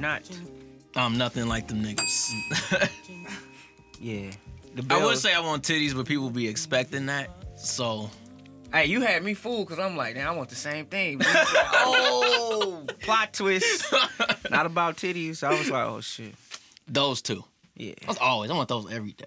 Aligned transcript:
not. 0.00 0.22
I'm 0.96 1.18
nothing 1.18 1.46
like 1.48 1.68
them 1.68 1.82
niggas. 1.82 2.90
Yeah. 4.00 4.30
The 4.76 4.94
I 4.94 5.04
would 5.04 5.18
say 5.18 5.34
I 5.34 5.40
want 5.40 5.64
titties, 5.64 5.92
but 5.94 6.06
people 6.06 6.30
be 6.30 6.46
expecting 6.46 7.06
that. 7.06 7.30
So 7.56 8.10
Hey, 8.72 8.86
you 8.86 9.00
had 9.00 9.24
me 9.24 9.34
fooled 9.34 9.66
because 9.66 9.82
I'm 9.84 9.96
like, 9.96 10.14
damn, 10.14 10.28
I 10.28 10.36
want 10.36 10.50
the 10.50 10.54
same 10.54 10.86
thing. 10.86 11.20
Said, 11.22 11.32
oh, 11.56 12.84
plot 13.00 13.32
twist. 13.32 13.92
Not 14.50 14.66
about 14.66 14.96
titties. 14.96 15.42
I 15.42 15.50
was 15.50 15.70
like, 15.70 15.84
oh 15.86 16.00
shit. 16.00 16.34
those 16.86 17.22
two. 17.22 17.42
Yeah. 17.76 17.94
That's 18.06 18.18
always. 18.18 18.50
I 18.50 18.54
want 18.54 18.68
those 18.68 18.92
every 18.92 19.12
day. 19.12 19.24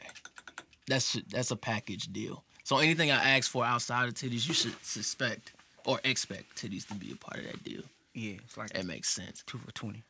That's 0.87 1.13
that's 1.29 1.51
a 1.51 1.55
package 1.57 2.05
deal. 2.13 2.43
So 2.63 2.77
anything 2.77 3.11
I 3.11 3.35
ask 3.37 3.49
for 3.51 3.65
outside 3.65 4.07
of 4.07 4.13
titties, 4.13 4.47
you 4.47 4.53
should 4.53 4.75
suspect 4.85 5.51
or 5.85 5.99
expect 6.05 6.55
titties 6.55 6.87
to 6.87 6.93
be 6.93 7.11
a 7.11 7.15
part 7.15 7.39
of 7.39 7.45
that 7.51 7.63
deal. 7.63 7.81
Yeah. 8.13 8.35
It's 8.45 8.55
like 8.57 8.69
That 8.71 8.85
makes 8.85 9.09
sense. 9.09 9.43
two 9.45 9.57
for 9.57 9.71
twenty. 9.71 10.03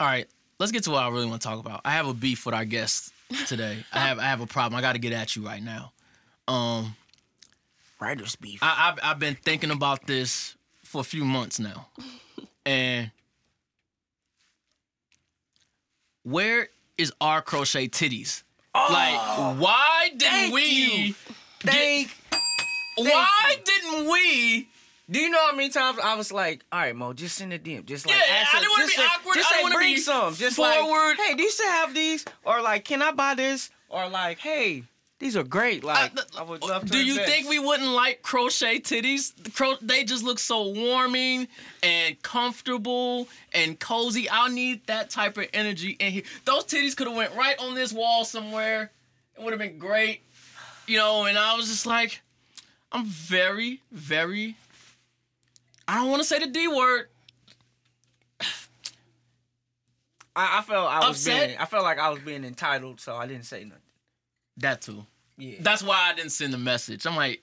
All 0.00 0.06
right, 0.06 0.28
let's 0.60 0.70
get 0.72 0.84
to 0.84 0.90
what 0.90 1.02
I 1.02 1.08
really 1.08 1.26
want 1.26 1.42
to 1.42 1.48
talk 1.48 1.58
about. 1.58 1.80
I 1.84 1.90
have 1.92 2.06
a 2.06 2.14
beef 2.14 2.46
with 2.46 2.54
our 2.54 2.64
guest 2.64 3.12
today. 3.46 3.84
I 3.92 3.98
have 4.00 4.18
I 4.18 4.24
have 4.24 4.40
a 4.40 4.46
problem. 4.46 4.78
I 4.78 4.80
got 4.82 4.92
to 4.92 4.98
get 4.98 5.12
at 5.12 5.34
you 5.36 5.44
right 5.44 5.62
now. 5.62 5.92
Um, 6.46 6.94
Writer's 8.00 8.36
beef. 8.36 8.60
I, 8.62 8.90
I've 8.92 8.98
I've 9.02 9.18
been 9.18 9.34
thinking 9.34 9.70
about 9.70 10.06
this 10.06 10.56
for 10.84 11.00
a 11.00 11.04
few 11.04 11.24
months 11.24 11.58
now, 11.58 11.88
and 12.66 13.10
where 16.22 16.68
is 16.96 17.12
our 17.20 17.42
crochet 17.42 17.88
titties? 17.88 18.42
like, 18.74 19.18
why 19.58 20.08
didn't 20.16 20.20
thank 20.20 20.54
we? 20.54 20.64
you. 21.08 21.14
Thank. 21.60 22.16
why 22.96 23.26
you. 23.50 23.56
didn't 23.64 24.10
we? 24.10 24.68
Do 25.10 25.18
you 25.18 25.30
know 25.30 25.38
how 25.38 25.56
many 25.56 25.70
times 25.70 25.98
I 26.02 26.16
was 26.16 26.30
like, 26.32 26.64
all 26.70 26.80
right, 26.80 26.94
Mo, 26.94 27.14
just 27.14 27.36
send 27.36 27.52
a 27.52 27.58
DM. 27.58 27.86
Just 27.86 28.06
like, 28.06 28.14
Yeah, 28.14 28.34
ask 28.34 28.54
I 28.54 28.60
didn't 28.60 28.72
wanna 28.72 28.84
just 28.84 28.96
be 28.96 29.02
awkward. 29.02 29.34
Just 29.34 29.52
I 29.52 29.70
bring 29.74 29.94
be 29.94 30.00
some. 30.00 30.34
Just 30.34 30.56
forward. 30.56 31.08
like, 31.18 31.18
hey, 31.18 31.34
do 31.34 31.42
you 31.42 31.50
still 31.50 31.70
have 31.70 31.94
these? 31.94 32.24
Or 32.44 32.60
like, 32.60 32.84
can 32.84 33.00
I 33.02 33.12
buy 33.12 33.34
this? 33.34 33.70
Or 33.88 34.08
like, 34.08 34.38
hey, 34.38 34.84
these 35.18 35.36
are 35.36 35.42
great. 35.42 35.82
Like, 35.82 36.12
I, 36.38 36.42
would 36.42 36.62
love 36.62 36.84
to. 36.84 36.92
Do 36.92 37.04
you 37.04 37.16
think 37.16 37.48
we 37.48 37.58
wouldn't 37.58 37.88
like 37.88 38.22
crochet 38.22 38.78
titties? 38.78 39.34
The 39.42 39.50
cro- 39.50 39.76
they 39.80 40.04
just 40.04 40.22
look 40.22 40.38
so 40.38 40.68
warming 40.68 41.48
and 41.82 42.20
comfortable 42.22 43.28
and 43.52 43.80
cozy. 43.80 44.30
I 44.30 44.48
need 44.48 44.86
that 44.86 45.10
type 45.10 45.36
of 45.36 45.46
energy 45.52 45.96
in 45.98 46.12
here. 46.12 46.22
Those 46.44 46.64
titties 46.64 46.96
could 46.96 47.08
have 47.08 47.16
went 47.16 47.34
right 47.34 47.58
on 47.58 47.74
this 47.74 47.92
wall 47.92 48.24
somewhere. 48.24 48.92
It 49.36 49.42
would 49.42 49.52
have 49.52 49.58
been 49.58 49.78
great, 49.78 50.20
you 50.86 50.98
know. 50.98 51.24
And 51.24 51.36
I 51.36 51.56
was 51.56 51.66
just 51.66 51.86
like, 51.86 52.20
I'm 52.92 53.04
very, 53.06 53.80
very. 53.90 54.54
I 55.88 55.96
don't 55.96 56.10
want 56.10 56.20
to 56.22 56.28
say 56.28 56.38
the 56.38 56.46
D 56.46 56.68
word. 56.68 57.08
I, 60.36 60.58
I 60.58 60.62
felt 60.62 60.88
I 60.88 60.98
was 61.08 61.16
Upset? 61.26 61.48
being. 61.48 61.58
I 61.58 61.64
felt 61.64 61.82
like 61.82 61.98
I 61.98 62.10
was 62.10 62.20
being 62.20 62.44
entitled, 62.44 63.00
so 63.00 63.16
I 63.16 63.26
didn't 63.26 63.44
say 63.46 63.64
nothing. 63.64 63.82
That 64.58 64.82
too. 64.82 65.04
Yeah. 65.36 65.56
That's 65.60 65.82
why 65.82 66.10
I 66.10 66.14
didn't 66.14 66.30
send 66.32 66.52
the 66.52 66.58
message. 66.58 67.06
I'm 67.06 67.16
like, 67.16 67.42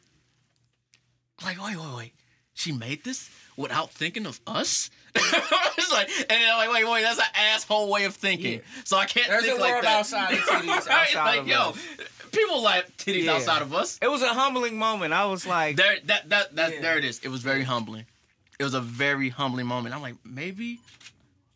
like, 1.43 1.61
wait, 1.63 1.75
wait, 1.77 1.95
wait. 1.97 2.13
She 2.53 2.71
made 2.71 3.03
this 3.03 3.29
without 3.57 3.91
thinking 3.91 4.25
of 4.25 4.39
us? 4.47 4.89
it's 5.15 5.91
like, 5.91 6.09
and 6.29 6.43
I'm 6.51 6.57
like, 6.57 6.69
wait, 6.73 6.89
wait, 6.89 7.03
that's 7.03 7.19
an 7.19 7.25
asshole 7.35 7.89
way 7.91 8.05
of 8.05 8.15
thinking. 8.15 8.53
Yeah. 8.55 8.59
So 8.85 8.97
I 8.97 9.05
can't 9.05 9.27
There's 9.27 9.43
think 9.43 9.57
a 9.57 9.61
like 9.61 9.71
world 9.73 9.83
that. 9.85 9.99
outside 9.99 10.33
of 10.33 10.39
titties, 10.39 10.67
right? 10.87 11.15
outside 11.15 11.23
like, 11.25 11.39
of 11.41 11.47
yo, 11.47 11.59
us. 11.69 11.77
people 12.31 12.61
like 12.61 12.95
titties 12.97 13.23
Yeah. 13.25 13.33
outside 13.33 13.61
of 13.61 13.73
us. 13.73 13.97
It 14.01 14.09
was 14.09 14.21
a 14.21 14.29
humbling 14.33 14.77
moment. 14.77 15.13
I 15.13 15.25
was 15.25 15.45
like, 15.45 15.75
There, 15.75 15.97
that, 16.05 16.29
that, 16.29 16.55
that, 16.55 16.73
Yeah. 16.75 16.81
there 16.81 16.97
it 16.97 17.03
is. 17.03 17.19
It 17.23 17.29
was 17.29 17.41
very 17.41 17.63
humbling. 17.63 18.05
It 18.59 18.63
was 18.63 18.73
a 18.73 18.81
very 18.81 19.29
humbling 19.29 19.67
moment. 19.67 19.93
I'm 19.95 20.01
like, 20.01 20.15
maybe 20.23 20.79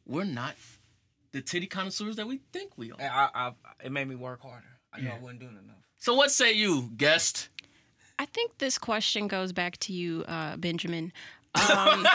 we're 0.05 0.25
not 0.25 0.55
the 1.31 1.41
titty 1.41 1.67
connoisseurs 1.67 2.15
that 2.17 2.27
we 2.27 2.39
think 2.51 2.71
we 2.77 2.91
are. 2.91 2.97
I, 2.99 3.29
I, 3.33 3.51
it 3.83 3.91
made 3.91 4.07
me 4.07 4.15
work 4.15 4.41
harder. 4.41 4.65
I 4.91 4.99
know 5.01 5.09
Yeah. 5.09 5.15
I 5.15 5.19
wasn't 5.19 5.39
doing 5.41 5.51
enough. 5.63 5.77
So 5.97 6.13
what 6.15 6.31
say 6.31 6.53
you, 6.53 6.89
guest? 6.97 7.49
I 8.17 8.25
think 8.25 8.57
this 8.57 8.77
question 8.77 9.27
goes 9.27 9.53
back 9.53 9.77
to 9.79 9.93
you, 9.93 10.23
uh, 10.27 10.57
Benjamin. 10.57 11.13
Um, 11.71 12.05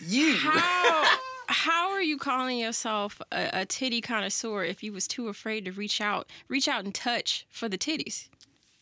You. 0.00 0.36
how 0.36 1.18
how 1.48 1.90
are 1.90 2.02
you 2.02 2.16
calling 2.18 2.58
yourself 2.58 3.20
a, 3.32 3.50
a 3.52 3.66
titty 3.66 4.00
connoisseur 4.00 4.64
if 4.64 4.82
you 4.82 4.92
was 4.92 5.08
too 5.08 5.28
afraid 5.28 5.64
to 5.64 5.72
reach 5.72 6.00
out, 6.00 6.28
reach 6.48 6.68
out 6.68 6.84
and 6.84 6.94
touch 6.94 7.46
for 7.50 7.68
the 7.68 7.76
titties? 7.78 8.28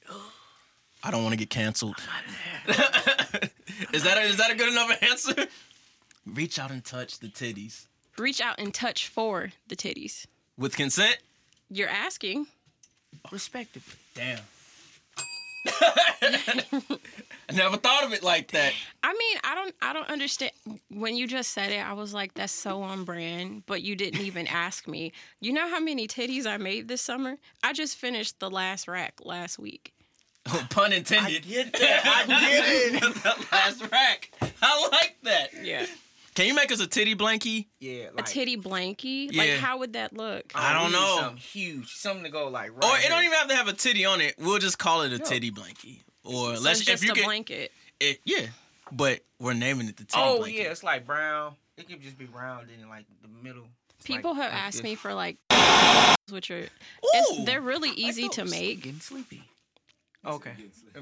I 1.02 1.10
don't 1.10 1.22
want 1.22 1.32
to 1.32 1.38
get 1.38 1.50
canceled. 1.50 1.96
is 2.68 4.04
that 4.04 4.18
a, 4.18 4.20
is 4.22 4.36
that 4.36 4.50
a 4.50 4.54
good 4.54 4.70
enough 4.70 5.02
answer? 5.02 5.46
Reach 6.26 6.58
out 6.58 6.70
and 6.70 6.84
touch 6.84 7.18
the 7.18 7.26
titties 7.28 7.86
Reach 8.18 8.40
out 8.40 8.58
and 8.60 8.72
touch 8.72 9.08
for 9.08 9.52
the 9.68 9.74
titties. 9.76 10.26
with 10.58 10.76
consent. 10.76 11.18
You're 11.70 11.88
asking. 11.88 12.46
Respectively. 13.30 13.94
Damn. 14.14 14.40
I 15.64 16.98
never 17.54 17.76
thought 17.76 18.04
of 18.04 18.12
it 18.12 18.22
like 18.22 18.50
that. 18.50 18.72
I 19.02 19.12
mean, 19.12 19.38
I 19.44 19.54
don't 19.54 19.74
I 19.80 19.92
don't 19.92 20.08
understand 20.10 20.52
when 20.88 21.16
you 21.16 21.26
just 21.26 21.52
said 21.52 21.70
it, 21.70 21.78
I 21.78 21.92
was 21.92 22.12
like, 22.12 22.34
that's 22.34 22.52
so 22.52 22.82
on 22.82 23.04
brand, 23.04 23.64
but 23.66 23.82
you 23.82 23.94
didn't 23.96 24.20
even 24.20 24.46
ask 24.48 24.86
me. 24.88 25.12
You 25.40 25.52
know 25.52 25.68
how 25.68 25.80
many 25.80 26.06
titties 26.08 26.46
I 26.46 26.56
made 26.56 26.88
this 26.88 27.00
summer? 27.00 27.36
I 27.62 27.72
just 27.72 27.96
finished 27.96 28.40
the 28.40 28.50
last 28.50 28.88
rack 28.88 29.20
last 29.24 29.58
week. 29.58 29.94
Oh, 30.54 30.66
pun 30.70 30.92
intended. 30.92 31.46
Get 31.46 31.72
that. 31.74 32.02
I 32.04 32.26
get 32.92 32.94
it. 33.04 33.14
the 33.14 33.46
last 33.52 33.80
rack. 33.92 34.30
I 34.60 34.88
like 34.90 35.16
that. 35.22 35.50
Yeah. 35.62 35.86
Can 36.34 36.46
you 36.46 36.54
make 36.54 36.72
us 36.72 36.80
a 36.80 36.86
titty 36.86 37.14
blankie? 37.14 37.66
Yeah. 37.78 38.06
A 38.18 38.22
titty 38.22 38.56
blankie? 38.56 39.28
Yeah. 39.30 39.40
Like 39.42 39.50
how 39.60 39.78
would 39.78 39.92
that 39.92 40.14
look? 40.16 40.50
Oh, 40.54 40.58
I 40.60 40.72
don't 40.72 40.90
know. 40.90 41.18
Something 41.20 41.36
huge. 41.36 41.94
Something 41.94 42.24
to 42.24 42.30
go 42.30 42.48
like 42.48 42.70
right. 42.74 42.84
Or 42.84 42.96
it 42.96 43.02
here. 43.02 43.10
don't 43.10 43.22
even 43.24 43.36
have 43.38 43.48
to 43.48 43.54
have 43.54 43.68
a 43.68 43.72
titty 43.72 44.04
on 44.04 44.20
it. 44.20 44.34
We'll 44.38 44.58
just 44.58 44.78
call 44.78 45.02
it 45.02 45.12
a 45.12 45.18
titty 45.18 45.50
blankie. 45.52 46.00
Or 46.24 46.56
So 46.56 46.62
let's 46.62 46.80
it's 46.80 46.88
just 46.88 47.02
if 47.02 47.06
you 47.06 47.12
a 47.12 47.14
can. 47.14 47.24
blanket. 47.24 47.70
It, 48.00 48.20
yeah, 48.24 48.46
but 48.90 49.20
we're 49.38 49.52
naming 49.54 49.86
it 49.88 49.96
the 49.96 50.04
titty 50.04 50.20
Oh 50.20 50.38
blanket. 50.38 50.56
yeah, 50.58 50.70
it's 50.70 50.82
like 50.82 51.06
brown. 51.06 51.54
It 51.76 51.88
could 51.88 52.02
just 52.02 52.18
be 52.18 52.24
round 52.26 52.68
in 52.70 52.88
like 52.88 53.04
the 53.22 53.28
middle. 53.28 53.68
It's 53.98 54.06
People 54.06 54.32
like- 54.32 54.42
have 54.42 54.52
like 54.52 54.62
asked 54.62 54.76
this. 54.78 54.84
me 54.84 54.94
for 54.96 55.14
like 55.14 55.36
which 56.30 56.50
are 56.50 56.58
Ooh. 56.62 56.66
it's, 57.14 57.44
they're 57.44 57.60
really 57.60 57.90
easy 57.90 58.22
thought 58.22 58.32
to 58.32 58.40
it 58.40 58.44
was 58.44 58.50
make. 58.50 58.82
Getting 58.82 59.00
sleepy. 59.00 59.44
Okay. 60.26 60.52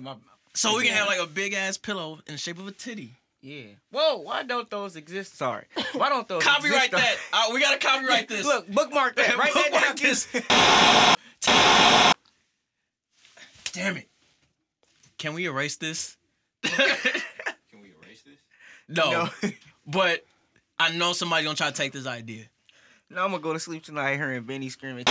My- 0.01 0.17
So 0.55 0.77
we 0.77 0.87
can 0.87 0.97
have 0.97 1.07
like 1.07 1.21
a 1.21 1.27
big 1.27 1.53
ass 1.55 1.77
pillow 1.77 2.21
in 2.27 2.35
the 2.35 2.39
shape 2.39 2.59
of 2.59 2.67
a 2.67 2.73
titty. 2.73 3.17
yeah. 3.43 3.63
Whoa. 3.91 4.19
Why 4.19 4.43
don't 4.43 4.69
those 4.71 4.97
exist? 4.97 5.37
Sorry. 5.37 5.65
Why 5.93 6.09
don't 6.09 6.27
those 6.29 6.43
Copyright 6.43 6.93
exist? 6.93 7.03
that. 7.03 7.17
Uh, 7.33 7.53
we 7.55 7.61
gotta 7.61 7.79
copyright 7.79 8.29
this. 8.29 8.45
Look, 8.45 8.69
bookmark 8.69 9.17
that. 9.17 9.37
Write 9.37 9.55
that 9.55 9.71
down. 9.73 9.75
Bookmark 9.81 9.97
this. 9.99 10.27
Damn 13.73 13.97
it. 13.99 14.09
Can 15.19 15.35
we 15.35 15.45
erase 15.47 15.77
this? 15.77 16.17
Can 16.63 16.79
we 17.81 17.93
erase 18.03 18.23
this? 18.23 18.39
No. 18.89 19.29
No. 19.43 19.51
But 19.87 20.25
I 20.79 20.91
know 20.97 21.13
somebody's 21.13 21.45
gonna 21.45 21.57
try 21.57 21.69
to 21.69 21.75
take 21.77 21.93
this 21.93 22.07
idea. 22.07 22.45
No, 23.11 23.25
I'm 23.25 23.31
gonna 23.31 23.43
go 23.43 23.53
to 23.53 23.61
sleep 23.61 23.85
tonight 23.85 24.17
hearing 24.17 24.43
Benny 24.45 24.69
screaming. 24.71 25.05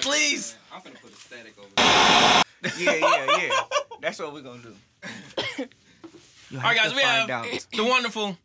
Please. 0.00 0.56
I'm 0.72 0.80
finna 0.80 1.00
put 1.00 1.11
a 1.11 1.11
static 1.32 1.54
over 1.58 1.68
there. 1.76 2.42
yeah, 2.78 3.26
yeah, 3.26 3.38
yeah. 3.48 3.60
That's 4.00 4.18
what 4.18 4.32
we're 4.32 4.42
gonna 4.42 4.62
do. 4.62 4.74
All 6.54 6.60
right, 6.62 6.76
guys, 6.76 6.94
we 6.94 7.00
have 7.02 7.26
the 7.74 7.84
wonderful. 7.84 8.36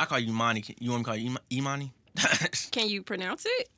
I 0.00 0.04
call 0.04 0.18
you 0.18 0.28
Imani. 0.28 0.62
You 0.78 0.90
want 0.90 1.00
me 1.00 1.04
to 1.04 1.08
call 1.10 1.16
you 1.16 1.26
Ima- 1.30 1.40
Imani? 1.52 1.92
Can 2.70 2.88
you 2.88 3.02
pronounce 3.02 3.46
it? 3.46 3.68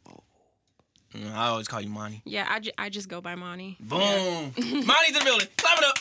Mm, 1.14 1.32
I 1.34 1.46
always 1.48 1.66
call 1.66 1.80
you 1.80 1.88
Mani. 1.88 2.22
Yeah, 2.24 2.46
I, 2.48 2.60
ju- 2.60 2.70
I 2.78 2.88
just 2.88 3.08
go 3.08 3.20
by 3.20 3.34
Monty. 3.34 3.76
Boom. 3.80 4.52
Mani's 4.56 5.08
in 5.08 5.14
the 5.14 5.20
building. 5.24 5.48
Clap 5.56 5.78
it 5.78 5.84
up. 5.84 5.98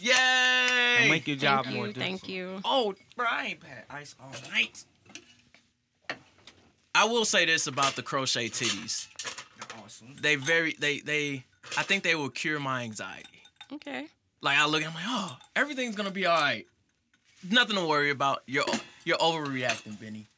Yay. 0.00 1.08
make 1.10 1.26
your 1.26 1.36
job 1.36 1.64
Thank 1.64 1.76
more 1.76 1.86
you, 1.88 1.92
difficult. 1.92 2.20
thank 2.20 2.28
you. 2.28 2.60
Oh, 2.64 2.94
bro, 3.16 3.26
I 3.28 3.46
ain't 3.46 3.62
had 3.64 3.84
ice 3.90 4.14
all 4.20 4.30
night. 4.52 4.84
I 6.94 7.04
will 7.06 7.24
say 7.24 7.46
this 7.46 7.66
about 7.66 7.96
the 7.96 8.02
crochet 8.02 8.48
titties. 8.48 9.08
Awesome. 9.82 10.14
They 10.20 10.36
very 10.36 10.74
they 10.78 11.00
they 11.00 11.44
I 11.78 11.82
think 11.82 12.02
they 12.04 12.14
will 12.14 12.28
cure 12.30 12.60
my 12.60 12.82
anxiety. 12.82 13.42
Okay. 13.72 14.06
Like 14.40 14.58
I 14.58 14.66
look, 14.66 14.86
I'm 14.86 14.94
like, 14.94 15.04
oh, 15.06 15.36
everything's 15.56 15.96
gonna 15.96 16.10
be 16.10 16.26
all 16.26 16.38
right. 16.40 16.66
Nothing 17.50 17.76
to 17.76 17.86
worry 17.86 18.10
about. 18.10 18.42
You're 18.46 18.64
you're 19.04 19.18
overreacting, 19.18 19.98
Benny. 20.00 20.28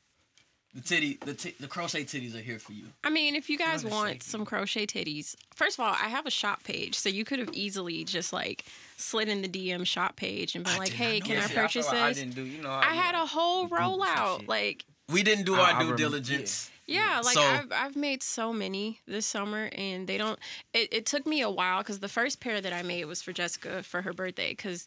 The 0.74 0.82
titty, 0.82 1.18
the 1.24 1.32
t- 1.32 1.54
the 1.58 1.68
crochet 1.68 2.04
titties 2.04 2.34
are 2.34 2.40
here 2.40 2.58
for 2.58 2.72
you. 2.72 2.84
I 3.02 3.08
mean, 3.08 3.34
if 3.34 3.48
you 3.48 3.56
guys 3.56 3.82
want 3.82 4.22
some 4.22 4.44
crochet 4.44 4.84
titties, 4.86 5.34
first 5.54 5.78
of 5.78 5.84
all, 5.84 5.92
I 5.92 6.08
have 6.10 6.26
a 6.26 6.30
shop 6.30 6.64
page, 6.64 6.94
so 6.96 7.08
you 7.08 7.24
could 7.24 7.38
have 7.38 7.48
easily 7.54 8.04
just 8.04 8.30
like 8.32 8.64
slid 8.98 9.28
in 9.30 9.40
the 9.40 9.48
DM 9.48 9.86
shop 9.86 10.16
page 10.16 10.54
and 10.54 10.64
been 10.64 10.74
I 10.74 10.78
like, 10.78 10.92
"Hey, 10.92 11.20
can. 11.20 11.38
I 11.38 11.46
purchase 11.48 11.86
I, 11.88 11.90
feel 11.92 12.00
I 12.02 12.08
this?" 12.10 12.18
didn't 12.18 12.34
do, 12.34 12.42
you 12.44 12.62
know. 12.62 12.70
I 12.70 12.92
had 12.94 13.14
a 13.14 13.24
whole 13.24 13.68
rollout. 13.68 14.46
Like, 14.48 14.84
We 15.08 15.22
didn't 15.22 15.44
do 15.46 15.54
I- 15.54 15.58
our 15.60 15.64
I 15.64 15.70
due 15.72 15.78
remember- 15.92 15.96
diligence. 15.96 16.68
Yeah, 16.70 16.75
like 17.22 17.34
So- 17.34 17.42
I've 17.42 17.72
I've 17.72 17.96
made 17.96 18.22
so 18.22 18.52
many 18.52 19.00
this 19.06 19.26
summer, 19.26 19.68
and 19.72 20.06
they 20.06 20.18
don't. 20.18 20.38
It, 20.72 20.92
it 20.92 21.06
took 21.06 21.26
me 21.26 21.40
a 21.40 21.50
while 21.50 21.78
because 21.78 22.00
the 22.00 22.08
first 22.08 22.40
pair 22.40 22.60
that 22.60 22.72
I 22.72 22.82
made 22.82 23.04
was 23.06 23.22
for 23.22 23.32
Jessica 23.32 23.82
for 23.82 24.02
her 24.02 24.12
birthday 24.12 24.50
because 24.50 24.86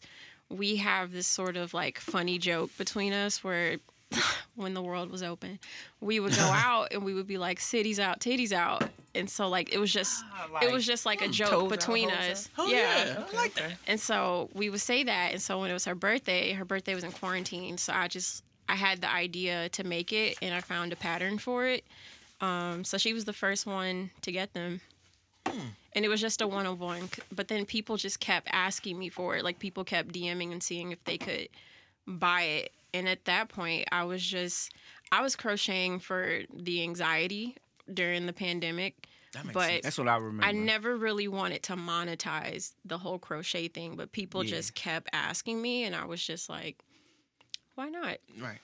we 0.49 0.77
have 0.77 1.11
this 1.11 1.27
sort 1.27 1.57
of 1.57 1.73
like 1.73 1.99
funny 1.99 2.37
joke 2.37 2.71
between 2.77 3.13
us 3.13 3.43
where 3.43 3.77
when 4.55 4.73
the 4.73 4.81
world 4.81 5.11
was 5.11 5.21
open, 5.23 5.59
we 6.01 6.19
would 6.19 6.35
go 6.35 6.41
out 6.53 6.89
and 6.91 7.03
we 7.03 7.13
would 7.13 7.27
be 7.27 7.37
like 7.37 7.59
cities 7.59 7.99
out, 7.99 8.19
titties 8.19 8.51
out, 8.51 8.83
and 9.15 9.29
so 9.29 9.47
like 9.49 9.73
it 9.73 9.77
was 9.77 9.91
just 9.91 10.23
ah, 10.31 10.59
it 10.61 10.71
was 10.71 10.85
just 10.85 11.05
like 11.05 11.21
a 11.21 11.25
hmm, 11.25 11.31
joke 11.31 11.69
between 11.69 12.09
us. 12.09 12.49
Oh 12.57 12.67
yeah, 12.67 13.23
I 13.31 13.35
like 13.35 13.53
that. 13.55 13.73
And 13.87 13.99
so 13.99 14.49
we 14.53 14.69
would 14.69 14.81
say 14.81 15.03
that. 15.03 15.31
And 15.31 15.41
so 15.41 15.59
when 15.59 15.69
it 15.69 15.73
was 15.73 15.85
her 15.85 15.95
birthday, 15.95 16.53
her 16.53 16.65
birthday 16.65 16.95
was 16.95 17.03
in 17.03 17.11
quarantine. 17.11 17.77
So 17.77 17.93
I 17.93 18.07
just, 18.07 18.43
I 18.69 18.75
had 18.75 19.01
the 19.01 19.11
idea 19.11 19.67
to 19.69 19.83
make 19.83 20.13
it 20.13 20.37
and 20.41 20.53
I 20.53 20.61
found 20.61 20.93
a 20.93 20.95
pattern 20.95 21.39
for 21.39 21.65
it. 21.65 21.83
Um, 22.39 22.83
so 22.85 22.97
she 22.97 23.13
was 23.13 23.25
the 23.25 23.33
first 23.33 23.65
one 23.65 24.11
to 24.21 24.31
get 24.31 24.53
them. 24.53 24.79
And 25.95 26.05
it 26.05 26.07
was 26.07 26.21
just 26.21 26.41
a 26.41 26.47
one 26.47 26.67
of 26.67 26.79
one. 26.79 27.09
But 27.35 27.47
then 27.47 27.65
people 27.65 27.97
just 27.97 28.19
kept 28.19 28.47
asking 28.51 28.97
me 28.99 29.09
for 29.09 29.35
it. 29.35 29.43
Like 29.43 29.57
people 29.57 29.83
kept 29.83 30.13
DMing 30.13 30.51
and 30.51 30.61
seeing 30.61 30.91
if 30.91 31.03
they 31.03 31.17
could 31.17 31.49
buy 32.07 32.43
it. 32.43 32.71
And 32.93 33.09
at 33.09 33.25
that 33.25 33.49
point, 33.49 33.87
I 33.91 34.03
was 34.03 34.23
just, 34.23 34.71
I 35.11 35.21
was 35.21 35.35
crocheting 35.35 35.99
for 35.99 36.41
the 36.55 36.83
anxiety 36.83 37.55
during 37.91 38.27
the 38.27 38.33
pandemic. 38.33 39.07
That 39.33 39.45
makes 39.45 39.53
but 39.53 39.67
sense. 39.67 39.83
That's 39.83 39.97
what 39.97 40.07
I 40.07 40.17
remember. 40.17 40.45
I 40.45 40.51
never 40.51 40.95
really 40.95 41.27
wanted 41.27 41.63
to 41.63 41.73
monetize 41.75 42.73
the 42.85 42.97
whole 42.99 43.19
crochet 43.19 43.67
thing, 43.67 43.95
but 43.95 44.11
people 44.11 44.43
Yeah. 44.43 44.51
just 44.51 44.75
kept 44.75 45.09
asking 45.13 45.61
me, 45.61 45.83
and 45.83 45.95
I 45.95 46.05
was 46.05 46.23
just 46.23 46.49
like, 46.49 46.77
why 47.79 47.89
not? 47.89 48.17
Right. 48.41 48.59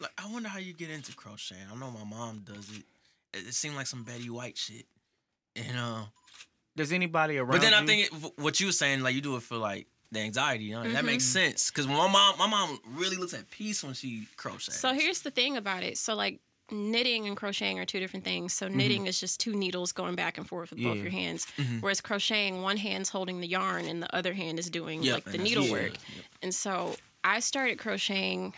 Like 0.00 0.12
I 0.18 0.30
wonder 0.30 0.48
how 0.48 0.58
you 0.58 0.72
get 0.74 0.90
into 0.90 1.14
crocheting. 1.14 1.64
I 1.72 1.74
know 1.76 1.90
my 1.90 2.04
mom 2.04 2.40
does 2.44 2.68
it. 2.70 2.84
It, 3.38 3.48
it 3.48 3.54
seemed 3.54 3.74
like 3.76 3.86
some 3.86 4.02
Betty 4.02 4.28
White 4.28 4.58
shit. 4.58 4.86
And 5.56 5.78
uh, 5.78 6.02
Does 6.76 6.92
anybody 6.92 7.38
around? 7.38 7.52
but 7.52 7.60
then 7.60 7.74
I 7.74 7.86
think 7.86 8.06
it, 8.12 8.32
what 8.38 8.60
you 8.60 8.66
were 8.66 8.72
saying, 8.72 9.00
like 9.02 9.14
you 9.14 9.20
do 9.20 9.36
it 9.36 9.42
for 9.42 9.56
like 9.56 9.86
the 10.12 10.20
anxiety. 10.20 10.64
You 10.64 10.74
know, 10.82 10.90
that 10.92 11.04
makes 11.04 11.24
Mm-hmm. 11.24 11.32
sense. 11.50 11.70
Because 11.70 11.86
my 11.86 11.94
mom, 12.10 12.34
my 12.38 12.46
mom 12.48 12.78
really 12.94 13.16
looks 13.16 13.34
at 13.34 13.48
peace 13.50 13.82
when 13.84 13.94
she 13.94 14.26
crochets. 14.36 14.78
So 14.78 14.92
here's 14.92 15.22
the 15.22 15.30
thing 15.30 15.56
about 15.56 15.82
it. 15.84 15.96
So, 15.96 16.14
like, 16.14 16.40
knitting 16.72 17.26
and 17.28 17.36
crocheting 17.36 17.78
are 17.78 17.84
two 17.84 18.00
different 18.00 18.24
things. 18.24 18.52
So, 18.52 18.66
knitting 18.68 19.06
is 19.06 19.20
just 19.20 19.38
two 19.40 19.54
needles 19.54 19.92
going 19.92 20.14
back 20.16 20.38
and 20.38 20.46
forth 20.48 20.70
with 20.70 20.82
both 20.82 20.96
your 20.98 21.10
hands, 21.10 21.46
whereas 21.80 22.00
crocheting, 22.00 22.62
one 22.62 22.76
hand's 22.76 23.08
holding 23.10 23.40
the 23.40 23.46
yarn 23.48 23.84
and 23.86 24.02
the 24.02 24.12
other 24.14 24.32
hand 24.34 24.58
is 24.58 24.68
doing 24.70 25.02
Yep, 25.02 25.14
like 25.14 25.24
the 25.24 25.30
and 25.30 25.40
that's- 25.40 25.54
needlework. 25.56 25.92
yeah, 25.92 26.16
yep. 26.16 26.24
And 26.42 26.54
so, 26.54 26.96
I 27.24 27.40
started 27.40 27.78
crocheting. 27.78 28.52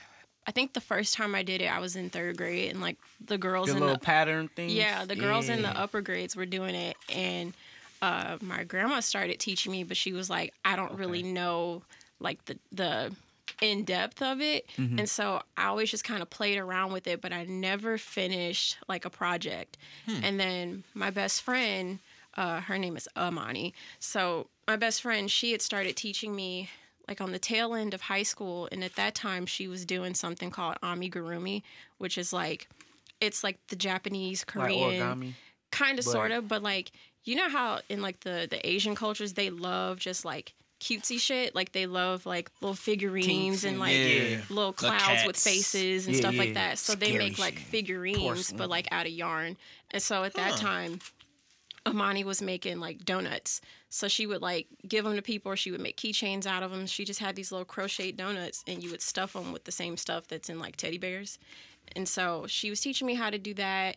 I 0.46 0.52
think 0.52 0.74
the 0.74 0.80
first 0.80 1.14
time 1.14 1.34
I 1.34 1.42
did 1.42 1.60
it, 1.62 1.66
I 1.66 1.78
was 1.78 1.96
in 1.96 2.10
third 2.10 2.36
grade, 2.36 2.70
and 2.70 2.80
like 2.80 2.96
the 3.24 3.38
girls 3.38 3.68
the 3.68 3.74
in 3.74 3.80
little 3.80 3.94
the 3.94 4.00
pattern 4.00 4.48
thing. 4.48 4.70
Yeah, 4.70 5.04
the 5.04 5.16
girls 5.16 5.48
in 5.48 5.62
the 5.62 5.70
upper 5.70 6.00
grades 6.00 6.36
were 6.36 6.46
doing 6.46 6.74
it, 6.74 6.96
and 7.12 7.54
uh, 8.02 8.36
my 8.40 8.64
grandma 8.64 9.00
started 9.00 9.40
teaching 9.40 9.72
me, 9.72 9.82
but 9.84 9.96
she 9.96 10.12
was 10.12 10.28
like, 10.28 10.52
I 10.64 10.76
don't 10.76 10.92
really 10.92 11.22
know 11.22 11.82
like 12.20 12.44
the 12.44 12.58
the 12.72 13.14
in 13.62 13.84
depth 13.84 14.20
of 14.22 14.40
it, 14.40 14.66
Mm-hmm. 14.76 14.98
and 14.98 15.08
so 15.08 15.42
I 15.56 15.66
always 15.66 15.90
just 15.90 16.04
kind 16.04 16.20
of 16.22 16.28
played 16.30 16.58
around 16.58 16.92
with 16.92 17.06
it, 17.06 17.20
but 17.22 17.32
I 17.32 17.44
never 17.44 17.96
finished 17.98 18.76
like 18.88 19.04
a 19.04 19.10
project. 19.10 19.78
Hmm. 20.06 20.20
And 20.24 20.38
then 20.40 20.84
my 20.94 21.10
best 21.10 21.42
friend, 21.42 21.98
uh, 22.36 22.60
her 22.60 22.76
name 22.78 22.96
is 22.96 23.08
Amani, 23.16 23.72
so 23.98 24.48
my 24.68 24.76
best 24.76 25.02
friend, 25.02 25.30
she 25.30 25.52
had 25.52 25.62
started 25.62 25.96
teaching 25.96 26.34
me. 26.36 26.68
Like 27.08 27.20
on 27.20 27.30
the 27.32 27.38
tail 27.38 27.74
end 27.74 27.94
of 27.94 28.00
high 28.02 28.24
school, 28.24 28.68
and 28.72 28.82
at 28.82 28.96
that 28.96 29.14
time 29.14 29.46
she 29.46 29.68
was 29.68 29.84
doing 29.84 30.14
something 30.14 30.50
called 30.50 30.76
amigurumi, 30.82 31.62
which 31.98 32.18
is 32.18 32.32
like, 32.32 32.68
it's 33.20 33.44
like 33.44 33.58
the 33.68 33.76
Japanese, 33.76 34.44
Korean, 34.44 35.00
origami. 35.00 35.32
kind 35.70 35.98
of 35.98 36.04
sort 36.04 36.32
of 36.32 36.48
but 36.48 36.62
like 36.62 36.90
you 37.24 37.34
know 37.36 37.48
how 37.48 37.80
in 37.88 38.00
like 38.02 38.20
the 38.20 38.46
the 38.48 38.64
asian 38.66 38.94
cultures 38.94 39.32
they 39.34 39.50
love 39.50 39.98
just 39.98 40.24
like 40.24 40.54
cutesy 40.80 41.18
shit 41.18 41.54
like 41.54 41.72
they 41.72 41.86
love 41.86 42.24
like 42.26 42.50
little 42.60 42.74
figurines 42.74 43.26
Kinks 43.26 43.64
and 43.64 43.72
and- 43.72 43.80
like 43.80 43.96
Yeah. 43.96 44.40
little 44.48 44.72
clouds 44.72 45.26
with 45.26 45.36
faces 45.36 46.06
and 46.06 46.14
Yeah, 46.14 46.20
stuff 46.20 46.34
yeah. 46.34 46.40
like 46.40 46.54
that 46.54 46.78
so 46.78 46.94
they 46.94 47.16
make 47.18 47.38
like 47.38 47.58
figurines 47.58 48.18
Porcelain. 48.20 48.58
but 48.58 48.68
like 48.70 48.86
out 48.92 49.06
of 49.06 49.12
yarn 49.12 49.56
and 49.90 50.02
so 50.02 50.22
at 50.24 50.34
that 50.34 50.52
Huh. 50.52 50.56
time 50.58 50.98
Amani 51.86 52.24
was 52.24 52.42
making 52.42 52.80
like 52.80 53.04
donuts. 53.04 53.60
So 53.88 54.08
she 54.08 54.26
would 54.26 54.42
like 54.42 54.66
give 54.86 55.04
them 55.04 55.16
to 55.16 55.22
people 55.22 55.52
or 55.52 55.56
she 55.56 55.70
would 55.70 55.80
make 55.80 55.96
keychains 55.96 56.46
out 56.46 56.62
of 56.62 56.70
them. 56.70 56.86
She 56.86 57.04
just 57.04 57.20
had 57.20 57.36
these 57.36 57.52
little 57.52 57.64
crocheted 57.64 58.16
donuts 58.16 58.64
and 58.66 58.82
you 58.82 58.90
would 58.90 59.02
stuff 59.02 59.32
them 59.32 59.52
with 59.52 59.64
the 59.64 59.72
same 59.72 59.96
stuff 59.96 60.26
that's 60.26 60.48
in 60.48 60.58
like 60.58 60.76
teddy 60.76 60.98
bears. 60.98 61.38
And 61.94 62.08
so 62.08 62.46
she 62.48 62.70
was 62.70 62.80
teaching 62.80 63.06
me 63.06 63.14
how 63.14 63.30
to 63.30 63.38
do 63.38 63.54
that. 63.54 63.96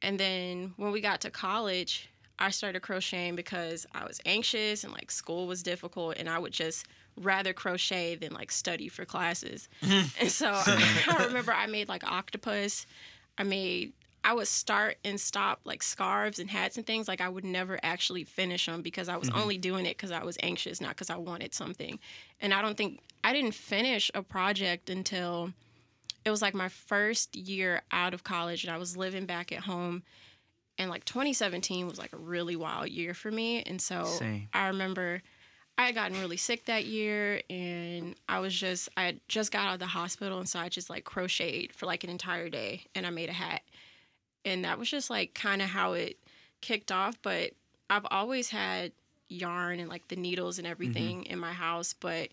And 0.00 0.18
then 0.18 0.72
when 0.76 0.92
we 0.92 1.00
got 1.00 1.20
to 1.22 1.30
college, 1.30 2.08
I 2.38 2.50
started 2.50 2.80
crocheting 2.82 3.34
because 3.34 3.86
I 3.94 4.04
was 4.06 4.20
anxious 4.24 4.84
and 4.84 4.92
like 4.92 5.10
school 5.10 5.46
was 5.46 5.62
difficult 5.62 6.16
and 6.18 6.28
I 6.28 6.38
would 6.38 6.52
just 6.52 6.86
rather 7.16 7.52
crochet 7.52 8.14
than 8.14 8.32
like 8.32 8.52
study 8.52 8.88
for 8.88 9.04
classes. 9.04 9.68
and 9.82 10.30
so 10.30 10.52
I 10.54 11.24
remember 11.26 11.52
I 11.52 11.66
made 11.66 11.88
like 11.88 12.04
octopus. 12.04 12.86
I 13.36 13.42
made 13.42 13.92
I 14.24 14.34
would 14.34 14.48
start 14.48 14.96
and 15.04 15.20
stop 15.20 15.60
like 15.64 15.82
scarves 15.82 16.38
and 16.38 16.50
hats 16.50 16.76
and 16.76 16.86
things. 16.86 17.08
Like 17.08 17.20
I 17.20 17.28
would 17.28 17.44
never 17.44 17.78
actually 17.82 18.24
finish 18.24 18.66
them 18.66 18.82
because 18.82 19.08
I 19.08 19.16
was 19.16 19.30
mm-hmm. 19.30 19.38
only 19.38 19.58
doing 19.58 19.86
it 19.86 19.96
because 19.96 20.10
I 20.10 20.24
was 20.24 20.36
anxious, 20.42 20.80
not 20.80 20.90
because 20.90 21.10
I 21.10 21.16
wanted 21.16 21.54
something. 21.54 21.98
And 22.40 22.52
I 22.52 22.62
don't 22.62 22.76
think 22.76 23.00
I 23.24 23.32
didn't 23.32 23.54
finish 23.54 24.10
a 24.14 24.22
project 24.22 24.90
until 24.90 25.52
it 26.24 26.30
was 26.30 26.42
like 26.42 26.54
my 26.54 26.68
first 26.68 27.36
year 27.36 27.82
out 27.90 28.12
of 28.12 28.24
college 28.24 28.64
and 28.64 28.72
I 28.72 28.78
was 28.78 28.96
living 28.96 29.24
back 29.26 29.52
at 29.52 29.60
home. 29.60 30.02
And 30.76 30.90
like 30.90 31.04
2017 31.04 31.86
was 31.86 31.98
like 31.98 32.12
a 32.12 32.18
really 32.18 32.54
wild 32.54 32.88
year 32.88 33.14
for 33.14 33.30
me. 33.30 33.62
And 33.62 33.80
so 33.80 34.04
Same. 34.04 34.48
I 34.52 34.68
remember 34.68 35.22
I 35.76 35.86
had 35.86 35.94
gotten 35.94 36.20
really 36.20 36.36
sick 36.36 36.66
that 36.66 36.84
year 36.84 37.40
and 37.48 38.14
I 38.28 38.40
was 38.40 38.54
just, 38.54 38.88
I 38.96 39.04
had 39.04 39.20
just 39.28 39.52
got 39.52 39.68
out 39.68 39.74
of 39.74 39.80
the 39.80 39.86
hospital. 39.86 40.38
And 40.38 40.48
so 40.48 40.58
I 40.58 40.68
just 40.68 40.90
like 40.90 41.04
crocheted 41.04 41.72
for 41.72 41.86
like 41.86 42.04
an 42.04 42.10
entire 42.10 42.48
day 42.48 42.84
and 42.94 43.06
I 43.06 43.10
made 43.10 43.28
a 43.28 43.32
hat. 43.32 43.62
And 44.44 44.64
that 44.64 44.78
was 44.78 44.90
just 44.90 45.10
like 45.10 45.34
kind 45.34 45.62
of 45.62 45.68
how 45.68 45.92
it 45.92 46.18
kicked 46.60 46.92
off. 46.92 47.16
But 47.22 47.52
I've 47.90 48.06
always 48.10 48.50
had 48.50 48.92
yarn 49.28 49.80
and 49.80 49.88
like 49.88 50.08
the 50.08 50.16
needles 50.16 50.58
and 50.58 50.66
everything 50.66 51.24
in 51.24 51.38
my 51.38 51.52
house. 51.52 51.92
But 51.92 52.30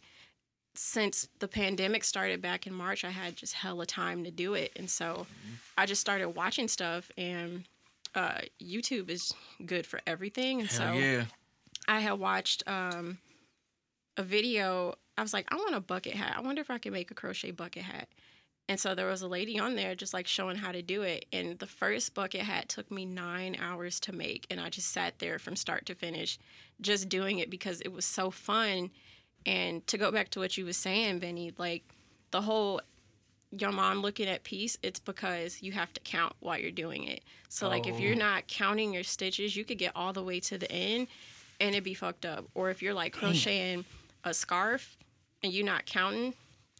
since 0.76 1.28
the 1.40 1.48
pandemic 1.48 2.04
started 2.04 2.42
back 2.42 2.68
in 2.68 2.74
March, 2.74 3.04
I 3.04 3.10
had 3.10 3.36
just 3.36 3.54
hella 3.54 3.86
time 3.86 4.24
to 4.24 4.32
do 4.32 4.54
it. 4.54 4.72
And 4.76 4.90
so 4.90 5.26
I 5.78 5.86
just 5.86 6.02
started 6.02 6.30
watching 6.30 6.68
stuff 6.68 7.10
and 7.18 7.64
uh, 8.14 8.40
YouTube 8.62 9.10
is 9.10 9.34
good 9.66 9.86
for 9.86 10.00
everything. 10.06 10.62
And 10.62 10.70
Hell 10.70 10.94
so 10.94 11.00
yeah. 11.00 11.26
I 11.88 12.00
had 12.00 12.14
watched 12.14 12.64
um, 12.68 13.18
a 14.18 14.24
video. 14.24 14.96
I 15.18 15.22
was 15.22 15.34
like, 15.34 15.46
I 15.50 15.56
want 15.56 15.76
a 15.76 15.82
bucket 15.82 16.14
hat. 16.14 16.36
I 16.38 16.42
wonder 16.42 16.62
if 16.62 16.70
I 16.70 16.78
can 16.78 16.94
make 16.94 17.12
a 17.12 17.14
crochet 17.14 17.52
bucket 17.52 17.84
hat. 17.84 18.08
And 18.68 18.80
so 18.80 18.96
there 18.96 19.08
was 19.08 19.22
a 19.22 19.28
lady 19.28 19.60
on 19.60 19.76
there 19.76 19.94
just 19.94 20.14
like 20.14 20.26
showing 20.26 20.56
how 20.56 20.72
to 20.72 20.82
do 20.82 21.04
it. 21.04 21.26
And 21.32 21.60
the 21.60 21.68
first 21.68 22.14
bucket 22.16 22.42
hat 22.42 22.68
took 22.68 22.90
me 22.90 23.06
nine 23.06 23.56
hours 23.62 24.00
to 24.02 24.12
make. 24.12 24.48
And 24.50 24.60
I 24.60 24.70
just 24.70 24.92
sat 24.92 25.20
there 25.20 25.38
from 25.38 25.56
start 25.56 25.86
to 25.86 25.96
finish 25.96 26.40
just 26.82 27.08
doing 27.08 27.40
it 27.40 27.50
because 27.50 27.82
it 27.82 27.92
was 27.92 28.06
so 28.06 28.32
fun. 28.32 28.90
And 29.46 29.86
to 29.88 29.98
go 29.98 30.12
back 30.12 30.30
to 30.32 30.40
what 30.40 30.58
you 30.58 30.66
was 30.66 30.78
saying, 30.78 31.20
Benny, 31.20 31.54
like 31.58 31.84
the 32.32 32.42
whole 32.42 32.82
your 33.52 33.72
mom 33.72 34.02
looking 34.02 34.28
at 34.28 34.44
piece, 34.44 34.78
it's 34.82 35.00
because 35.00 35.62
you 35.62 35.72
have 35.72 35.94
to 35.94 36.02
count 36.02 36.34
while 36.40 36.58
you're 36.58 36.72
doing 36.72 37.04
it. 37.04 37.24
So 37.50 37.70
like 37.70 37.88
if 37.88 38.00
you're 38.00 38.16
oh. 38.16 38.18
not 38.18 38.48
counting 38.48 38.94
your 38.94 39.04
stitches, 39.04 39.56
you 39.56 39.64
could 39.64 39.78
get 39.78 39.92
all 39.96 40.12
the 40.12 40.24
way 40.24 40.40
to 40.42 40.58
the 40.58 40.70
end 40.72 41.08
and 41.60 41.70
it'd 41.70 41.84
be 41.84 41.94
fucked 41.94 42.26
up. 42.26 42.46
Or 42.54 42.70
if 42.70 42.82
you're 42.82 42.94
like 42.94 43.14
crocheting 43.14 43.86
a 44.24 44.34
scarf 44.34 44.98
and 45.44 45.54
you're 45.54 45.66
not 45.66 45.86
counting, 45.86 46.34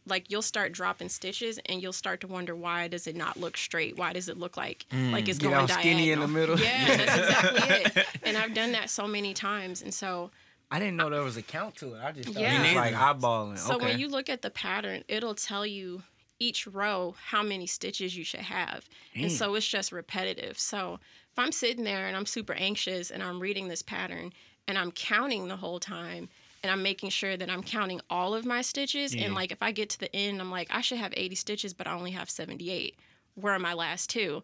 like 0.08 0.30
you'll 0.30 0.42
start 0.42 0.72
dropping 0.72 1.10
stitches 1.10 1.60
and 1.66 1.82
you'll 1.82 1.94
start 1.94 2.22
to 2.22 2.28
wonder 2.28 2.56
why 2.56 2.88
does 2.88 3.08
it 3.08 3.16
not 3.16 3.38
look 3.38 3.58
straight? 3.58 3.98
Why 3.98 4.14
does 4.14 4.30
it 4.30 4.38
look 4.38 4.58
like 4.58 4.86
mm. 4.92 5.12
like 5.12 5.28
it's 5.28 5.40
Get 5.40 5.50
going 5.50 5.62
all 5.62 5.68
skinny 5.68 6.12
in 6.12 6.20
the 6.20 6.28
middle. 6.28 6.60
Yeah, 6.66 6.98
that's 6.98 7.18
exactly 7.18 8.02
it. 8.02 8.08
And 8.24 8.38
I've 8.38 8.54
done 8.54 8.72
that 8.72 8.90
so 8.90 9.08
many 9.08 9.34
times. 9.34 9.82
And 9.82 9.94
so 9.94 10.32
I 10.72 10.80
didn't 10.80 10.96
know 10.96 11.10
there 11.10 11.22
was 11.22 11.38
a 11.38 11.42
count 11.42 11.76
to 11.78 11.94
it. 11.96 12.02
I 12.04 12.12
just 12.12 12.30
thought 12.30 12.42
Yeah. 12.42 12.62
it 12.62 12.68
was 12.68 12.76
like 12.76 12.94
eyeballing. 12.94 13.58
So 13.58 13.76
okay. 13.76 13.86
when 13.86 14.00
you 14.00 14.08
look 14.08 14.30
at 14.30 14.42
the 14.42 14.50
pattern, 14.50 15.04
it'll 15.08 15.36
tell 15.36 15.66
you 15.66 16.04
each 16.40 16.68
row 16.68 17.16
how 17.28 17.44
many 17.44 17.68
stitches 17.68 18.18
you 18.18 18.24
should 18.24 18.42
have. 18.42 18.90
And 19.16 19.32
so 19.32 19.56
it's 19.56 19.68
just 19.68 19.92
repetitive. 19.92 20.60
So 20.60 21.00
if 21.32 21.40
I'm 21.40 21.52
sitting 21.52 21.84
there 21.84 22.08
and 22.08 22.16
I'm 22.16 22.26
super 22.26 22.54
anxious 22.54 23.10
and 23.10 23.24
I'm 23.24 23.40
reading 23.40 23.68
this 23.68 23.82
pattern 23.82 24.34
and 24.68 24.78
I'm 24.78 24.92
counting 24.92 25.48
the 25.48 25.58
whole 25.58 25.80
time 25.80 26.30
and 26.66 26.72
I'm 26.72 26.82
making 26.82 27.12
sure 27.12 27.38
that 27.38 27.48
I'm 27.48 27.62
counting 27.62 28.02
all 28.10 28.34
of 28.34 28.44
my 28.44 28.64
stitches 28.64 29.14
Yeah. 29.14 29.26
and 29.26 29.36
like 29.36 29.52
if 29.52 29.62
I 29.62 29.72
get 29.72 29.92
to 29.92 30.00
the 30.00 30.14
end 30.16 30.42
I'm 30.42 30.50
like 30.50 30.68
I 30.72 30.82
should 30.82 30.98
have 30.98 31.14
80 31.16 31.36
stitches 31.36 31.76
but 31.76 31.86
I 31.86 31.94
only 31.94 32.10
have 32.12 32.28
78. 32.28 32.96
Where 33.36 33.54
are 33.54 33.60
my 33.60 33.74
last 33.74 34.10
two? 34.10 34.42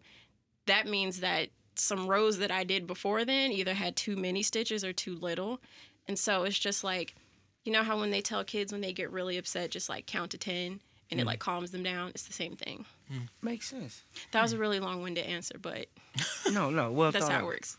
That 0.66 0.86
means 0.86 1.18
that 1.18 1.48
some 1.74 2.06
rows 2.06 2.38
that 2.38 2.52
I 2.52 2.62
did 2.62 2.86
before 2.86 3.24
then 3.24 3.50
either 3.50 3.74
had 3.74 3.96
too 3.96 4.14
many 4.14 4.44
stitches 4.44 4.84
or 4.84 4.92
too 4.92 5.16
little. 5.16 5.60
And 6.06 6.16
so 6.16 6.44
it's 6.44 6.58
just 6.58 6.84
like 6.84 7.16
you 7.64 7.72
know 7.72 7.82
how 7.82 7.98
when 7.98 8.12
they 8.12 8.20
tell 8.20 8.44
kids 8.44 8.70
when 8.70 8.82
they 8.82 8.92
get 8.92 9.10
really 9.10 9.36
upset, 9.36 9.72
just 9.72 9.88
like 9.88 10.06
count 10.06 10.30
to 10.30 10.38
10 10.38 10.78
and 11.10 11.20
it 11.20 11.24
mm. 11.24 11.26
like 11.26 11.40
calms 11.40 11.72
them 11.72 11.82
down. 11.82 12.10
It's 12.10 12.22
the 12.22 12.32
same 12.32 12.54
thing. 12.54 12.84
Mm. 13.12 13.28
Makes 13.42 13.68
sense. 13.68 14.02
That 14.30 14.42
was 14.42 14.52
a 14.52 14.58
really 14.58 14.78
long-winded 14.78 15.26
answer, 15.26 15.56
but 15.60 15.86
No, 16.52 16.70
no. 16.70 16.92
Well 16.92 17.10
that's 17.10 17.26
how 17.26 17.40
it 17.40 17.44
works. 17.46 17.76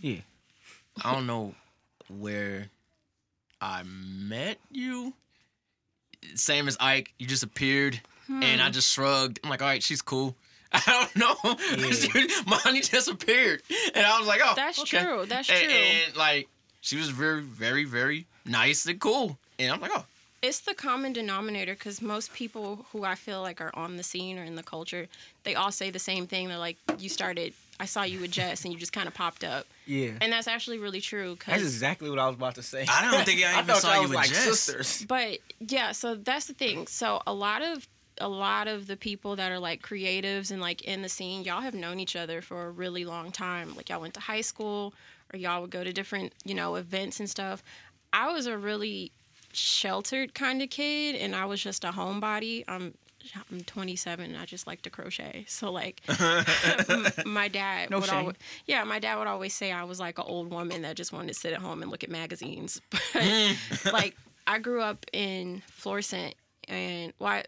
Yeah. 0.00 0.20
I 1.02 1.14
don't 1.14 1.26
know 1.26 1.54
where 2.08 2.68
I 3.60 3.82
met 3.84 4.58
you. 4.70 5.14
Same 6.34 6.68
as 6.68 6.76
Ike, 6.80 7.12
you 7.18 7.26
just 7.26 7.42
appeared, 7.42 8.00
hmm. 8.26 8.42
and 8.42 8.60
I 8.60 8.70
just 8.70 8.92
shrugged. 8.92 9.40
I'm 9.44 9.50
like, 9.50 9.62
all 9.62 9.68
right, 9.68 9.82
she's 9.82 10.02
cool. 10.02 10.34
I 10.72 10.82
don't 10.86 11.16
know. 11.16 11.36
Yeah. 12.14 12.26
Money 12.46 12.80
just 12.80 13.08
appeared, 13.08 13.62
and 13.94 14.04
I 14.04 14.18
was 14.18 14.26
like, 14.26 14.40
oh, 14.44 14.54
That's 14.56 14.80
okay. 14.80 15.02
true. 15.02 15.24
That's 15.26 15.48
and, 15.48 15.64
true. 15.64 15.72
And 15.72 16.16
like, 16.16 16.48
she 16.80 16.96
was 16.96 17.08
very, 17.10 17.42
very, 17.42 17.84
very 17.84 18.26
nice 18.44 18.86
and 18.86 19.00
cool, 19.00 19.38
and 19.58 19.72
I'm 19.72 19.80
like, 19.80 19.92
oh, 19.94 20.04
It's 20.42 20.60
the 20.60 20.74
common 20.74 21.12
denominator 21.12 21.74
because 21.74 22.02
most 22.02 22.32
people 22.32 22.86
who 22.92 23.04
I 23.04 23.14
feel 23.14 23.40
like 23.42 23.60
are 23.60 23.70
on 23.74 23.96
the 23.96 24.02
scene 24.02 24.38
or 24.38 24.44
in 24.44 24.56
the 24.56 24.62
culture, 24.62 25.06
they 25.44 25.54
all 25.54 25.72
say 25.72 25.90
the 25.90 25.98
same 25.98 26.26
thing. 26.26 26.48
They're 26.48 26.58
like, 26.58 26.76
you 26.98 27.08
started, 27.08 27.52
I 27.78 27.84
saw 27.84 28.02
you 28.04 28.20
with 28.20 28.30
Jess, 28.30 28.64
and 28.64 28.72
you 28.72 28.78
just 28.78 28.92
kind 28.92 29.06
of 29.06 29.14
popped 29.14 29.44
up. 29.44 29.66
Yeah. 29.86 30.12
And 30.20 30.32
that's 30.32 30.48
actually 30.48 30.78
really 30.78 31.00
true. 31.00 31.36
Cause, 31.36 31.52
That's 31.52 31.62
exactly 31.62 32.08
what 32.08 32.18
I 32.18 32.26
was 32.26 32.36
about 32.36 32.54
to 32.54 32.62
say. 32.62 32.86
I 32.88 33.10
don't 33.10 33.24
think 33.24 33.42
I 33.44 33.52
even 33.52 33.66
thought 33.66 33.78
saw 33.78 33.92
y'all 33.92 34.02
you 34.02 34.08
with 34.08 34.16
like 34.16 34.28
Jess. 34.28 34.44
sisters. 34.44 35.04
but 35.06 35.38
yeah, 35.60 35.92
so 35.92 36.14
that's 36.14 36.46
the 36.46 36.54
thing. 36.54 36.86
So 36.86 37.20
a 37.26 37.34
lot 37.34 37.62
of 37.62 37.86
a 38.18 38.28
lot 38.28 38.66
of 38.66 38.86
the 38.86 38.96
people 38.96 39.36
that 39.36 39.52
are 39.52 39.58
like 39.58 39.82
creatives 39.82 40.50
and 40.50 40.60
like 40.60 40.82
in 40.82 41.02
the 41.02 41.08
scene, 41.08 41.44
y'all 41.44 41.60
have 41.60 41.74
known 41.74 42.00
each 42.00 42.16
other 42.16 42.40
for 42.40 42.66
a 42.66 42.70
really 42.70 43.04
long 43.04 43.30
time. 43.30 43.74
Like 43.76 43.90
y'all 43.90 44.00
went 44.00 44.14
to 44.14 44.20
high 44.20 44.40
school 44.40 44.94
or 45.32 45.38
y'all 45.38 45.60
would 45.60 45.70
go 45.70 45.84
to 45.84 45.92
different, 45.92 46.32
you 46.44 46.54
know, 46.54 46.76
events 46.76 47.20
and 47.20 47.28
stuff. 47.28 47.62
I 48.12 48.32
was 48.32 48.46
a 48.46 48.56
really 48.56 49.12
sheltered 49.52 50.34
kind 50.34 50.62
of 50.62 50.70
kid 50.70 51.14
and 51.16 51.34
I 51.34 51.44
was 51.44 51.62
just 51.62 51.84
a 51.84 51.90
homebody. 51.90 52.64
I'm 52.68 52.94
I'm 53.50 53.60
27 53.62 54.24
and 54.32 54.36
I 54.36 54.44
just 54.44 54.66
like 54.66 54.82
to 54.82 54.90
crochet. 54.90 55.44
So 55.48 55.70
like 55.72 56.00
my 57.26 57.48
dad 57.48 57.90
No 57.90 57.98
would 57.98 58.08
shame. 58.08 58.18
always 58.18 58.36
yeah, 58.66 58.84
my 58.84 58.98
dad 58.98 59.18
would 59.18 59.26
always 59.26 59.54
say 59.54 59.72
I 59.72 59.84
was 59.84 59.98
like 60.00 60.18
an 60.18 60.24
old 60.26 60.50
woman 60.50 60.82
that 60.82 60.96
just 60.96 61.12
wanted 61.12 61.28
to 61.28 61.34
sit 61.34 61.52
at 61.52 61.60
home 61.60 61.82
and 61.82 61.90
look 61.90 62.04
at 62.04 62.10
magazines. 62.10 62.80
But 63.12 63.92
like 63.92 64.16
I 64.46 64.58
grew 64.58 64.82
up 64.82 65.04
in 65.12 65.62
Florissant 65.66 66.34
and 66.68 67.12
well, 67.18 67.32
I, 67.32 67.44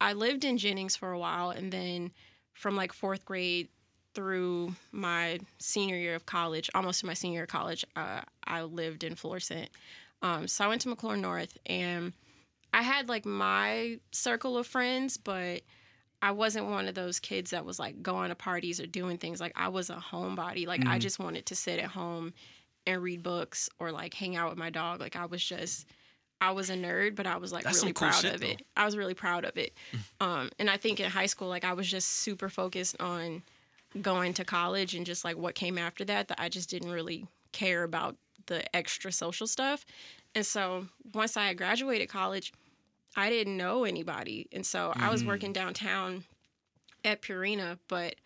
I 0.00 0.12
lived 0.12 0.44
in 0.44 0.58
Jennings 0.58 0.96
for 0.96 1.10
a 1.12 1.18
while 1.18 1.50
and 1.50 1.72
then 1.72 2.10
from 2.54 2.76
like 2.76 2.92
fourth 2.92 3.24
grade 3.24 3.68
through 4.14 4.74
my 4.92 5.38
senior 5.58 5.96
year 5.96 6.14
of 6.14 6.24
college, 6.24 6.70
almost 6.74 7.00
to 7.00 7.06
my 7.06 7.12
senior 7.14 7.36
year 7.36 7.42
of 7.44 7.50
college, 7.50 7.84
uh, 7.96 8.22
I 8.44 8.62
lived 8.62 9.04
in 9.04 9.14
Florissant. 9.14 9.68
Um, 10.22 10.48
so 10.48 10.64
I 10.64 10.68
went 10.68 10.80
to 10.82 10.88
McClure 10.88 11.16
North 11.18 11.58
and 11.66 12.14
I 12.72 12.82
had 12.82 13.08
like 13.08 13.24
my 13.24 13.98
circle 14.12 14.58
of 14.58 14.66
friends, 14.66 15.16
but 15.16 15.62
I 16.22 16.32
wasn't 16.32 16.66
one 16.66 16.88
of 16.88 16.94
those 16.94 17.20
kids 17.20 17.50
that 17.50 17.64
was 17.64 17.78
like 17.78 18.02
going 18.02 18.30
to 18.30 18.34
parties 18.34 18.80
or 18.80 18.86
doing 18.86 19.18
things. 19.18 19.40
Like 19.40 19.52
I 19.56 19.68
was 19.68 19.90
a 19.90 19.96
homebody. 19.96 20.66
Like 20.66 20.86
I 20.86 20.98
just 20.98 21.18
wanted 21.18 21.46
to 21.46 21.54
sit 21.54 21.78
at 21.78 21.90
home 21.90 22.32
and 22.86 23.02
read 23.02 23.22
books 23.22 23.68
or 23.78 23.92
like 23.92 24.14
hang 24.14 24.36
out 24.36 24.48
with 24.50 24.58
my 24.58 24.70
dog. 24.70 25.00
Like 25.00 25.16
I 25.16 25.26
was 25.26 25.44
just 25.44 25.86
I 26.40 26.52
was 26.52 26.70
a 26.70 26.74
nerd, 26.74 27.16
but 27.16 27.26
I 27.26 27.36
was 27.36 27.52
like 27.52 27.64
That's 27.64 27.82
really 27.82 27.92
cool 27.92 28.08
proud 28.08 28.20
shit, 28.20 28.34
of 28.34 28.42
it. 28.42 28.62
I 28.76 28.84
was 28.84 28.96
really 28.96 29.14
proud 29.14 29.44
of 29.44 29.56
it. 29.56 29.72
um, 30.20 30.50
and 30.58 30.68
I 30.68 30.76
think 30.76 31.00
in 31.00 31.10
high 31.10 31.26
school, 31.26 31.48
like 31.48 31.64
I 31.64 31.72
was 31.72 31.90
just 31.90 32.08
super 32.08 32.48
focused 32.48 33.00
on 33.00 33.42
going 34.00 34.34
to 34.34 34.44
college 34.44 34.94
and 34.94 35.06
just 35.06 35.24
like 35.24 35.36
what 35.36 35.54
came 35.54 35.78
after 35.78 36.04
that. 36.04 36.28
That 36.28 36.40
I 36.40 36.48
just 36.48 36.68
didn't 36.70 36.90
really 36.90 37.26
care 37.52 37.84
about 37.84 38.16
the 38.46 38.76
extra 38.76 39.12
social 39.12 39.46
stuff. 39.46 39.84
And 40.36 40.44
so 40.44 40.86
once 41.14 41.38
I 41.38 41.46
had 41.46 41.56
graduated 41.56 42.10
college, 42.10 42.52
I 43.16 43.30
didn't 43.30 43.56
know 43.56 43.84
anybody. 43.84 44.46
And 44.52 44.66
so 44.66 44.92
I 44.94 45.10
was 45.10 45.22
mm-hmm. 45.22 45.30
working 45.30 45.52
downtown 45.54 46.24
at 47.06 47.22
Purina, 47.22 47.78
but 47.88 48.16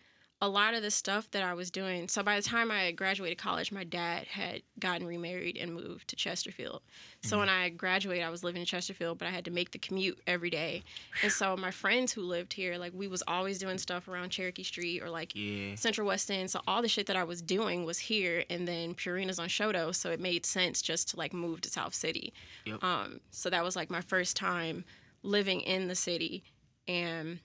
a 0.43 0.49
lot 0.49 0.73
of 0.73 0.81
the 0.81 0.89
stuff 0.89 1.29
that 1.31 1.43
I 1.43 1.53
was 1.53 1.69
doing. 1.69 2.07
So 2.07 2.23
by 2.23 2.35
the 2.35 2.41
time 2.41 2.71
I 2.71 2.91
graduated 2.93 3.37
college, 3.37 3.71
my 3.71 3.83
dad 3.83 4.25
had 4.25 4.63
gotten 4.79 5.05
remarried 5.05 5.55
and 5.55 5.71
moved 5.73 6.07
to 6.07 6.15
Chesterfield. 6.15 6.81
So 7.21 7.37
when 7.37 7.47
I 7.47 7.69
graduated, 7.69 8.23
I 8.23 8.31
was 8.31 8.43
living 8.43 8.61
in 8.61 8.65
Chesterfield, 8.65 9.19
but 9.19 9.27
I 9.27 9.31
had 9.31 9.45
to 9.45 9.51
make 9.51 9.69
the 9.69 9.77
commute 9.77 10.19
every 10.25 10.49
day. 10.49 10.81
And 11.21 11.31
so 11.31 11.55
my 11.55 11.69
friends 11.69 12.11
who 12.11 12.23
lived 12.23 12.53
here, 12.53 12.77
like 12.79 12.91
we 12.95 13.07
was 13.07 13.21
always 13.27 13.59
doing 13.59 13.77
stuff 13.77 14.07
around 14.07 14.29
Cherokee 14.31 14.63
Street 14.63 15.03
or 15.03 15.11
like 15.11 15.35
Yeah. 15.35 15.75
Central 15.75 16.07
West 16.07 16.31
End. 16.31 16.49
So 16.49 16.61
all 16.67 16.81
the 16.81 16.87
shit 16.87 17.05
that 17.05 17.15
I 17.15 17.23
was 17.23 17.43
doing 17.43 17.85
was 17.85 17.99
here, 17.99 18.43
and 18.49 18.67
then 18.67 18.95
Purina's 18.95 19.37
on 19.37 19.47
Chouteau, 19.47 19.93
so 19.93 20.09
it 20.09 20.19
made 20.19 20.45
sense 20.47 20.81
just 20.81 21.09
to 21.09 21.17
like 21.17 21.33
move 21.33 21.61
to 21.61 21.69
South 21.69 21.93
City. 21.93 22.33
Yep. 22.65 22.83
Um, 22.83 23.19
so 23.29 23.51
that 23.51 23.63
was 23.63 23.75
like 23.75 23.91
my 23.91 24.01
first 24.01 24.35
time 24.35 24.85
living 25.21 25.61
in 25.61 25.87
the 25.87 25.95
city, 25.95 26.43
and 26.87 27.37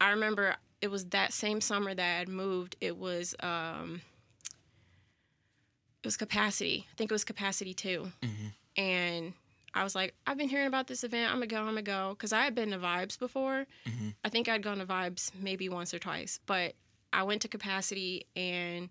I 0.00 0.10
remember 0.10 0.54
it 0.84 0.90
was 0.90 1.06
that 1.06 1.32
same 1.32 1.60
summer 1.62 1.94
that 1.94 2.04
I 2.04 2.18
had 2.18 2.28
moved. 2.28 2.76
It 2.80 2.96
was 2.98 3.34
um, 3.40 4.02
it 6.02 6.06
was 6.06 6.16
Capacity. 6.18 6.86
I 6.92 6.94
think 6.96 7.10
it 7.10 7.14
was 7.14 7.24
Capacity 7.24 7.72
2 7.72 8.12
and 8.76 9.32
I 9.72 9.82
was 9.82 9.94
like, 9.94 10.14
I've 10.26 10.36
been 10.36 10.48
hearing 10.50 10.66
about 10.68 10.86
this 10.86 11.02
event. 11.02 11.30
I'm 11.32 11.36
gonna 11.38 11.46
go. 11.46 11.58
I'm 11.58 11.64
gonna 11.64 11.82
go 11.82 12.10
because 12.10 12.32
I 12.32 12.44
had 12.44 12.54
been 12.54 12.70
to 12.72 12.78
Vibes 12.78 13.18
before. 13.18 13.66
I 14.24 14.28
think 14.28 14.48
I'd 14.48 14.62
gone 14.62 14.78
to 14.78 14.86
Vibes 14.86 15.30
maybe 15.40 15.68
once 15.68 15.94
or 15.94 15.98
twice, 15.98 16.38
but 16.46 16.74
I 17.12 17.22
went 17.22 17.40
to 17.42 17.48
Capacity 17.48 18.26
and 18.36 18.90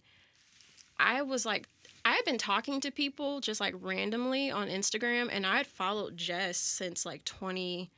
I 1.00 1.22
was 1.22 1.46
like, 1.46 1.68
I 2.06 2.14
had 2.14 2.26
been 2.26 2.38
talking 2.40 2.82
to 2.82 2.92
people 2.92 3.40
just 3.40 3.62
like 3.62 3.76
randomly 3.80 4.50
on 4.52 4.68
Instagram, 4.68 5.30
and 5.32 5.46
I 5.46 5.58
had 5.58 5.68
followed 5.68 6.18
Jess 6.18 6.58
since 6.58 7.06
like 7.06 7.24
20, 7.24 7.92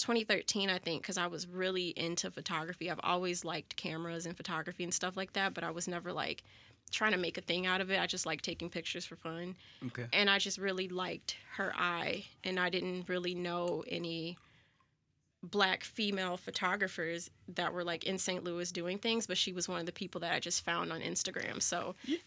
2013, 0.00 0.68
I 0.70 0.78
think, 0.78 1.02
because 1.02 1.18
I 1.18 1.26
was 1.26 1.46
really 1.46 1.88
into 1.96 2.30
photography. 2.30 2.90
I've 2.90 3.00
always 3.02 3.44
liked 3.44 3.76
cameras 3.76 4.26
and 4.26 4.36
photography 4.36 4.84
and 4.84 4.92
stuff 4.92 5.16
like 5.16 5.32
that, 5.34 5.54
but 5.54 5.62
I 5.64 5.70
was 5.70 5.86
never 5.88 6.12
like 6.12 6.42
trying 6.90 7.12
to 7.12 7.18
make 7.18 7.38
a 7.38 7.40
thing 7.40 7.66
out 7.66 7.80
of 7.80 7.90
it. 7.90 8.00
I 8.00 8.06
just 8.06 8.26
like 8.26 8.42
taking 8.42 8.68
pictures 8.68 9.04
for 9.06 9.14
fun 9.16 9.54
Okay. 9.86 10.06
and 10.12 10.28
I 10.28 10.38
just 10.40 10.58
really 10.58 10.88
liked 10.88 11.36
her 11.56 11.72
eye, 11.76 12.24
and 12.42 12.58
I 12.58 12.68
didn't 12.70 13.08
really 13.08 13.34
know 13.34 13.84
any 13.88 14.36
black 15.42 15.84
female 15.84 16.36
photographers 16.36 17.30
that 17.54 17.72
were 17.72 17.84
like 17.84 18.04
in 18.04 18.18
St. 18.18 18.44
Louis 18.44 18.70
doing 18.72 18.98
things, 18.98 19.26
but 19.26 19.38
she 19.38 19.52
was 19.52 19.68
one 19.68 19.80
of 19.80 19.86
the 19.86 19.92
people 19.92 20.20
that 20.20 20.32
I 20.34 20.40
just 20.40 20.64
found 20.64 20.92
on 20.92 21.00
Instagram. 21.00 21.62
So 21.62 21.94
You, 22.04 22.18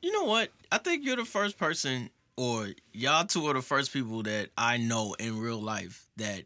you 0.00 0.12
know 0.12 0.24
what? 0.24 0.50
I 0.70 0.78
think 0.78 1.04
you're 1.04 1.16
the 1.16 1.24
first 1.24 1.58
person, 1.58 2.10
or 2.36 2.68
y'all 2.92 3.24
two 3.24 3.46
are 3.46 3.54
the 3.54 3.62
first 3.62 3.92
people 3.92 4.22
that 4.24 4.50
I 4.56 4.76
know 4.76 5.14
in 5.18 5.38
real 5.40 5.60
life 5.60 6.06
that 6.18 6.42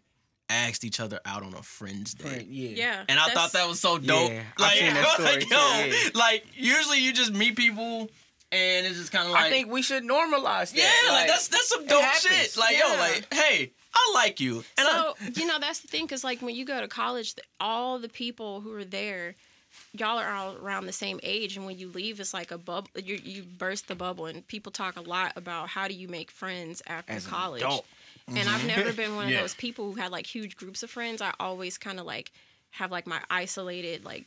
asked 0.50 0.84
each 0.84 1.00
other 1.00 1.20
out 1.24 1.42
on 1.42 1.54
a 1.54 1.62
friend's 1.62 2.12
day. 2.12 2.28
Friend, 2.28 2.46
yeah. 2.48 2.70
yeah, 2.70 3.04
And 3.08 3.18
I 3.18 3.28
that's- 3.28 3.34
thought 3.34 3.52
that 3.52 3.68
was 3.68 3.80
so 3.80 3.96
dope. 3.98 4.30
Yeah, 4.30 4.42
I've 4.56 4.60
like, 4.60 4.78
seen 4.78 4.94
that 4.94 5.08
story 5.14 5.28
like, 5.28 5.40
too, 5.40 5.54
yo, 5.54 5.84
yeah. 5.86 6.08
like 6.14 6.44
usually 6.54 6.98
you 6.98 7.12
just 7.12 7.32
meet 7.32 7.56
people 7.56 8.10
and 8.52 8.86
it's 8.86 8.98
just 8.98 9.12
kind 9.12 9.26
of 9.26 9.32
like, 9.32 9.44
I 9.44 9.50
think 9.50 9.70
we 9.70 9.80
should 9.80 10.02
normalize 10.02 10.72
that. 10.72 11.02
yeah, 11.06 11.12
like, 11.12 11.28
that's 11.28 11.48
that's 11.48 11.68
some 11.68 11.86
dope 11.86 12.04
shit. 12.14 12.56
Like, 12.56 12.76
yo, 12.76 12.96
like, 12.98 13.32
hey, 13.32 13.70
I 13.94 14.12
like 14.14 14.40
you, 14.40 14.64
and 14.76 14.88
I, 14.88 14.90
so 14.90 15.14
you 15.40 15.46
know 15.46 15.58
that's 15.60 15.80
the 15.80 15.88
thing 15.88 16.04
because 16.04 16.24
like 16.24 16.42
when 16.42 16.54
you 16.56 16.64
go 16.64 16.80
to 16.80 16.88
college, 16.88 17.34
all 17.60 17.98
the 18.00 18.08
people 18.08 18.60
who 18.60 18.74
are 18.74 18.84
there, 18.84 19.36
y'all 19.92 20.18
are 20.18 20.32
all 20.32 20.56
around 20.56 20.86
the 20.86 20.92
same 20.92 21.20
age, 21.22 21.56
and 21.56 21.64
when 21.64 21.78
you 21.78 21.88
leave, 21.90 22.18
it's 22.18 22.34
like 22.34 22.50
a 22.50 22.58
bubble. 22.58 22.88
You 22.96 23.20
you 23.22 23.42
burst 23.44 23.86
the 23.86 23.94
bubble, 23.94 24.26
and 24.26 24.44
people 24.48 24.72
talk 24.72 24.96
a 24.96 25.00
lot 25.00 25.32
about 25.36 25.68
how 25.68 25.86
do 25.86 25.94
you 25.94 26.08
make 26.08 26.30
friends 26.32 26.82
after 26.88 27.12
As 27.12 27.24
an 27.26 27.30
college. 27.30 27.62
And 28.36 28.48
I've 28.48 28.66
never 28.66 28.92
been 28.92 29.16
one 29.16 29.26
of 29.26 29.30
Yeah. 29.32 29.40
those 29.40 29.54
people 29.54 29.92
who 29.92 30.00
had 30.00 30.10
like 30.12 30.26
huge 30.26 30.56
groups 30.56 30.82
of 30.82 30.90
friends. 30.90 31.20
I 31.20 31.32
always 31.40 31.78
kind 31.78 31.98
of 32.00 32.06
like 32.06 32.30
have 32.70 32.90
like 32.90 33.06
my 33.06 33.20
isolated 33.30 34.04
like 34.04 34.26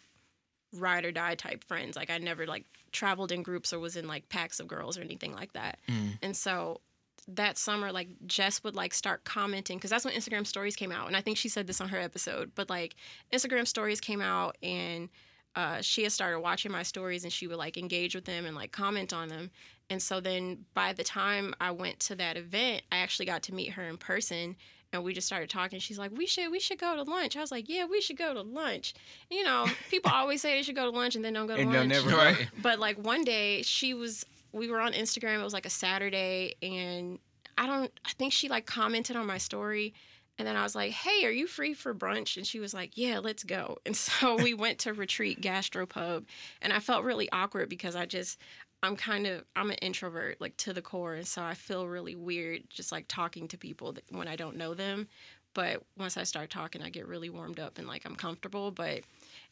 ride 0.74 1.06
or 1.06 1.12
die 1.12 1.36
type 1.36 1.64
friends. 1.64 1.96
Like 1.96 2.10
I 2.10 2.18
never 2.18 2.46
like 2.46 2.66
traveled 2.92 3.32
in 3.32 3.44
groups 3.44 3.72
or 3.74 3.80
was 3.80 3.96
in 3.96 4.08
like 4.08 4.28
packs 4.30 4.60
of 4.60 4.68
girls 4.68 4.98
or 4.98 5.02
anything 5.02 5.34
like 5.34 5.54
that. 5.54 5.80
And 6.22 6.36
so 6.36 6.82
that 7.28 7.58
summer, 7.58 7.92
like 7.92 8.10
Jess 8.26 8.64
would 8.64 8.76
like 8.76 8.94
start 8.94 9.24
commenting 9.24 9.78
because 9.78 9.92
that's 9.92 10.04
when 10.04 10.14
Instagram 10.14 10.46
stories 10.46 10.76
came 10.76 10.92
out. 10.92 11.08
And 11.08 11.16
I 11.16 11.22
think 11.22 11.38
she 11.38 11.48
said 11.48 11.68
this 11.68 11.80
on 11.80 11.90
her 11.90 11.98
episode, 12.00 12.52
but 12.56 12.70
like 12.70 12.96
Instagram 13.32 13.66
stories 13.68 14.02
came 14.02 14.22
out 14.22 14.58
and 14.62 15.10
uh, 15.56 15.82
she 15.82 16.04
had 16.04 16.12
started 16.12 16.40
watching 16.40 16.72
my 16.72 16.84
stories 16.84 17.24
and 17.24 17.32
she 17.32 17.48
would 17.48 17.58
like 17.58 17.78
engage 17.78 18.16
with 18.16 18.26
them 18.26 18.46
and 18.46 18.56
like 18.56 18.72
comment 18.72 19.14
on 19.14 19.30
them. 19.30 19.52
And 19.90 20.02
so 20.02 20.20
then 20.20 20.66
by 20.74 20.94
the 20.94 21.04
time 21.04 21.54
I 21.60 21.72
went 21.72 22.00
to 22.02 22.16
that 22.16 22.38
event, 22.38 22.84
I 22.92 22.98
actually 22.98 23.25
got 23.25 23.44
to 23.44 23.54
meet 23.54 23.72
her 23.72 23.84
in 23.84 23.98
person 23.98 24.56
and 24.94 25.04
we 25.04 25.13
just 25.13 25.25
started 25.28 25.50
talking. 25.50 25.80
She's 25.80 25.98
like, 25.98 26.12
"We 26.16 26.25
should 26.28 26.52
we 26.52 26.60
should 26.60 26.78
go 26.80 26.96
to 26.96 27.02
lunch." 27.04 27.36
I 27.36 27.42
was 27.42 27.52
like, 27.52 27.68
"Yeah, 27.68 27.86
we 27.86 28.00
should 28.00 28.18
go 28.18 28.34
to 28.34 28.42
lunch." 28.42 28.94
You 29.30 29.44
know, 29.44 29.66
people 29.90 30.12
always 30.13 30.42
say 30.42 30.56
they 30.56 30.62
should 30.63 30.75
go 30.75 30.90
to 30.90 30.96
lunch 30.96 31.16
and 31.16 31.25
then 31.25 31.34
don't 31.34 31.48
go 31.48 31.56
to 31.56 31.62
And 31.62 31.74
lunch. 31.74 31.90
never 31.90 32.10
right. 32.10 32.48
But 32.62 32.80
like 32.80 32.98
one 32.98 33.24
day 33.24 33.63
she 33.63 33.94
was 33.94 34.24
we 34.52 34.70
were 34.70 34.80
on 34.80 34.94
Instagram, 34.94 35.40
it 35.40 35.44
was 35.44 35.54
like 35.54 35.66
a 35.66 35.72
Saturday 35.72 36.56
and 36.62 37.18
I 37.58 37.66
don't 37.66 37.92
I 38.06 38.10
think 38.12 38.34
she 38.34 38.50
like 38.50 38.66
commented 38.68 39.16
on 39.16 39.25
my 39.25 39.40
story 39.40 39.94
and 40.40 40.48
then 40.48 40.56
I 40.56 40.63
was 40.63 40.74
like, 40.75 40.92
"Hey, 40.92 41.25
are 41.25 41.32
you 41.32 41.46
free 41.48 41.74
for 41.74 41.94
brunch?" 41.94 42.38
And 42.38 42.46
she 42.46 42.60
was 42.60 42.74
like, 42.74 42.92
"Yeah, 42.96 43.20
let's 43.20 43.44
go." 43.44 43.78
And 43.86 43.96
so 43.96 44.36
we 44.36 44.54
went 44.54 44.80
to 44.80 44.94
Retreat 44.94 45.42
Gastropub 45.42 46.25
and 46.62 46.72
I 46.74 46.80
felt 46.80 47.04
really 47.04 47.32
awkward 47.32 47.70
because 47.70 47.96
I 47.96 48.06
just 48.06 48.40
I'm 48.84 48.96
kind 48.98 49.25
of 49.25 49.46
I'm 49.56 49.72
an 49.72 49.78
introvert 49.78 50.40
like 50.42 50.58
to 50.58 50.74
the 50.74 50.82
core 50.82 51.16
and 51.16 51.25
so 51.25 51.42
I 51.42 51.54
feel 51.56 51.88
really 51.88 52.16
weird 52.16 52.63
just 52.70 52.92
like 52.92 53.06
talking 53.08 53.48
to 53.48 53.58
people 53.58 53.96
when 54.10 54.28
I 54.28 54.36
don't 54.36 54.58
know 54.58 54.74
them. 54.74 55.08
but 55.54 55.84
once 55.98 56.18
I 56.18 56.24
start 56.24 56.50
talking, 56.50 56.82
I 56.82 56.90
get 56.90 57.08
really 57.08 57.30
warmed 57.30 57.60
up 57.60 57.78
and 57.78 57.88
like 57.88 58.04
I'm 58.06 58.16
comfortable. 58.16 58.72
But 58.72 59.02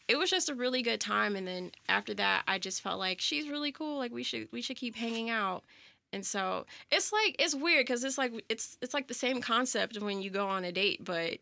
it 0.08 0.18
was 0.18 0.30
just 0.30 0.50
a 0.50 0.56
really 0.56 0.82
good 0.82 1.00
time. 1.00 1.36
And 1.36 1.48
then 1.48 1.72
after 1.88 2.14
that, 2.16 2.44
I 2.48 2.58
just 2.60 2.82
felt 2.82 3.00
like 3.00 3.22
she's 3.22 3.48
really 3.48 3.72
cool. 3.72 3.98
Like 3.98 4.12
we 4.12 4.24
should 4.24 4.48
we 4.52 4.62
should 4.62 4.78
keep 4.78 4.96
hanging 4.96 5.30
out. 5.30 5.64
And 6.14 6.26
so 6.26 6.66
it's 6.92 7.14
like 7.14 7.36
it's 7.40 7.56
weird 7.56 7.86
because 7.86 8.04
it's 8.04 8.18
like 8.18 8.34
it's 8.50 8.78
it's 8.82 8.94
like 8.94 9.08
the 9.08 9.14
same 9.14 9.42
concept 9.42 10.00
when 10.02 10.22
you 10.22 10.30
go 10.30 10.48
on 10.48 10.66
a 10.66 10.72
date, 10.72 11.04
but 11.06 11.38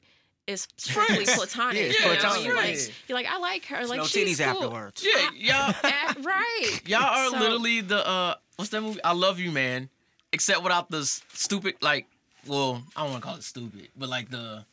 it's 0.50 0.68
strictly 0.78 1.26
platonic. 1.26 1.78
Yeah, 1.78 1.88
it's 1.90 2.00
you 2.00 2.06
know? 2.06 2.14
platonic, 2.16 2.46
You're 2.46 2.56
like, 2.56 2.94
you're 3.08 3.18
like, 3.18 3.28
I 3.28 3.38
like 3.40 3.66
her. 3.66 3.86
Like 3.86 3.98
no 4.00 4.06
she's 4.06 4.40
titties 4.40 4.52
cool. 4.52 4.64
afterwards. 4.64 5.06
Yeah, 5.06 5.30
y'all 5.36 5.76
Eh, 5.84 6.78
y'all 6.86 7.02
are 7.04 7.30
So- 7.30 7.40
literally 7.40 7.82
the 7.82 8.06
uh 8.08 8.36
what's 8.56 8.72
that 8.72 8.82
movie? 8.82 9.04
I 9.04 9.14
love 9.14 9.40
you, 9.40 9.52
man. 9.52 9.90
Except 10.32 10.62
without 10.64 10.90
the 10.92 11.04
stupid 11.34 11.76
like 11.82 12.06
well, 12.48 12.82
I 12.96 13.02
don't 13.04 13.12
want 13.12 13.24
to 13.24 13.28
call 13.28 13.38
it 13.38 13.44
stupid, 13.44 13.88
but 13.98 14.10
like 14.10 14.30
the 14.30 14.66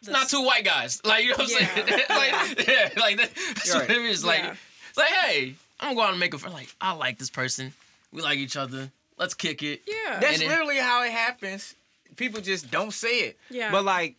it's 0.00 0.10
not 0.10 0.28
two 0.28 0.42
white 0.44 0.64
guys. 0.64 1.00
Like 1.04 1.24
you 1.24 1.30
know 1.30 1.36
what 1.38 1.50
I'm 1.50 1.60
Yeah. 1.60 1.74
saying? 1.74 2.00
like 2.10 2.68
yeah, 2.68 2.88
like 3.02 3.16
that, 3.18 3.30
that's 3.54 3.66
You're 3.68 3.78
what 3.80 3.90
it 3.90 3.96
is. 4.02 4.24
Like 4.24 4.40
Yeah. 4.40 4.54
it's 4.88 4.98
like 4.98 5.08
hey, 5.08 5.54
I'm 5.80 5.88
gonna 5.88 5.96
go 5.96 6.02
out 6.02 6.10
and 6.10 6.20
make 6.20 6.34
a 6.34 6.38
friend. 6.38 6.54
Like 6.54 6.74
I 6.80 6.92
like 6.92 7.18
this 7.18 7.30
person. 7.30 7.72
We 8.12 8.22
like 8.22 8.38
each 8.38 8.56
other. 8.56 8.90
Let's 9.18 9.34
kick 9.34 9.62
it. 9.62 9.82
Yeah. 9.86 10.18
That's 10.20 10.38
then- 10.40 10.48
literally 10.48 10.78
how 10.78 11.02
it 11.04 11.12
happens. 11.12 11.74
People 12.16 12.40
just 12.40 12.70
don't 12.70 12.92
say 12.92 13.20
it. 13.20 13.38
Yeah. 13.50 13.70
But 13.72 13.84
like, 13.84 14.14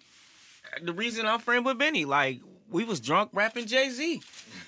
the 0.81 0.93
reason 0.93 1.25
I'm 1.25 1.39
friend 1.39 1.65
with 1.65 1.77
Benny, 1.77 2.05
like, 2.05 2.39
we 2.69 2.83
was 2.83 2.99
drunk 2.99 3.29
rapping 3.31 3.67
Jay 3.67 3.89
Z, 3.89 4.21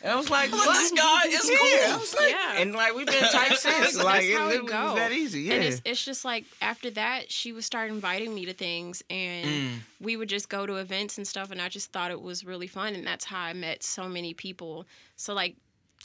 and 0.03 0.11
I 0.11 0.15
was 0.15 0.29
like, 0.29 0.51
Look, 0.51 0.65
what? 0.65 0.75
this 0.75 0.91
guy 0.91 1.23
is 1.25 1.49
yeah, 1.49 1.57
cool. 1.57 1.93
I 1.93 1.97
was 1.97 2.15
like, 2.15 2.29
Yeah. 2.29 2.61
and 2.61 2.73
like 2.75 2.95
we've 2.95 3.07
been 3.07 3.23
tight 3.31 3.57
since. 3.57 3.63
That's 3.95 4.03
like 4.03 4.23
it 4.23 4.37
how 4.37 4.45
it 4.49 4.61
literally 4.61 4.71
was 4.85 4.95
that 4.95 5.11
easy. 5.11 5.41
Yeah. 5.41 5.53
And 5.55 5.63
it's, 5.63 5.81
it's 5.83 6.05
just 6.05 6.23
like 6.23 6.45
after 6.61 6.91
that, 6.91 7.31
she 7.31 7.51
would 7.53 7.63
start 7.63 7.89
inviting 7.89 8.33
me 8.35 8.45
to 8.45 8.53
things, 8.53 9.03
and 9.09 9.45
Mm. 9.47 9.69
we 9.99 10.15
would 10.15 10.29
just 10.29 10.47
go 10.47 10.65
to 10.67 10.75
events 10.75 11.17
and 11.17 11.27
stuff. 11.27 11.49
And 11.51 11.59
I 11.59 11.69
just 11.69 11.91
thought 11.91 12.11
it 12.11 12.21
was 12.21 12.45
really 12.45 12.67
fun, 12.67 12.93
and 12.93 13.05
that's 13.05 13.25
how 13.25 13.41
I 13.41 13.53
met 13.53 13.81
so 13.83 14.07
many 14.07 14.33
people. 14.35 14.85
So 15.15 15.33
like 15.33 15.51
in- 15.53 15.57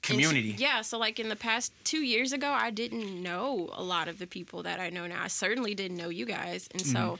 Community. 0.02 0.54
yeah. 0.58 0.80
So 0.80 0.98
like 0.98 1.20
in 1.20 1.28
the 1.28 1.36
past 1.36 1.72
two 1.84 2.00
years 2.02 2.32
ago, 2.32 2.48
I 2.50 2.70
didn't 2.70 3.22
know 3.22 3.68
a 3.74 3.82
lot 3.82 4.08
of 4.08 4.18
the 4.18 4.26
people 4.26 4.62
that 4.62 4.80
I 4.80 4.88
know 4.88 5.06
now. 5.06 5.22
I 5.22 5.28
certainly 5.28 5.74
didn't 5.74 5.98
know 5.98 6.08
you 6.08 6.24
guys, 6.24 6.68
and 6.72 6.80
so. 6.84 6.98
Mm-hmm. 6.98 7.14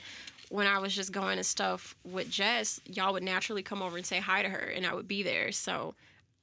When 0.49 0.67
I 0.67 0.79
was 0.79 0.93
just 0.95 1.11
going 1.11 1.37
to 1.37 1.43
stuff 1.43 1.95
with 2.03 2.29
Jess, 2.29 2.79
y'all 2.85 3.13
would 3.13 3.23
naturally 3.23 3.63
come 3.63 3.81
over 3.81 3.97
and 3.97 4.05
say 4.05 4.19
hi 4.19 4.43
to 4.43 4.49
her, 4.49 4.57
and 4.75 4.85
I 4.85 4.93
would 4.93 5.07
be 5.07 5.23
there. 5.23 5.51
So 5.51 5.95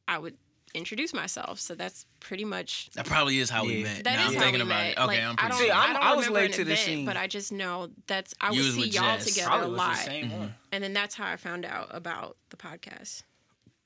I 0.08 0.18
would 0.18 0.34
introduce 0.74 1.12
myself. 1.12 1.58
So 1.60 1.74
that's 1.74 2.06
pretty 2.20 2.44
much 2.44 2.90
That 2.94 3.06
probably 3.06 3.38
is 3.38 3.50
how 3.50 3.64
we 3.64 3.82
met. 3.82 4.04
that 4.04 4.14
now 4.16 4.22
is 4.22 4.28
I'm 4.28 4.34
how 4.34 4.40
thinking 4.40 4.60
we 4.60 4.66
about 4.66 4.82
met. 4.82 4.90
it. 4.92 4.98
Okay, 4.98 5.06
like, 5.06 5.20
I'm 5.20 5.30
I 5.32 5.34
pretty 5.34 5.48
don't, 5.50 5.58
See, 5.58 5.64
sure. 5.66 5.74
I'm- 5.74 5.90
I 5.90 5.92
don't 5.94 6.02
I 6.02 6.14
was 6.14 6.26
remember 6.26 6.40
late 6.40 6.50
an 6.50 6.56
to 6.58 6.64
the 6.64 6.72
event, 6.72 6.86
scene. 6.86 7.04
but 7.06 7.16
I 7.16 7.26
just 7.26 7.52
know 7.52 7.88
that's 8.06 8.34
I 8.40 8.50
You 8.52 8.62
would 8.62 8.72
see 8.74 8.88
y'all 8.88 9.16
Jess. 9.16 9.24
together 9.26 9.48
Probably 9.48 9.66
a 9.66 9.70
was 9.70 9.78
lot, 9.78 9.96
the 9.96 10.02
same 10.02 10.30
one. 10.30 10.40
Mm-hmm. 10.48 10.52
and 10.72 10.84
then 10.84 10.92
that's 10.92 11.14
how 11.16 11.26
I 11.30 11.36
found 11.36 11.64
out 11.64 11.88
about 11.90 12.36
the 12.50 12.56
podcast. 12.56 13.22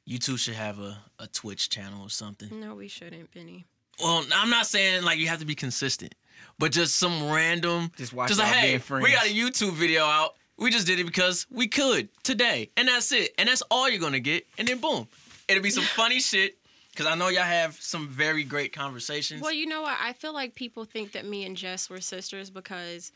You 0.06 0.18
two 0.18 0.36
should 0.36 0.54
have 0.54 0.78
a, 0.78 0.98
a 1.18 1.26
Twitch 1.26 1.70
channel 1.70 2.02
or 2.02 2.10
something. 2.10 2.60
No, 2.60 2.74
we 2.74 2.88
shouldn't, 2.88 3.32
Benny. 3.32 3.64
Well, 3.98 4.22
I'm 4.34 4.50
not 4.50 4.66
saying 4.66 5.04
like 5.04 5.18
you 5.18 5.28
have 5.28 5.38
to 5.40 5.46
be 5.46 5.54
consistent, 5.54 6.14
but 6.58 6.72
just 6.72 6.96
some 6.96 7.30
random. 7.30 7.90
Just 7.96 8.12
watch 8.12 8.28
Just 8.28 8.40
y'all 8.40 8.48
like, 8.48 8.56
hey, 8.58 8.68
being 8.70 8.80
friends. 8.80 9.04
we 9.04 9.12
got 9.12 9.26
a 9.26 9.30
YouTube 9.30 9.72
video 9.74 10.04
out. 10.04 10.34
We 10.56 10.70
just 10.70 10.86
did 10.86 11.00
it 11.00 11.04
because 11.04 11.46
we 11.50 11.66
could 11.66 12.08
today, 12.22 12.70
and 12.76 12.86
that's 12.88 13.10
it. 13.12 13.32
And 13.38 13.48
that's 13.48 13.62
all 13.70 13.88
you're 13.88 14.00
gonna 14.00 14.20
get. 14.20 14.46
And 14.58 14.68
then 14.68 14.78
boom, 14.78 15.08
it'll 15.48 15.62
be 15.62 15.70
some 15.70 15.82
funny 15.96 16.20
shit. 16.20 16.56
Cause 16.96 17.06
I 17.06 17.16
know 17.16 17.26
y'all 17.26 17.42
have 17.42 17.74
some 17.74 18.06
very 18.06 18.44
great 18.44 18.72
conversations. 18.72 19.42
Well, 19.42 19.52
you 19.52 19.66
know 19.66 19.82
what? 19.82 19.96
I 20.00 20.12
feel 20.12 20.32
like 20.32 20.54
people 20.54 20.84
think 20.84 21.10
that 21.12 21.24
me 21.26 21.44
and 21.44 21.56
Jess 21.56 21.90
were 21.90 22.00
sisters 22.00 22.50
because 22.50 23.10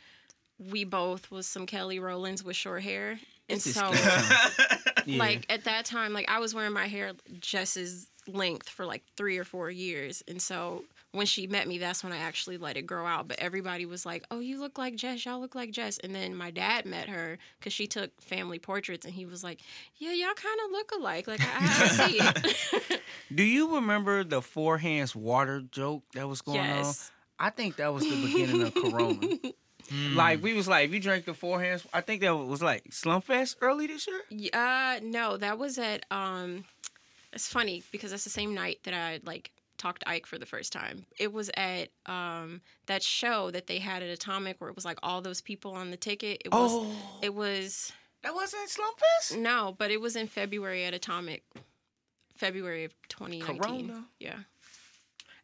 we 0.59 0.83
both 0.83 1.31
was 1.31 1.47
some 1.47 1.65
Kelly 1.65 2.01
Rowlands 2.01 2.43
with 2.43 2.57
short 2.57 2.83
hair, 2.83 3.11
and 3.11 3.21
It's 3.49 3.65
just 3.65 3.77
so 3.79 3.93
Yeah. 5.07 5.19
like 5.19 5.47
at 5.49 5.63
that 5.65 5.85
time, 5.85 6.13
like 6.13 6.29
I 6.29 6.41
was 6.41 6.57
wearing 6.57 6.73
my 6.73 6.89
hair 6.89 7.13
Jess's 7.39 8.11
length 8.27 8.69
for 8.69 8.85
like 8.85 9.05
three 9.17 9.39
or 9.39 9.45
four 9.45 9.71
years, 9.71 10.25
and 10.27 10.43
so 10.43 10.83
when 11.13 11.27
she 11.27 11.47
met 11.47 11.67
me, 11.67 11.79
that's 11.79 12.05
when 12.05 12.13
I 12.13 12.19
actually 12.19 12.59
let 12.59 12.77
it 12.77 12.83
grow 12.83 13.07
out. 13.07 13.29
But 13.29 13.39
everybody 13.39 13.87
was 13.87 14.05
like, 14.05 14.25
"Oh, 14.31 14.41
you 14.41 14.61
look 14.61 14.77
like 14.79 14.97
Jess. 14.97 15.25
Y'all 15.25 15.41
look 15.41 15.55
like 15.55 15.71
Jess." 15.71 15.99
And 15.99 16.15
then 16.15 16.35
my 16.35 16.51
dad 16.51 16.85
met 16.85 17.09
her 17.09 17.39
because 17.59 17.73
she 17.73 17.87
took 17.87 18.11
family 18.21 18.59
portraits, 18.59 19.07
and 19.07 19.15
he 19.15 19.25
was 19.25 19.43
like, 19.43 19.61
"Yeah, 19.97 20.13
y'all 20.13 20.35
kind 20.35 20.61
of 20.65 20.71
look 20.71 20.93
alike. 20.93 21.27
Like 21.27 21.41
I, 21.41 21.47
I 21.61 21.89
see 21.89 22.19
it." 22.21 23.01
Do 23.35 23.43
you 23.43 23.75
remember 23.77 24.25
the 24.25 24.43
four 24.43 24.79
hands 24.79 25.17
water 25.17 25.63
joke 25.71 26.05
that 26.15 26.29
was 26.29 26.43
going 26.43 26.57
yes. 26.57 27.11
on? 27.39 27.47
I 27.47 27.51
think 27.51 27.77
that 27.77 27.93
was 27.93 28.03
the 28.03 28.27
beginning 28.27 28.63
of 28.63 28.75
Corona. 28.75 29.39
Like 30.15 30.43
we 30.43 30.53
was 30.53 30.69
like, 30.69 30.87
if 30.87 30.93
you 30.93 31.01
drank 31.01 31.25
the 31.25 31.33
four 31.33 31.63
hands, 31.63 31.87
I 31.95 32.03
think 32.03 32.21
that 32.21 32.37
was 32.37 32.61
like 32.61 32.91
Slumfest 32.91 33.57
early 33.63 33.87
this 33.87 34.07
year. 34.07 34.51
Uh, 34.53 35.01
no, 35.03 35.37
that 35.39 35.59
was 35.59 35.79
at 35.79 36.05
um. 36.11 36.65
It's 37.33 37.49
funny 37.49 37.83
because 37.93 38.11
that's 38.11 38.25
the 38.25 38.31
same 38.31 38.55
night 38.55 38.81
that 38.85 38.95
I 38.95 39.21
like 39.25 39.51
talked 39.79 40.03
to 40.03 40.09
Ike 40.09 40.27
for 40.27 40.39
the 40.39 40.47
first 40.47 40.73
time. 40.73 41.07
It 41.19 41.33
was 41.33 41.51
at 41.57 41.89
um 42.07 42.61
that 42.87 43.03
show 43.03 43.51
that 43.51 43.67
they 43.67 43.79
had 43.79 44.03
at 44.03 44.11
Atomic 44.11 44.61
where 44.61 44.69
it 44.71 44.77
was 44.77 44.85
like 44.85 44.99
all 45.03 45.21
those 45.23 45.41
people 45.41 45.73
on 45.73 45.91
the 45.91 45.97
ticket. 45.97 46.43
It 46.45 46.53
was 46.53 46.71
Oh, 46.73 47.19
it 47.23 47.35
was 47.35 47.93
that 48.23 48.35
wasn't 48.35 48.69
Slumfest. 48.69 49.39
no, 49.39 49.75
but 49.79 49.91
it 49.91 50.01
was 50.01 50.17
in 50.17 50.27
February 50.27 50.85
at 50.85 50.93
Atomic. 50.95 51.45
February 52.35 52.85
of 52.85 52.93
2019. 53.09 53.61
Corona. 53.89 54.05
Yeah. 54.21 54.37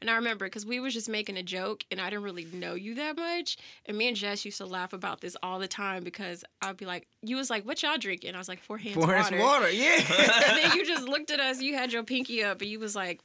And 0.01 0.11
I 0.11 0.17
remember 0.17 0.45
because 0.45 0.67
we 0.67 0.81
was 0.81 0.93
just 0.93 1.09
making 1.09 1.39
a 1.39 1.43
joke, 1.43 1.83
and 1.91 1.99
I 1.99 2.11
didn't 2.11 2.25
really 2.25 2.45
know 2.53 2.75
you 2.75 2.95
that 2.97 3.17
much. 3.17 3.57
And 3.87 3.97
me 3.97 4.07
and 4.07 4.17
Jess 4.17 4.45
used 4.45 4.59
to 4.59 4.67
laugh 4.67 4.93
about 4.93 5.21
this 5.23 5.35
all 5.43 5.59
the 5.59 5.69
time 5.69 6.05
because 6.05 6.45
I'd 6.61 6.77
be 6.77 6.85
like, 6.85 7.07
"You 7.23 7.37
was 7.37 7.49
like, 7.49 7.65
what 7.65 7.83
y'all 7.83 7.97
drinking?" 7.97 8.35
I 8.35 8.39
was 8.39 8.49
like, 8.49 8.61
four 8.61 8.77
hands 8.77 8.97
Four 8.97 9.15
hands 9.15 9.31
water." 9.31 9.43
water, 9.43 9.71
yeah. 9.71 9.95
and 9.97 10.59
then 10.59 10.77
you 10.77 10.85
just 10.85 11.09
looked 11.09 11.31
at 11.31 11.41
us. 11.41 11.63
You 11.63 11.75
had 11.75 11.91
your 11.93 12.03
pinky 12.03 12.45
up, 12.45 12.61
and 12.61 12.69
you 12.71 12.79
was 12.81 12.95
like, 12.95 13.23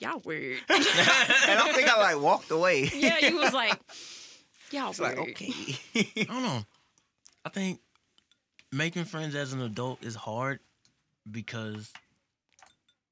"Y'all 0.00 0.20
weird." 0.24 0.58
and 0.68 0.78
I 0.78 1.72
think 1.74 1.88
I 1.88 1.98
like 1.98 2.22
walked 2.22 2.50
away. 2.50 2.90
yeah, 2.94 3.18
you 3.26 3.36
was 3.36 3.52
like, 3.52 3.78
"Y'all 4.70 4.90
It's 4.90 4.98
weird." 5.00 5.18
like 5.18 5.28
okay. 5.30 5.52
I 5.94 6.24
don't 6.24 6.42
know. 6.42 6.64
I 7.44 7.48
think 7.50 7.80
making 8.72 9.04
friends 9.04 9.34
as 9.34 9.52
an 9.52 9.62
adult 9.62 10.04
is 10.04 10.14
hard 10.14 10.60
because 11.30 11.90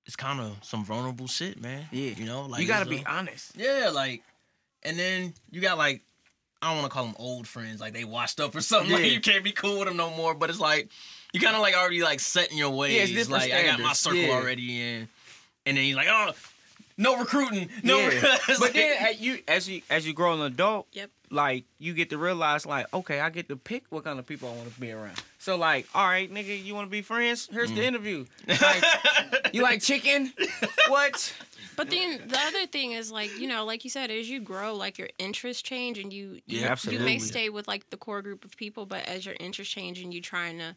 it's 0.07 0.17
kind 0.17 0.41
of 0.41 0.57
some 0.63 0.85
vulnerable 0.85 1.27
shit, 1.27 1.61
man. 1.61 1.87
Yeah. 1.91 2.13
you 2.17 2.27
know, 2.27 2.43
like 2.43 2.61
you 2.61 2.69
gotta 2.69 2.89
be 2.89 3.05
uh, 3.05 3.11
honest. 3.11 3.53
Yeah, 3.57 3.91
like, 3.93 4.23
and 4.83 4.99
then 4.99 5.35
you 5.51 5.61
got 5.61 5.79
like, 5.79 6.03
I 6.63 6.69
don't 6.69 6.79
want 6.79 6.91
to 6.91 6.95
call 6.95 7.05
them 7.07 7.17
old 7.19 7.47
friends, 7.49 7.81
like 7.81 7.93
they 7.93 8.05
washed 8.05 8.39
up 8.41 8.55
or 8.55 8.61
something. 8.61 8.93
Like 8.93 9.11
you 9.11 9.21
can't 9.21 9.43
be 9.45 9.53
cool 9.53 9.79
with 9.81 9.89
them 9.89 9.97
no 9.97 10.11
more. 10.11 10.35
But 10.35 10.51
it's 10.51 10.61
like 10.61 10.91
you 11.33 11.41
kind 11.41 11.57
of 11.57 11.63
like 11.63 11.75
already 11.75 12.03
like 12.03 12.21
setting 12.21 12.57
your 12.57 12.71
ways. 12.71 12.95
Yeah, 12.95 13.03
it's 13.03 13.13
different 13.13 13.43
like 13.43 13.53
I 13.53 13.65
got 13.65 13.81
my 13.81 13.93
circle 13.93 14.21
Yeah. 14.21 14.31
already 14.35 14.81
in, 14.81 15.09
and 15.67 15.77
then 15.77 15.85
you're 15.85 15.97
like, 15.97 16.09
oh, 16.11 16.33
no 16.99 17.19
recruiting, 17.19 17.69
no. 17.83 17.99
Yeah. 17.99 18.09
It's 18.49 18.59
but 18.59 18.61
like- 18.61 18.73
then 18.75 18.97
as 19.07 19.21
you 19.21 19.39
as 19.49 19.69
you 19.69 19.83
as 19.91 20.07
you 20.07 20.13
grow 20.13 20.33
an 20.35 20.41
adult, 20.43 20.87
Yep. 20.93 21.11
like 21.31 21.65
you 21.79 21.93
get 21.95 22.11
to 22.11 22.19
realize 22.19 22.65
like, 22.67 22.87
okay, 22.95 23.21
I 23.21 23.31
get 23.31 23.49
to 23.49 23.57
pick 23.57 23.85
what 23.91 24.05
kind 24.05 24.19
of 24.19 24.27
people 24.27 24.49
I 24.49 24.57
want 24.57 24.73
to 24.73 24.81
be 24.81 24.93
around. 24.93 25.21
So 25.39 25.57
like, 25.57 25.87
all 25.95 26.07
right, 26.07 26.33
nigga, 26.33 26.63
you 26.63 26.75
want 26.75 26.87
to 26.87 26.91
be 26.91 27.03
friends? 27.03 27.49
Here's 27.53 27.71
Mm. 27.71 27.77
the 27.77 27.85
interview. 27.85 28.25
Like, 28.49 28.85
you 29.55 29.63
like 29.63 29.83
chicken? 29.83 30.33
what? 30.89 31.35
But 31.77 31.91
then 31.91 32.23
the 32.27 32.39
other 32.39 32.67
thing 32.67 32.93
is 32.93 33.13
like 33.13 33.39
you 33.39 33.47
know, 33.49 33.65
like 33.67 33.85
you 33.85 33.91
said, 33.91 34.11
as 34.11 34.29
you 34.31 34.41
grow, 34.41 34.75
like 34.75 34.97
your 34.99 35.11
interests 35.19 35.63
change, 35.63 35.99
and 35.99 36.13
you 36.13 36.41
Yeah, 36.47 36.75
you, 36.85 36.93
you 36.93 36.99
may 37.01 37.19
stay 37.19 37.51
with 37.51 37.69
like 37.69 37.91
the 37.91 37.97
core 37.99 38.23
group 38.23 38.45
of 38.45 38.57
people, 38.57 38.87
but 38.87 39.05
as 39.07 39.27
your 39.27 39.37
interests 39.39 39.73
change 39.75 40.01
and 40.01 40.15
you 40.15 40.21
trying 40.23 40.59
to, 40.59 40.75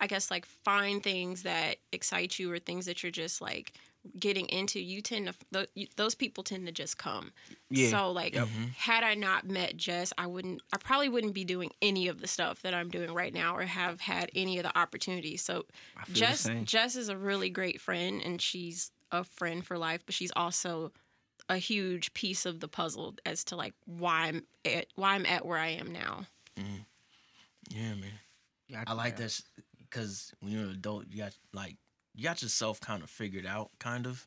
I 0.00 0.06
guess 0.08 0.30
like 0.30 0.46
find 0.64 1.02
things 1.02 1.44
that 1.44 1.76
excite 1.92 2.38
you 2.38 2.50
or 2.52 2.58
things 2.58 2.86
that 2.86 3.02
you're 3.04 3.12
just 3.12 3.40
like 3.40 3.74
getting 4.18 4.46
into, 4.48 4.80
you 4.80 5.02
tend 5.02 5.32
to 5.52 5.66
those 5.96 6.14
people 6.14 6.42
tend 6.42 6.66
to 6.66 6.72
just 6.72 6.96
come. 6.98 7.32
Yeah. 7.68 7.90
So 7.90 8.10
like, 8.12 8.34
Mm-hmm. 8.34 8.64
had 8.76 9.04
I 9.04 9.14
not 9.14 9.46
met 9.46 9.76
Jess, 9.76 10.12
I 10.16 10.26
wouldn't. 10.26 10.62
I 10.72 10.78
probably 10.78 11.08
wouldn't 11.08 11.34
be 11.34 11.44
doing 11.44 11.70
any 11.82 12.08
of 12.08 12.20
the 12.20 12.26
stuff 12.26 12.62
that 12.62 12.72
I'm 12.74 12.88
doing 12.88 13.12
right 13.12 13.32
now, 13.34 13.56
or 13.56 13.62
have 13.62 14.00
had 14.00 14.30
any 14.34 14.58
of 14.58 14.64
the 14.64 14.76
opportunities. 14.78 15.42
So, 15.42 15.66
I 15.96 16.04
feel 16.04 16.14
the 16.14 16.20
Jess. 16.20 16.48
Jess 16.64 16.96
is 16.96 17.08
a 17.08 17.16
really 17.16 17.50
great 17.50 17.80
friend, 17.80 18.22
and 18.24 18.40
she's 18.40 18.90
a 19.12 19.24
friend 19.24 19.64
for 19.64 19.76
life. 19.76 20.02
But 20.06 20.14
she's 20.14 20.32
also 20.34 20.92
a 21.48 21.56
huge 21.56 22.14
piece 22.14 22.46
of 22.46 22.60
the 22.60 22.68
puzzle 22.68 23.16
as 23.26 23.44
to 23.44 23.56
like 23.56 23.74
why 23.84 24.26
I'm 24.28 24.44
at, 24.64 24.86
why 24.94 25.14
I'm 25.14 25.26
at 25.26 25.44
where 25.44 25.58
I 25.58 25.68
am 25.68 25.92
now. 25.92 26.26
yeah, 26.56 27.94
man. 27.94 28.10
Yeah, 28.68 28.84
I 28.86 28.92
like 28.92 29.16
that 29.16 29.40
because 29.78 30.32
when 30.40 30.52
you're 30.52 30.62
an 30.62 30.70
adult, 30.70 31.06
you 31.10 31.18
got 31.18 31.36
like 31.52 31.76
you 32.20 32.24
got 32.28 32.42
yourself 32.42 32.80
kind 32.80 33.02
of 33.02 33.08
figured 33.10 33.46
out, 33.46 33.70
kind 33.78 34.06
of. 34.06 34.26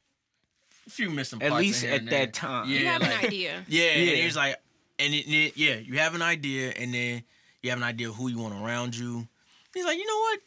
A 0.88 0.90
few 0.90 1.10
missing 1.12 1.42
At 1.42 1.52
parts 1.52 1.62
in 1.62 1.68
least 1.68 1.84
at 1.86 2.06
that 2.10 2.34
time. 2.34 2.68
Yeah, 2.70 2.80
you 2.80 2.86
have 2.88 3.02
like- 3.02 3.12
an 3.20 3.26
idea. 3.26 3.64
Yeah, 3.68 3.84
and 3.86 4.06
Yeah. 4.06 4.14
it's 4.26 4.36
like, 4.36 4.58
and 5.00 5.14
it, 5.14 5.28
it- 5.30 5.58
yeah, 5.58 5.76
you 5.76 6.00
have 6.00 6.16
an 6.16 6.22
idea, 6.24 6.72
and 6.72 6.94
then 6.94 7.24
you 7.62 7.70
have 7.70 7.80
an 7.80 7.84
idea 7.86 8.10
of 8.10 8.16
who 8.16 8.28
you 8.30 8.40
want 8.40 8.56
around 8.56 8.96
you. 8.96 9.28
He's 9.74 9.86
like, 9.86 9.98
you 9.98 10.06
know 10.08 10.18
what? 10.20 10.40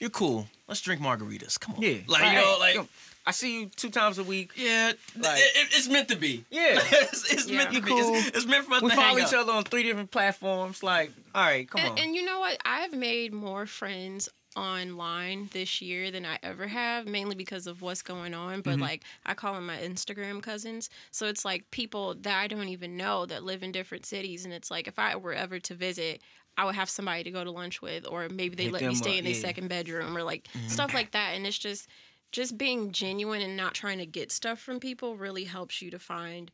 You're 0.00 0.10
cool. 0.10 0.48
Let's 0.66 0.80
drink 0.80 1.00
margaritas. 1.00 1.60
Come 1.60 1.76
on. 1.76 1.82
Yeah. 1.82 1.98
Like 2.08 2.24
you 2.24 2.32
know, 2.40 2.56
like 2.58 2.74
yo, 2.74 2.88
I 3.26 3.30
see 3.30 3.60
you 3.60 3.66
two 3.68 3.90
times 3.90 4.18
a 4.18 4.24
week. 4.24 4.50
yeah, 4.56 4.92
Like- 5.16 5.38
it, 5.38 5.50
it- 5.56 5.68
it's 5.76 5.88
meant 5.88 6.08
to 6.08 6.16
be. 6.16 6.44
Yeah. 6.50 6.80
it's, 6.82 7.32
it's 7.32 7.46
Yeah. 7.48 7.58
meant 7.58 7.72
to 7.74 7.80
be. 7.80 7.88
cool. 7.88 8.14
It's, 8.16 8.28
it's 8.28 8.46
meant 8.46 8.64
for 8.66 8.74
us 8.74 8.82
We 8.82 8.90
to 8.90 8.96
follow 8.96 9.08
hang 9.16 9.18
each 9.18 9.32
out. 9.34 9.42
other 9.42 9.52
on 9.52 9.64
three 9.64 9.82
different 9.84 10.10
platforms. 10.10 10.82
Like, 10.82 11.12
all 11.34 11.42
right, 11.44 11.70
come 11.70 11.82
on. 11.82 11.86
And, 11.90 11.98
and 12.00 12.14
you 12.16 12.24
know 12.24 12.40
what? 12.40 12.58
I've 12.64 12.92
made 12.94 13.32
more 13.32 13.66
friends 13.66 14.28
online 14.56 15.48
this 15.52 15.80
year 15.82 16.10
than 16.10 16.24
I 16.24 16.38
ever 16.42 16.66
have, 16.68 17.06
mainly 17.06 17.34
because 17.34 17.66
of 17.66 17.82
what's 17.82 18.02
going 18.02 18.34
on. 18.34 18.60
But 18.62 18.78
Mhm. 18.78 18.82
like, 18.82 19.04
I 19.26 19.34
call 19.34 19.54
them 19.54 19.66
my 19.66 19.78
Instagram 19.78 20.42
cousins. 20.42 20.90
So 21.10 21.26
it's 21.26 21.44
like 21.44 21.70
people 21.70 22.14
that 22.14 22.38
I 22.38 22.46
don't 22.46 22.68
even 22.68 22.96
know 22.96 23.26
that 23.26 23.44
live 23.44 23.62
in 23.62 23.72
different 23.72 24.06
cities. 24.06 24.44
And 24.44 24.52
it's 24.54 24.70
like, 24.70 24.86
if 24.86 24.98
I 24.98 25.16
were 25.16 25.34
ever 25.34 25.58
to 25.60 25.74
visit, 25.74 26.22
I 26.56 26.64
would 26.64 26.76
have 26.76 26.88
somebody 26.88 27.24
to 27.24 27.30
go 27.30 27.42
to 27.42 27.50
lunch 27.50 27.82
with, 27.82 28.06
or 28.06 28.28
maybe 28.28 28.54
they 28.54 28.64
Hit 28.64 28.72
let 28.74 28.82
me 28.82 28.94
stay 28.94 29.12
up, 29.14 29.18
in 29.18 29.24
their 29.24 29.34
yeah. 29.34 29.40
second 29.40 29.68
bedroom, 29.68 30.16
or 30.16 30.22
like 30.22 30.46
stuff 30.68 30.94
like 30.94 31.10
that. 31.10 31.34
And 31.34 31.46
it's 31.46 31.58
just, 31.58 31.88
just 32.30 32.56
being 32.56 32.92
genuine 32.92 33.42
and 33.42 33.56
not 33.56 33.74
trying 33.74 33.98
to 33.98 34.06
get 34.06 34.30
stuff 34.32 34.60
from 34.60 34.78
people 34.80 35.16
really 35.16 35.44
helps 35.44 35.82
you 35.82 35.90
to 35.90 35.98
find 35.98 36.50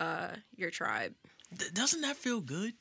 uh, 0.00 0.36
your 0.56 0.70
tribe. 0.70 1.14
Th- 1.56 1.72
doesn't 1.72 2.00
that 2.00 2.16
feel 2.16 2.40
good? 2.40 2.74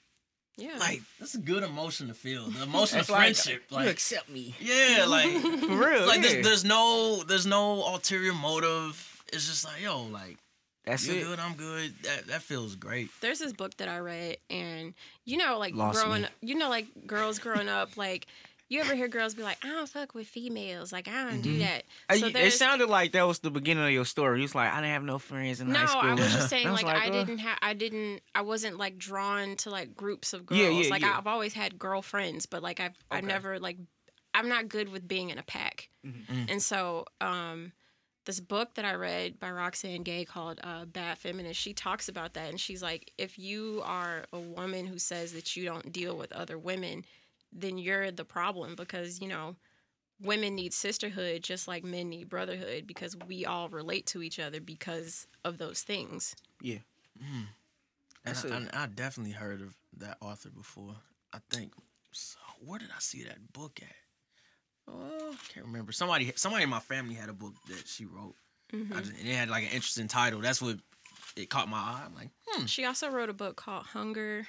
Yeah. 0.57 0.77
Like 0.79 1.01
that's 1.19 1.33
a 1.35 1.39
good 1.39 1.63
emotion 1.63 2.07
to 2.07 2.13
feel. 2.13 2.47
The 2.49 2.63
emotion 2.63 2.97
of 2.97 3.01
It's 3.01 3.09
like, 3.09 3.19
friendship. 3.35 3.63
you 3.71 3.77
accept 3.87 4.29
me 4.29 4.53
yeah, 4.59 5.05
like 5.09 5.31
for 5.31 5.67
real. 5.67 6.05
like 6.07 6.21
yeah. 6.21 6.29
there's, 6.29 6.43
there's 6.45 6.65
no 6.65 7.23
there's 7.23 7.45
no 7.47 7.83
ulterior 7.83 8.33
motive. 8.33 9.23
It's 9.33 9.47
just 9.47 9.63
like 9.65 9.81
yo, 9.81 10.03
like 10.03 10.37
That's 10.85 11.07
you're 11.07 11.15
it. 11.17 11.23
good, 11.23 11.39
I'm 11.39 11.55
good. 11.55 11.93
That 12.03 12.27
that 12.27 12.41
feels 12.43 12.75
great. 12.75 13.09
there's 13.21 13.39
this 13.39 13.53
book 13.53 13.75
that 13.77 13.87
I 13.87 13.99
read, 13.99 14.37
and 14.49 14.93
you 15.25 15.37
know, 15.37 15.57
like 15.57 15.73
Lost 15.73 16.03
growing, 16.03 16.23
me. 16.23 16.27
you 16.41 16.55
know, 16.55 16.69
like 16.69 16.87
girls 17.07 17.39
growing 17.39 17.69
up, 17.69 17.95
like 17.97 18.27
you 18.71 18.79
ever 18.81 18.95
hear 18.95 19.07
girls 19.07 19.35
be 19.35 19.43
like, 19.43 19.57
"I 19.63 19.67
don't 19.67 19.87
fuck 19.89 20.15
with 20.15 20.27
females," 20.27 20.91
like 20.93 21.07
I 21.07 21.29
don't 21.29 21.41
do 21.41 21.57
that. 21.59 21.83
So 22.09 22.27
you- 22.27 22.35
it 22.37 22.53
sounded 22.53 22.87
like 22.89 23.11
that 23.11 23.23
was 23.27 23.39
the 23.39 23.51
beginning 23.51 23.83
of 23.83 23.91
your 23.91 24.05
story. 24.05 24.37
You 24.39 24.43
was 24.43 24.55
like, 24.55 24.71
I 24.71 24.77
didn't 24.77 24.93
have 24.93 25.03
no 25.03 25.19
friends 25.19 25.59
in 25.59 25.69
no, 25.69 25.79
high 25.79 25.85
school. 25.87 26.03
No, 26.03 26.09
I 26.09 26.13
was 26.13 26.33
just 26.33 26.49
saying, 26.49 26.67
I 26.67 26.71
was 26.71 26.81
like, 26.81 26.95
I 26.95 27.09
didn't 27.09 27.39
have, 27.39 27.57
I 27.61 27.73
didn't, 27.73 28.21
I 28.33 28.41
wasn't 28.41 28.77
like 28.77 28.97
drawn 28.97 29.55
to 29.57 29.69
like 29.69 29.95
groups 29.95 30.31
of 30.33 30.45
girls. 30.45 30.61
Yeah, 30.61 30.69
yeah, 30.69 30.89
like 30.89 31.01
yeah. 31.01 31.17
I've 31.17 31.27
always 31.27 31.53
had 31.53 31.77
girlfriends, 31.77 32.45
but 32.45 32.63
like 32.63 32.79
I've, 32.79 32.95
I've 33.11 33.25
never 33.25 33.59
like, 33.59 33.77
I'm 34.33 34.47
not 34.47 34.69
good 34.69 34.87
with 34.89 35.05
being 35.07 35.29
in 35.29 35.37
a 35.37 35.43
pack, 35.43 35.89
Mhm. 36.05 36.49
and 36.49 36.61
so 36.63 37.05
um. 37.19 37.73
This 38.23 38.39
book 38.39 38.75
that 38.75 38.85
I 38.85 38.93
read 38.93 39.39
by 39.39 39.49
Roxane 39.49 40.03
Gay 40.03 40.25
called 40.25 40.59
uh, 40.63 40.85
Bad 40.85 41.17
Feminist, 41.17 41.59
she 41.59 41.73
talks 41.73 42.07
about 42.07 42.35
that. 42.35 42.49
And 42.51 42.59
she's 42.59 42.83
like, 42.83 43.11
if 43.17 43.39
you 43.39 43.81
are 43.83 44.25
a 44.31 44.39
woman 44.39 44.85
who 44.85 44.99
says 44.99 45.33
that 45.33 45.55
you 45.55 45.65
don't 45.65 45.91
deal 45.91 46.15
with 46.15 46.31
other 46.31 46.59
women, 46.59 47.03
then 47.51 47.77
you're 47.77 48.11
the 48.11 48.25
problem 48.25 48.75
because, 48.75 49.21
you 49.21 49.27
know, 49.27 49.55
women 50.21 50.55
need 50.55 50.73
sisterhood 50.73 51.43
just 51.43 51.67
like 51.67 51.83
men 51.83 52.09
need 52.09 52.29
brotherhood 52.29 52.85
because 52.87 53.15
we 53.27 53.45
all 53.45 53.69
relate 53.69 54.05
to 54.07 54.21
each 54.21 54.39
other 54.39 54.61
because 54.61 55.27
of 55.43 55.57
those 55.57 55.81
things. 55.81 56.35
Yeah. 56.61 56.79
And 57.19 57.47
That's 58.23 58.45
I, 58.45 58.47
it. 58.47 58.53
and 58.53 58.69
I 58.73 58.85
definitely 58.87 59.33
heard 59.33 59.61
of 59.61 59.75
that 59.97 60.17
author 60.21 60.49
before. 60.49 60.95
I 61.33 61.39
think. 61.49 61.73
So 62.11 62.37
where 62.59 62.79
did 62.79 62.89
I 62.89 62.99
see 62.99 63.23
that 63.23 63.53
book 63.53 63.79
at? 63.81 63.95
Oh, 64.87 65.31
I 65.31 65.53
can't 65.53 65.65
remember. 65.65 65.91
Somebody 65.91 66.31
somebody 66.35 66.63
in 66.63 66.69
my 66.69 66.79
family 66.79 67.15
had 67.15 67.29
a 67.29 67.33
book 67.33 67.53
that 67.67 67.87
she 67.87 68.05
wrote. 68.05 68.35
Mm-hmm. 68.73 68.93
I 68.93 68.99
just, 68.99 69.11
and 69.11 69.27
it 69.27 69.35
had 69.35 69.49
like 69.49 69.63
an 69.63 69.69
interesting 69.71 70.07
title. 70.07 70.41
That's 70.41 70.61
what 70.61 70.77
it 71.35 71.49
caught 71.49 71.69
my 71.69 71.77
eye. 71.77 72.03
I'm 72.05 72.15
like, 72.15 72.29
hmm. 72.47 72.65
She 72.65 72.85
also 72.85 73.09
wrote 73.09 73.29
a 73.29 73.33
book 73.33 73.55
called 73.55 73.85
Hunger. 73.87 74.47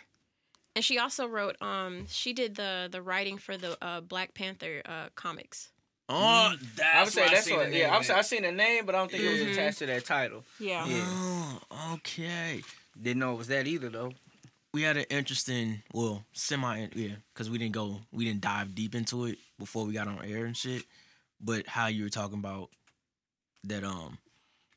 And 0.75 0.85
she 0.85 0.99
also 0.99 1.27
wrote 1.27 1.61
um 1.61 2.07
she 2.09 2.33
did 2.33 2.55
the 2.57 2.89
the 2.91 3.03
writing 3.03 3.39
for 3.39 3.57
the 3.57 3.77
uh, 3.85 4.01
Black 4.01 4.35
Panther 4.35 4.83
uh, 4.87 5.09
comics. 5.15 5.69
Oh, 6.09 6.55
that's 6.77 6.97
I 6.97 7.03
would 7.05 7.13
say 7.13 7.29
that's 7.35 7.51
what. 7.51 7.73
Yeah, 7.73 7.91
I 7.91 7.95
at. 7.95 7.99
was, 7.99 8.11
I 8.11 8.21
seen 8.23 8.43
the 8.43 8.53
name, 8.53 8.85
but 8.87 8.95
I 8.95 8.99
don't 8.99 9.11
think 9.11 9.23
it 9.23 9.31
was 9.31 9.41
Mhm. 9.41 9.53
attached 9.53 9.79
to 9.79 9.87
that 9.87 10.05
title. 10.05 10.45
Yeah. 10.59 10.85
Yeah. 10.87 11.05
Oh, 11.07 11.95
okay. 11.95 12.63
Didn't 13.01 13.21
know 13.21 13.33
it 13.35 13.39
was 13.39 13.47
that 13.49 13.67
either 13.67 13.89
though. 13.89 14.13
We 14.75 14.83
had 14.83 14.97
an 14.97 15.05
interesting, 15.11 15.83
well, 15.93 16.25
semi, 16.33 16.89
yeah, 16.95 17.17
because 17.33 17.51
we 17.51 17.59
didn't 17.59 17.75
go, 17.75 18.01
we 18.11 18.25
didn't 18.25 18.41
dive 18.41 18.75
deep 18.75 18.95
into 18.95 19.27
it 19.27 19.39
before 19.59 19.85
we 19.85 19.93
got 19.93 20.09
on 20.09 20.25
air 20.25 20.47
and 20.47 20.57
shit. 20.57 20.85
But 21.41 21.67
how 21.67 21.89
you 21.89 22.05
were 22.05 22.09
talking 22.11 22.39
about 22.39 22.71
that, 23.65 23.85
um, 23.85 24.17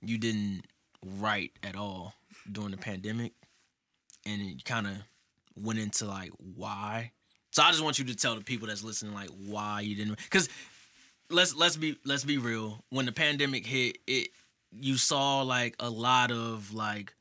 you 0.01 0.17
didn't 0.17 0.63
write 1.01 1.51
at 1.63 1.77
all 1.77 2.13
during 2.51 2.71
the 2.71 2.77
pandemic, 2.77 3.31
and 4.25 4.41
it 4.41 4.65
kind 4.65 4.85
of 4.87 4.93
went 5.55 5.79
into 5.79 6.05
like 6.05 6.31
why. 6.55 7.11
So 7.51 7.63
I 7.63 7.71
just 7.71 7.83
want 7.83 7.99
you 7.99 8.05
to 8.05 8.15
tell 8.15 8.35
the 8.35 8.43
people 8.43 8.67
that's 8.67 8.83
listening 8.83 9.13
like 9.13 9.29
why 9.47 9.81
you 9.81 9.95
didn't, 9.95 10.17
because 10.17 10.49
let's 11.29 11.55
let's 11.55 11.77
be 11.77 11.97
let's 12.05 12.23
be 12.23 12.37
real. 12.37 12.83
When 12.89 13.05
the 13.05 13.11
pandemic 13.11 13.65
hit, 13.65 13.97
it 14.07 14.29
you 14.71 14.97
saw 14.97 15.41
like 15.41 15.75
a 15.79 15.89
lot 15.89 16.31
of 16.31 16.73
like 16.73 17.13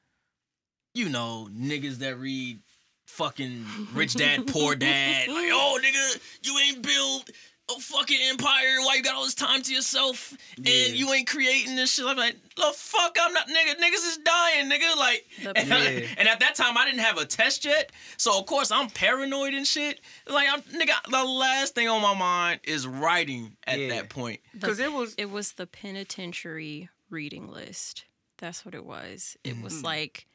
you 0.95 1.09
know, 1.09 1.49
niggas 1.53 1.97
that 1.99 2.19
read 2.19 2.61
fucking 3.07 3.67
Rich 3.93 4.15
Dad 4.15 4.47
Poor 4.47 4.75
Dad. 4.75 5.29
Like, 5.29 5.37
oh, 5.53 5.79
nigga, 5.83 6.21
you 6.43 6.59
ain't 6.59 6.83
built 6.83 7.31
a 7.71 7.81
fucking 7.81 8.19
empire. 8.25 8.77
Why 8.81 8.97
you 8.97 9.03
got 9.03 9.15
all 9.15 9.25
this 9.25 9.35
time 9.35 9.63
to 9.63 9.73
yourself 9.75 10.37
and 10.59 10.67
Yeah. 10.69 10.87
you 10.89 11.11
ain't 11.13 11.27
creating 11.27 11.77
this 11.77 11.95
shit? 11.95 12.05
I'm 12.07 12.17
like, 12.17 12.37
the 12.57 12.73
fuck, 12.75 13.17
I'm 13.21 13.33
not, 13.33 13.49
nigga. 13.49 13.77
Niggas 13.81 14.07
is 14.07 14.19
dying, 14.25 14.71
nigga. 14.71 14.97
Like, 14.97 15.27
The- 15.43 15.57
and, 15.59 15.73
I- 15.73 15.91
Yeah. 15.91 16.07
and 16.19 16.29
at 16.29 16.41
that 16.41 16.55
time, 16.57 16.77
I 16.77 16.85
didn't 16.85 17.01
have 17.01 17.17
a 17.17 17.25
test 17.25 17.65
yet, 17.65 17.91
so 18.19 18.39
of 18.39 18.45
course 18.47 18.71
I'm 18.71 18.91
paranoid 18.91 19.55
and 19.55 19.67
shit. 19.67 20.01
Like, 20.29 20.49
I'm 20.51 20.61
nigga. 20.63 20.93
The 21.11 21.25
last 21.25 21.75
thing 21.75 21.89
on 21.89 22.03
my 22.03 22.15
mind 22.15 22.61
is 22.65 22.87
writing 22.87 23.57
at 23.67 23.79
Yeah. 23.79 23.89
that 23.89 24.11
point. 24.11 24.41
Because 24.53 24.79
it 24.79 24.93
was. 24.93 25.15
it 25.17 25.31
was 25.31 25.53
the 25.53 25.67
penitentiary 25.67 26.91
reading 27.11 27.49
list. 27.51 28.05
That's 28.39 28.65
what 28.65 28.75
it 28.75 28.85
was. 28.85 29.37
It 29.45 29.61
was 29.63 29.75
Mm-hmm. 29.77 29.85
like 29.87 30.27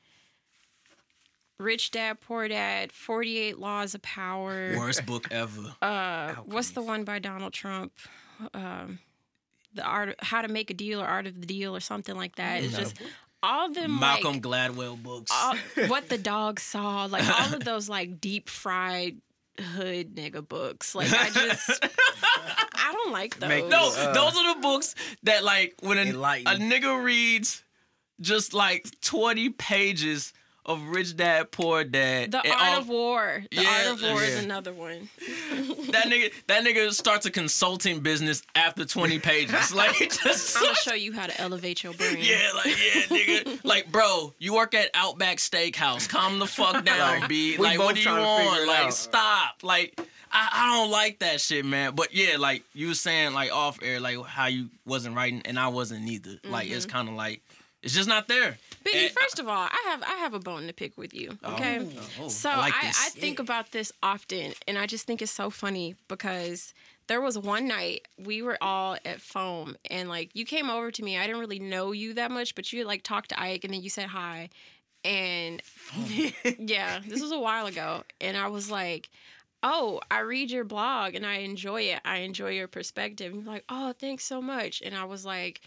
Rich 1.60 1.92
Dad, 1.92 2.22
Poor 2.22 2.48
Dad, 2.48 2.92
48 2.94 3.60
Laws 3.60 3.94
of 3.94 4.02
Power. 4.02 4.74
Worst 4.78 5.06
book 5.06 5.28
ever. 5.32 5.76
Uh, 5.82 6.34
what's 6.46 6.72
the 6.72 6.82
one 6.82 7.04
by 7.04 7.20
Donald 7.20 7.52
Trump? 7.54 7.92
Um, 8.54 9.00
the 9.74 9.84
art, 9.84 10.16
how 10.20 10.42
to 10.42 10.48
make 10.48 10.70
a 10.70 10.74
deal 10.74 11.02
or 11.02 11.06
art 11.06 11.28
of 11.28 11.40
the 11.40 11.46
deal 11.46 11.76
or 11.76 11.80
something 11.80 12.16
like 12.16 12.36
that. 12.36 12.64
It's 12.64 12.76
just 12.78 12.96
all 13.44 13.72
them 13.72 14.00
Malcolm 14.00 14.34
like 14.36 14.42
Gladwell 14.42 15.02
books. 15.02 15.32
all, 15.34 15.56
what 15.88 16.08
the 16.10 16.18
dog 16.18 16.60
saw, 16.60 17.06
like 17.06 17.28
all 17.28 17.54
of 17.54 17.64
those 17.66 17.90
like 17.90 18.20
deep 18.22 18.50
fried 18.50 19.18
hood 19.60 20.16
nigga 20.16 20.46
books. 20.48 20.96
Like 20.96 21.12
I 21.12 21.30
just, 21.30 21.84
I 21.84 22.92
don't 22.94 23.12
like 23.12 23.38
those. 23.40 23.50
Make- 23.50 23.68
No, 23.68 23.92
Uh, 23.96 24.14
those 24.14 24.38
are 24.38 24.56
the 24.56 24.62
books 24.62 24.96
that 25.24 25.44
like 25.44 25.76
when 25.82 25.98
a, 25.98 26.02
a 26.12 26.56
nigga 26.58 27.02
reads 27.04 27.64
just 28.22 28.54
like 28.54 28.86
20 29.02 29.50
pages 29.52 30.34
of 30.70 30.82
Rich 30.88 31.18
Dad 31.18 31.52
Poor 31.52 31.84
Dad. 31.84 32.32
The 32.32 32.38
Art 32.38 32.48
all- 32.74 32.78
of 32.80 32.88
War. 32.90 33.44
The 33.52 33.62
Yeah, 33.64 33.70
Art 33.88 33.88
of 33.88 34.02
War 34.04 34.24
is 34.24 34.42
another 34.44 34.72
one. 34.72 35.10
that 35.92 36.06
nigga 36.06 36.32
that 36.48 36.64
nigga 36.64 36.94
starts 36.94 37.26
a 37.26 37.32
consulting 37.32 38.00
business 38.02 38.42
after 38.56 38.86
20 38.86 39.20
pages. 39.20 39.74
Like 39.76 39.98
just 40.24 40.56
I'm 40.58 40.64
gonna 40.64 40.76
show 40.84 40.94
you 40.94 41.12
how 41.14 41.28
to 41.28 41.42
elevate 41.42 41.84
your 41.84 41.94
brain. 41.94 42.18
Yeah, 42.20 42.50
like 42.56 42.68
yeah, 42.68 43.02
nigga. 43.04 43.66
Like, 43.66 43.92
bro, 43.92 44.34
you 44.40 44.54
work 44.54 44.74
at 44.74 44.90
Outback 44.94 45.38
Steakhouse. 45.38 46.08
Calm 46.08 46.40
the 46.40 46.46
fuck 46.48 46.86
down, 46.86 47.20
Like, 47.22 47.30
B. 47.30 47.58
Like, 47.58 47.80
what 47.80 47.96
do 47.96 48.02
you 48.02 48.10
want? 48.10 48.68
Like, 48.68 48.86
out. 48.88 48.94
stop. 48.94 49.56
Like, 49.64 50.00
I, 50.32 50.50
I 50.52 50.76
don't 50.78 50.92
like 50.92 51.20
that 51.20 51.42
shit, 51.42 51.66
man. 51.66 51.96
But 51.96 52.14
yeah, 52.14 52.38
like 52.38 52.64
you 52.74 52.88
was 52.90 53.00
saying, 53.02 53.34
like 53.34 53.52
off 53.52 53.80
air, 53.82 54.00
like 54.00 54.24
how 54.26 54.46
you 54.46 54.70
wasn't 54.86 55.16
writing 55.16 55.42
and 55.46 55.58
I 55.58 55.70
wasn't 55.70 56.08
either. 56.08 56.38
Like, 56.44 56.70
it's 56.70 56.86
Mm-hmm. 56.86 56.96
kind 56.96 57.10
of 57.10 57.16
like 57.16 57.42
it's 57.84 57.94
just 57.94 58.10
not 58.10 58.28
there. 58.28 58.58
Biggie, 58.86 59.06
And- 59.08 59.12
first 59.12 59.40
of 59.40 59.48
all, 59.48 59.68
I 59.72 59.84
have 59.88 60.04
I 60.04 60.16
have 60.18 60.34
a 60.34 60.40
bone 60.40 60.68
to 60.68 60.74
pick 60.74 60.98
with 60.98 61.14
you. 61.14 61.38
Oh, 61.44 61.54
okay. 61.54 61.80
Oh, 61.80 62.10
oh, 62.22 62.28
So 62.30 62.50
I 62.50 62.54
I, 62.54 62.58
like 62.58 62.74
I, 62.76 62.88
this. 62.88 63.10
think 63.16 63.40
about 63.40 63.72
this 63.72 63.92
often, 64.04 64.54
and 64.68 64.78
I 64.78 64.86
just 64.86 65.06
think 65.06 65.22
it's 65.22 65.32
so 65.32 65.50
funny 65.50 65.96
because 66.08 66.74
there 67.08 67.22
was 67.22 67.38
one 67.38 67.68
night 67.68 68.08
we 68.18 68.42
were 68.42 68.58
all 68.62 68.96
at 69.06 69.20
Foam, 69.22 69.76
and 69.90 70.08
like 70.10 70.30
you 70.36 70.46
came 70.46 70.70
over 70.70 70.92
to 70.92 71.04
me. 71.04 71.18
I 71.18 71.26
didn't 71.26 71.42
really 71.42 71.60
know 71.60 71.92
you 71.92 72.14
that 72.16 72.32
much, 72.32 72.56
but 72.56 72.72
you 72.72 72.86
like 72.86 73.04
talked 73.04 73.30
to 73.30 73.40
Ike, 73.42 73.64
and 73.64 73.74
then 73.74 73.82
you 73.82 73.90
said 73.90 74.08
hi, 74.08 74.50
and 75.04 75.62
yeah, 76.60 77.00
this 77.08 77.22
was 77.22 77.32
a 77.32 77.40
while 77.40 77.66
ago, 77.66 78.04
and 78.22 78.38
I 78.38 78.48
was 78.48 78.70
like. 78.70 79.10
Oh, 79.62 80.00
I 80.10 80.20
read 80.20 80.52
your 80.52 80.64
blog 80.64 81.16
and 81.16 81.26
I 81.26 81.40
enjoy 81.40 81.82
it. 81.82 82.00
I 82.06 82.20
enjoy 82.20 82.52
your 82.52 82.70
perspective. 82.70 83.34
And 83.34 83.44
you're 83.44 83.52
like, 83.56 83.66
oh, 83.68 83.92
thanks 83.92 84.24
so 84.24 84.42
much. 84.42 84.82
And 84.82 84.96
I 84.96 85.04
was 85.04 85.26
like, 85.26 85.60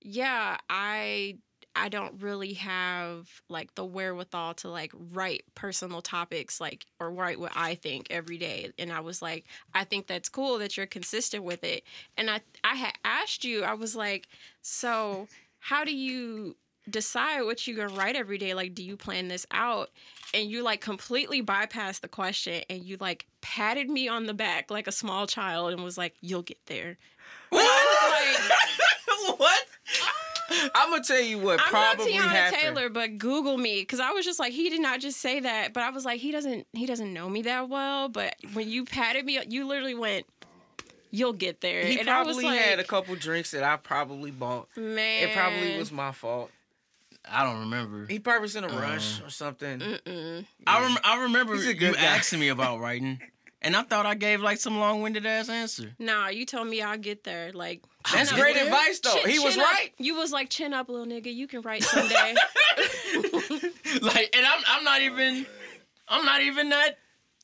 yeah, 0.00 0.56
I 0.68 1.38
I 1.76 1.88
don't 1.88 2.20
really 2.20 2.54
have 2.54 3.28
like 3.48 3.74
the 3.74 3.84
wherewithal 3.84 4.54
to 4.54 4.68
like 4.68 4.92
write 5.12 5.44
personal 5.54 6.02
topics 6.02 6.60
like 6.60 6.86
or 6.98 7.10
write 7.10 7.38
what 7.38 7.52
I 7.54 7.74
think 7.74 8.08
every 8.10 8.38
day. 8.38 8.72
And 8.78 8.92
I 8.92 9.00
was 9.00 9.22
like, 9.22 9.46
I 9.74 9.84
think 9.84 10.06
that's 10.06 10.28
cool 10.28 10.58
that 10.58 10.76
you're 10.76 10.86
consistent 10.86 11.44
with 11.44 11.62
it. 11.62 11.84
And 12.16 12.30
I 12.30 12.40
I 12.64 12.74
had 12.74 12.94
asked 13.04 13.44
you, 13.44 13.62
I 13.62 13.74
was 13.74 13.94
like, 13.94 14.28
so 14.62 15.28
how 15.60 15.84
do 15.84 15.94
you 15.94 16.56
decide 16.88 17.42
what 17.42 17.66
you're 17.66 17.76
gonna 17.86 17.98
write 17.98 18.16
every 18.16 18.38
day? 18.38 18.54
Like, 18.54 18.74
do 18.74 18.82
you 18.82 18.96
plan 18.96 19.28
this 19.28 19.46
out? 19.52 19.90
And 20.34 20.50
you 20.50 20.62
like 20.62 20.80
completely 20.80 21.42
bypassed 21.42 22.00
the 22.00 22.08
question 22.08 22.62
and 22.68 22.84
you 22.84 22.96
like 22.98 23.26
patted 23.42 23.88
me 23.88 24.08
on 24.08 24.26
the 24.26 24.34
back 24.34 24.70
like 24.70 24.86
a 24.86 24.92
small 24.92 25.26
child 25.26 25.72
and 25.72 25.84
was 25.84 25.98
like, 25.98 26.14
You'll 26.20 26.42
get 26.42 26.58
there. 26.66 26.98
Like, 27.52 27.62
what? 29.36 29.66
Ah, 30.02 30.19
I'm 30.74 30.90
gonna 30.90 31.02
tell 31.02 31.20
you 31.20 31.38
what 31.38 31.58
probably 31.58 31.78
happened. 31.80 31.80
I'm 31.80 31.96
probably 31.96 32.16
not 32.18 32.24
Teyana 32.28 32.30
happened. 32.32 32.60
Taylor, 32.76 32.88
but 32.88 33.18
Google 33.18 33.56
me 33.58 33.80
because 33.82 34.00
I 34.00 34.10
was 34.10 34.24
just 34.24 34.38
like, 34.38 34.52
he 34.52 34.68
did 34.70 34.80
not 34.80 35.00
just 35.00 35.18
say 35.20 35.40
that, 35.40 35.72
but 35.72 35.82
I 35.82 35.90
was 35.90 36.04
like, 36.04 36.20
he 36.20 36.32
doesn't, 36.32 36.66
he 36.72 36.86
doesn't 36.86 37.12
know 37.12 37.28
me 37.28 37.42
that 37.42 37.68
well. 37.68 38.08
But 38.08 38.34
when 38.52 38.68
you 38.68 38.84
patted 38.84 39.24
me, 39.24 39.38
you 39.48 39.66
literally 39.66 39.94
went, 39.94 40.26
you'll 41.10 41.32
get 41.32 41.60
there. 41.60 41.84
He 41.84 41.98
and 42.00 42.08
I 42.10 42.22
was 42.22 42.36
probably 42.36 42.44
like, 42.56 42.60
had 42.60 42.80
a 42.80 42.84
couple 42.84 43.14
drinks 43.16 43.50
that 43.52 43.62
I 43.64 43.76
probably 43.76 44.30
bought. 44.30 44.68
man, 44.76 45.28
It 45.28 45.34
probably 45.34 45.78
was 45.78 45.92
my 45.92 46.12
fault. 46.12 46.50
I 47.30 47.44
don't 47.44 47.60
remember. 47.60 48.06
He 48.08 48.18
probably 48.18 48.40
was 48.42 48.56
in 48.56 48.64
a 48.64 48.68
rush 48.68 49.20
Uh, 49.20 49.26
or 49.26 49.30
something. 49.30 49.78
Mm-mm. 49.78 50.46
I 50.66 50.80
rem- 50.80 50.98
I 51.04 51.22
remember 51.24 51.54
you 51.54 51.74
guy. 51.74 51.92
asking 51.98 52.40
me 52.40 52.48
about 52.48 52.80
writing, 52.80 53.20
and 53.60 53.76
I 53.76 53.82
thought 53.82 54.06
I 54.06 54.14
gave 54.14 54.40
like 54.40 54.58
some 54.58 54.78
long-winded 54.78 55.26
ass 55.26 55.50
answer. 55.50 55.92
Nah, 55.98 56.28
you 56.28 56.46
told 56.46 56.68
me 56.68 56.80
I'll 56.80 56.96
get 56.96 57.24
there. 57.24 57.52
Like 57.52 57.82
That's 58.12 58.32
great 58.32 58.56
advice, 58.56 59.00
though. 59.00 59.14
chin- 59.14 59.30
he 59.30 59.38
was 59.38 59.56
up- 59.58 59.64
right. 59.64 59.90
You 59.98 60.14
was 60.16 60.32
like, 60.32 60.48
chin 60.50 60.72
up, 60.72 60.88
little 60.88 61.06
nigga. 61.06 61.32
You 61.34 61.46
can 61.46 61.60
write 61.62 61.82
someday. 61.84 62.34
like, 64.02 64.34
and 64.36 64.46
I'm 64.46 64.62
I'm 64.68 64.84
not 64.84 65.02
even 65.02 65.46
I'm 66.08 66.24
not 66.24 66.40
even 66.42 66.70
that 66.70 66.98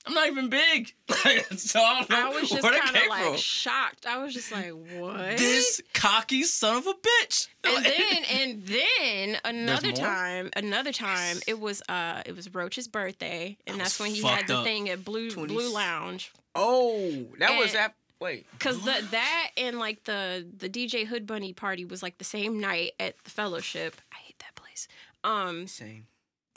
I'm 0.07 0.15
not 0.15 0.29
even 0.29 0.49
big. 0.49 0.95
so 1.57 1.81
I 1.81 1.95
don't 1.99 2.11
know 2.11 2.27
I 2.27 2.29
was 2.41 2.49
just 2.49 2.63
kind 2.63 2.77
of 2.97 3.09
like 3.09 3.25
from. 3.25 3.37
shocked. 3.37 4.07
I 4.07 4.19
was 4.19 4.33
just 4.33 4.53
like, 4.53 4.71
what? 4.71 5.37
This 5.37 5.83
cocky 5.95 6.45
son 6.45 6.77
of 6.77 6.87
a 6.87 6.95
bitch. 6.95 7.49
and 7.65 7.85
then 7.85 8.25
and 8.41 8.67
then 8.67 9.39
another 9.45 9.91
time, 9.93 10.51
another 10.55 10.93
time, 10.93 11.39
it 11.49 11.59
was 11.59 11.83
uh 11.89 12.23
it 12.25 12.37
was 12.37 12.53
Roach's 12.55 12.87
birthday, 12.89 13.57
and 13.67 13.77
I 13.77 13.79
that's 13.81 13.99
when 14.01 14.11
he 14.13 14.23
had 14.23 14.47
the 14.47 14.59
up. 14.59 14.65
thing 14.65 14.89
at 14.89 15.05
Blue 15.05 15.29
20s. 15.31 15.49
Blue 15.49 15.73
Lounge. 15.75 16.33
Oh, 16.55 17.27
that 17.41 17.59
was 17.59 17.75
And- 17.75 17.77
that. 17.77 17.95
Wait, 18.21 18.47
Cause 18.59 18.83
the 18.85 19.05
that 19.11 19.51
and 19.57 19.79
like 19.79 20.05
the 20.05 20.47
the 20.57 20.69
DJ 20.71 21.07
Hood 21.07 21.27
Bunny 21.27 21.53
party 21.53 21.85
was 21.85 22.03
like 22.03 22.17
the 22.19 22.25
same 22.25 22.61
night 22.61 22.93
at 22.99 23.15
the 23.25 23.31
Fellowship. 23.31 23.97
I 24.13 24.17
hate 24.17 24.39
that 24.39 24.55
place. 24.55 24.89
Um, 25.23 25.67
same. 25.67 26.07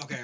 okay. 0.02 0.24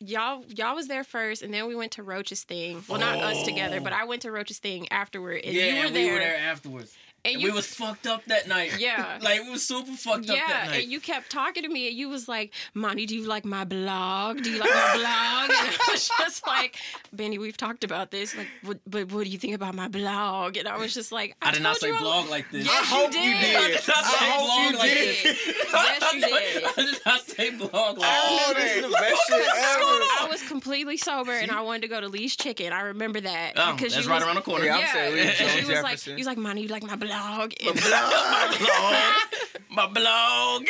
y'all 0.00 0.44
y'all 0.48 0.74
was 0.74 0.88
there 0.88 1.04
first, 1.04 1.42
and 1.42 1.52
then 1.52 1.66
we 1.68 1.74
went 1.74 1.92
to 1.92 2.02
Roach's 2.02 2.44
thing. 2.44 2.82
Well, 2.88 2.98
not 2.98 3.18
us 3.18 3.42
together, 3.44 3.78
Oh. 3.80 3.84
but 3.84 3.92
I 3.92 4.04
went 4.04 4.22
to 4.22 4.32
Roach's 4.32 4.58
thing 4.60 4.90
afterward, 4.90 5.42
and 5.44 5.54
yeah, 5.54 5.64
you 5.66 5.74
were 5.80 5.86
and 5.88 5.96
there. 5.96 6.06
we 6.06 6.12
were 6.12 6.18
there 6.20 6.38
afterwards. 6.38 6.96
And 7.24 7.34
And 7.34 7.42
you 7.42 7.48
we 7.50 7.54
was 7.54 7.66
fucked 7.66 8.08
up 8.08 8.24
that 8.26 8.48
night. 8.48 8.72
Yeah. 8.80 9.18
like 9.22 9.42
we 9.44 9.50
was 9.50 9.64
super 9.64 9.92
fucked 9.92 10.28
up 10.28 10.36
that 10.36 10.48
yeah, 10.48 10.70
night. 10.70 10.82
and 10.82 10.92
you 10.92 10.98
kept 10.98 11.30
talking 11.30 11.62
to 11.62 11.68
me, 11.68 11.86
and 11.88 11.96
you 11.96 12.08
was 12.08 12.26
like, 12.28 12.52
"Monty, 12.74 13.06
do 13.06 13.14
you 13.14 13.26
like 13.28 13.44
my 13.44 13.64
blog? 13.64 14.42
Do 14.42 14.50
you 14.50 14.58
like 14.58 14.68
my 14.70 14.92
blog?" 14.94 15.50
And 15.50 15.76
I 15.78 15.88
was 15.92 16.10
just 16.18 16.44
like, 16.48 16.76
"Benny, 17.12 17.38
we've 17.38 17.56
talked 17.56 17.84
about 17.84 18.10
this. 18.10 18.36
Like, 18.36 18.48
what, 18.64 18.78
but 18.88 19.12
what 19.12 19.22
do 19.24 19.30
you 19.30 19.38
think 19.38 19.54
about 19.54 19.76
my 19.76 19.86
blog?" 19.86 20.56
And 20.56 20.66
I 20.66 20.76
was 20.78 20.94
just 20.94 21.12
like, 21.12 21.36
"I, 21.40 21.50
I 21.50 21.52
did 21.52 21.62
not 21.62 21.76
told 21.76 21.80
say 21.80 21.88
you 21.90 21.94
I- 21.94 22.00
blog 22.00 22.28
like 22.28 22.50
this. 22.50 22.66
Yes, 22.66 22.74
I 22.92 22.96
you 22.96 23.02
hope 23.04 23.14
you 23.14 23.20
did. 23.20 23.40
did. 23.40 23.56
I 23.56 23.68
did 23.68 23.88
not 23.88 23.96
I 23.98 24.10
say 24.10 24.30
hope 24.30 24.46
blog 24.46 24.72
you 24.72 24.78
like 24.78 24.90
did. 24.90 25.24
this. 25.24 25.56
Yes, 25.72 26.12
you 26.14 26.20
did. 26.20 26.64
I 26.64 26.72
did 26.92 27.00
not 27.06 27.20
say 27.22 27.50
blog 27.50 27.98
like 27.98 28.10
Oh, 28.12 28.52
this. 28.56 28.64
this 28.64 28.76
is 28.76 28.82
the 28.82 28.90
best 28.90 29.22
shit 29.28 29.40
ever. 29.40 29.46
I 29.56 30.26
was 30.28 30.42
completely 30.48 30.96
sober 30.96 31.32
and 31.32 31.50
I 31.50 31.60
wanted 31.62 31.82
to 31.82 31.88
go 31.88 32.00
to 32.00 32.08
Lee's 32.08 32.36
Chicken. 32.36 32.72
I 32.72 32.80
remember 32.82 33.20
that 33.20 33.52
Oh, 33.56 33.74
because 33.74 33.94
that's 33.94 34.04
you 34.06 34.10
right 34.10 34.18
was, 34.18 34.26
around 34.26 34.34
the 34.36 34.42
corner. 34.42 34.64
Yeah, 34.64 34.74
I'm 34.74 34.80
Yeah, 34.80 34.92
saying 34.92 35.14
Lee 35.14 35.20
and 35.20 35.30
she 35.36 35.60
was 35.60 35.68
like, 35.68 35.82
Jefferson. 35.92 36.12
he 36.16 36.20
was 36.20 36.26
like, 36.26 36.38
"Monty, 36.38 36.62
you 36.62 36.68
like 36.68 36.82
my 36.82 36.96
blog?" 36.96 37.11
And- 37.16 37.50
my 37.74 37.76
blog. 38.58 38.68
My 39.74 39.86
blog. 39.86 40.66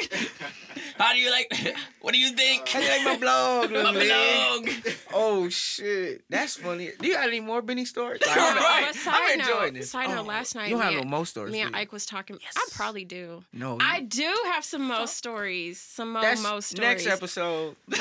How 0.96 1.12
do 1.12 1.18
you 1.18 1.30
like? 1.32 1.52
What 2.02 2.14
do 2.14 2.20
you 2.20 2.30
think? 2.32 2.68
How 2.68 2.78
do 2.80 2.84
you 2.86 2.90
like 2.92 3.04
my 3.04 3.16
blog, 3.16 3.70
My 3.72 3.90
little 3.90 3.92
leg? 3.94 4.64
blog. 4.64 4.94
Oh 5.12 5.48
shit, 5.48 6.22
that's 6.28 6.56
funny. 6.56 6.90
Do 7.00 7.06
you 7.08 7.14
got 7.14 7.26
any 7.28 7.40
more 7.40 7.62
Benny 7.62 7.84
stories? 7.84 8.20
Like, 8.26 8.36
Right. 8.36 8.56
I'm, 8.56 8.56
But 8.60 8.88
I'm 8.88 8.94
side 8.94 9.38
enjoying 9.40 9.72
note, 9.72 9.80
this. 9.80 9.90
side 9.90 10.06
Oh, 10.10 10.14
note, 10.16 10.26
last 10.26 10.54
night 10.54 10.68
You 10.68 10.76
don't 10.76 10.82
have 10.84 10.92
no 10.94 11.00
and- 11.00 11.10
more 11.10 11.26
stories. 11.26 11.52
me 11.52 11.60
and? 11.62 11.74
Ike 11.74 11.90
was 11.92 12.06
talking. 12.06 12.38
I 12.56 12.66
probably 12.74 13.04
do. 13.04 13.42
No, 13.52 13.78
I 13.80 14.00
do 14.02 14.32
have 14.52 14.64
some 14.64 14.82
mo 14.86 15.06
stories. 15.06 15.80
Some 15.80 16.12
mo 16.12 16.20
that's 16.20 16.40
mo 16.42 16.60
stories. 16.60 17.04
next 17.04 17.06
episode. 17.08 17.74
But 17.88 17.98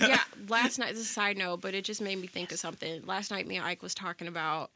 yeah, 0.00 0.20
last 0.48 0.78
night. 0.80 0.90
This 0.90 1.00
is 1.02 1.10
a 1.10 1.12
side 1.12 1.36
note, 1.38 1.60
but 1.60 1.74
it 1.74 1.84
just 1.84 2.00
made 2.00 2.18
me 2.20 2.26
think 2.26 2.50
of 2.52 2.58
something. 2.58 3.04
Last 3.06 3.30
night, 3.30 3.46
me 3.46 3.56
and 3.56 3.64
Ike 3.66 3.82
was 3.82 3.94
talking 3.94 4.26
about. 4.28 4.70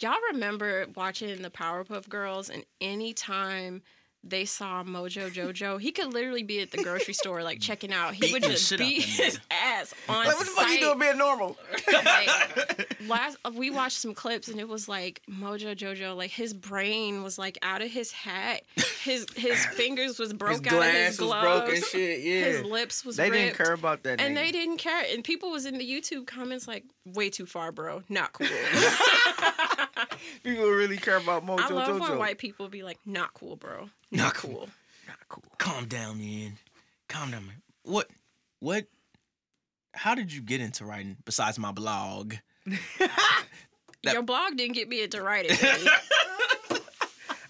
Y'all 0.00 0.14
remember 0.32 0.86
watching 0.94 1.42
the 1.42 1.50
Powerpuff 1.50 2.08
Girls, 2.08 2.50
and 2.50 2.64
anytime 2.80 3.82
they 4.24 4.44
saw 4.44 4.82
Mojo 4.82 5.30
Jojo, 5.30 5.80
he 5.80 5.92
could 5.92 6.12
literally 6.12 6.42
be 6.42 6.60
at 6.60 6.70
the 6.70 6.82
grocery 6.82 7.14
store 7.14 7.42
like 7.42 7.60
checking 7.60 7.92
out. 7.92 8.14
He 8.14 8.32
would 8.32 8.42
just 8.42 8.76
beat 8.76 9.02
his 9.02 9.38
ass 9.50 9.94
on 10.08 10.26
Like, 10.26 10.36
what 10.36 10.38
the 10.40 10.44
fuck 10.52 10.66
are 10.66 10.72
you 10.72 10.80
doing 10.80 10.98
being 10.98 11.18
normal? 11.18 11.56
Like, 11.92 12.96
last 13.08 13.38
we 13.54 13.70
watched 13.70 13.98
some 13.98 14.14
clips 14.14 14.48
and 14.48 14.58
it 14.60 14.68
was 14.68 14.88
like 14.88 15.22
Mojo 15.30 15.74
Jojo, 15.76 16.16
like 16.16 16.30
his 16.30 16.52
brain 16.52 17.22
was 17.22 17.38
like 17.38 17.58
out 17.62 17.80
of 17.80 17.90
his 17.90 18.10
hat. 18.12 18.62
His 19.02 19.26
his 19.36 19.64
fingers 19.74 20.18
was 20.18 20.30
His 20.30 20.38
broke 20.38 20.66
out 20.66 20.72
of 20.78 20.82
his 20.82 20.82
glass 20.82 21.08
was 21.10 21.16
gloves. 21.18 21.42
broken. 21.66 21.82
Shit, 21.82 22.20
yeah. 22.20 22.44
His 22.44 22.62
lips 22.64 23.04
was 23.04 23.16
they 23.16 23.30
ripped. 23.30 23.42
didn't 23.44 23.56
care 23.56 23.72
about 23.72 24.02
that. 24.02 24.20
And 24.20 24.36
nigga. 24.36 24.40
they 24.40 24.50
didn't 24.52 24.76
care. 24.78 25.04
And 25.12 25.22
people 25.24 25.50
was 25.50 25.64
in 25.64 25.78
the 25.78 25.88
YouTube 25.88 26.26
comments 26.26 26.66
like, 26.68 26.84
way 27.04 27.30
too 27.30 27.46
far, 27.46 27.72
bro. 27.72 28.02
Not 28.08 28.32
cool. 28.32 28.46
People 30.42 30.68
really 30.70 30.96
care 30.96 31.16
about 31.16 31.46
Mojo 31.46 31.60
I 31.60 31.68
love 31.70 31.88
Jojo. 31.88 32.00
when 32.10 32.18
white 32.18 32.38
people 32.38 32.68
be 32.68 32.82
like, 32.82 32.98
not 33.04 33.34
cool, 33.34 33.56
bro. 33.56 33.88
Not 34.10 34.34
cool. 34.34 34.68
Not 35.06 35.18
cool. 35.28 35.42
Calm 35.58 35.86
down, 35.86 36.18
man. 36.18 36.58
Calm 37.08 37.30
down, 37.30 37.46
man. 37.46 37.62
What? 37.82 38.08
What? 38.60 38.86
How 39.94 40.14
did 40.14 40.32
you 40.32 40.40
get 40.40 40.60
into 40.60 40.84
writing 40.84 41.16
besides 41.24 41.58
my 41.58 41.72
blog? 41.72 42.34
That- 44.04 44.12
Your 44.12 44.22
blog 44.22 44.56
didn't 44.56 44.74
get 44.76 44.88
me 44.88 45.02
into 45.02 45.20
writing. 45.20 45.56
baby. 45.60 45.88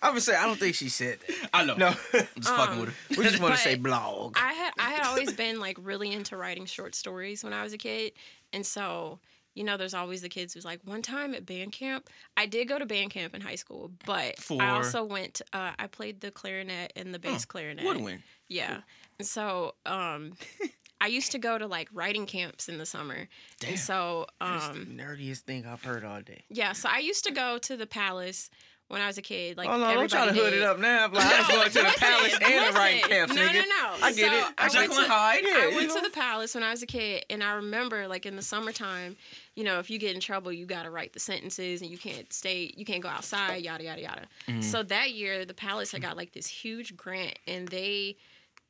I 0.01 0.11
would 0.11 0.23
say 0.23 0.35
I 0.35 0.47
don't 0.47 0.59
think 0.59 0.75
she 0.77 0.89
said 0.89 1.19
that. 1.27 1.51
I 1.53 1.65
know. 1.67 1.75
No, 1.75 1.89
I'm 2.15 2.27
just 2.37 2.49
fucking 2.49 2.73
Um, 2.75 2.81
with 2.81 2.89
her. 2.89 2.95
we 3.19 3.25
just 3.25 3.39
want 3.41 3.55
to 3.55 3.61
say 3.61 3.75
blog. 3.75 4.37
I 4.41 4.53
had 4.55 4.73
I 4.79 4.91
had 4.91 5.07
always 5.07 5.33
been 5.35 5.61
like 5.61 5.77
really 5.83 6.11
into 6.13 6.37
writing 6.39 6.65
short 6.67 6.95
stories 6.95 7.45
when 7.45 7.53
I 7.53 7.63
was 7.65 7.75
a 7.75 7.79
kid, 7.79 8.13
and 8.55 8.65
so 8.65 9.19
you 9.59 9.65
know, 9.65 9.77
there's 9.77 9.93
always 9.95 10.23
the 10.23 10.29
kids 10.29 10.55
who's 10.55 10.65
like, 10.65 10.81
one 10.85 11.03
time 11.03 11.35
at 11.35 11.45
band 11.45 11.73
camp, 11.73 12.09
I 12.37 12.47
did 12.47 12.69
go 12.69 12.79
to 12.79 12.87
band 12.87 13.11
camp 13.11 13.35
in 13.35 13.41
high 13.41 13.57
school, 13.57 13.91
but 14.07 14.39
For- 14.39 14.63
I 14.63 14.71
also 14.71 15.05
went. 15.05 15.43
Uh, 15.53 15.73
I 15.79 15.89
played 15.89 16.21
the 16.21 16.31
clarinet 16.31 16.93
and 16.97 17.13
the 17.13 17.19
bass 17.19 17.45
clarinet. 17.45 17.85
Woodwind. 17.85 18.23
Yeah, 18.49 18.79
and 19.19 19.27
so 19.27 19.75
um, 19.85 20.33
I 21.01 21.09
used 21.09 21.33
to 21.33 21.39
go 21.39 21.59
to 21.59 21.67
like 21.67 21.89
writing 21.93 22.25
camps 22.27 22.69
in 22.69 22.79
the 22.79 22.87
summer, 22.87 23.29
Damn. 23.61 23.71
and 23.71 23.79
so 23.79 24.27
That's 24.41 24.69
um, 24.69 24.97
the 24.97 25.03
nerdiest 25.03 25.41
thing 25.41 25.67
I've 25.67 25.83
heard 25.83 26.05
all 26.05 26.23
day. 26.23 26.45
yeah, 26.49 26.73
so 26.73 26.89
I 26.91 26.99
used 26.99 27.25
to 27.25 27.33
go 27.33 27.59
to 27.59 27.77
the 27.77 27.87
palace 27.87 28.51
when 28.89 29.01
I 29.01 29.07
was 29.07 29.19
a 29.19 29.23
kid. 29.23 29.57
Like, 29.57 29.69
oh 29.69 29.77
no, 29.79 29.95
don't 29.95 30.11
try 30.11 30.27
to 30.27 30.33
hood 30.33 30.53
it 30.53 30.63
up 30.63 30.79
now. 30.79 31.05
I'm 31.05 31.15
I 31.17 31.39
was 31.39 31.49
No, 31.49 31.55
going 31.55 31.69
to 31.71 31.79
the 31.93 31.99
palace 31.99 32.33
and 32.43 32.43
the 32.43 32.79
writing 32.79 32.97
listen. 32.97 33.11
camps, 33.11 33.35
No, 33.35 33.43
nigga. 33.43 33.53
no, 33.55 33.61
no. 33.61 33.97
I 34.03 34.13
get 34.13 34.31
So, 34.31 34.37
it. 34.39 34.55
I 34.59 34.65
I 34.65 34.79
went 34.89 34.93
to-. 34.93 35.01
Yeah, 35.03 35.55
I 35.55 35.73
went 35.75 35.89
know. 35.89 35.95
to 35.97 36.01
the 36.03 36.11
palace 36.11 36.55
when 36.55 36.65
I 36.65 36.71
was 36.71 36.83
a 36.83 36.87
kid, 36.87 37.25
and 37.31 37.43
I 37.43 37.53
remember, 37.53 38.09
like 38.09 38.27
in 38.27 38.37
the 38.37 38.43
summertime, 38.43 39.17
you 39.55 39.65
know, 39.65 39.79
if 39.79 39.91
you 39.91 39.99
get 39.99 40.15
in 40.15 40.21
trouble, 40.21 40.53
you 40.53 40.67
got 40.67 40.85
to 40.85 40.91
write 40.91 41.13
the 41.13 41.21
sentences, 41.21 41.83
and 41.83 41.91
you 41.91 41.99
can't 41.99 42.33
stay, 42.33 42.73
you 42.77 42.85
can't 42.85 43.03
go 43.03 43.09
outside, 43.09 43.63
yada 43.63 43.85
yada 43.85 44.01
yada. 44.01 44.23
Mm-hmm. 44.49 44.61
So 44.63 44.83
that 44.85 45.13
year, 45.13 45.45
the 45.45 45.55
palace 45.55 45.93
had 45.93 46.01
got 46.03 46.17
like 46.17 46.33
this 46.33 46.47
huge 46.47 46.97
grant, 46.97 47.39
and 47.47 47.69
they 47.69 48.17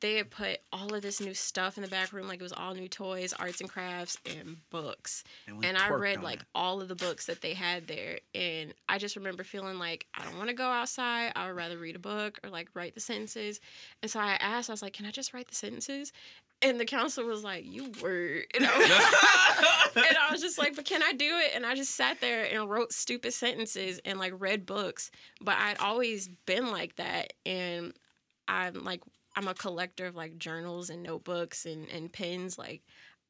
they 0.01 0.15
had 0.15 0.29
put 0.31 0.59
all 0.71 0.93
of 0.93 1.01
this 1.01 1.19
new 1.19 1.33
stuff 1.33 1.77
in 1.77 1.83
the 1.83 1.89
back 1.89 2.13
room, 2.13 2.27
like 2.27 2.39
it 2.39 2.43
was 2.43 2.53
all 2.53 2.73
new 2.73 2.87
toys, 2.87 3.33
arts 3.33 3.59
and 3.61 3.69
crafts, 3.69 4.17
and 4.25 4.57
books. 4.69 5.23
And 5.47 5.63
And 5.65 5.77
I 5.77 5.89
read 5.89 6.21
like 6.23 6.41
it. 6.41 6.45
all 6.55 6.81
of 6.81 6.87
the 6.87 6.95
books 6.95 7.25
that 7.25 7.41
they 7.41 7.53
had 7.53 7.87
there, 7.87 8.19
and 8.33 8.73
I 8.87 8.97
just 8.97 9.15
remember 9.15 9.43
feeling 9.43 9.77
like 9.79 10.05
I 10.13 10.23
don't 10.23 10.37
want 10.37 10.49
to 10.49 10.55
go 10.55 10.65
outside. 10.67 11.33
I 11.35 11.47
would 11.47 11.55
rather 11.55 11.77
read 11.77 11.95
a 11.95 11.99
book 11.99 12.39
or 12.43 12.49
like 12.49 12.69
write 12.73 12.93
the 12.95 13.01
sentences. 13.01 13.59
And 14.01 14.09
so 14.09 14.19
I 14.19 14.33
asked, 14.39 14.69
I 14.69 14.73
was 14.73 14.81
like, 14.81 14.93
"Can 14.93 15.05
I 15.05 15.11
just 15.11 15.33
write 15.33 15.47
the 15.47 15.55
sentences?" 15.55 16.11
And 16.61 16.77
the 16.77 16.85
counselor 16.85 17.25
was 17.25 17.43
like, 17.43 17.65
"You 17.65 17.91
were," 18.01 18.43
and 18.53 18.65
I 18.65 18.77
was, 18.77 19.95
and 20.05 20.17
I 20.17 20.31
was 20.31 20.41
just 20.41 20.57
like, 20.57 20.75
"But 20.75 20.85
can 20.85 21.01
I 21.03 21.13
do 21.13 21.37
it?" 21.37 21.51
And 21.55 21.65
I 21.65 21.75
just 21.75 21.95
sat 21.95 22.19
there 22.21 22.43
and 22.51 22.69
wrote 22.69 22.91
stupid 22.93 23.33
sentences 23.33 23.99
and 24.05 24.19
like 24.19 24.33
read 24.37 24.65
books. 24.65 25.09
But 25.41 25.57
I'd 25.57 25.77
always 25.79 26.27
been 26.45 26.71
like 26.71 26.95
that, 26.97 27.33
and 27.45 27.93
I'm 28.47 28.83
like, 28.83 29.01
I'm 29.35 29.47
a 29.47 29.53
collector 29.53 30.05
of 30.07 30.15
like 30.15 30.37
journals 30.37 30.89
and 30.89 31.03
notebooks 31.03 31.65
and 31.65 31.87
and 31.89 32.11
pens. 32.11 32.57
Like, 32.57 32.81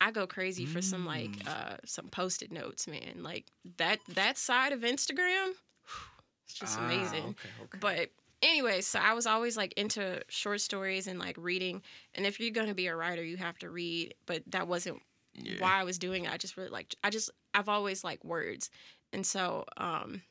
I 0.02 0.12
go 0.12 0.26
crazy 0.28 0.66
for 0.66 0.82
some 0.82 1.06
like 1.06 1.32
Mm. 1.44 1.48
uh 1.48 1.78
some 1.86 2.08
post-it 2.10 2.52
notes, 2.52 2.88
man. 2.88 3.22
Like 3.24 3.46
that 3.78 4.00
that 4.16 4.38
side 4.38 4.72
of 4.74 4.82
Instagram, 4.82 5.52
it's 6.46 6.54
just 6.56 6.80
Ah, 6.80 6.86
amazing. 6.86 7.24
Okay, 7.30 7.50
okay. 7.64 7.78
But 7.80 8.10
anyway, 8.42 8.82
so 8.82 9.00
I 9.00 9.14
was 9.14 9.28
always 9.28 9.58
like 9.58 9.74
into 9.74 10.22
short 10.30 10.62
stories 10.62 11.08
and 11.08 11.20
like 11.20 11.36
reading. 11.38 11.82
And 12.16 12.26
if 12.26 12.40
you're 12.40 12.52
gonna 12.52 12.74
be 12.74 12.88
a 12.88 12.96
writer, 12.96 13.24
you 13.24 13.38
have 13.38 13.58
to 13.60 13.70
read. 13.70 14.16
But 14.26 14.44
that 14.48 14.68
wasn't 14.68 15.02
Yeah. 15.34 15.56
why 15.60 15.80
I 15.80 15.84
was 15.84 15.98
doing 15.98 16.26
it. 16.26 16.32
I 16.34 16.38
just 16.38 16.58
really 16.58 16.70
like 16.70 16.96
I 17.04 17.10
just 17.10 17.30
I've 17.54 17.70
always 17.70 18.04
liked 18.04 18.24
words. 18.26 18.70
And 19.14 19.26
so 19.26 19.66
um 19.78 20.22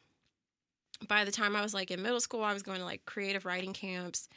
by 1.06 1.24
the 1.24 1.30
time 1.30 1.54
I 1.54 1.62
was 1.62 1.74
like 1.74 1.90
in 1.90 2.02
middle 2.02 2.20
school, 2.20 2.42
I 2.42 2.52
was 2.52 2.62
going 2.62 2.78
to 2.78 2.84
like 2.84 3.04
creative 3.04 3.44
writing 3.44 3.72
camps. 3.72 4.28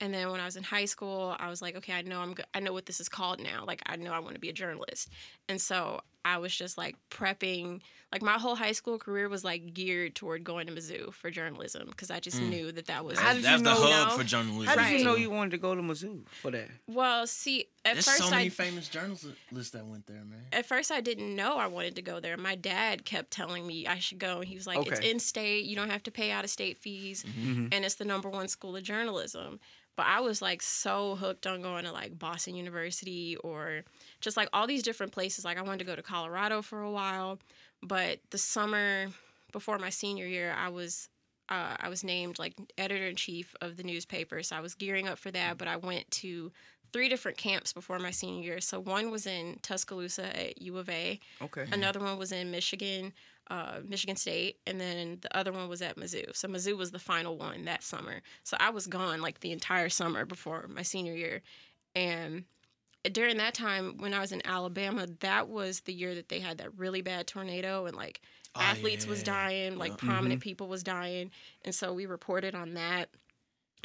And 0.00 0.12
then 0.12 0.30
when 0.30 0.40
I 0.40 0.44
was 0.44 0.56
in 0.56 0.62
high 0.62 0.84
school, 0.84 1.34
I 1.38 1.48
was 1.48 1.62
like, 1.62 1.74
okay, 1.76 1.94
I 1.94 2.02
know 2.02 2.20
I'm 2.20 2.34
go- 2.34 2.44
I 2.54 2.60
know 2.60 2.72
what 2.74 2.84
this 2.86 3.00
is 3.00 3.08
called 3.08 3.40
now. 3.40 3.64
Like 3.66 3.80
I 3.86 3.96
know 3.96 4.12
I 4.12 4.18
want 4.18 4.34
to 4.34 4.40
be 4.40 4.50
a 4.50 4.52
journalist. 4.52 5.08
And 5.48 5.58
so 5.60 6.02
I 6.24 6.38
was 6.38 6.54
just 6.54 6.76
like 6.76 6.96
prepping. 7.10 7.80
Like 8.12 8.20
my 8.22 8.34
whole 8.34 8.56
high 8.56 8.72
school 8.72 8.98
career 8.98 9.28
was 9.28 9.42
like 9.44 9.72
geared 9.72 10.14
toward 10.14 10.44
going 10.44 10.66
to 10.66 10.72
Mizzou 10.72 11.12
for 11.14 11.30
journalism 11.30 11.86
because 11.88 12.10
I 12.10 12.20
just 12.20 12.38
Mm. 12.40 12.48
knew 12.50 12.72
that 12.72 12.86
that 12.86 13.04
was. 13.04 13.18
How 13.18 13.32
did 13.32 13.42
That's 13.42 13.58
you 13.60 13.64
the 13.64 13.74
know 13.74 13.80
hub 13.80 14.08
now? 14.10 14.16
for 14.16 14.24
journalism. 14.24 14.66
How 14.66 14.74
did 14.74 14.80
Right. 14.82 14.98
you 14.98 15.04
know 15.04 15.14
you 15.16 15.30
wanted 15.30 15.52
to 15.52 15.58
go 15.58 15.74
to 15.74 15.80
Mizzou 15.82 16.28
for 16.28 16.50
that? 16.50 16.68
well, 16.86 17.26
see, 17.26 17.66
at 17.84 17.94
There's 17.94 18.04
first 18.04 18.18
so 18.18 18.30
many 18.30 18.46
I 18.46 18.48
famous 18.50 18.88
journalists 18.88 19.70
that 19.70 19.86
went 19.86 20.06
there, 20.06 20.24
man. 20.24 20.44
at 20.52 20.66
first 20.66 20.90
I 20.90 21.00
didn't 21.00 21.34
know 21.34 21.56
I 21.56 21.68
wanted 21.68 21.96
to 21.96 22.02
go 22.02 22.20
there. 22.20 22.36
My 22.36 22.54
dad 22.54 23.04
kept 23.04 23.30
telling 23.30 23.66
me 23.66 23.86
I 23.86 23.98
should 23.98 24.18
go, 24.18 24.38
and 24.40 24.44
he 24.48 24.56
was 24.56 24.66
like, 24.66 24.86
"It's 24.86 25.00
in 25.00 25.18
state. 25.20 25.64
You 25.64 25.76
don't 25.76 25.90
have 25.90 26.02
to 26.04 26.10
pay 26.10 26.30
out 26.32 26.44
of 26.44 26.50
state 26.50 26.76
fees, 26.78 27.24
Mhm. 27.24 27.68
and 27.72 27.84
it's 27.84 27.94
the 27.96 28.04
number 28.04 28.28
one 28.28 28.48
school 28.48 28.76
of 28.76 28.82
journalism." 28.82 29.58
But 29.96 30.06
I 30.06 30.20
was 30.20 30.42
like 30.42 30.62
so 30.62 31.16
hooked 31.16 31.46
on 31.46 31.62
going 31.62 31.84
to 31.84 31.92
like 31.92 32.18
Boston 32.18 32.54
University 32.54 33.36
or 33.36 33.82
just 34.20 34.36
like 34.36 34.48
all 34.52 34.66
these 34.66 34.82
different 34.82 35.12
places. 35.12 35.44
Like 35.44 35.58
I 35.58 35.62
wanted 35.62 35.78
to 35.78 35.84
go 35.84 35.96
to 35.96 36.02
Colorado 36.02 36.62
for 36.62 36.82
a 36.82 36.90
while, 36.90 37.38
but 37.82 38.18
the 38.30 38.38
summer 38.38 39.08
before 39.52 39.78
my 39.78 39.90
senior 39.90 40.26
year, 40.26 40.54
I 40.56 40.68
was 40.68 41.08
uh, 41.48 41.76
I 41.80 41.88
was 41.88 42.02
named 42.04 42.38
like 42.38 42.54
editor 42.76 43.06
in 43.06 43.16
chief 43.16 43.54
of 43.60 43.76
the 43.76 43.84
newspaper, 43.84 44.42
so 44.42 44.56
I 44.56 44.60
was 44.60 44.74
gearing 44.74 45.08
up 45.08 45.18
for 45.18 45.30
that. 45.30 45.56
But 45.58 45.68
I 45.68 45.76
went 45.76 46.10
to 46.22 46.52
three 46.92 47.08
different 47.08 47.36
camps 47.38 47.72
before 47.72 47.98
my 47.98 48.10
senior 48.10 48.42
year. 48.42 48.60
So 48.60 48.80
one 48.80 49.10
was 49.10 49.26
in 49.26 49.58
Tuscaloosa 49.62 50.36
at 50.38 50.60
U 50.62 50.76
of 50.78 50.88
A, 50.88 51.20
Okay. 51.42 51.66
another 51.72 52.00
one 52.00 52.18
was 52.18 52.32
in 52.32 52.50
Michigan, 52.50 53.12
uh, 53.50 53.80
Michigan 53.86 54.16
State, 54.16 54.58
and 54.66 54.80
then 54.80 55.18
the 55.20 55.36
other 55.36 55.52
one 55.52 55.68
was 55.68 55.82
at 55.82 55.96
Mizzou. 55.96 56.34
So 56.36 56.48
Mizzou 56.48 56.76
was 56.76 56.90
the 56.90 56.98
final 56.98 57.36
one 57.36 57.64
that 57.66 57.82
summer. 57.82 58.22
So 58.42 58.56
I 58.60 58.70
was 58.70 58.86
gone 58.86 59.20
like 59.20 59.40
the 59.40 59.52
entire 59.52 59.88
summer 59.88 60.24
before 60.24 60.66
my 60.68 60.82
senior 60.82 61.14
year, 61.14 61.42
and 61.94 62.44
during 63.12 63.36
that 63.36 63.54
time 63.54 63.98
when 63.98 64.12
I 64.14 64.20
was 64.20 64.32
in 64.32 64.44
Alabama, 64.44 65.06
that 65.20 65.48
was 65.48 65.80
the 65.80 65.92
year 65.92 66.14
that 66.16 66.28
they 66.28 66.40
had 66.40 66.58
that 66.58 66.76
really 66.76 67.02
bad 67.02 67.26
tornado 67.26 67.86
and 67.86 67.96
like 67.96 68.20
Oh, 68.56 68.60
athletes 68.62 69.06
was 69.06 69.22
dying, 69.22 69.76
like 69.76 69.90
Yeah. 69.92 69.96
prominent 70.08 70.40
people 70.40 70.66
was 70.66 70.82
dying, 70.82 71.30
and 71.64 71.74
so 71.74 71.92
we 71.92 72.06
reported 72.06 72.54
on 72.54 72.74
that. 72.74 73.10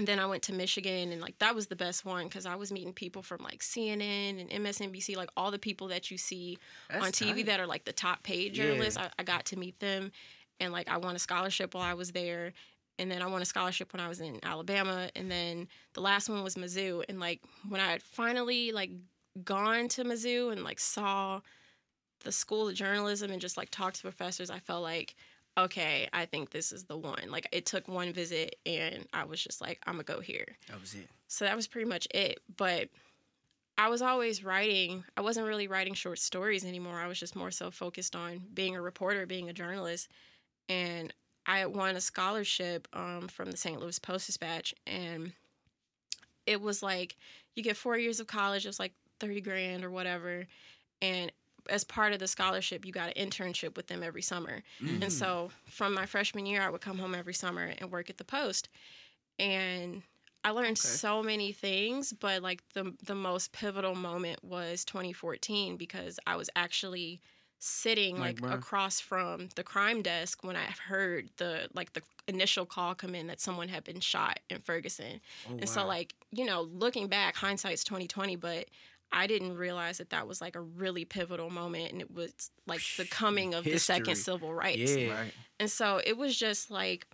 And 0.02 0.08
then 0.08 0.18
I 0.18 0.26
went 0.26 0.42
to 0.44 0.54
Michigan, 0.54 1.12
and 1.12 1.22
like 1.22 1.38
that 1.38 1.54
was 1.54 1.68
the 1.68 1.76
best 1.76 2.06
one 2.06 2.24
because 2.24 2.48
I 2.48 2.56
was 2.56 2.72
meeting 2.72 2.92
people 2.92 3.22
from 3.22 3.44
like 3.44 3.60
CNN 3.60 4.42
and 4.42 4.50
MSNBC, 4.66 5.16
like 5.16 5.30
all 5.38 5.52
the 5.52 5.60
people 5.60 5.90
that 5.90 6.10
you 6.10 6.18
see 6.18 6.58
That's 6.90 7.06
on 7.06 7.12
TV 7.12 7.36
tight. 7.36 7.46
that 7.46 7.60
are 7.60 7.68
like 7.68 7.84
the 7.86 7.94
top 7.94 8.24
paid 8.24 8.56
Yeah. 8.58 8.64
journalists. 8.64 8.98
I, 8.98 9.12
I 9.20 9.24
got 9.24 9.46
to 9.46 9.60
meet 9.60 9.80
them, 9.80 10.12
and 10.60 10.74
like 10.74 10.90
I 10.90 10.98
won 10.98 11.16
a 11.16 11.20
scholarship 11.20 11.76
while 11.76 11.84
I 11.84 11.94
was 11.94 12.14
there, 12.14 12.52
and 12.98 13.12
then 13.12 13.22
I 13.22 13.28
won 13.28 13.44
a 13.44 13.46
scholarship 13.46 13.94
when 13.94 14.00
I 14.00 14.08
was 14.08 14.22
in 14.22 14.40
Alabama, 14.42 15.12
and 15.16 15.30
then 15.30 15.68
the 15.94 16.02
last 16.02 16.30
one 16.30 16.42
was 16.44 16.56
Mizzou. 16.56 17.04
And 17.08 17.20
like 17.20 17.42
when 17.70 17.80
I 17.80 17.92
had 17.92 18.02
finally 18.02 18.72
like 18.72 18.90
gone 19.44 19.88
to 19.90 20.04
Mizzou 20.04 20.52
and 20.52 20.64
like 20.64 20.80
saw 20.80 21.42
the 22.24 22.32
school 22.32 22.70
of 22.70 22.74
journalism 22.74 23.30
and 23.30 23.40
just 23.40 23.56
like 23.56 23.70
talked 23.70 23.98
to 23.98 24.02
professors, 24.02 24.50
I 24.50 24.58
felt 24.58 24.82
like 24.82 25.14
okay, 25.58 26.08
I 26.14 26.26
think 26.26 26.52
this 26.52 26.72
is 26.72 26.86
the 26.86 26.98
one. 26.98 27.30
Like 27.30 27.48
it 27.52 27.66
took 27.66 27.88
one 27.88 28.14
visit, 28.14 28.58
and 28.66 29.08
I 29.14 29.26
was 29.26 29.42
just 29.42 29.62
like, 29.62 29.80
I'm 29.86 29.94
gonna 29.94 30.04
go 30.04 30.20
here. 30.20 30.46
That 30.70 30.80
was 30.80 30.94
it. 30.94 31.08
So 31.28 31.46
that 31.46 31.56
was 31.56 31.68
pretty 31.68 31.88
much 31.88 32.08
it. 32.14 32.40
But 32.58 32.90
I 33.78 33.90
was 33.90 34.02
always 34.02 34.44
writing. 34.44 35.04
I 35.18 35.22
wasn't 35.22 35.48
really 35.48 35.68
writing 35.68 35.94
short 35.94 36.20
stories 36.20 36.66
anymore. 36.66 37.00
I 37.00 37.08
was 37.08 37.20
just 37.20 37.36
more 37.36 37.52
so 37.52 37.72
focused 37.72 38.16
on 38.16 38.42
being 38.54 38.76
a 38.76 38.82
reporter, 38.82 39.26
being 39.26 39.50
a 39.50 39.54
journalist. 39.54 40.10
And 40.70 41.14
I 41.46 41.66
won 41.66 41.96
a 41.96 42.02
scholarship 42.02 42.88
um, 42.94 43.28
from 43.28 43.50
the 43.50 43.58
St. 43.58 43.80
Louis 43.80 43.98
Post 43.98 44.28
Dispatch. 44.28 44.76
And 44.86 45.34
it 46.46 46.62
was 46.62 46.84
like, 46.84 47.16
you 47.56 47.64
get 47.64 47.78
four 47.78 47.98
years 47.98 48.20
of 48.20 48.28
college, 48.28 48.66
it 48.66 48.70
was 48.70 48.80
like 48.80 48.94
30 49.20 49.42
grand 49.42 49.84
or 49.84 49.90
whatever. 49.90 50.46
And 51.02 51.32
as 51.70 51.84
part 51.84 52.14
of 52.14 52.20
the 52.20 52.28
scholarship, 52.28 52.86
you 52.86 52.92
got 52.92 53.16
an 53.16 53.30
internship 53.30 53.76
with 53.76 53.88
them 53.88 54.04
every 54.04 54.22
summer. 54.22 54.64
Mm. 54.82 55.02
And 55.04 55.12
so 55.12 55.52
from 55.66 55.94
my 55.94 56.06
freshman 56.06 56.46
year, 56.46 56.62
I 56.62 56.70
would 56.70 56.82
come 56.82 56.98
home 57.00 57.16
every 57.16 57.34
summer 57.34 57.74
and 57.78 57.92
work 57.92 58.10
at 58.10 58.18
the 58.18 58.24
Post. 58.24 58.70
And 59.40 60.04
I 60.44 60.52
learned 60.52 60.72
Okay. 60.72 60.76
so 60.80 61.22
many 61.22 61.52
things, 61.52 62.14
but 62.14 62.42
like 62.42 62.64
the 62.74 62.94
the 63.04 63.16
most 63.16 63.52
pivotal 63.52 63.96
moment 63.96 64.44
was 64.44 64.84
2014 64.86 65.78
because 65.78 66.20
I 66.26 66.36
was 66.36 66.50
actually 66.56 67.22
sitting 67.60 68.18
Mike 68.18 68.42
like 68.42 68.52
across 68.54 69.00
from 69.00 69.50
the 69.56 69.64
crime 69.64 70.02
desk 70.02 70.44
when 70.44 70.56
I 70.56 70.66
heard 70.88 71.30
the 71.38 71.70
like 71.76 71.94
the 71.94 72.02
initial 72.28 72.66
call 72.66 72.96
come 72.96 73.14
in 73.14 73.28
that 73.28 73.40
someone 73.40 73.68
had 73.68 73.84
been 73.84 74.00
shot 74.00 74.40
in 74.50 74.60
Ferguson. 74.62 75.22
Oh, 75.48 75.58
And 75.60 75.70
so 75.70 75.86
like, 75.86 76.16
you 76.32 76.46
know, 76.46 76.62
looking 76.62 77.08
back, 77.08 77.36
hindsight's 77.36 77.84
2020, 77.84 78.36
but 78.36 78.66
I 79.14 79.28
didn't 79.28 79.58
realize 79.58 79.98
that 79.98 80.10
that 80.12 80.28
was 80.28 80.40
like 80.42 80.56
a 80.56 80.62
really 80.62 81.06
pivotal 81.06 81.50
moment 81.50 81.92
and 81.92 82.02
it 82.02 82.12
was 82.14 82.32
like 82.66 82.82
the 82.98 83.06
coming 83.06 83.54
of 83.54 83.64
the 83.66 83.78
second 83.78 84.16
civil 84.16 84.54
rights. 84.54 84.96
yeah. 84.96 85.14
Right. 85.22 85.34
And 85.60 85.70
so 85.70 86.00
it 86.04 86.18
was 86.18 86.38
just 86.38 86.72
like 86.72 87.08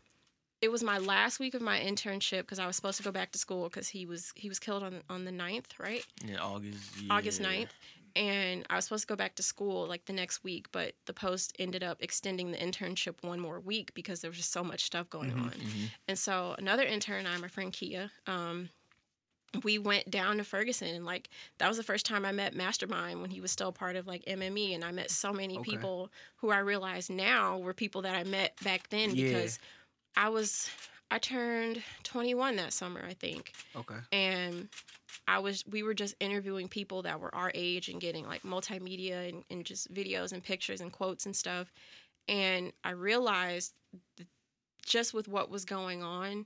it 0.62 0.70
was 0.72 0.82
my 0.84 0.98
last 0.98 1.40
week 1.40 1.54
of 1.54 1.62
my 1.62 1.80
internship 1.80 2.40
because 2.42 2.58
I 2.60 2.66
was 2.66 2.76
supposed 2.76 2.98
to 2.98 3.04
go 3.04 3.12
back 3.12 3.32
to 3.34 3.40
school 3.40 3.64
because 3.70 3.88
he 3.90 4.06
was 4.06 4.32
he 4.36 4.50
was 4.50 4.60
killed 4.60 4.84
on 4.84 5.02
on 5.10 5.26
the 5.26 5.32
9th, 5.32 5.80
right? 5.80 6.06
Yeah, 6.26 6.38
August. 6.42 6.80
August 7.10 7.42
yeah. 7.42 7.48
9th. 7.48 7.70
And 8.16 8.66
I 8.72 8.76
was 8.78 8.86
supposed 8.86 9.04
to 9.04 9.08
go 9.08 9.16
back 9.16 9.36
to 9.36 9.44
school 9.44 9.86
like 9.86 10.06
the 10.06 10.14
next 10.14 10.44
week, 10.44 10.72
but 10.72 10.94
the 11.06 11.14
post 11.14 11.54
ended 11.60 11.84
up 11.84 11.98
extending 12.02 12.50
the 12.52 12.58
internship 12.58 13.16
one 13.24 13.40
more 13.40 13.60
week 13.60 13.94
because 13.94 14.22
there 14.22 14.32
was 14.32 14.38
just 14.38 14.52
so 14.52 14.64
much 14.64 14.84
stuff 14.86 15.08
going 15.12 15.32
Mhm. 15.34 15.42
on. 15.44 15.52
Mhm. 15.52 15.90
And 16.08 16.18
so 16.18 16.56
another 16.58 16.82
intern, 16.84 17.28
I, 17.28 17.38
my 17.38 17.48
friend 17.48 17.72
Kia, 17.72 18.10
um, 18.26 18.70
we 19.64 19.78
went 19.80 20.10
down 20.12 20.38
to 20.38 20.44
Ferguson 20.44 20.90
and 20.90 21.06
like 21.06 21.30
that 21.58 21.68
was 21.68 21.78
the 21.78 21.84
first 21.84 22.06
time 22.06 22.26
I 22.26 22.32
met 22.32 22.54
Mastermind 22.54 23.22
when 23.22 23.30
he 23.32 23.42
was 23.42 23.52
still 23.52 23.72
part 23.72 23.96
of 23.96 24.06
like 24.06 24.24
MME 24.26 24.76
and 24.76 24.84
I 24.84 24.92
met 24.92 25.10
so 25.10 25.32
many 25.32 25.58
Okay. 25.60 25.72
people 25.72 26.12
who 26.38 26.50
I 26.52 26.60
realize 26.60 27.10
now 27.10 27.58
were 27.58 27.74
people 27.74 28.02
that 28.04 28.16
I 28.16 28.24
met 28.24 28.54
back 28.64 28.90
then 28.90 29.16
Yeah. 29.16 29.26
because 29.26 29.60
I 30.16 30.30
was 30.30 30.70
I 31.10 31.20
turned 31.20 31.82
21 32.04 32.58
that 32.58 32.74
summer, 32.74 33.02
I 33.08 33.14
think. 33.14 33.54
Okay. 33.78 33.96
And 34.12 34.68
I 35.28 35.40
was 35.40 35.64
we 35.66 35.82
were 35.82 35.94
just 35.94 36.16
interviewing 36.20 36.68
people 36.68 37.02
that 37.04 37.20
were 37.20 37.34
our 37.34 37.50
age 37.56 37.88
and 37.88 38.02
getting 38.02 38.26
like 38.28 38.44
multimedia 38.44 39.30
and, 39.30 39.44
and 39.50 39.66
just 39.66 39.92
videos 39.94 40.34
and 40.34 40.44
pictures 40.44 40.82
and 40.82 40.92
quotes 40.92 41.26
and 41.26 41.36
stuff. 41.36 41.72
And 42.28 42.74
I 42.84 42.92
realized 42.92 43.74
just 44.86 45.14
with 45.14 45.28
what 45.28 45.50
was 45.50 45.64
going 45.66 46.04
on, 46.04 46.46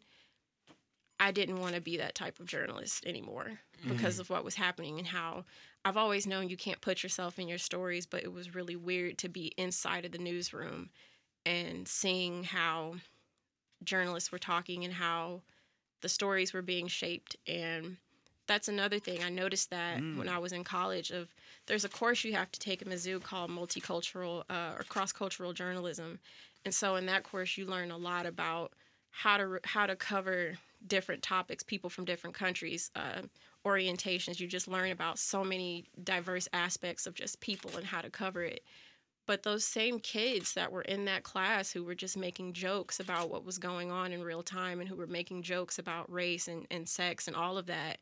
I 1.22 1.32
didn't 1.32 1.60
want 1.62 1.76
to 1.76 1.82
be 1.82 1.98
that 1.98 2.16
type 2.16 2.40
of 2.40 2.48
journalist 2.48 3.06
anymore 3.06 3.60
because 3.88 4.20
of 4.20 4.30
what 4.30 4.44
was 4.44 4.56
happening 4.56 4.98
and 5.00 5.08
how 5.08 5.46
I've 5.86 5.98
always 5.98 6.28
known 6.28 6.50
you 6.50 6.58
can't 6.58 6.82
put 6.82 7.02
yourself 7.04 7.40
in 7.40 7.48
your 7.48 7.58
stories, 7.58 8.06
but 8.06 8.24
it 8.24 8.32
was 8.34 8.54
really 8.56 8.76
weird 8.76 9.18
to 9.20 9.30
be 9.30 9.54
inside 9.58 10.04
of 10.06 10.12
the 10.12 10.18
newsroom 10.18 10.90
and 11.46 11.88
seeing 11.88 12.44
how 12.44 12.96
journalists 13.84 14.32
were 14.32 14.38
talking 14.40 14.84
and 14.84 14.94
how 14.94 15.42
the 16.02 16.10
stories 16.10 16.54
were 16.54 16.62
being 16.62 16.88
shaped. 16.88 17.36
And 17.48 17.98
that's 18.48 18.68
another 18.68 19.00
thing 19.00 19.24
i 19.24 19.30
noticed 19.30 19.70
that 19.70 20.00
Mm. 20.00 20.18
when 20.18 20.28
i 20.28 20.38
was 20.38 20.52
in 20.52 20.64
college 20.64 21.10
of 21.12 21.30
there's 21.68 21.86
a 21.86 21.90
course 21.90 22.26
you 22.26 22.34
have 22.34 22.52
to 22.52 22.60
take 22.60 22.82
at 22.82 22.88
mizzou 22.88 23.22
called 23.24 23.50
multicultural 23.50 24.44
uh, 24.50 24.74
or 24.78 24.84
cross-cultural 24.90 25.54
journalism. 25.54 26.20
And 26.66 26.74
so 26.76 26.96
in 26.96 27.06
that 27.06 27.24
course 27.24 27.58
you 27.58 27.66
learn 27.66 27.92
a 27.92 27.98
lot 27.98 28.26
about 28.26 28.74
how 29.12 29.38
to 29.38 29.60
how 29.64 29.86
to 29.86 29.96
cover 29.96 30.58
different 30.88 31.22
topics 31.22 31.64
people 31.64 31.90
from 31.90 32.06
different 32.06 32.36
countries 32.36 32.90
uh, 32.96 33.22
orientations 33.66 34.40
you 34.40 34.48
just 34.48 34.68
learn 34.68 34.92
about 34.92 35.20
so 35.20 35.44
many 35.44 35.86
diverse 36.04 36.48
aspects 36.54 37.06
of 37.06 37.14
just 37.14 37.40
people 37.40 37.70
and 37.78 37.86
how 37.86 38.02
to 38.02 38.10
cover 38.10 38.44
it 38.44 38.64
but 39.28 39.44
those 39.44 39.64
same 39.64 40.00
kids 40.00 40.56
that 40.56 40.72
were 40.72 40.82
in 40.82 41.06
that 41.06 41.24
class 41.24 41.72
who 41.72 41.84
were 41.84 41.94
just 41.96 42.18
making 42.18 42.54
jokes 42.54 43.00
about 43.00 43.30
what 43.30 43.46
was 43.46 43.60
going 43.60 43.92
on 43.92 44.12
in 44.12 44.24
real 44.24 44.42
time 44.44 44.80
and 44.80 44.90
who 44.90 44.96
were 44.96 45.08
making 45.08 45.44
jokes 45.44 45.78
about 45.78 46.12
race 46.12 46.48
and, 46.48 46.66
and 46.72 46.90
sex 46.90 47.28
and 47.28 47.36
all 47.36 47.58
of 47.58 47.68
that 47.68 48.00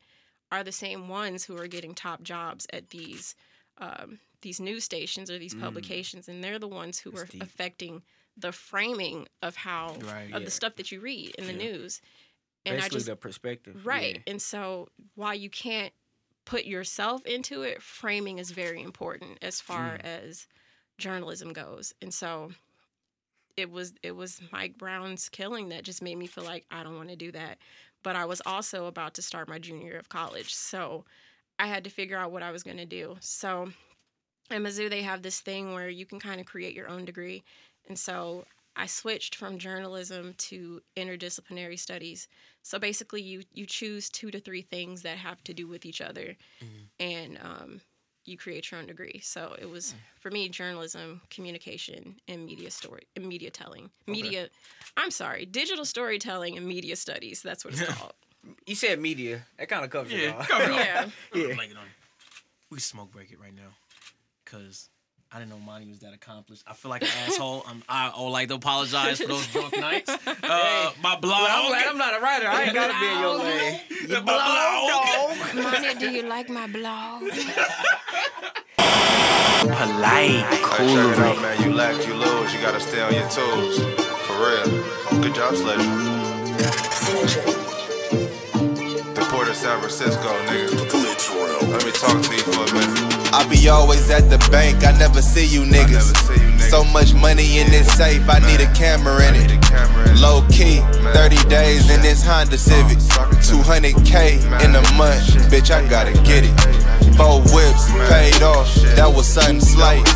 are 0.50 0.64
the 0.64 0.72
same 0.72 1.08
ones 1.08 1.44
who 1.44 1.56
are 1.58 1.68
getting 1.68 1.94
top 1.94 2.22
jobs 2.22 2.66
at 2.72 2.88
these 2.90 3.34
um, 3.78 4.18
these 4.42 4.60
news 4.60 4.84
stations 4.84 5.30
or 5.30 5.38
these 5.38 5.54
Mm. 5.54 5.60
publications 5.60 6.28
and 6.28 6.42
they're 6.42 6.58
the 6.58 6.66
ones 6.68 6.98
who 6.98 7.10
That's 7.10 7.22
are 7.22 7.26
deep. 7.26 7.42
affecting 7.42 8.02
the 8.36 8.52
framing 8.52 9.28
of 9.42 9.54
how 9.56 9.96
Right. 10.00 10.24
of 10.32 10.40
yeah. 10.40 10.44
the 10.46 10.50
stuff 10.50 10.76
that 10.76 10.90
you 10.90 11.00
read 11.00 11.34
in 11.36 11.46
the 11.46 11.52
news 11.52 12.00
and 12.66 12.76
Basically, 12.76 12.96
i 12.96 12.98
just 12.98 13.06
the 13.06 13.16
perspective. 13.16 13.86
Right. 13.86 14.22
And 14.26 14.40
so 14.40 14.88
while 15.14 15.34
you 15.34 15.50
can't 15.50 15.92
put 16.44 16.64
yourself 16.64 17.24
into 17.26 17.62
it, 17.62 17.82
framing 17.82 18.38
is 18.38 18.50
very 18.50 18.82
important 18.82 19.38
as 19.42 19.60
far 19.60 19.98
Mm. 19.98 20.04
as 20.04 20.46
journalism 20.98 21.52
goes. 21.52 21.94
And 22.02 22.12
so 22.12 22.52
it 23.56 23.70
was 23.70 23.94
it 24.02 24.12
was 24.12 24.40
Mike 24.52 24.78
Brown's 24.78 25.28
killing 25.28 25.68
that 25.70 25.84
just 25.84 26.02
made 26.02 26.16
me 26.16 26.26
feel 26.26 26.44
like 26.44 26.64
I 26.70 26.82
don't 26.82 26.96
want 26.96 27.08
to 27.10 27.16
do 27.16 27.32
that. 27.32 27.58
But 28.02 28.16
I 28.16 28.24
was 28.24 28.40
also 28.46 28.86
about 28.86 29.14
to 29.14 29.22
start 29.22 29.48
my 29.48 29.58
junior 29.58 29.86
year 29.90 29.98
of 29.98 30.08
college. 30.08 30.54
So 30.54 31.04
I 31.58 31.66
had 31.66 31.84
to 31.84 31.90
figure 31.90 32.16
out 32.16 32.32
what 32.32 32.42
I 32.42 32.50
was 32.50 32.62
going 32.62 32.78
to 32.78 32.86
do. 32.86 33.16
So 33.20 33.70
at 34.50 34.60
Mizzou, 34.60 34.88
they 34.88 35.02
have 35.02 35.22
this 35.22 35.40
thing 35.40 35.74
where 35.74 35.88
you 35.88 36.06
can 36.06 36.18
kind 36.18 36.40
of 36.40 36.46
create 36.46 36.74
your 36.74 36.88
own 36.88 37.04
degree. 37.04 37.42
And 37.88 37.98
so 37.98 38.46
I 38.76 38.86
switched 38.86 39.34
from 39.34 39.58
journalism 39.58 40.34
to 40.38 40.80
interdisciplinary 40.96 41.78
studies. 41.78 42.28
So 42.62 42.78
basically, 42.78 43.20
you 43.22 43.42
you 43.52 43.66
choose 43.66 44.08
two 44.08 44.30
to 44.30 44.40
three 44.40 44.62
things 44.62 45.02
that 45.02 45.18
have 45.18 45.42
to 45.44 45.54
do 45.54 45.66
with 45.66 45.84
each 45.84 46.00
other, 46.00 46.36
and 46.98 47.38
um, 47.42 47.80
you 48.24 48.36
create 48.36 48.70
your 48.70 48.80
own 48.80 48.86
degree. 48.86 49.20
So 49.22 49.56
it 49.60 49.68
was 49.68 49.94
for 50.20 50.30
me 50.30 50.48
journalism, 50.48 51.20
communication, 51.30 52.16
and 52.28 52.44
media 52.46 52.70
story, 52.70 53.02
and 53.16 53.26
media 53.26 53.50
telling, 53.50 53.90
media. 54.06 54.48
I'm 54.96 55.10
sorry, 55.10 55.46
digital 55.46 55.84
storytelling 55.84 56.56
and 56.56 56.66
media 56.66 56.96
studies. 56.96 57.42
That's 57.42 57.64
what 57.64 57.74
it's 57.74 57.84
called. 57.98 58.12
You 58.66 58.74
said 58.74 58.98
media. 59.00 59.42
That 59.58 59.68
kind 59.68 59.84
of 59.84 59.90
covers 59.90 60.12
it 60.12 60.20
Yeah, 60.22 60.36
all. 60.36 60.44
cover 60.44 60.64
it 60.64 60.70
all. 60.70 60.76
yeah. 60.78 61.06
Yeah. 61.34 61.54
Blanket 61.54 61.76
on 61.76 61.84
it. 61.84 61.92
We 62.70 62.78
smoke 62.80 63.10
break 63.10 63.32
it 63.32 63.40
right 63.40 63.54
now, 63.54 63.72
cause 64.46 64.88
I 65.32 65.38
didn't 65.38 65.50
know 65.50 65.58
Monty 65.60 65.86
was 65.86 66.00
that 66.00 66.12
accomplished. 66.12 66.64
I 66.66 66.72
feel 66.72 66.90
like 66.90 67.02
an 67.02 67.08
asshole. 67.28 67.62
I'm, 67.68 67.84
I 67.88 68.10
would 68.18 68.30
like 68.30 68.48
to 68.48 68.54
apologize 68.54 69.20
for 69.20 69.28
those 69.28 69.46
drunk 69.48 69.78
nights. 69.80 70.10
Uh, 70.26 70.90
my 71.00 71.16
blog. 71.20 71.46
I'm 71.48 71.68
glad 71.68 71.86
I'm 71.86 71.98
not 71.98 72.18
a 72.18 72.20
writer. 72.20 72.48
I 72.48 72.64
ain't 72.64 72.74
gotta 72.74 72.98
be 72.98 73.06
in 73.06 73.20
your 73.20 73.36
lane. 73.44 73.80
You 74.08 74.22
My 74.24 75.52
blog, 75.54 75.54
Money, 75.72 75.94
do 76.00 76.10
you 76.10 76.22
like 76.22 76.48
my 76.48 76.66
blog? 76.66 77.22
Polite, 79.60 80.30
Hey, 80.30 80.58
check 80.58 81.16
it 81.16 81.18
out, 81.20 81.40
man. 81.42 81.62
You 81.62 81.74
lack, 81.74 82.06
you 82.08 82.14
lose. 82.14 82.52
You 82.52 82.60
gotta 82.60 82.80
stay 82.80 83.00
on 83.00 83.14
your 83.14 83.28
toes. 83.28 83.78
For 84.26 84.34
real. 84.34 85.22
Good 85.22 85.34
job, 85.36 85.54
Sledger. 85.54 85.84
The 89.14 89.26
Port 89.30 89.48
of 89.48 89.54
San 89.54 89.78
Francisco, 89.78 90.28
nigga. 90.46 91.70
Let 91.70 91.84
me 91.84 91.92
talk 91.92 92.20
to 92.20 92.32
you 92.34 92.38
for 92.40 92.50
a 92.50 92.69
minute. 92.69 92.69
I 93.32 93.46
be 93.46 93.68
always 93.68 94.10
at 94.10 94.28
the 94.28 94.38
bank, 94.50 94.84
I 94.84 94.90
never 94.98 95.22
see 95.22 95.46
you 95.46 95.62
niggas. 95.62 96.10
see 96.26 96.34
you, 96.34 96.50
nigga. 96.50 96.70
So 96.70 96.84
much 96.84 97.14
money 97.14 97.58
in 97.58 97.70
this 97.70 97.86
safe, 97.96 98.28
I 98.28 98.40
need 98.40 98.60
a 98.60 98.72
camera 98.74 99.22
in 99.28 99.34
it. 99.36 99.62
camera 99.62 100.10
in. 100.10 100.20
Low 100.20 100.42
key, 100.50 100.80
Man. 100.80 101.14
30 101.14 101.48
days 101.48 101.90
in 101.90 102.02
this 102.02 102.24
Honda 102.24 102.58
Civic. 102.58 102.98
200k 102.98 104.42
in 104.64 104.74
a 104.74 104.82
month, 104.98 105.30
bitch, 105.46 105.70
I 105.70 105.86
gotta 105.88 106.12
get 106.26 106.42
it. 106.44 106.54
Four 107.16 107.40
whips, 107.54 107.86
paid 108.10 108.42
off, 108.42 108.74
that 108.98 109.06
was 109.06 109.28
something 109.28 109.60
slight. 109.60 110.06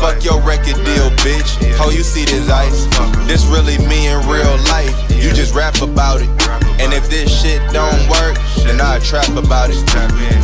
Fuck 0.00 0.22
your 0.24 0.40
record 0.42 0.76
deal, 0.84 1.08
bitch. 1.24 1.56
Oh, 1.80 1.90
you 1.90 2.02
see 2.02 2.24
this 2.24 2.50
ice? 2.50 2.84
This 3.26 3.46
really 3.46 3.78
me 3.88 4.08
in 4.08 4.18
real 4.28 4.56
life. 4.68 4.94
You 5.10 5.32
just 5.32 5.54
rap 5.54 5.80
about 5.80 6.20
it. 6.20 6.67
And 6.80 6.92
if 6.94 7.10
this 7.10 7.28
shit 7.28 7.60
don't 7.72 8.08
work, 8.08 8.38
then 8.62 8.80
I 8.80 8.98
trap 9.00 9.28
about 9.36 9.70
it. 9.70 9.82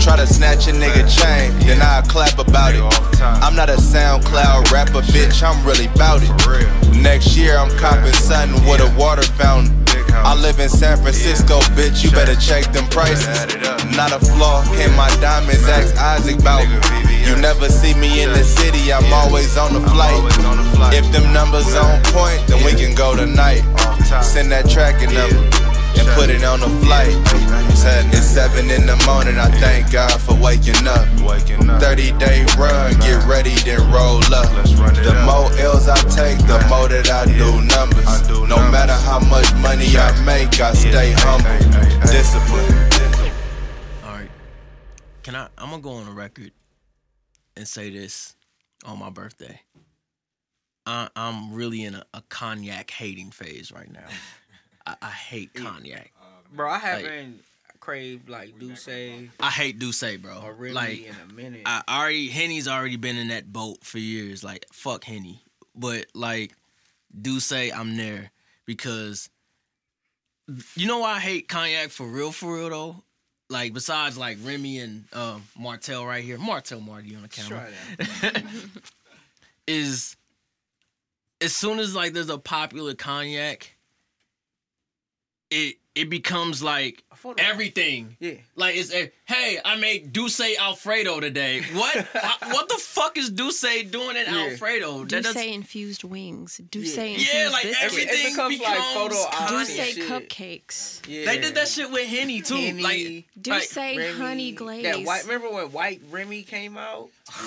Try 0.02 0.16
to 0.16 0.26
snatch 0.26 0.66
a 0.66 0.72
nigga 0.72 1.06
chain, 1.06 1.56
then 1.66 1.80
I 1.80 2.02
clap 2.02 2.38
about 2.38 2.74
it. 2.74 2.82
I'm 3.22 3.54
not 3.54 3.70
a 3.70 3.76
SoundCloud 3.76 4.72
rapper, 4.72 5.02
bitch, 5.14 5.42
I'm 5.42 5.64
really 5.64 5.88
bout 5.94 6.22
it. 6.22 6.32
Next 7.00 7.36
year 7.36 7.56
I'm 7.56 7.70
copping 7.78 8.12
something 8.12 8.60
with 8.68 8.80
a 8.80 8.92
water 8.98 9.22
fountain. 9.22 9.84
I 10.10 10.34
live 10.34 10.58
in 10.58 10.68
San 10.68 10.98
Francisco, 10.98 11.60
bitch, 11.78 12.04
you 12.04 12.10
better 12.10 12.36
check 12.36 12.72
them 12.72 12.86
prices. 12.88 13.26
Not 13.96 14.12
a 14.12 14.18
flaw 14.18 14.62
in 14.74 14.94
my 14.96 15.08
diamonds, 15.20 15.66
ask 15.68 15.96
Isaac 15.96 16.42
bout. 16.42 16.66
You 17.26 17.36
never 17.36 17.68
see 17.68 17.94
me 17.94 18.22
in 18.22 18.30
the 18.30 18.44
city, 18.44 18.92
I'm 18.92 19.12
always 19.12 19.56
on 19.56 19.72
the 19.72 19.80
flight. 19.80 20.18
If 20.92 21.10
them 21.12 21.32
numbers 21.32 21.74
on 21.74 22.02
point, 22.10 22.46
then 22.48 22.64
we 22.64 22.72
can 22.72 22.94
go 22.94 23.16
tonight. 23.16 23.62
Send 24.22 24.50
that 24.52 24.68
tracking 24.68 25.14
number 25.14 25.63
and 25.98 26.08
put 26.18 26.30
it 26.30 26.44
on 26.44 26.60
the 26.60 26.68
flight. 26.84 27.12
Said 27.76 28.06
It's 28.14 28.26
seven 28.26 28.70
in 28.70 28.86
the 28.86 28.96
morning, 29.06 29.36
I 29.38 29.50
thank 29.60 29.90
God 29.92 30.18
for 30.20 30.34
waking 30.34 30.86
up. 30.88 31.06
Waking 31.20 31.68
up. 31.68 31.80
30 31.82 32.12
day 32.18 32.44
run, 32.58 32.92
get 33.00 33.24
ready, 33.26 33.54
then 33.66 33.80
roll 33.92 34.22
up. 34.34 34.50
Let's 34.54 34.72
run 34.74 34.96
it 34.96 35.02
The 35.04 35.12
up. 35.12 35.26
more 35.26 35.50
L's 35.58 35.88
I 35.88 35.96
take, 36.08 36.38
the 36.46 36.58
more 36.68 36.88
that 36.88 37.10
I 37.10 37.24
do 37.26 37.60
numbers. 37.62 38.28
No 38.48 38.56
matter 38.70 38.92
how 38.94 39.20
much 39.20 39.52
money 39.56 39.96
I 39.96 40.10
make, 40.24 40.60
I 40.60 40.72
stay 40.72 41.12
humble. 41.18 41.50
Discipline. 42.10 43.32
All 44.04 44.12
right. 44.14 44.30
Can 45.22 45.34
I? 45.34 45.48
I'm 45.58 45.70
gonna 45.70 45.82
go 45.82 45.90
on 45.92 46.06
the 46.06 46.12
record 46.12 46.52
and 47.56 47.66
say 47.68 47.90
this 47.90 48.34
on 48.84 48.98
my 48.98 49.10
birthday. 49.10 49.60
I, 50.86 51.08
I'm 51.16 51.54
really 51.54 51.82
in 51.84 51.94
a, 51.94 52.04
a 52.12 52.22
cognac 52.28 52.90
hating 52.90 53.30
phase 53.30 53.72
right 53.72 53.90
now. 53.90 54.06
I, 54.86 54.96
I 55.02 55.10
hate 55.10 55.54
cognac. 55.54 56.12
Bro, 56.52 56.70
I 56.70 56.78
haven't 56.78 57.44
craved 57.80 58.30
like 58.30 58.58
D'ussé 58.58 59.28
I 59.40 59.50
hate 59.50 59.78
D'ussé, 59.78 60.20
bro. 60.20 60.40
or 60.42 60.54
Remy 60.54 60.72
like 60.72 61.06
in 61.06 61.14
a 61.28 61.32
minute. 61.32 61.62
I 61.66 61.82
already 61.88 62.28
Henny's 62.28 62.66
already 62.66 62.96
been 62.96 63.16
in 63.16 63.28
that 63.28 63.52
boat 63.52 63.78
for 63.82 63.98
years. 63.98 64.42
Like 64.42 64.66
fuck 64.72 65.04
Henny, 65.04 65.42
but 65.74 66.06
like 66.14 66.52
D'ussé, 67.18 67.72
I'm 67.74 67.96
there 67.96 68.30
because 68.66 69.28
you 70.76 70.86
know 70.86 71.00
why 71.00 71.14
I 71.14 71.20
hate 71.20 71.48
cognac 71.48 71.90
for 71.90 72.06
real, 72.06 72.32
for 72.32 72.56
real 72.56 72.70
though. 72.70 73.02
Like 73.50 73.74
besides 73.74 74.16
like 74.16 74.38
Remy 74.42 74.78
and 74.78 75.04
um, 75.12 75.42
Martell 75.58 76.06
right 76.06 76.24
here, 76.24 76.38
Martell 76.38 76.80
Marty 76.80 77.14
on 77.14 77.22
the 77.22 77.28
camera 77.28 77.68
Try 77.98 78.30
that. 78.30 78.42
is 79.66 80.16
as 81.40 81.54
soon 81.54 81.78
as 81.78 81.94
like 81.94 82.12
there's 82.12 82.30
a 82.30 82.38
popular 82.38 82.94
cognac, 82.94 83.73
it 85.54 85.76
it 85.94 86.10
becomes 86.10 86.60
like 86.62 87.04
everything. 87.38 88.16
Yeah. 88.18 88.34
Like 88.56 88.74
it's 88.76 88.92
a 88.92 89.12
hey, 89.26 89.58
I 89.64 89.76
made 89.76 90.12
D'ussé 90.12 90.56
Alfredo 90.58 91.20
today. 91.20 91.62
What? 91.72 91.96
I- 92.14 92.52
what 92.52 92.68
the 92.68 92.74
fuck 92.74 93.16
is 93.16 93.30
D'ussé 93.30 93.88
doing 93.90 94.16
in 94.16 94.24
Yeah. 94.26 94.48
Alfredo? 94.50 95.04
That 95.04 95.22
D'ussé 95.22 95.52
infused 95.54 96.02
wings. 96.02 96.60
D'ussé 96.70 96.96
Yeah. 96.96 97.02
infused 97.04 97.34
yeah, 97.34 97.48
like 97.50 97.62
biscuits. 97.62 97.84
everything 97.92 98.26
It 98.26 98.30
becomes 98.30 98.60
like 98.60 98.78
photo 98.78 99.08
becomes 99.08 99.26
ops 99.40 99.52
D'ussé 99.52 100.06
cupcakes. 100.08 101.08
Yeah. 101.08 101.26
They 101.26 101.38
did 101.38 101.54
that 101.54 101.68
shit 101.68 101.90
with 101.92 102.06
Henny 102.08 102.40
too. 102.40 102.56
Henny, 102.56 102.82
like 102.82 103.24
D'ussé 103.40 103.96
Remy, 103.96 104.18
honey 104.18 104.52
glaze. 104.52 104.82
That 104.82 104.98
white. 105.06 105.24
Remember 105.24 105.50
when 105.50 105.70
White 105.72 106.02
Remy 106.10 106.42
came 106.42 106.76
out? 106.76 107.10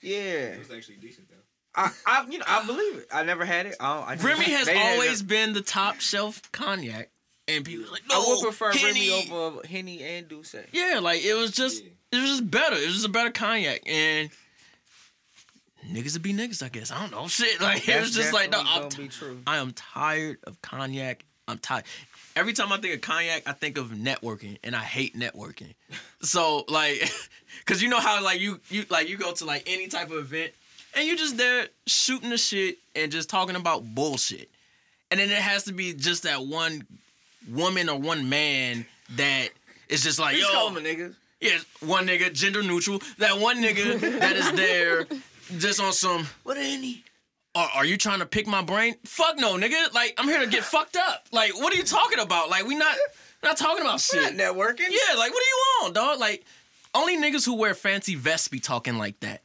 Yeah. 0.00 0.18
It 0.20 0.58
was 0.58 0.70
actually 0.70 0.96
decent 0.96 1.28
though. 1.30 1.34
I, 1.76 1.90
I, 2.06 2.26
you 2.28 2.38
know, 2.38 2.44
I 2.46 2.64
believe 2.66 2.98
it. 2.98 3.06
I 3.12 3.24
never 3.24 3.44
had 3.44 3.66
it. 3.66 3.74
I, 3.80 4.00
I 4.00 4.14
Remy 4.16 4.44
has 4.44 4.68
always 4.68 5.22
been 5.22 5.54
the 5.54 5.60
top 5.62 6.00
shelf 6.00 6.40
cognac, 6.52 7.10
and 7.48 7.64
people 7.64 7.90
like 7.92 8.02
no. 8.08 8.16
I 8.16 8.24
would 8.28 8.42
prefer 8.42 8.72
Henny. 8.72 9.10
Remy 9.10 9.30
over 9.32 9.66
Henny 9.66 10.02
and 10.02 10.28
D'ussé. 10.28 10.64
Yeah, 10.72 11.00
like 11.02 11.24
it 11.24 11.34
was 11.34 11.50
just 11.52 11.82
Yeah. 11.84 11.90
it 12.12 12.16
was 12.20 12.30
just 12.30 12.50
better. 12.50 12.76
It 12.76 12.86
was 12.86 12.94
just 12.94 13.06
a 13.06 13.10
better 13.10 13.30
cognac 13.30 13.82
and 13.86 14.30
niggas 15.90 16.14
would 16.14 16.22
be 16.22 16.32
niggas, 16.32 16.62
I 16.62 16.68
guess. 16.68 16.90
I 16.90 17.00
don't 17.00 17.10
know. 17.10 17.28
Shit. 17.28 17.60
Like 17.60 17.88
it 17.88 18.00
was 18.00 18.14
just 18.14 18.32
like 18.32 18.50
no, 18.50 18.60
I'm 18.64 18.82
gonna 18.82 18.96
be 18.96 19.08
true. 19.08 19.40
I 19.46 19.58
am 19.58 19.72
tired 19.72 20.38
of 20.44 20.60
cognac. 20.62 21.24
I'm 21.46 21.58
tired. 21.58 21.84
Every 22.36 22.52
time 22.52 22.72
I 22.72 22.78
think 22.78 22.94
of 22.94 23.00
cognac, 23.00 23.42
I 23.46 23.52
think 23.52 23.78
of 23.78 23.88
networking, 23.90 24.58
and 24.64 24.74
I 24.74 24.80
hate 24.80 25.16
networking. 25.16 25.74
So 26.22 26.64
like, 26.68 27.06
cause 27.66 27.82
you 27.82 27.90
know 27.90 28.00
how 28.00 28.24
like 28.24 28.40
you 28.40 28.58
you 28.70 28.86
like 28.88 29.10
you 29.10 29.18
go 29.18 29.32
to 29.34 29.44
like 29.44 29.64
any 29.66 29.88
type 29.88 30.10
of 30.10 30.16
event, 30.16 30.52
and 30.96 31.06
you 31.06 31.18
just 31.18 31.36
there 31.36 31.66
shooting 31.86 32.30
the 32.30 32.38
shit 32.38 32.78
and 32.96 33.12
just 33.12 33.28
talking 33.28 33.56
about 33.56 33.84
bullshit, 33.84 34.48
and 35.10 35.20
then 35.20 35.28
it 35.30 35.36
has 35.36 35.64
to 35.64 35.74
be 35.74 35.92
just 35.92 36.22
that 36.22 36.46
one 36.46 36.86
woman 37.50 37.88
or 37.88 37.98
one 37.98 38.28
man 38.28 38.86
that 39.16 39.48
is 39.88 40.02
just 40.02 40.18
like 40.18 40.36
Just 40.36 40.50
yo, 40.52 40.58
call 40.58 40.70
them 40.70 40.84
niggas. 40.84 41.14
yeah, 41.40 41.58
one 41.80 42.06
nigga, 42.06 42.32
gender 42.32 42.62
neutral. 42.62 43.00
That 43.18 43.38
one 43.38 43.62
nigga 43.62 44.00
that 44.20 44.36
is 44.36 44.52
there 44.52 45.06
just 45.58 45.80
on 45.80 45.92
some, 45.92 46.26
what 46.42 46.56
are 46.56 46.60
any? 46.60 47.04
Are, 47.54 47.68
are 47.76 47.84
you 47.84 47.96
trying 47.96 48.18
to 48.18 48.26
pick 48.26 48.46
my 48.46 48.62
brain? 48.62 48.96
Fuck 49.04 49.38
no, 49.38 49.54
nigga. 49.56 49.92
Like, 49.94 50.14
I'm 50.18 50.26
here 50.26 50.40
to 50.40 50.46
get 50.46 50.64
fucked 50.64 50.96
up. 50.96 51.26
Like, 51.30 51.54
what 51.54 51.72
are 51.72 51.76
you 51.76 51.84
talking 51.84 52.18
about? 52.18 52.50
Like, 52.50 52.66
we 52.66 52.74
not 52.74 52.96
not 53.44 53.56
talking 53.56 53.82
about 53.82 53.94
We're 54.12 54.22
shit. 54.22 54.36
not 54.36 54.54
networking. 54.54 54.88
Yeah, 54.90 55.16
like, 55.16 55.30
what 55.30 55.40
do 55.40 55.46
you 55.46 55.62
want, 55.82 55.94
dog? 55.94 56.18
Like, 56.18 56.44
only 56.94 57.16
niggas 57.16 57.44
who 57.44 57.54
wear 57.56 57.74
fancy 57.74 58.14
vests 58.16 58.48
be 58.48 58.58
talking 58.58 58.96
like 58.98 59.20
that. 59.20 59.42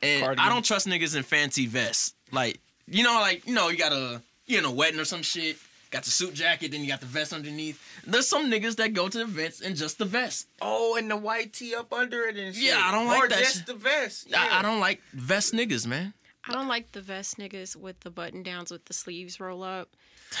And 0.00 0.22
Cardigan. 0.24 0.38
I 0.46 0.48
don't 0.48 0.64
trust 0.64 0.86
niggas 0.86 1.14
in 1.16 1.22
fancy 1.24 1.66
vests. 1.66 2.14
Like, 2.30 2.58
you 2.86 3.02
know, 3.02 3.20
like, 3.20 3.46
you 3.46 3.54
know, 3.54 3.68
you 3.68 3.76
got 3.76 3.92
a, 3.92 4.22
you 4.46 4.58
in 4.58 4.64
a 4.64 4.70
wedding 4.70 4.98
or 5.00 5.04
some 5.04 5.22
shit. 5.22 5.56
Got 5.92 6.04
the 6.04 6.10
suit 6.10 6.34
jacket, 6.34 6.70
then 6.72 6.80
you 6.80 6.88
got 6.88 7.00
the 7.00 7.06
vest 7.06 7.32
underneath. 7.32 7.78
There's 8.06 8.26
some 8.26 8.50
niggas 8.50 8.76
that 8.76 8.94
go 8.94 9.08
to 9.08 9.20
events 9.20 9.60
in 9.60 9.76
just 9.76 9.98
the 9.98 10.04
vest. 10.06 10.48
Oh, 10.60 10.96
and 10.96 11.08
the 11.10 11.16
white 11.16 11.52
tee 11.52 11.74
up 11.74 11.92
under 11.92 12.22
it 12.24 12.36
and 12.36 12.54
shit. 12.54 12.64
Yeah, 12.64 12.80
I 12.82 12.90
don't 12.90 13.06
like 13.06 13.24
or 13.24 13.28
that 13.28 13.38
just 13.38 13.56
shit. 13.58 13.66
the 13.66 13.74
vest. 13.74 14.26
Yeah. 14.28 14.48
I, 14.50 14.58
I 14.58 14.62
don't 14.62 14.80
like 14.80 15.00
vest 15.12 15.52
niggas, 15.52 15.86
man. 15.86 16.14
I 16.48 16.52
don't 16.52 16.66
like 16.66 16.90
the 16.92 17.02
vest 17.02 17.36
niggas 17.38 17.76
with 17.76 18.00
the 18.00 18.10
button 18.10 18.42
downs 18.42 18.70
with 18.72 18.84
the 18.86 18.94
sleeves 18.94 19.38
roll 19.38 19.62
up. 19.62 19.90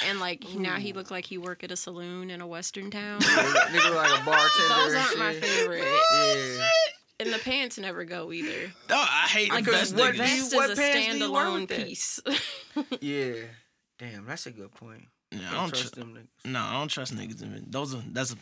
And 0.08 0.18
like 0.20 0.42
he- 0.42 0.58
now 0.58 0.76
he 0.76 0.94
look 0.94 1.10
like 1.10 1.26
he 1.26 1.36
work 1.38 1.62
at 1.62 1.70
a 1.70 1.76
saloon 1.76 2.30
in 2.30 2.40
a 2.40 2.46
western 2.46 2.90
town. 2.90 3.20
Nigga 3.20 3.94
like 3.94 4.20
a 4.20 4.24
bartender. 4.24 4.68
Those 4.74 4.94
aren't 4.94 5.18
my 5.18 5.32
shit. 5.34 5.44
favorite. 5.44 5.84
Yeah. 6.14 6.66
And 7.20 7.32
the 7.32 7.38
pants 7.38 7.78
never 7.78 8.04
go 8.04 8.32
either. 8.32 8.72
No, 8.88 8.96
I 8.96 9.26
hate 9.28 9.50
Like 9.50 9.64
vest 9.66 9.94
Because 9.94 9.94
what 9.94 10.14
niggas. 10.14 10.26
do 10.26 10.34
you- 10.34 10.42
vest 10.44 10.54
what 10.56 10.70
is 10.70 10.78
a 10.78 10.82
pants 10.82 11.18
do 11.18 11.28
standalone 11.30 11.68
piece. 11.68 12.20
Yeah. 13.02 13.32
Damn, 13.98 14.24
that's 14.24 14.46
a 14.46 14.50
good 14.50 14.72
point. 14.74 15.04
Yeah, 15.32 15.48
I 15.48 15.50
Don't 15.52 15.60
don't 15.60 15.68
trust 15.70 15.94
tr- 15.94 16.00
them 16.00 16.14
niggas. 16.14 16.50
No, 16.50 16.60
I 16.60 16.72
don't 16.74 16.88
trust 16.88 17.14
niggas. 17.16 17.70
Those 17.70 17.94
are 17.94 18.02
that's 18.12 18.32
a, 18.32 18.36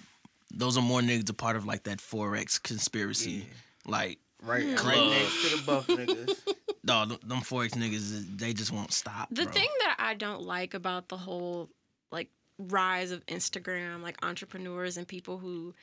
those 0.53 0.76
are 0.76 0.82
more 0.82 1.01
niggas 1.01 1.28
a 1.30 1.34
part 1.34 1.57
of 1.57 1.64
like 1.66 1.84
that 1.84 1.99
forex 1.99 2.61
conspiracy. 2.62 3.30
Yeah. 3.30 3.45
Like, 3.86 4.18
Right, 4.43 4.64
right 4.66 4.76
Club. 4.76 5.11
next 5.11 5.51
to 5.51 5.57
the 5.57 5.62
buff 5.66 5.86
niggas. 5.88 6.55
no, 6.82 7.05
them, 7.07 7.18
them 7.24 7.38
forex 7.41 7.70
niggas, 7.72 8.38
they 8.38 8.53
just 8.55 8.72
won't 8.72 8.91
stop. 8.93 9.28
The 9.30 9.43
bro. 9.45 9.53
thing 9.53 9.68
that 9.80 9.97
I 9.99 10.14
don't 10.14 10.43
like 10.43 10.72
about 10.74 11.09
the 11.09 11.16
whole 11.18 11.68
like 12.11 12.28
rise 12.59 13.11
of 13.11 13.24
Instagram, 13.26 14.03
like 14.03 14.16
entrepreneurs 14.24 14.97
and 14.97 15.07
people 15.07 15.38
who 15.38 15.74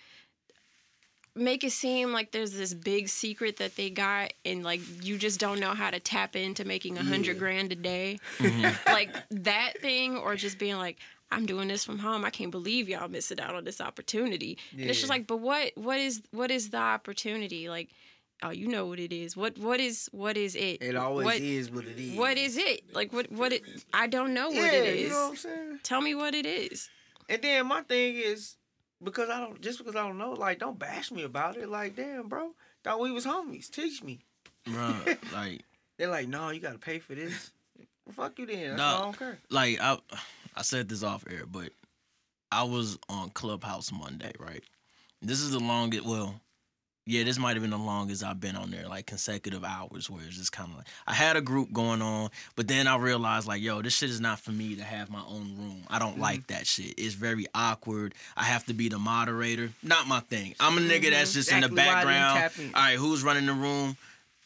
make 1.37 1.63
it 1.63 1.71
seem 1.71 2.11
like 2.11 2.31
there's 2.31 2.51
this 2.53 2.73
big 2.73 3.07
secret 3.09 3.57
that 3.57 3.75
they 3.75 3.89
got 3.89 4.33
and 4.45 4.63
like 4.63 4.81
you 5.03 5.17
just 5.17 5.39
don't 5.39 5.59
know 5.59 5.73
how 5.73 5.89
to 5.91 5.99
tap 5.99 6.35
into 6.35 6.65
making 6.65 6.97
a 6.97 7.03
hundred 7.03 7.37
grand 7.39 7.71
a 7.71 7.75
day. 7.75 8.19
Mm-hmm. 8.39 8.91
like 8.91 9.15
that 9.31 9.73
thing 9.81 10.17
or 10.17 10.35
just 10.35 10.57
being 10.59 10.77
like 10.77 10.97
i'm 11.31 11.45
doing 11.45 11.67
this 11.67 11.83
from 11.83 11.99
home. 11.99 12.23
I 12.23 12.29
can't 12.29 12.51
believe 12.51 12.87
y'all 12.89 13.07
missing 13.09 13.39
out 13.39 13.53
on 13.55 13.63
this 13.63 13.81
opportunity. 13.81 14.57
And 14.71 14.83
it's 14.89 14.99
just 14.99 15.09
like 15.09 15.27
but 15.27 15.37
what 15.37 15.71
what 15.75 15.99
is 15.99 16.21
what 16.31 16.51
is 16.51 16.69
the 16.69 16.77
opportunity? 16.77 17.69
Like 17.69 17.89
oh 18.43 18.49
you 18.51 18.67
know 18.67 18.85
what 18.85 18.99
it 18.99 19.11
is. 19.13 19.35
What 19.35 19.57
what 19.57 19.79
is 19.79 20.09
what 20.11 20.37
is 20.37 20.55
it? 20.55 20.81
It 20.81 20.95
always 20.95 21.25
what, 21.25 21.37
is 21.37 21.69
what 21.71 21.85
it 21.85 21.99
is. 21.99 22.17
what 22.17 22.37
is. 22.37 22.57
it? 22.57 22.93
Like 22.93 23.11
what 23.11 23.31
what 23.31 23.51
it 23.53 23.63
i 23.93 24.07
don't 24.07 24.33
know 24.33 24.49
Yeah, 24.49 24.61
what 24.61 24.73
it 24.73 24.85
is 24.95 25.01
you 25.01 25.09
know 25.09 25.21
what 25.23 25.29
I'm 25.31 25.35
saying? 25.35 25.79
tell 25.83 26.01
me 26.01 26.15
what 26.15 26.33
it 26.33 26.45
is. 26.45 26.89
And 27.29 27.41
then 27.41 27.67
my 27.67 27.81
thing 27.81 28.15
is 28.15 28.55
because 29.03 29.29
I 29.29 29.39
don't 29.39 29.61
just 29.61 29.77
because 29.77 29.95
I 29.95 30.07
don't 30.07 30.17
know, 30.17 30.31
like 30.31 30.59
don't 30.59 30.79
bash 30.79 31.11
me 31.11 31.23
about 31.23 31.57
it. 31.57 31.69
Like, 31.69 31.95
damn, 31.95 32.27
bro, 32.27 32.51
thought 32.83 32.99
we 32.99 33.11
was 33.11 33.25
homies. 33.25 33.69
Teach 33.69 34.03
me. 34.03 34.19
Bruh, 34.65 35.17
like 35.33 35.63
They're 35.97 36.09
like, 36.09 36.27
no, 36.27 36.49
you 36.49 36.59
gotta 36.59 36.79
pay 36.79 36.99
for 36.99 37.15
this. 37.15 37.51
Well, 38.05 38.13
fuck 38.15 38.39
you 38.39 38.45
then. 38.45 38.77
Why 38.77 38.83
I 38.83 39.01
don't 39.01 39.17
care. 39.17 39.37
like 39.49 39.79
I 39.81 39.97
I 40.55 40.61
said 40.61 40.89
this 40.89 41.03
off 41.03 41.25
air, 41.29 41.43
but 41.45 41.69
I 42.51 42.63
was 42.63 42.97
on 43.09 43.29
Clubhouse 43.31 43.91
Monday, 43.91 44.33
right? 44.39 44.63
This 45.21 45.41
is 45.41 45.51
the 45.51 45.59
longest 45.59 46.05
well, 46.05 46.39
yeah, 47.07 47.23
this 47.23 47.39
might 47.39 47.53
have 47.53 47.61
been 47.61 47.71
the 47.71 47.77
longest 47.77 48.23
I've 48.23 48.39
been 48.39 48.57
on 48.57 48.69
there, 48.69 48.87
like 48.87 49.05
consecutive 49.05 49.63
hours 49.63 50.09
where 50.09 50.21
it's 50.27 50.37
just 50.37 50.51
kinda 50.51 50.71
like 50.75 50.85
I 51.07 51.13
had 51.13 51.37
a 51.37 51.41
group 51.41 51.71
going 51.71 52.01
on, 52.01 52.29
but 52.55 52.67
then 52.67 52.85
I 52.85 52.97
realized 52.97 53.47
like, 53.47 53.61
yo, 53.61 53.81
this 53.81 53.93
shit 53.93 54.09
is 54.09 54.19
not 54.19 54.39
for 54.39 54.51
me 54.51 54.75
to 54.75 54.83
have 54.83 55.09
my 55.09 55.23
own 55.27 55.55
room. 55.57 55.83
I 55.87 55.99
don't 55.99 56.19
like 56.19 56.47
that 56.47 56.67
shit. 56.67 56.95
It's 56.97 57.15
very 57.15 57.47
awkward. 57.55 58.13
I 58.35 58.43
have 58.43 58.65
to 58.65 58.73
be 58.73 58.89
the 58.89 58.99
moderator. 58.99 59.71
Not 59.81 60.07
my 60.07 60.19
thing. 60.19 60.53
I'm 60.59 60.77
a 60.77 60.81
nigga 60.81 61.11
that's 61.11 61.33
just 61.33 61.51
in 61.51 61.61
the 61.61 61.67
Exactly 61.67 61.85
why 61.85 61.93
I 61.93 62.03
didn't 62.03 62.41
background. 62.41 62.75
All 62.75 62.81
right, 62.81 62.97
who's 62.97 63.23
running 63.23 63.45
the 63.45 63.53
room? 63.53 63.95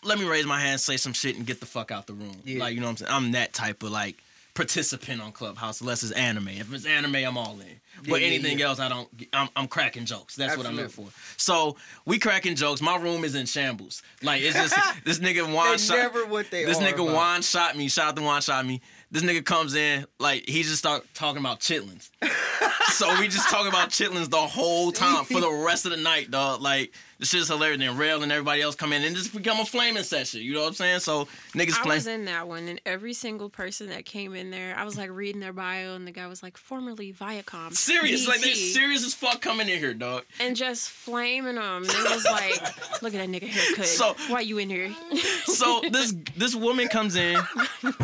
Let 0.03 0.20
me 0.20 0.26
raise 0.26 0.45
my 0.45 0.59
hand, 0.59 0.80
say 0.80 0.97
some 0.97 1.14
shit, 1.14 1.38
and 1.38 1.45
get 1.45 1.59
the 1.59 1.66
fuck 1.66 1.91
out 1.91 2.07
the 2.07 2.14
room. 2.14 2.36
Yeah. 2.45 2.59
Like, 2.59 2.76
you 2.76 2.80
know 2.80 2.88
what 2.88 2.91
I'm 2.91 2.97
saying? 2.97 3.12
I'm 3.12 3.32
that 3.34 3.53
type 3.53 3.84
of 3.84 3.91
like 3.91 4.18
participant 4.62 5.20
on 5.22 5.32
Clubhouse, 5.32 5.82
unless 5.82 6.03
it's 6.03 6.12
anime. 6.12 6.49
If 6.49 6.72
it's 6.72 6.86
anime, 6.86 7.16
I'm 7.16 7.36
all 7.36 7.59
in. 7.59 7.66
Yeah, 8.03 8.09
But 8.12 8.22
anything 8.22 8.59
yeah. 8.59 8.68
else, 8.68 8.80
I 8.80 8.89
don't. 8.89 9.09
I'm, 9.34 9.49
I'm 9.55 9.68
cracking 9.68 10.05
jokes. 10.05 10.36
That's 10.36 10.55
what 10.55 10.68
I'm 10.68 10.76
there 10.76 10.88
for. 10.88 11.07
So 11.38 11.78
we 12.05 12.20
cracking 12.20 12.55
jokes. 12.55 12.80
My 12.80 12.95
room 12.97 13.24
is 13.24 13.34
in 13.34 13.47
shambles. 13.47 14.03
Like 14.22 14.43
it's 14.43 14.55
just 14.55 14.76
this 15.03 15.18
nigga 15.18 15.51
Juan 15.51 15.80
shot. 15.80 15.97
never 15.97 16.28
what 16.28 16.51
they 16.51 16.66
this 16.66 16.78
nigga 16.78 16.93
about. 16.93 17.14
Juan 17.14 17.41
shot 17.41 17.76
me. 17.76 17.89
Shout 17.89 18.09
out 18.09 18.16
to 18.18 18.22
Juan 18.22 18.41
shot 18.41 18.66
me. 18.66 18.82
This 19.09 19.24
nigga 19.24 19.43
comes 19.43 19.74
in 19.74 20.05
like 20.20 20.47
he 20.47 20.62
just 20.62 20.78
start 20.78 21.05
talking 21.16 21.39
about 21.39 21.59
chitlins. 21.59 22.12
so 22.91 23.20
we 23.20 23.28
just 23.28 23.49
talking 23.49 23.68
about 23.70 23.89
chitlins 23.89 24.30
the 24.30 24.38
whole 24.38 24.91
time 24.91 25.26
for 25.26 25.41
the 25.41 25.51
rest 25.51 25.86
of 25.86 25.91
the 25.91 25.97
night, 25.97 26.30
dog. 26.30 26.62
Like 26.62 26.93
this 27.22 27.30
shit's 27.30 27.47
hilarious. 27.47 27.80
And 27.82 27.97
Rail 27.97 28.24
and 28.24 28.32
everybody 28.32 28.61
else 28.63 28.74
come 28.76 28.91
in 28.93 29.03
and 29.03 29.15
just 29.15 29.32
become 29.34 29.59
a 29.59 29.65
flaming 29.65 30.01
session. 30.03 30.41
You 30.41 30.55
know 30.55 30.61
what 30.61 30.69
I'm 30.69 30.74
saying? 30.74 30.99
So 31.01 31.26
niggas 31.53 31.53
playing. 31.53 31.69
I 31.69 31.74
flame. 31.84 31.95
was 31.95 32.07
in 32.07 32.26
that 32.26 32.47
one, 32.47 32.67
and 32.67 32.82
every 32.86 33.13
single 33.13 33.49
person 33.49 33.89
that 33.89 34.05
came 34.05 34.34
in 34.36 34.49
there, 34.49 34.76
I 34.76 34.84
was 34.84 34.97
like 34.97 35.11
reading 35.11 35.39
their 35.39 35.53
bio, 35.53 35.93
and 35.95 36.07
the 36.07 36.11
guy 36.11 36.26
was 36.28 36.41
like, 36.41 36.57
formerly 36.57 37.13
Viacom. 37.13 37.74
Serious, 37.74 38.28
like 38.28 38.41
they 38.41 38.47
BT," 38.49 38.74
serious 38.74 39.05
as 39.05 39.13
fuck 39.13 39.39
coming 39.39 39.69
in 39.69 39.78
here, 39.78 39.93
dog. 39.93 40.24
And 40.39 40.55
just 40.55 40.89
flaming 40.89 41.55
them. 41.55 41.84
It 41.84 42.09
was 42.11 42.26
like, 42.26 42.59
look 43.03 43.13
at 43.13 43.19
that 43.19 43.30
nigga 43.30 43.47
haircut. 43.47 43.86
So- 43.86 44.15
Why 44.28 44.41
you 44.41 44.57
in 44.57 44.69
here? 44.69 44.91
so 45.45 45.82
this 45.91 46.13
this 46.36 46.55
woman 46.55 46.88
comes 46.88 47.15
in 47.15 47.39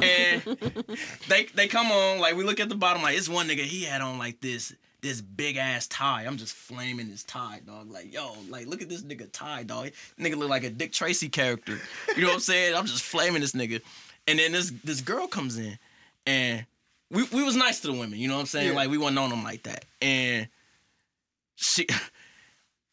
and 0.02 0.44
they 1.28 1.46
they 1.56 1.68
come 1.68 1.92
on 1.92 2.20
like 2.20 2.36
we 2.36 2.44
look 2.44 2.60
at 2.60 2.70
the 2.70 2.76
bottom 2.76 3.02
like 3.02 3.18
it's 3.18 3.28
one 3.30 3.48
nigga 3.48 3.62
he 3.64 3.84
had 3.84 4.02
on 4.02 4.18
like 4.18 4.40
this 4.42 4.74
this 5.02 5.22
big 5.22 5.58
ass 5.58 5.88
tie. 5.88 6.26
I'm 6.26 6.38
just 6.38 6.54
flaming 6.54 7.08
his 7.08 7.24
tie, 7.24 7.62
dog. 7.66 7.92
Like 7.92 8.14
yo, 8.14 8.36
like 8.50 8.68
look 8.68 8.82
at 8.82 8.90
this 8.90 9.04
nigga 9.04 9.30
tie, 9.32 9.64
dog. 9.64 9.92
Nigga 10.20 10.36
look 10.38 10.50
like 10.50 10.64
a 10.64 10.70
Dick 10.70 10.92
Tracy 10.92 11.30
character. 11.30 11.78
You 12.16 12.22
know 12.22 12.28
what 12.28 12.36
I'm 12.36 12.40
saying? 12.40 12.76
I'm 12.76 12.86
just 12.86 13.04
flaming 13.04 13.42
this 13.42 13.54
nigga. 13.54 13.82
And 14.28 14.40
then 14.40 14.52
this 14.52 14.72
this 14.84 15.02
girl 15.02 15.28
comes 15.28 15.58
in 15.58 15.78
and 16.26 16.66
we 17.12 17.24
we 17.32 17.44
was 17.44 17.56
nice 17.56 17.80
to 17.82 17.88
the 17.88 17.94
women. 17.94 18.20
You 18.20 18.28
know 18.28 18.36
what 18.36 18.42
I'm 18.42 18.48
saying? 18.48 18.70
Yeah. 18.70 18.76
Like 18.76 18.90
we 18.90 18.98
wasn't 18.98 19.20
on 19.20 19.30
them 19.30 19.44
like 19.44 19.64
that. 19.64 19.86
And 20.02 20.48
she 21.56 21.88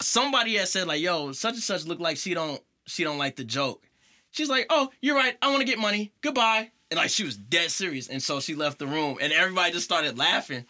somebody 0.01 0.55
had 0.55 0.67
said 0.67 0.87
like 0.87 1.01
yo 1.01 1.31
such 1.31 1.53
and 1.53 1.63
such 1.63 1.85
look 1.85 1.99
like 1.99 2.17
she 2.17 2.33
don't 2.33 2.61
she 2.85 3.03
don't 3.03 3.17
like 3.17 3.35
the 3.35 3.43
joke 3.43 3.83
she's 4.31 4.49
like 4.49 4.65
oh 4.69 4.89
you're 5.01 5.15
right 5.15 5.37
i 5.41 5.47
want 5.47 5.59
to 5.59 5.65
get 5.65 5.79
money 5.79 6.11
goodbye 6.21 6.69
and 6.91 6.97
like 6.97 7.09
she 7.09 7.23
was 7.23 7.37
dead 7.37 7.71
serious 7.71 8.09
and 8.09 8.21
so 8.21 8.39
she 8.39 8.55
left 8.55 8.79
the 8.79 8.87
room 8.87 9.17
and 9.21 9.31
everybody 9.31 9.71
just 9.71 9.85
started 9.85 10.17
laughing 10.17 10.65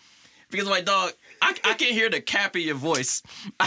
because 0.52 0.68
like 0.68 0.86
dog 0.86 1.12
I, 1.42 1.56
I 1.64 1.74
can 1.74 1.94
hear 1.94 2.10
the 2.10 2.22
cap 2.22 2.56
in 2.56 2.64
your 2.64 2.76
voice 2.76 3.22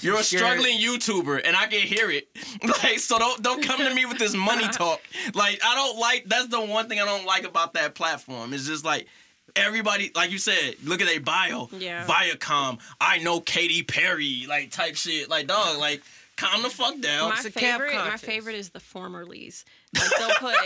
you're 0.00 0.18
a 0.18 0.22
scared. 0.22 0.42
struggling 0.42 0.78
youtuber 0.78 1.40
and 1.44 1.56
i 1.56 1.66
can 1.66 1.80
hear 1.80 2.10
it 2.10 2.28
like 2.82 2.98
so 2.98 3.18
don't 3.18 3.42
don't 3.42 3.62
come 3.62 3.78
to 3.80 3.94
me 3.94 4.06
with 4.06 4.18
this 4.18 4.34
money 4.34 4.66
talk 4.72 5.00
like 5.34 5.60
i 5.64 5.74
don't 5.74 5.98
like 5.98 6.24
that's 6.26 6.48
the 6.48 6.60
one 6.60 6.88
thing 6.88 7.00
i 7.00 7.04
don't 7.04 7.24
like 7.26 7.44
about 7.44 7.74
that 7.74 7.94
platform 7.94 8.52
it's 8.52 8.66
just 8.66 8.84
like 8.84 9.06
everybody 9.56 10.10
like 10.14 10.30
you 10.30 10.38
said 10.38 10.74
look 10.84 11.00
at 11.00 11.06
their 11.06 11.20
bio 11.20 11.68
Yeah. 11.78 12.04
viacom 12.06 12.78
i 13.00 13.18
know 13.18 13.40
Katy 13.40 13.82
perry 13.84 14.46
like 14.48 14.70
type 14.70 14.96
shit 14.96 15.28
like 15.30 15.46
dog 15.46 15.78
like 15.78 16.02
calm 16.36 16.62
the 16.62 16.70
fuck 16.70 16.98
down 17.00 17.30
my 17.30 17.36
It's 17.36 17.44
a 17.44 17.50
cap 17.52 17.80
favorite, 17.80 17.94
my 17.94 18.16
favorite 18.16 18.56
is 18.56 18.70
the 18.70 18.80
formerlies. 18.80 19.62
Like 19.94 20.10
they'll 20.18 20.34
put 20.40 20.56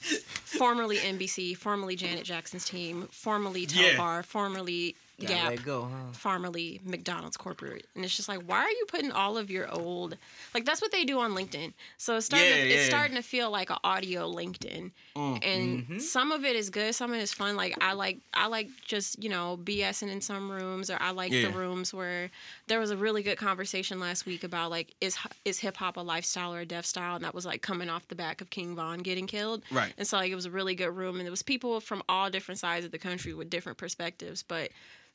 formerly 0.00 0.96
NBC, 0.96 1.56
formerly 1.56 1.94
Janet 1.96 2.24
Jackson's 2.24 2.64
team, 2.64 3.06
formerly 3.12 3.66
Yeah. 3.70 3.90
Telfar, 3.94 4.24
formerly 4.24 4.96
Gotta 5.20 5.56
Gap, 5.56 5.64
go, 5.64 5.82
huh? 5.82 6.12
formerly 6.12 6.80
McDonald's 6.84 7.36
corporate, 7.36 7.86
and 7.94 8.04
it's 8.04 8.16
just 8.16 8.28
like, 8.28 8.40
why 8.42 8.58
are 8.58 8.70
you 8.70 8.86
putting 8.88 9.12
all 9.12 9.36
of 9.36 9.50
your 9.50 9.70
old? 9.70 10.16
Like 10.54 10.64
that's 10.64 10.80
what 10.80 10.90
they 10.90 11.04
do 11.04 11.20
on 11.20 11.32
LinkedIn. 11.32 11.74
So 11.96 12.16
it's 12.16 12.26
starting. 12.26 12.48
Yeah, 12.48 12.56
to, 12.56 12.68
yeah. 12.68 12.74
It's 12.74 12.86
starting 12.86 13.16
to 13.16 13.22
feel 13.22 13.50
like 13.50 13.70
an 13.70 13.76
audio 13.84 14.28
LinkedIn, 14.32 14.90
mm, 15.14 15.46
and 15.46 15.82
mm-hmm. 15.82 15.98
some 15.98 16.32
of 16.32 16.44
it 16.44 16.56
is 16.56 16.70
good, 16.70 16.94
some 16.94 17.12
of 17.12 17.18
it 17.18 17.22
is 17.22 17.32
fun. 17.32 17.56
Like 17.56 17.76
I 17.80 17.92
like, 17.92 18.18
I 18.34 18.48
like 18.48 18.68
just 18.84 19.22
you 19.22 19.28
know 19.28 19.58
BSing 19.62 20.08
in 20.08 20.20
some 20.20 20.50
rooms, 20.50 20.90
or 20.90 20.96
I 21.00 21.10
like 21.10 21.30
Yeah. 21.30 21.42
the 21.42 21.56
rooms 21.56 21.94
where 21.94 22.30
there 22.66 22.80
was 22.80 22.90
a 22.90 22.96
really 22.96 23.22
good 23.22 23.38
conversation 23.38 24.00
last 24.00 24.26
week 24.26 24.42
about 24.42 24.70
like 24.70 24.94
is 25.00 25.16
is 25.44 25.58
hip 25.58 25.76
hop 25.76 25.96
a 25.96 26.00
lifestyle 26.00 26.52
or 26.52 26.60
a 26.60 26.66
death 26.66 26.86
style, 26.86 27.14
and 27.14 27.24
that 27.24 27.34
was 27.34 27.46
like 27.46 27.62
coming 27.62 27.88
off 27.88 28.08
the 28.08 28.14
back 28.16 28.40
of 28.40 28.50
King 28.50 28.74
Von 28.74 28.98
getting 29.00 29.26
killed. 29.28 29.62
Right. 29.70 29.92
And 29.98 30.06
so 30.06 30.16
like 30.16 30.32
it 30.32 30.36
was 30.36 30.46
a 30.46 30.50
really 30.50 30.74
good 30.74 30.96
room, 30.96 31.16
and 31.16 31.24
there 31.24 31.30
was 31.30 31.42
people 31.42 31.78
from 31.80 32.02
all 32.08 32.28
different 32.30 32.58
sides 32.58 32.84
of 32.84 32.90
the 32.90 32.98
country 32.98 33.34
with 33.34 33.50
different 33.50 33.78
perspectives, 33.78 34.42
but. 34.42 34.70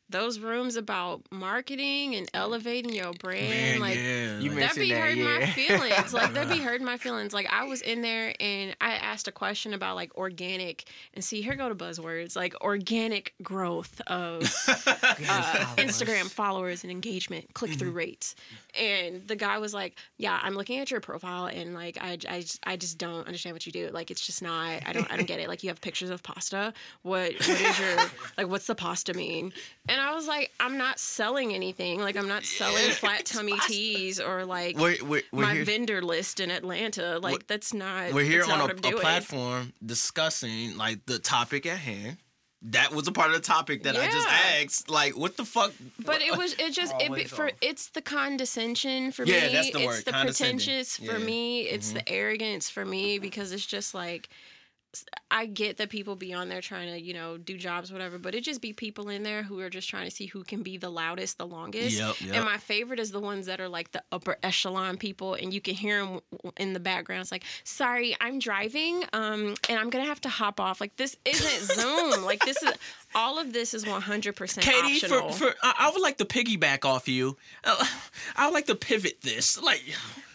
Those 0.10 0.40
rooms 0.40 0.78
about 0.78 1.22
marketing 1.32 2.16
and 2.16 2.30
elevating 2.34 2.94
your 2.94 3.12
brand, 3.14 3.50
Man, 3.50 3.80
like 3.82 3.98
yeah, 3.98 4.40
You 4.40 4.50
that 4.52 4.76
be 4.76 4.90
mentioned 4.90 4.92
that, 4.92 5.00
hurting 5.00 5.24
my 5.24 5.46
feelings. 5.48 6.14
Like 6.14 6.34
that 6.34 6.48
be 6.50 6.58
hurting 6.64 6.86
my 6.86 6.98
feelings. 6.98 7.34
Like 7.34 7.48
I 7.52 7.66
was 7.66 7.82
in 7.82 8.02
there 8.02 8.34
and 8.40 8.76
I 8.80 8.94
asked 8.94 9.28
a 9.28 9.34
question 9.34 9.74
about 9.74 9.96
like 9.96 10.16
organic 10.16 10.86
and 11.14 11.24
see 11.24 11.42
here 11.42 11.56
go 11.56 11.68
to 11.68 11.76
buzzwords 11.76 12.36
like 12.36 12.56
organic 12.62 13.34
growth 13.44 14.00
of 14.08 14.44
uh, 14.68 15.66
Instagram 15.78 16.30
followers 16.30 16.84
and 16.84 16.92
engagement, 16.92 17.54
click 17.54 17.72
through 17.74 17.92
rates. 17.92 18.36
And 18.80 19.28
the 19.28 19.36
guy 19.36 19.58
was 19.58 19.74
like, 19.74 19.96
"Yeah, 20.18 20.40
I'm 20.42 20.54
looking 20.54 20.80
at 20.80 20.92
your 20.92 21.00
profile 21.02 21.48
and 21.48 21.74
like 21.74 21.98
I, 22.00 22.18
I, 22.30 22.42
just, 22.42 22.60
I 22.64 22.78
just 22.78 22.98
don't 22.98 23.26
understand 23.28 23.56
what 23.56 23.66
you 23.66 23.72
do. 23.72 23.90
Like 23.92 24.12
it's 24.12 24.26
just 24.26 24.42
not. 24.42 24.82
I 24.86 24.94
don't. 24.94 25.12
I 25.12 25.18
don't 25.18 25.26
get 25.28 25.40
it. 25.40 25.48
Like 25.48 25.64
you 25.64 25.70
have 25.70 25.82
pictures 25.82 26.10
of 26.12 26.22
pasta. 26.24 26.74
What 27.02 27.34
what 27.34 27.50
is 27.50 27.80
your 27.80 27.98
like? 28.38 28.48
What's 28.48 28.68
the 28.68 28.76
pasta 28.76 29.14
mean?" 29.14 29.52
And 29.90 29.97
I 30.00 30.14
was 30.14 30.28
like, 30.28 30.52
"I'm 30.60 30.78
not 30.78 31.00
selling 31.00 31.54
anything. 31.54 32.00
Like 32.00 32.16
I'm 32.16 32.28
not 32.28 32.44
selling 32.44 32.90
flat 32.92 33.26
tummy 33.34 33.58
teas 33.68 34.20
or 34.20 34.46
like." 34.46 34.78
we're, 34.78 34.98
we're, 35.04 35.22
we're 35.32 35.42
my 35.44 35.54
here, 35.56 35.66
vendor 35.66 36.02
list 36.02 36.40
in 36.40 36.52
Atlanta, 36.52 37.20
like 37.20 37.32
We're- 37.34 37.44
that's 37.48 37.74
not. 37.74 38.14
we're 38.14 38.24
here 38.26 38.44
on 38.44 38.70
a, 38.70 38.74
a 38.74 38.92
platform 39.00 39.74
discussing 39.86 40.78
like 40.78 41.06
the 41.06 41.20
topic 41.20 41.66
at 41.66 41.78
hand 41.78 42.18
that 42.64 42.92
was 42.92 43.08
a 43.08 43.12
part 43.12 43.30
of 43.30 43.36
the 43.36 43.40
topic 43.42 43.84
that 43.84 43.96
i 43.96 44.08
just 44.10 44.28
asked 44.28 44.90
like 44.90 45.16
what 45.16 45.38
the 45.38 45.46
fuck 45.46 45.72
But 46.04 46.24
it 46.24 46.36
was 46.36 46.56
it 46.58 46.74
just 46.74 46.92
it 47.00 47.30
for 47.30 47.52
it's 47.62 47.90
the 47.90 48.02
condescension 48.02 49.12
for 49.12 49.26
Yeah, 49.26 49.48
me. 49.48 49.54
that's 49.54 49.72
the 49.72 49.78
it's 49.78 49.86
word, 49.86 50.06
the 50.06 50.12
condescending. 50.12 50.58
pretentious 50.58 50.98
for 50.98 51.04
Yeah. 51.04 51.12
Mm-hmm. 51.14 51.26
me. 51.26 51.62
It's 51.62 51.92
the 51.92 52.10
arrogance 52.10 52.68
for 52.68 52.84
me 52.84 53.20
because 53.20 53.52
it's 53.52 53.66
just 53.66 53.94
like 53.94 54.30
I 55.30 55.46
get 55.46 55.78
that 55.78 55.90
people 55.90 56.16
be 56.16 56.34
on 56.34 56.50
there 56.50 56.62
trying 56.62 56.92
to, 56.92 57.00
you 57.00 57.14
know, 57.14 57.38
do 57.38 57.58
jobs, 57.58 57.92
whatever, 57.92 58.18
but 58.18 58.34
it 58.36 58.42
just 58.42 58.62
be 58.62 58.74
people 58.74 59.10
in 59.10 59.24
there 59.24 59.44
who 59.44 59.60
are 59.60 59.70
just 59.70 59.90
trying 59.90 60.06
to 60.06 60.12
see 60.12 60.26
who 60.26 60.44
can 60.44 60.64
be 60.64 60.78
the 60.78 60.90
loudest, 60.90 61.38
the 61.38 61.46
longest. 61.46 61.98
Yep, 61.98 62.22
yep. 62.22 62.36
And 62.36 62.46
my 62.46 62.58
favorite 62.58 63.00
is 63.00 63.12
the 63.12 63.20
ones 63.20 63.46
that 63.48 63.60
are 63.60 63.70
like 63.70 63.92
the 63.92 64.04
upper 64.12 64.38
echelon 64.44 64.98
people, 64.98 65.34
and 65.34 65.54
you 65.54 65.62
can 65.62 65.76
hear 65.76 66.06
them 66.06 66.20
in 66.58 66.74
the 66.74 66.80
background. 66.80 67.22
It's 67.22 67.32
like, 67.32 67.44
sorry, 67.64 68.16
I'm 68.22 68.40
driving, 68.40 69.04
um, 69.14 69.56
and 69.70 69.80
I'm 69.80 69.90
gonna 69.90 70.06
have 70.06 70.22
to 70.22 70.30
hop 70.30 70.60
off. 70.60 70.80
Like 70.80 70.96
this 70.96 71.18
isn't 71.26 71.76
Zoom. 71.78 72.24
like 72.24 72.44
this 72.46 72.62
is 72.64 72.74
all 73.16 73.40
of 73.40 73.54
this 73.54 73.74
is 73.74 73.86
100 73.86 74.36
percent 74.36 74.66
Katie, 74.66 74.98
optional. 74.98 75.32
for, 75.32 75.50
for 75.52 75.56
I, 75.64 75.74
I 75.80 75.92
would 75.92 76.02
like 76.02 76.18
to 76.18 76.26
piggyback 76.26 76.86
off 76.86 77.08
you. 77.08 77.38
Uh, 77.64 77.84
I 78.36 78.46
would 78.48 78.54
like 78.54 78.66
to 78.68 78.76
pivot 78.76 79.22
this. 79.22 79.62
Like, 79.62 79.84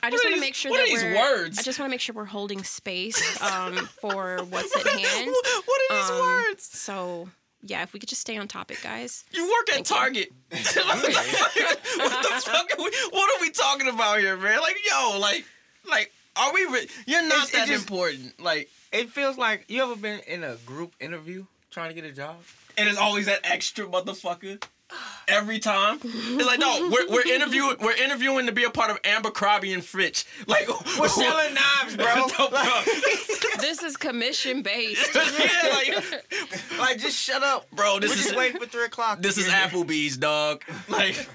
I 0.02 0.10
just 0.10 0.24
want 0.24 0.34
to 0.34 0.40
make 0.40 0.54
sure 0.54 0.70
what 0.70 0.78
that 0.78 0.84
are 0.84 0.86
these 0.86 1.02
we're. 1.02 1.14
words? 1.14 1.58
I 1.58 1.62
just 1.62 1.78
want 1.78 1.88
to 1.88 1.90
make 1.90 2.00
sure 2.00 2.14
we're 2.14 2.24
holding 2.24 2.64
space 2.64 3.40
um, 3.42 3.76
for 4.00 4.38
what's 4.50 4.74
at 4.76 4.86
hand. 4.86 5.30
what 5.64 5.80
are 5.90 5.96
these 6.00 6.10
Um, 6.10 6.18
words? 6.20 6.64
So 6.64 7.28
yeah, 7.62 7.82
if 7.84 7.92
we 7.92 8.00
could 8.00 8.08
just 8.08 8.20
stay 8.22 8.36
on 8.36 8.48
topic, 8.48 8.80
guys. 8.82 9.24
You 9.32 9.44
work 9.48 9.78
at 9.78 9.84
Target. 9.84 10.30
what, 10.50 10.62
the 10.64 12.42
fuck 12.44 12.70
are 12.78 12.82
we, 12.82 12.90
what 13.10 13.30
are 13.30 13.40
we 13.40 13.50
talking 13.50 13.88
about 13.88 14.18
here, 14.18 14.36
man? 14.36 14.60
Like, 14.60 14.76
yo, 14.90 15.18
like, 15.20 15.44
like, 15.88 16.12
are 16.34 16.52
we? 16.52 16.64
Re- 16.66 16.88
you're 17.06 17.22
not 17.22 17.48
It's- 17.48 17.48
it 17.50 17.52
that 17.52 17.68
just- 17.68 17.82
important. 17.88 18.40
Like, 18.40 18.68
It 18.92 19.10
feels 19.10 19.38
like 19.38 19.66
you 19.68 19.82
ever 19.82 19.94
been 19.96 20.20
in 20.26 20.42
a 20.42 20.56
group 20.66 20.94
interview 21.00 21.44
trying 21.70 21.88
to 21.88 21.94
get 21.94 22.04
a 22.04 22.12
job? 22.12 22.36
And 22.76 22.88
it's 22.88 22.98
always 22.98 23.26
that 23.26 23.40
extra 23.44 23.86
motherfucker. 23.86 24.62
Every 25.28 25.58
time, 25.58 25.98
it's 26.02 26.46
like 26.46 26.58
no, 26.58 26.90
we're, 26.92 27.08
we're 27.08 27.34
interviewing 27.34 27.76
we're 27.80 27.96
interviewing 27.96 28.46
to 28.46 28.52
be 28.52 28.64
a 28.64 28.70
part 28.70 28.90
of 28.90 28.98
Abercrombie 29.04 29.72
and 29.72 29.82
Fitch. 29.84 30.26
Like 30.46 30.68
We're 30.98 31.08
selling 31.08 31.54
knives, 31.54 31.96
bro. 31.96 32.26
Like, 32.52 32.84
this 33.60 33.82
is 33.82 33.96
commission 33.96 34.60
based. 34.62 35.14
yeah, 35.14 35.22
like, 35.70 36.78
like, 36.78 36.98
just 36.98 37.16
shut 37.16 37.42
up, 37.42 37.70
bro, 37.70 37.98
this 38.00 38.10
We're 38.10 38.16
is 38.16 38.22
just 38.24 38.36
waiting 38.36 38.60
for 38.60 38.66
three 38.66 38.84
o'clock. 38.84 39.22
this 39.22 39.38
is 39.38 39.46
Applebee's, 39.48 40.16
dog. 40.18 40.62
Like, 40.88 41.26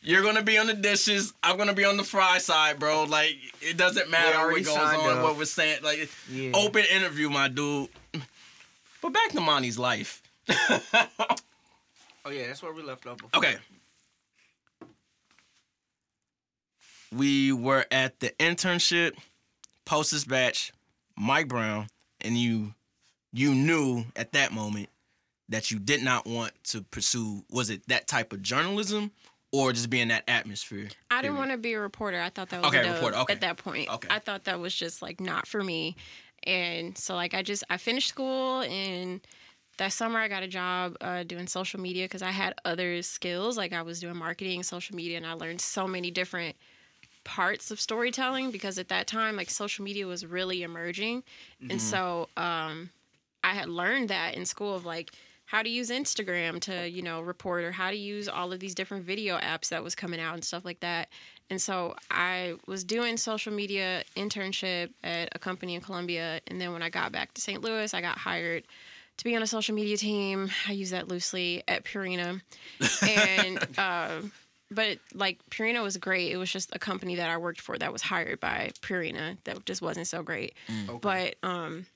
you're 0.00 0.22
gonna 0.22 0.42
be 0.42 0.56
on 0.56 0.66
the 0.68 0.74
dishes. 0.74 1.34
I'm 1.42 1.58
gonna 1.58 1.74
be 1.74 1.84
on 1.84 1.96
the 1.98 2.04
fry 2.04 2.38
side, 2.38 2.78
bro. 2.78 3.04
Like, 3.04 3.36
it 3.60 3.76
doesn't 3.76 4.08
matter 4.10 4.38
what 4.38 4.44
already 4.46 4.64
goes 4.64 4.76
on, 4.76 5.18
up. 5.18 5.22
what 5.22 5.36
we're 5.36 5.44
saying. 5.44 5.80
Like, 5.82 6.08
Yeah. 6.30 6.52
open 6.54 6.84
interview, 6.90 7.28
my 7.28 7.48
dude. 7.48 7.88
But 9.02 9.12
back 9.12 9.30
to 9.32 9.40
Monty's 9.40 9.78
life. 9.78 10.21
Oh 12.24 12.30
yeah, 12.30 12.46
that's 12.46 12.62
where 12.62 12.72
we 12.72 12.82
left 12.82 13.04
off. 13.06 13.16
Before. 13.16 13.30
Okay. 13.38 13.56
We 17.12 17.52
were 17.52 17.84
at 17.90 18.20
the 18.20 18.30
internship, 18.38 19.12
Post 19.84 20.10
Dispatch, 20.12 20.72
Mike 21.16 21.48
Brown, 21.48 21.88
and 22.20 22.38
you 22.38 22.74
you 23.32 23.54
knew 23.54 24.04
at 24.14 24.32
that 24.32 24.52
moment 24.52 24.88
that 25.48 25.70
you 25.70 25.78
did 25.78 26.02
not 26.02 26.26
want 26.26 26.52
to 26.64 26.82
pursue 26.82 27.44
was 27.50 27.70
it 27.70 27.82
that 27.88 28.06
type 28.06 28.32
of 28.32 28.40
journalism 28.40 29.10
or 29.50 29.72
just 29.72 29.90
be 29.90 30.00
in 30.00 30.08
that 30.08 30.22
atmosphere? 30.28 30.88
I 31.10 31.22
didn't 31.22 31.36
want 31.38 31.50
to 31.50 31.58
be 31.58 31.72
a 31.74 31.80
reporter. 31.80 32.20
I 32.20 32.30
thought 32.30 32.50
that 32.50 32.62
was 32.62 32.68
Okay, 32.72 32.88
a 32.88 32.94
reporter, 32.94 33.16
okay. 33.18 33.32
at 33.34 33.40
that 33.42 33.56
point. 33.58 33.92
Okay. 33.92 34.08
I 34.10 34.18
thought 34.20 34.44
that 34.44 34.60
was 34.60 34.74
just 34.74 35.02
like 35.02 35.20
not 35.20 35.46
for 35.46 35.62
me. 35.62 35.96
And 36.44 36.96
so 36.96 37.14
like 37.14 37.34
I 37.34 37.42
just 37.42 37.64
I 37.68 37.76
finished 37.78 38.08
school 38.08 38.62
and 38.62 39.20
that 39.78 39.92
summer 39.92 40.18
I 40.18 40.28
got 40.28 40.42
a 40.42 40.48
job 40.48 40.96
uh, 41.00 41.22
doing 41.22 41.46
social 41.46 41.80
media 41.80 42.04
because 42.04 42.22
I 42.22 42.30
had 42.30 42.54
other 42.64 43.02
skills 43.02 43.56
like 43.56 43.72
I 43.72 43.82
was 43.82 44.00
doing 44.00 44.16
marketing, 44.16 44.62
social 44.62 44.96
media, 44.96 45.16
and 45.16 45.26
I 45.26 45.32
learned 45.32 45.60
so 45.60 45.86
many 45.86 46.10
different 46.10 46.56
parts 47.24 47.70
of 47.70 47.80
storytelling 47.80 48.50
because 48.50 48.78
at 48.78 48.88
that 48.88 49.06
time 49.06 49.36
like 49.36 49.48
social 49.48 49.84
media 49.84 50.06
was 50.06 50.26
really 50.26 50.62
emerging, 50.62 51.22
and 51.70 51.80
so 51.80 52.28
um, 52.36 52.90
I 53.44 53.54
had 53.54 53.68
learned 53.68 54.08
that 54.10 54.34
in 54.34 54.44
school 54.44 54.74
of 54.74 54.84
like 54.84 55.12
how 55.52 55.62
to 55.62 55.68
use 55.68 55.90
Instagram 55.90 56.60
to, 56.60 56.88
you 56.88 57.02
know, 57.02 57.20
report 57.20 57.62
or 57.62 57.72
how 57.72 57.90
to 57.90 57.96
use 57.96 58.26
all 58.26 58.54
of 58.54 58.58
these 58.58 58.74
different 58.74 59.04
video 59.04 59.38
apps 59.38 59.68
that 59.68 59.84
was 59.84 59.94
coming 59.94 60.18
out 60.18 60.32
and 60.32 60.42
stuff 60.42 60.64
like 60.64 60.80
that. 60.80 61.08
And 61.50 61.60
so 61.60 61.94
I 62.10 62.54
was 62.66 62.84
doing 62.84 63.18
social 63.18 63.52
media 63.52 64.02
internship 64.16 64.90
at 65.04 65.28
a 65.32 65.38
company 65.38 65.74
in 65.74 65.82
Columbia. 65.82 66.40
And 66.46 66.58
then 66.58 66.72
when 66.72 66.82
I 66.82 66.88
got 66.88 67.12
back 67.12 67.34
to 67.34 67.42
St. 67.42 67.60
Louis, 67.60 67.92
I 67.92 68.00
got 68.00 68.16
hired 68.16 68.64
to 69.18 69.24
be 69.24 69.36
on 69.36 69.42
a 69.42 69.46
social 69.46 69.74
media 69.74 69.96
team. 69.96 70.50
I 70.68 70.72
use 70.72 70.90
that 70.90 71.08
loosely 71.08 71.62
at 71.68 71.84
Purina. 71.84 72.40
And, 73.06 73.66
uh, 73.78 74.22
but 74.70 74.98
like 75.14 75.38
Purina 75.50 75.82
was 75.82 75.96
great. 75.96 76.32
It 76.32 76.36
was 76.36 76.50
just 76.50 76.74
a 76.74 76.78
company 76.78 77.16
that 77.16 77.28
I 77.28 77.36
worked 77.36 77.60
for 77.60 77.76
that 77.78 77.92
was 77.92 78.02
hired 78.02 78.40
by 78.40 78.70
Purina 78.80 79.36
that 79.44 79.64
just 79.66 79.82
wasn't 79.82 80.06
so 80.06 80.22
great. 80.22 80.54
But, 81.00 81.36
um, 81.42 81.86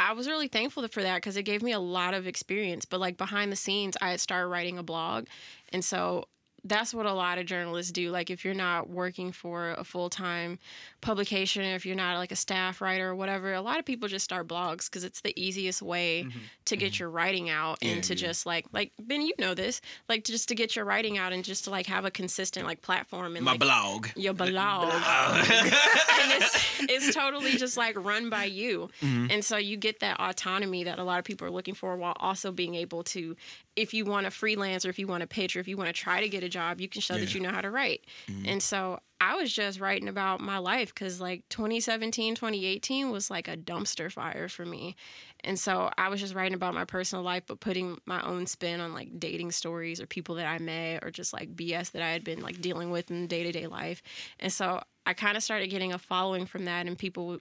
I 0.00 0.12
was 0.12 0.28
really 0.28 0.46
thankful 0.48 0.86
for 0.88 1.02
that 1.02 1.16
because 1.16 1.36
it 1.36 1.42
gave 1.42 1.60
me 1.62 1.72
a 1.72 1.80
lot 1.80 2.14
of 2.14 2.26
experience. 2.26 2.84
But 2.84 3.00
like 3.00 3.16
behind 3.16 3.50
the 3.50 3.56
scenes, 3.56 3.96
I 4.00 4.10
had 4.10 4.20
started 4.20 4.46
writing 4.46 4.78
a 4.78 4.82
blog, 4.84 5.26
and 5.72 5.84
so 5.84 6.28
that's 6.64 6.92
what 6.92 7.06
a 7.06 7.12
lot 7.12 7.38
of 7.38 7.46
journalists 7.46 7.92
do. 7.92 8.10
Like 8.10 8.30
if 8.30 8.44
you're 8.44 8.54
not 8.54 8.88
working 8.88 9.32
for 9.32 9.70
a 9.70 9.84
full 9.84 10.10
time 10.10 10.58
publication, 11.00 11.62
if 11.62 11.86
you're 11.86 11.96
not 11.96 12.16
like 12.16 12.32
a 12.32 12.36
staff 12.36 12.80
writer 12.80 13.08
or 13.08 13.14
whatever, 13.14 13.52
a 13.54 13.60
lot 13.60 13.78
of 13.78 13.84
people 13.84 14.08
just 14.08 14.24
start 14.24 14.48
blogs 14.48 14.86
because 14.86 15.04
it's 15.04 15.20
the 15.20 15.38
easiest 15.40 15.82
way 15.82 16.24
mm-hmm. 16.24 16.38
to 16.66 16.76
get 16.76 16.92
mm-hmm. 16.92 17.02
your 17.02 17.10
writing 17.10 17.50
out 17.50 17.78
and 17.82 18.02
to 18.04 18.14
just 18.14 18.46
like 18.46 18.66
like 18.72 18.92
Ben, 18.98 19.22
you 19.22 19.32
know 19.38 19.54
this, 19.54 19.80
like 20.08 20.24
just 20.24 20.48
to 20.48 20.54
get 20.54 20.76
your 20.76 20.84
writing 20.84 21.18
out 21.18 21.32
and 21.32 21.44
just 21.44 21.64
to 21.64 21.70
like 21.70 21.86
have 21.86 22.04
a 22.04 22.10
consistent 22.10 22.66
like 22.66 22.82
platform 22.82 23.36
and 23.36 23.44
My 23.44 23.52
like 23.52 23.60
blog. 23.60 24.08
your 24.16 24.32
blog. 24.34 24.92
and 24.92 26.32
it's, 26.32 26.80
it's 26.80 27.14
totally 27.14 27.52
just 27.52 27.76
like 27.76 27.96
run 27.96 28.30
by 28.30 28.44
you. 28.44 28.90
Mm-hmm. 29.00 29.26
And 29.30 29.44
so 29.44 29.56
you 29.56 29.76
get 29.76 30.00
that 30.00 30.18
autonomy 30.20 30.84
that 30.84 30.98
a 30.98 31.04
lot 31.04 31.18
of 31.18 31.24
people 31.24 31.46
are 31.46 31.50
looking 31.50 31.74
for 31.74 31.96
while 31.96 32.16
also 32.18 32.52
being 32.52 32.74
able 32.74 33.04
to, 33.04 33.36
if 33.78 33.94
you 33.94 34.04
want 34.04 34.24
to 34.24 34.30
freelance 34.32 34.84
or 34.84 34.90
if 34.90 34.98
you 34.98 35.06
want 35.06 35.20
to 35.20 35.26
pitch 35.28 35.54
or 35.54 35.60
if 35.60 35.68
you 35.68 35.76
want 35.76 35.86
to 35.86 35.92
try 35.92 36.20
to 36.20 36.28
get 36.28 36.42
a 36.42 36.48
job, 36.48 36.80
you 36.80 36.88
can 36.88 37.00
show 37.00 37.14
that 37.14 37.32
you 37.32 37.40
know 37.40 37.50
how 37.50 37.60
to 37.60 37.70
write. 37.70 38.04
And 38.44 38.60
so 38.60 38.98
I 39.20 39.36
was 39.36 39.52
just 39.52 39.78
writing 39.78 40.08
about 40.08 40.40
my 40.40 40.58
life 40.58 40.92
because 40.92 41.20
like 41.20 41.48
2017, 41.48 42.34
2018 42.34 43.10
was 43.10 43.30
like 43.30 43.46
a 43.46 43.56
dumpster 43.56 44.10
fire 44.10 44.48
for 44.48 44.66
me. 44.66 44.96
And 45.44 45.56
so 45.56 45.90
I 45.96 46.08
was 46.08 46.20
just 46.20 46.34
writing 46.34 46.54
about 46.54 46.74
my 46.74 46.84
personal 46.84 47.22
life, 47.22 47.44
but 47.46 47.60
putting 47.60 47.98
my 48.04 48.20
own 48.22 48.46
spin 48.46 48.80
on 48.80 48.94
like 48.94 49.20
dating 49.20 49.52
stories 49.52 50.00
or 50.00 50.06
people 50.06 50.34
that 50.36 50.46
I 50.46 50.58
met 50.58 51.04
or 51.04 51.12
just 51.12 51.32
like 51.32 51.54
BS 51.54 51.92
that 51.92 52.02
I 52.02 52.10
had 52.10 52.24
been 52.24 52.40
like 52.40 52.60
dealing 52.60 52.90
with 52.90 53.12
in 53.12 53.28
day 53.28 53.44
to 53.44 53.52
day 53.52 53.68
life. 53.68 54.02
And 54.40 54.52
so 54.52 54.82
I 55.06 55.14
kind 55.14 55.36
of 55.36 55.44
started 55.44 55.68
getting 55.68 55.92
a 55.92 55.98
following 55.98 56.46
from 56.46 56.64
that, 56.66 56.86
and 56.86 56.98
people 56.98 57.38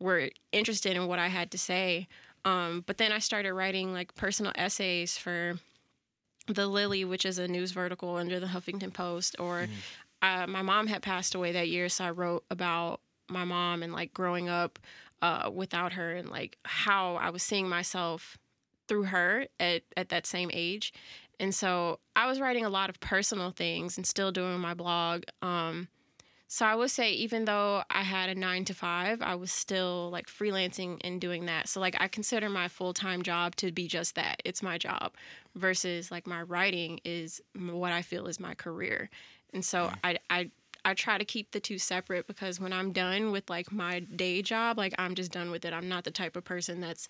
were 0.00 0.30
interested 0.50 0.96
in 0.96 1.06
what 1.06 1.18
I 1.18 1.28
had 1.28 1.50
to 1.52 1.58
say. 1.58 2.08
Um, 2.44 2.82
but 2.86 2.98
then 2.98 3.12
I 3.12 3.18
started 3.20 3.54
writing 3.54 3.92
like 3.92 4.14
personal 4.14 4.52
essays 4.56 5.16
for 5.16 5.54
the 6.46 6.66
Lily, 6.66 7.04
which 7.04 7.24
is 7.24 7.38
a 7.38 7.48
news 7.48 7.72
vertical 7.72 8.16
under 8.16 8.38
the 8.38 8.46
Huffington 8.46 8.92
Post, 8.92 9.36
or 9.38 9.66
uh, 10.22 10.46
my 10.46 10.62
mom 10.62 10.86
had 10.86 11.02
passed 11.02 11.34
away 11.34 11.52
that 11.52 11.68
year, 11.68 11.88
so 11.88 12.04
I 12.04 12.10
wrote 12.10 12.44
about 12.50 13.00
my 13.28 13.44
mom 13.44 13.82
and 13.82 13.92
like 13.92 14.12
growing 14.12 14.48
up 14.48 14.78
uh, 15.22 15.50
without 15.52 15.94
her 15.94 16.12
and 16.12 16.28
like 16.28 16.58
how 16.64 17.16
I 17.16 17.30
was 17.30 17.42
seeing 17.42 17.68
myself 17.68 18.36
through 18.88 19.04
her 19.04 19.46
at, 19.58 19.82
at 19.96 20.10
that 20.10 20.26
same 20.26 20.50
age. 20.52 20.92
And 21.40 21.54
so 21.54 21.98
I 22.14 22.26
was 22.26 22.40
writing 22.40 22.64
a 22.64 22.68
lot 22.68 22.90
of 22.90 23.00
personal 23.00 23.50
things 23.50 23.96
and 23.96 24.06
still 24.06 24.30
doing 24.30 24.58
my 24.60 24.74
blog. 24.74 25.24
Um, 25.42 25.88
so 26.54 26.64
I 26.64 26.76
would 26.76 26.92
say, 26.92 27.10
even 27.14 27.46
though 27.46 27.82
I 27.90 28.04
had 28.04 28.28
a 28.28 28.34
nine 28.36 28.64
to 28.66 28.74
five, 28.74 29.20
I 29.22 29.34
was 29.34 29.50
still 29.50 30.08
like 30.12 30.28
freelancing 30.28 31.00
and 31.02 31.20
doing 31.20 31.46
that. 31.46 31.68
So 31.68 31.80
like 31.80 31.96
I 31.98 32.06
consider 32.06 32.48
my 32.48 32.68
full 32.68 32.94
time 32.94 33.24
job 33.24 33.56
to 33.56 33.72
be 33.72 33.88
just 33.88 34.14
that. 34.14 34.40
It's 34.44 34.62
my 34.62 34.78
job, 34.78 35.14
versus 35.56 36.12
like 36.12 36.28
my 36.28 36.42
writing 36.42 37.00
is 37.04 37.40
what 37.58 37.90
I 37.90 38.02
feel 38.02 38.28
is 38.28 38.38
my 38.38 38.54
career. 38.54 39.10
And 39.52 39.64
so 39.64 39.88
mm. 39.88 39.94
I 40.04 40.18
I 40.30 40.50
I 40.84 40.94
try 40.94 41.18
to 41.18 41.24
keep 41.24 41.50
the 41.50 41.58
two 41.58 41.76
separate 41.76 42.28
because 42.28 42.60
when 42.60 42.72
I'm 42.72 42.92
done 42.92 43.32
with 43.32 43.50
like 43.50 43.72
my 43.72 43.98
day 43.98 44.40
job, 44.40 44.78
like 44.78 44.94
I'm 44.96 45.16
just 45.16 45.32
done 45.32 45.50
with 45.50 45.64
it. 45.64 45.72
I'm 45.72 45.88
not 45.88 46.04
the 46.04 46.12
type 46.12 46.36
of 46.36 46.44
person 46.44 46.80
that's 46.80 47.08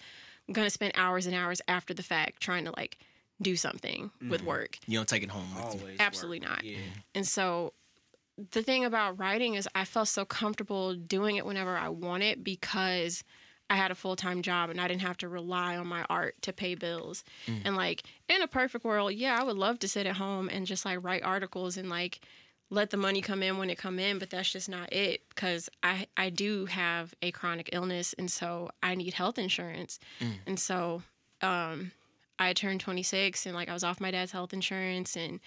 gonna 0.50 0.70
spend 0.70 0.94
hours 0.96 1.26
and 1.26 1.36
hours 1.36 1.60
after 1.68 1.92
the 1.92 2.02
fact 2.02 2.40
trying 2.40 2.64
to 2.64 2.72
like 2.78 2.96
do 3.42 3.56
something 3.56 4.10
with 4.26 4.40
mm-hmm. 4.40 4.48
work. 4.48 4.78
You 4.86 4.98
don't 4.98 5.08
take 5.08 5.22
it 5.22 5.30
home 5.30 5.54
with 5.54 5.74
you. 5.74 5.80
Always 5.80 6.00
Absolutely 6.00 6.40
work. 6.40 6.48
not. 6.48 6.64
Yeah. 6.64 6.78
And 7.14 7.28
so 7.28 7.74
the 8.50 8.62
thing 8.62 8.84
about 8.84 9.18
writing 9.18 9.54
is 9.54 9.68
I 9.74 9.84
felt 9.84 10.08
so 10.08 10.24
comfortable 10.24 10.94
doing 10.94 11.36
it 11.36 11.46
whenever 11.46 11.76
I 11.76 11.88
wanted 11.88 12.42
because 12.42 13.22
I 13.70 13.76
had 13.76 13.90
a 13.90 13.94
full 13.94 14.16
time 14.16 14.42
job 14.42 14.70
and 14.70 14.80
I 14.80 14.88
didn't 14.88 15.02
have 15.02 15.16
to 15.18 15.28
rely 15.28 15.76
on 15.76 15.86
my 15.86 16.04
art 16.10 16.40
to 16.42 16.52
pay 16.52 16.74
bills. 16.74 17.24
And 17.64 17.76
like 17.76 18.02
in 18.28 18.42
a 18.42 18.46
perfect 18.48 18.84
world, 18.84 19.12
yeah, 19.14 19.38
I 19.40 19.44
would 19.44 19.56
love 19.56 19.78
to 19.80 19.88
sit 19.88 20.06
at 20.06 20.16
home 20.16 20.48
and 20.48 20.66
just 20.66 20.84
like 20.84 21.02
write 21.02 21.22
articles 21.22 21.76
and 21.76 21.88
like 21.88 22.20
let 22.70 22.90
the 22.90 22.96
money 22.96 23.20
come 23.20 23.42
in 23.42 23.56
when 23.58 23.70
it 23.70 23.78
come 23.78 23.98
in, 23.98 24.18
but 24.18 24.30
that's 24.30 24.50
just 24.50 24.68
not 24.68 24.92
it 24.92 25.22
because 25.28 25.70
I 25.82 26.06
I 26.16 26.30
do 26.30 26.66
have 26.66 27.14
a 27.22 27.30
chronic 27.30 27.70
illness 27.72 28.14
and 28.18 28.30
so 28.30 28.70
I 28.82 28.94
need 28.96 29.14
health 29.14 29.38
insurance. 29.38 29.98
And 30.46 30.58
so 30.58 31.02
um 31.40 31.92
I 32.38 32.52
turned 32.52 32.80
26 32.80 33.46
and 33.46 33.54
like 33.54 33.68
I 33.68 33.72
was 33.74 33.84
off 33.84 34.00
my 34.00 34.10
dad's 34.10 34.32
health 34.32 34.52
insurance 34.52 35.16
and 35.16 35.38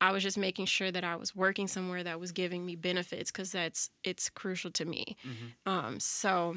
I 0.00 0.12
was 0.12 0.22
just 0.22 0.38
making 0.38 0.66
sure 0.66 0.90
that 0.90 1.04
I 1.04 1.16
was 1.16 1.34
working 1.34 1.66
somewhere 1.66 2.04
that 2.04 2.20
was 2.20 2.32
giving 2.32 2.64
me 2.64 2.76
benefits 2.76 3.30
because 3.30 3.52
that's 3.52 3.90
it's 4.04 4.30
crucial 4.30 4.70
to 4.72 4.84
me. 4.84 5.16
Um, 5.66 5.98
so 6.00 6.56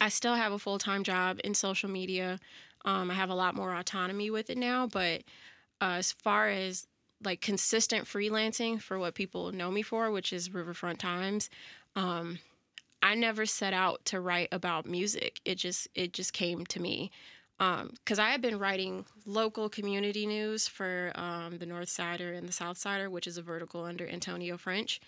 I 0.00 0.08
still 0.10 0.34
have 0.34 0.52
a 0.52 0.58
full 0.58 0.78
time 0.78 1.04
job 1.04 1.40
in 1.44 1.54
social 1.54 1.88
media. 1.90 2.38
Um, 2.84 3.10
I 3.10 3.14
have 3.14 3.30
a 3.30 3.34
lot 3.34 3.54
more 3.54 3.74
autonomy 3.74 4.30
with 4.30 4.50
it 4.50 4.58
now, 4.58 4.86
but 4.86 5.22
uh, 5.80 5.96
as 5.98 6.12
far 6.12 6.48
as 6.48 6.86
like 7.24 7.40
consistent 7.40 8.04
freelancing 8.04 8.80
for 8.80 8.98
what 8.98 9.14
people 9.14 9.50
know 9.52 9.70
me 9.70 9.82
for, 9.82 10.10
which 10.10 10.32
is 10.32 10.54
Riverfront 10.54 11.00
Times, 11.00 11.50
um, 11.96 12.38
I 13.02 13.14
never 13.14 13.46
set 13.46 13.72
out 13.72 14.04
to 14.06 14.20
write 14.20 14.48
about 14.52 14.86
music. 14.86 15.40
It 15.44 15.56
just 15.56 15.88
it 15.94 16.12
just 16.12 16.32
came 16.32 16.66
to 16.66 16.80
me 16.80 17.10
because 17.58 18.18
I 18.18 18.30
had 18.30 18.40
been 18.40 18.58
writing 18.58 19.04
local 19.26 19.68
community 19.68 20.26
news 20.26 20.68
for 20.68 21.12
um, 21.16 21.58
the 21.58 21.66
North 21.66 21.88
Sider 21.88 22.32
and 22.32 22.48
the 22.48 22.52
South 22.52 22.78
Sider, 22.78 23.10
which 23.10 23.26
is 23.26 23.36
a 23.36 23.42
vertical 23.42 23.84
under 23.84 24.06
Antonio 24.08 24.56
French, 24.56 25.00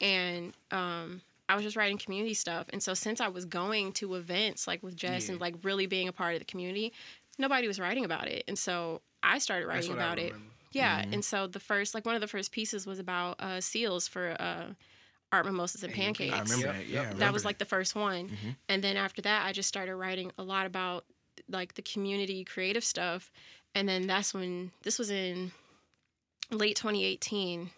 and 0.00 0.54
um, 0.70 1.20
I 1.48 1.54
was 1.56 1.64
just 1.64 1.76
writing 1.76 1.98
community 1.98 2.34
stuff. 2.34 2.68
And 2.72 2.82
so 2.82 2.94
since 2.94 3.20
I 3.20 3.28
was 3.28 3.44
going 3.44 3.92
to 3.94 4.14
events 4.14 4.66
like 4.66 4.82
with 4.82 4.96
Jess 4.96 5.28
and 5.28 5.40
like 5.40 5.54
really 5.62 5.86
being 5.86 6.08
a 6.08 6.12
part 6.12 6.34
of 6.34 6.38
the 6.40 6.44
community, 6.46 6.92
nobody 7.38 7.66
was 7.66 7.78
writing 7.78 8.04
about 8.04 8.28
it, 8.28 8.44
and 8.48 8.58
so 8.58 9.02
I 9.22 9.38
started 9.38 9.66
writing 9.66 9.92
about 9.92 10.18
it. 10.18 10.32
remember. 10.32 10.46
Yeah, 10.72 11.04
and 11.12 11.24
so 11.24 11.48
the 11.48 11.58
first, 11.60 11.94
like 11.94 12.06
one 12.06 12.14
of 12.14 12.20
the 12.20 12.28
first 12.28 12.52
pieces 12.52 12.86
was 12.86 12.98
about 13.00 13.40
uh, 13.40 13.60
seals 13.60 14.06
for 14.06 14.36
uh, 14.40 14.66
art 15.32 15.44
mimosas 15.44 15.82
and 15.82 15.92
pancakes. 15.92 16.32
I 16.32 16.40
remember 16.40 16.66
Yep, 16.66 16.74
that. 16.76 16.86
Yeah, 16.86 17.00
I 17.00 17.04
that 17.04 17.12
remember 17.14 17.32
was 17.32 17.44
like 17.44 17.58
the 17.58 17.64
first 17.64 17.94
one, 17.94 18.30
and 18.68 18.82
then 18.82 18.96
after 18.96 19.20
that, 19.22 19.44
I 19.44 19.52
just 19.52 19.68
started 19.68 19.96
writing 19.96 20.30
a 20.38 20.42
lot 20.44 20.66
about 20.66 21.04
like 21.50 21.74
the 21.74 21.82
community 21.82 22.44
creative 22.44 22.84
stuff, 22.84 23.30
and 23.74 23.88
then 23.88 24.06
that's 24.06 24.34
when 24.34 24.72
this 24.82 24.98
was 24.98 25.10
in 25.10 25.52
late 26.50 26.76
2018. 26.76 27.70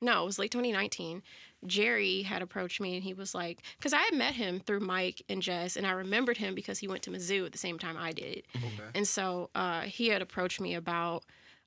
No, 0.00 0.22
it 0.22 0.26
was 0.26 0.38
late 0.38 0.50
2019. 0.50 1.22
Jerry 1.64 2.22
had 2.22 2.42
approached 2.42 2.80
me 2.80 2.96
and 2.96 3.04
he 3.04 3.14
was 3.14 3.34
like, 3.36 3.62
because 3.78 3.92
I 3.92 4.00
had 4.00 4.14
met 4.14 4.34
him 4.34 4.58
through 4.58 4.80
Mike 4.80 5.22
and 5.28 5.40
Jess, 5.40 5.76
and 5.76 5.86
I 5.86 5.92
remembered 5.92 6.36
him 6.36 6.54
because 6.54 6.78
he 6.78 6.88
went 6.88 7.02
to 7.04 7.10
Mizzou 7.10 7.46
at 7.46 7.52
the 7.52 7.58
same 7.58 7.78
time 7.78 7.96
I 7.96 8.12
did. 8.12 8.42
Okay. 8.56 8.68
And 8.94 9.06
so 9.06 9.50
uh, 9.54 9.82
he 9.82 10.08
had 10.08 10.22
approached 10.22 10.60
me 10.60 10.74
about 10.74 11.24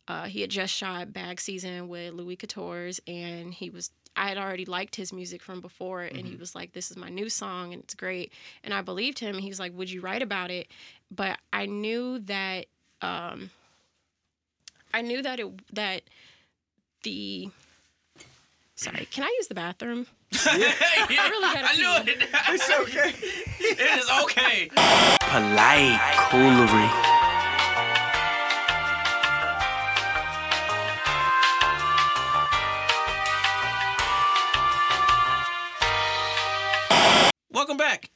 uh, 0.08 0.26
he 0.26 0.41
had 0.41 0.49
just 0.49 0.74
shot 0.74 1.14
Bag 1.14 1.39
Season 1.39 1.88
with 1.88 2.14
Louis 2.14 2.36
Couture's, 2.36 2.99
and 3.08 3.53
he 3.53 3.70
was 3.70 3.89
I 4.18 4.30
had 4.30 4.38
already 4.38 4.66
liked 4.66 4.95
his 4.95 5.12
music 5.12 5.41
from 5.41 5.60
before, 5.60 6.03
and 6.03 6.26
he 6.26 6.38
was 6.38 6.56
like, 6.56 6.72
"This 6.72 6.89
is 6.89 6.95
my 6.95 7.10
new 7.10 7.28
song, 7.28 7.74
and 7.74 7.84
it's 7.84 7.95
great." 7.95 8.32
And 8.64 8.74
I 8.74 8.82
believed 8.82 9.20
him. 9.20 9.36
And 9.36 9.43
He 9.43 9.49
was 9.49 9.60
like, 9.60 9.76
"Would 9.76 9.91
you 9.91 9.99
write 9.99 10.22
about 10.22 10.51
it?" 10.51 10.68
But 11.16 11.39
I 11.53 11.66
knew 11.66 12.20
that 12.20 12.66
um, 13.01 13.49
I 14.93 15.01
knew 15.01 15.22
that 15.22 15.39
it 15.39 15.47
that 15.74 16.01
the 17.03 17.49
sorry, 18.76 19.07
can 19.11 19.24
I 19.24 19.34
use 19.38 19.47
the 19.47 19.55
bathroom? 19.55 20.07
Yeah. 20.32 20.39
I 20.53 21.30
really 21.30 21.53
gotta 21.53 21.68
I 21.70 21.78
knew 21.78 22.11
it. 22.11 22.30
It's 22.49 22.70
okay. 22.70 23.09
it 23.59 23.99
is 23.99 24.09
okay. 24.24 24.70
Polite 25.22 25.99
coolery. 26.30 26.89
Welcome 37.51 37.78
back. 37.78 38.09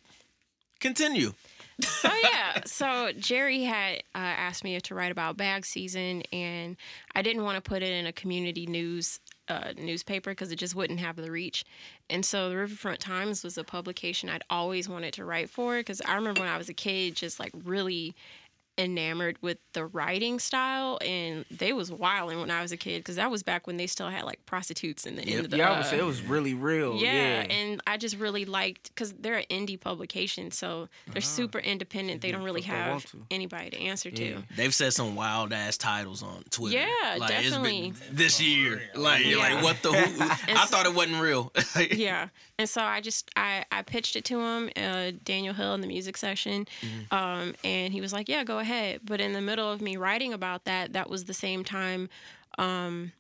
Continue. 0.80 1.34
So 1.82 2.10
yeah, 2.24 2.62
so 2.66 3.12
Jerry 3.18 3.64
had 3.64 3.98
uh, 4.16 4.18
asked 4.18 4.64
me 4.64 4.80
to 4.80 4.96
write 4.96 5.12
about 5.12 5.38
bag 5.38 5.66
season, 5.66 6.24
and 6.32 6.76
I 7.16 7.22
didn't 7.22 7.44
want 7.44 7.64
to 7.64 7.68
put 7.68 7.84
it 7.84 7.92
in 7.92 8.06
a 8.06 8.14
community 8.14 8.66
news 8.66 9.20
uh, 9.48 9.74
newspaper 9.78 10.32
because 10.32 10.52
it 10.52 10.58
just 10.58 10.76
wouldn't 10.76 11.00
have 11.00 11.16
the 11.16 11.32
reach. 11.32 11.66
And 12.10 12.24
so 12.24 12.50
the 12.50 12.58
Riverfront 12.58 13.00
Times 13.00 13.44
was 13.44 13.58
a 13.58 13.64
publication 13.64 14.30
I'd 14.30 14.44
always 14.50 14.88
wanted 14.88 15.14
to 15.16 15.26
write 15.26 15.50
for 15.50 15.78
because 15.78 16.02
I 16.02 16.16
remember 16.16 16.42
when 16.42 16.50
I 16.50 16.58
was 16.58 16.70
a 16.70 16.74
kid, 16.74 17.16
just 17.16 17.40
like 17.40 17.52
really 17.64 18.16
enamored 18.80 19.38
with 19.42 19.58
the 19.74 19.86
writing 19.86 20.40
style, 20.40 20.98
and 21.06 21.46
they 21.52 21.74
was 21.74 21.92
wilding 21.92 22.40
when 22.40 22.50
I 22.50 22.62
was 22.64 22.72
a 22.72 22.78
kid 22.78 23.00
because 23.00 23.18
that 23.18 23.30
was 23.30 23.44
back 23.44 23.68
when 23.68 23.78
they 23.78 23.86
still 23.86 24.10
had 24.10 24.24
like 24.24 24.44
prostitutes 24.48 25.06
in 25.06 25.16
the 25.18 25.22
end 25.24 25.46
of 25.46 25.52
the. 25.52 25.58
Yeah, 25.58 25.70
I 25.70 25.74
uh, 25.74 25.78
would 25.78 25.86
say 25.86 26.00
it 26.00 26.06
was 26.06 26.22
really 26.24 26.54
real. 26.56 26.96
yeah, 26.96 27.14
Yeah, 27.44 27.54
and 27.54 27.82
I 27.86 27.98
just 27.98 28.18
really 28.18 28.46
liked 28.46 28.90
because 28.90 29.14
they're 29.14 29.36
an 29.38 29.46
indie 29.52 29.80
publication, 29.80 30.50
so 30.52 30.88
they're 31.12 31.22
super 31.22 31.60
independent. 31.60 32.22
They 32.22 32.32
don't 32.32 32.44
really 32.44 32.62
if 32.62 32.70
Uh-huh. 32.70 32.84
they 32.86 32.90
want 32.92 33.04
have 33.04 33.16
anybody 33.30 33.70
to 33.72 33.78
answer 33.80 34.10
to. 34.12 34.44
They've 34.56 34.74
said 34.74 34.94
some 34.94 35.16
wild 35.16 35.54
ass 35.54 35.78
titles 35.78 36.24
on 36.24 36.44
Twitter. 36.50 36.78
Yeah, 36.78 37.18
like, 37.20 37.32
it's 37.32 37.50
been 37.50 37.62
definitely. 37.62 37.94
this 38.12 38.42
year, 38.42 38.82
like, 38.96 39.26
Yeah. 39.26 39.38
like 39.38 39.64
what 39.64 39.82
the? 39.84 39.92
Who, 39.92 40.24
I 40.56 40.66
thought 40.66 40.86
it 40.86 40.96
wasn't 40.96 41.22
real. 41.22 41.52
yeah 41.92 42.30
and 42.58 42.70
so 42.70 42.82
i 42.82 43.00
just 43.00 43.30
i 43.36 43.64
i 43.72 43.82
pitched 43.82 44.16
it 44.16 44.26
to 44.26 44.40
him 44.40 44.70
uh 44.76 45.12
daniel 45.24 45.54
hill 45.54 45.74
in 45.74 45.82
the 45.82 45.88
music 45.88 46.18
section 46.18 46.68
Mm-hmm. 46.82 47.16
um 47.16 47.54
and 47.64 47.94
he 47.94 48.02
was 48.02 48.12
like 48.14 48.28
yeah 48.30 48.44
go 48.44 48.60
ahead 48.60 48.69
but 49.04 49.20
in 49.22 49.34
the 49.34 49.42
middle 49.42 49.72
of 49.72 49.82
me 49.82 49.98
writing 49.98 50.34
about 50.34 50.66
that 50.66 50.94
that 50.94 51.10
was 51.10 51.26
the 51.26 51.34
same 51.34 51.64
time 51.64 52.08
um 52.58 53.12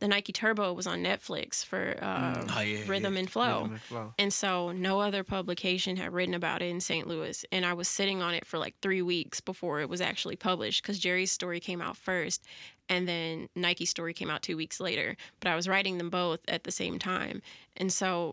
the 0.00 0.06
nike 0.08 0.32
turbo 0.32 0.72
was 0.72 0.86
on 0.86 1.02
netflix 1.02 1.64
for 1.64 1.96
uh, 2.00 2.44
Oh, 2.56 2.60
yeah, 2.60 2.80
rhythm 2.86 3.16
and 3.16 3.28
flow 3.30 3.62
Rhythm 3.62 3.72
and 3.72 3.80
Flow. 3.82 4.14
and 4.18 4.32
so 4.32 4.70
no 4.72 5.00
other 5.00 5.24
publication 5.24 5.96
had 5.96 6.12
written 6.12 6.34
about 6.34 6.62
it 6.62 6.66
in 6.70 6.80
St. 6.80 7.06
Louis. 7.08 7.44
And 7.50 7.66
I 7.66 7.72
was 7.74 7.88
sitting 7.88 8.22
on 8.22 8.32
it 8.34 8.46
for 8.46 8.58
like 8.58 8.74
three 8.80 9.02
weeks 9.02 9.40
before 9.40 9.80
it 9.80 9.88
was 9.88 10.00
actually 10.00 10.36
published 10.36 10.82
because 10.82 10.98
Jerry's 11.00 11.32
story 11.32 11.58
came 11.60 11.82
out 11.82 11.96
first 11.96 12.44
and 12.88 13.06
then 13.08 13.48
Nike's 13.56 13.90
story 13.90 14.14
came 14.14 14.30
out 14.30 14.42
two 14.42 14.56
weeks 14.56 14.78
later. 14.80 15.16
But 15.40 15.50
I 15.50 15.56
was 15.56 15.66
writing 15.68 15.98
them 15.98 16.10
both 16.10 16.40
at 16.48 16.62
the 16.64 16.70
same 16.72 16.98
time. 16.98 17.42
And 17.76 17.92
so 17.92 18.32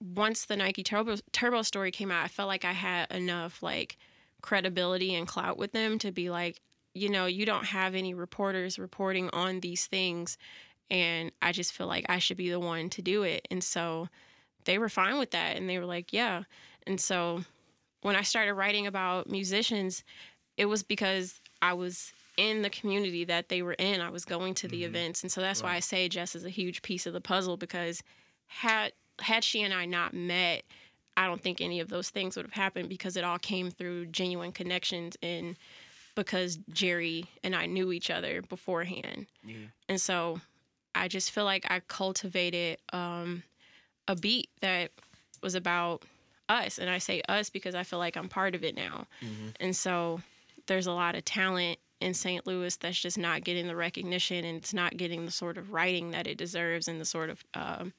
once 0.00 0.46
the 0.46 0.56
Nike 0.56 0.82
Turbo, 0.82 1.16
Turbo 1.32 1.62
story 1.62 1.90
came 1.90 2.10
out, 2.10 2.24
I 2.24 2.28
felt 2.28 2.48
like 2.48 2.64
I 2.64 2.72
had 2.72 3.10
enough 3.12 3.62
like 3.62 3.98
credibility 4.42 5.14
and 5.14 5.26
clout 5.26 5.56
with 5.56 5.72
them 5.72 5.98
to 6.00 6.12
be 6.12 6.30
like, 6.30 6.60
you 6.94 7.08
know, 7.08 7.26
you 7.26 7.46
don't 7.46 7.64
have 7.64 7.94
any 7.94 8.12
reporters 8.12 8.78
reporting 8.78 9.30
on 9.32 9.60
these 9.60 9.86
things. 9.86 10.36
And 10.90 11.32
I 11.40 11.52
just 11.52 11.72
feel 11.72 11.86
like 11.86 12.04
I 12.08 12.18
should 12.18 12.36
be 12.36 12.50
the 12.50 12.60
one 12.60 12.90
to 12.90 13.02
do 13.02 13.22
it. 13.22 13.48
And 13.50 13.64
so 13.64 14.08
they 14.64 14.78
were 14.78 14.88
fine 14.88 15.18
with 15.18 15.30
that 15.32 15.56
and 15.56 15.68
they 15.68 15.78
were 15.78 15.86
like 15.86 16.12
yeah 16.12 16.42
and 16.86 17.00
so 17.00 17.42
when 18.02 18.16
i 18.16 18.22
started 18.22 18.54
writing 18.54 18.86
about 18.86 19.28
musicians 19.28 20.04
it 20.56 20.66
was 20.66 20.82
because 20.82 21.40
i 21.60 21.72
was 21.72 22.12
in 22.36 22.62
the 22.62 22.70
community 22.70 23.24
that 23.24 23.48
they 23.48 23.62
were 23.62 23.74
in 23.74 24.00
i 24.00 24.10
was 24.10 24.24
going 24.24 24.54
to 24.54 24.68
the 24.68 24.82
mm-hmm. 24.82 24.94
events 24.94 25.22
and 25.22 25.30
so 25.30 25.40
that's 25.40 25.62
why 25.62 25.74
i 25.74 25.80
say 25.80 26.08
jess 26.08 26.34
is 26.34 26.44
a 26.44 26.50
huge 26.50 26.82
piece 26.82 27.06
of 27.06 27.12
the 27.12 27.20
puzzle 27.20 27.56
because 27.56 28.02
had 28.46 28.92
had 29.20 29.44
she 29.44 29.62
and 29.62 29.74
i 29.74 29.84
not 29.84 30.14
met 30.14 30.62
i 31.16 31.26
don't 31.26 31.42
think 31.42 31.60
any 31.60 31.80
of 31.80 31.88
those 31.88 32.10
things 32.10 32.36
would 32.36 32.44
have 32.44 32.52
happened 32.54 32.88
because 32.88 33.16
it 33.16 33.24
all 33.24 33.38
came 33.38 33.70
through 33.70 34.06
genuine 34.06 34.52
connections 34.52 35.16
and 35.22 35.56
because 36.14 36.58
jerry 36.72 37.24
and 37.42 37.54
i 37.54 37.66
knew 37.66 37.92
each 37.92 38.10
other 38.10 38.42
beforehand. 38.42 39.26
Yeah. 39.44 39.56
and 39.88 40.00
so 40.00 40.40
i 40.94 41.08
just 41.08 41.30
feel 41.30 41.44
like 41.44 41.64
i 41.70 41.80
cultivated 41.80 42.78
um, 42.92 43.42
a 44.08 44.16
beat 44.16 44.48
that 44.60 44.90
was 45.42 45.54
about 45.54 46.02
us. 46.48 46.78
And 46.78 46.90
i 46.90 46.98
say 46.98 47.22
us 47.28 47.48
because 47.50 47.74
i 47.74 47.82
feel 47.82 47.98
like 47.98 48.16
i'm 48.16 48.28
part 48.28 48.54
of 48.54 48.62
it 48.64 48.74
now. 48.74 49.06
And 49.60 49.74
so 49.74 50.20
there's 50.66 50.86
a 50.86 50.92
lot 50.92 51.14
of 51.14 51.24
talent 51.24 51.78
in 52.00 52.14
st 52.14 52.46
louis 52.46 52.76
that's 52.76 53.00
just 53.00 53.16
not 53.16 53.44
getting 53.44 53.68
the 53.68 53.76
recognition 53.76 54.44
and 54.44 54.56
it's 54.58 54.74
not 54.74 54.96
getting 54.96 55.24
the 55.24 55.30
sort 55.30 55.56
of 55.56 55.72
writing 55.72 56.10
that 56.10 56.26
it 56.26 56.36
deserves 56.36 56.88
and 56.88 57.00
the 57.00 57.04
sort 57.04 57.30
of 57.30 57.44
um, 57.54 57.92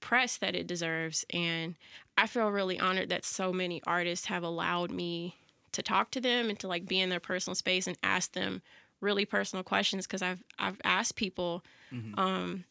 press 0.00 0.36
that 0.38 0.54
it 0.54 0.66
deserves 0.66 1.24
and 1.32 1.74
i 2.16 2.26
feel 2.26 2.50
really 2.50 2.78
honored 2.78 3.08
that 3.08 3.24
so 3.24 3.52
many 3.52 3.82
artists 3.86 4.26
have 4.26 4.42
allowed 4.42 4.90
me 4.90 5.34
to 5.72 5.82
talk 5.82 6.10
to 6.10 6.20
them 6.20 6.48
and 6.48 6.58
to 6.58 6.68
like 6.68 6.86
be 6.86 7.00
in 7.00 7.10
their 7.10 7.20
personal 7.20 7.54
space 7.54 7.86
and 7.86 7.96
ask 8.02 8.32
them 8.32 8.62
really 9.00 9.24
personal 9.24 9.62
questions 9.62 10.06
because 10.06 10.22
i've 10.22 10.42
i've 10.58 10.80
asked 10.84 11.16
people 11.16 11.62
um, 12.18 12.64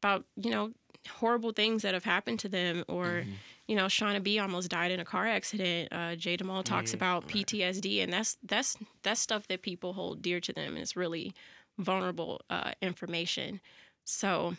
about 0.00 0.24
you 0.36 0.50
know 0.50 0.72
horrible 1.08 1.50
things 1.52 1.82
that 1.82 1.94
have 1.94 2.04
happened 2.04 2.38
to 2.38 2.48
them 2.48 2.84
or 2.88 3.24
you 3.66 3.74
know 3.74 3.86
shauna 3.86 4.22
b 4.22 4.38
almost 4.38 4.70
died 4.70 4.90
in 4.90 5.00
a 5.00 5.04
car 5.04 5.26
accident 5.26 5.88
uh, 5.92 6.14
jay 6.14 6.36
Demal 6.36 6.62
talks 6.62 6.94
about 6.94 7.26
ptsd 7.26 8.02
and 8.02 8.12
that's 8.12 8.38
that's 8.44 8.76
that's 9.02 9.20
stuff 9.20 9.48
that 9.48 9.62
people 9.62 9.94
hold 9.94 10.22
dear 10.22 10.40
to 10.40 10.52
them 10.52 10.74
and 10.74 10.78
it's 10.78 10.96
really 10.96 11.34
vulnerable 11.78 12.40
uh, 12.50 12.72
information. 12.80 13.60
So 14.04 14.56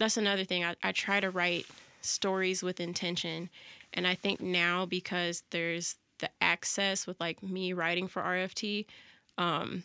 that's 0.00 0.16
another 0.16 0.44
thing. 0.44 0.64
I, 0.64 0.74
I 0.82 0.90
try 0.90 1.20
to 1.20 1.30
write 1.30 1.66
stories 2.00 2.62
with 2.62 2.80
intention. 2.80 3.50
And 3.92 4.06
i 4.06 4.14
think 4.14 4.40
now 4.40 4.86
because 4.86 5.42
there's 5.50 5.96
the 6.18 6.30
access 6.40 7.06
with 7.06 7.18
like 7.18 7.42
me 7.42 7.72
writing 7.72 8.06
for 8.06 8.22
rft 8.22 8.86
um, 9.38 9.82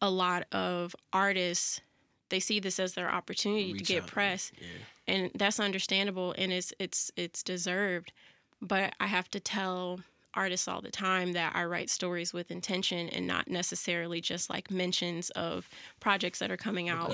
a 0.00 0.10
lot 0.10 0.46
of 0.52 0.96
artists 1.12 1.80
they 2.30 2.40
see 2.40 2.58
this 2.58 2.80
as 2.80 2.94
their 2.94 3.10
opportunity 3.10 3.72
to 3.74 3.84
get 3.84 4.02
out, 4.04 4.08
press. 4.08 4.50
yeah. 4.58 5.14
and 5.14 5.30
that's 5.34 5.60
understandable 5.60 6.34
and 6.38 6.52
it's 6.52 6.72
it's 6.78 7.10
it's 7.16 7.42
deserved. 7.42 8.12
But 8.62 8.94
i 9.00 9.06
have 9.06 9.30
to 9.30 9.40
tell 9.40 10.00
artists 10.34 10.68
all 10.68 10.80
the 10.80 10.90
time 10.90 11.32
that 11.32 11.54
i 11.56 11.64
write 11.64 11.90
stories 11.90 12.32
with 12.32 12.50
intention 12.50 13.08
and 13.08 13.26
not 13.26 13.48
necessarily 13.48 14.20
just 14.20 14.48
like 14.50 14.70
mentions 14.70 15.30
of 15.30 15.68
projects 15.98 16.38
that 16.38 16.50
are 16.50 16.56
coming 16.56 16.88
out 16.88 17.10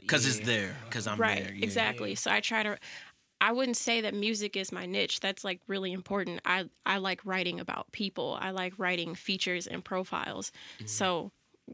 Because 0.00 0.26
it's 0.26 0.40
yeah. 0.40 0.46
there. 0.46 0.76
Because 0.84 1.06
I'm 1.06 1.18
right 1.18 1.44
there. 1.44 1.54
yeah. 1.54 1.64
exactly 1.64 2.14
so 2.14 2.30
i 2.30 2.40
try 2.40 2.62
to 2.62 2.76
i 3.40 3.50
wouldn't 3.52 3.76
say 3.76 4.00
that 4.02 4.14
music 4.14 4.56
is 4.56 4.72
my 4.72 4.86
niche 4.86 5.20
that's 5.20 5.42
like 5.44 5.60
really 5.68 5.92
important 5.92 6.40
i 6.44 6.64
i 6.86 6.98
like 6.98 7.20
writing 7.24 7.60
about 7.60 7.90
people 7.92 8.38
i 8.40 8.50
like 8.50 8.72
writing 8.78 9.14
features 9.14 9.66
and 9.66 9.84
profiles 9.84 10.52
so 10.86 11.30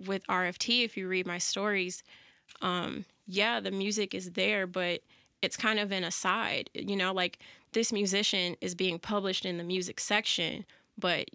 with 0.06 0.24
rft 0.28 0.84
if 0.84 0.96
you 0.96 1.08
read 1.08 1.26
my 1.26 1.38
stories 1.38 2.02
um 2.62 3.04
yeah 3.26 3.60
the 3.60 3.70
music 3.70 4.14
is 4.14 4.32
there 4.32 4.66
but 4.66 5.00
it's 5.42 5.56
kind 5.56 5.78
of 5.78 5.90
an 5.92 6.04
aside 6.04 6.68
you 6.74 6.96
know 6.96 7.12
like 7.12 7.38
this 7.72 7.92
musician 7.92 8.56
is 8.60 8.74
being 8.74 8.98
published 8.98 9.44
in 9.44 9.58
the 9.58 9.64
music 9.64 10.00
section 10.00 10.64
but 10.98 11.28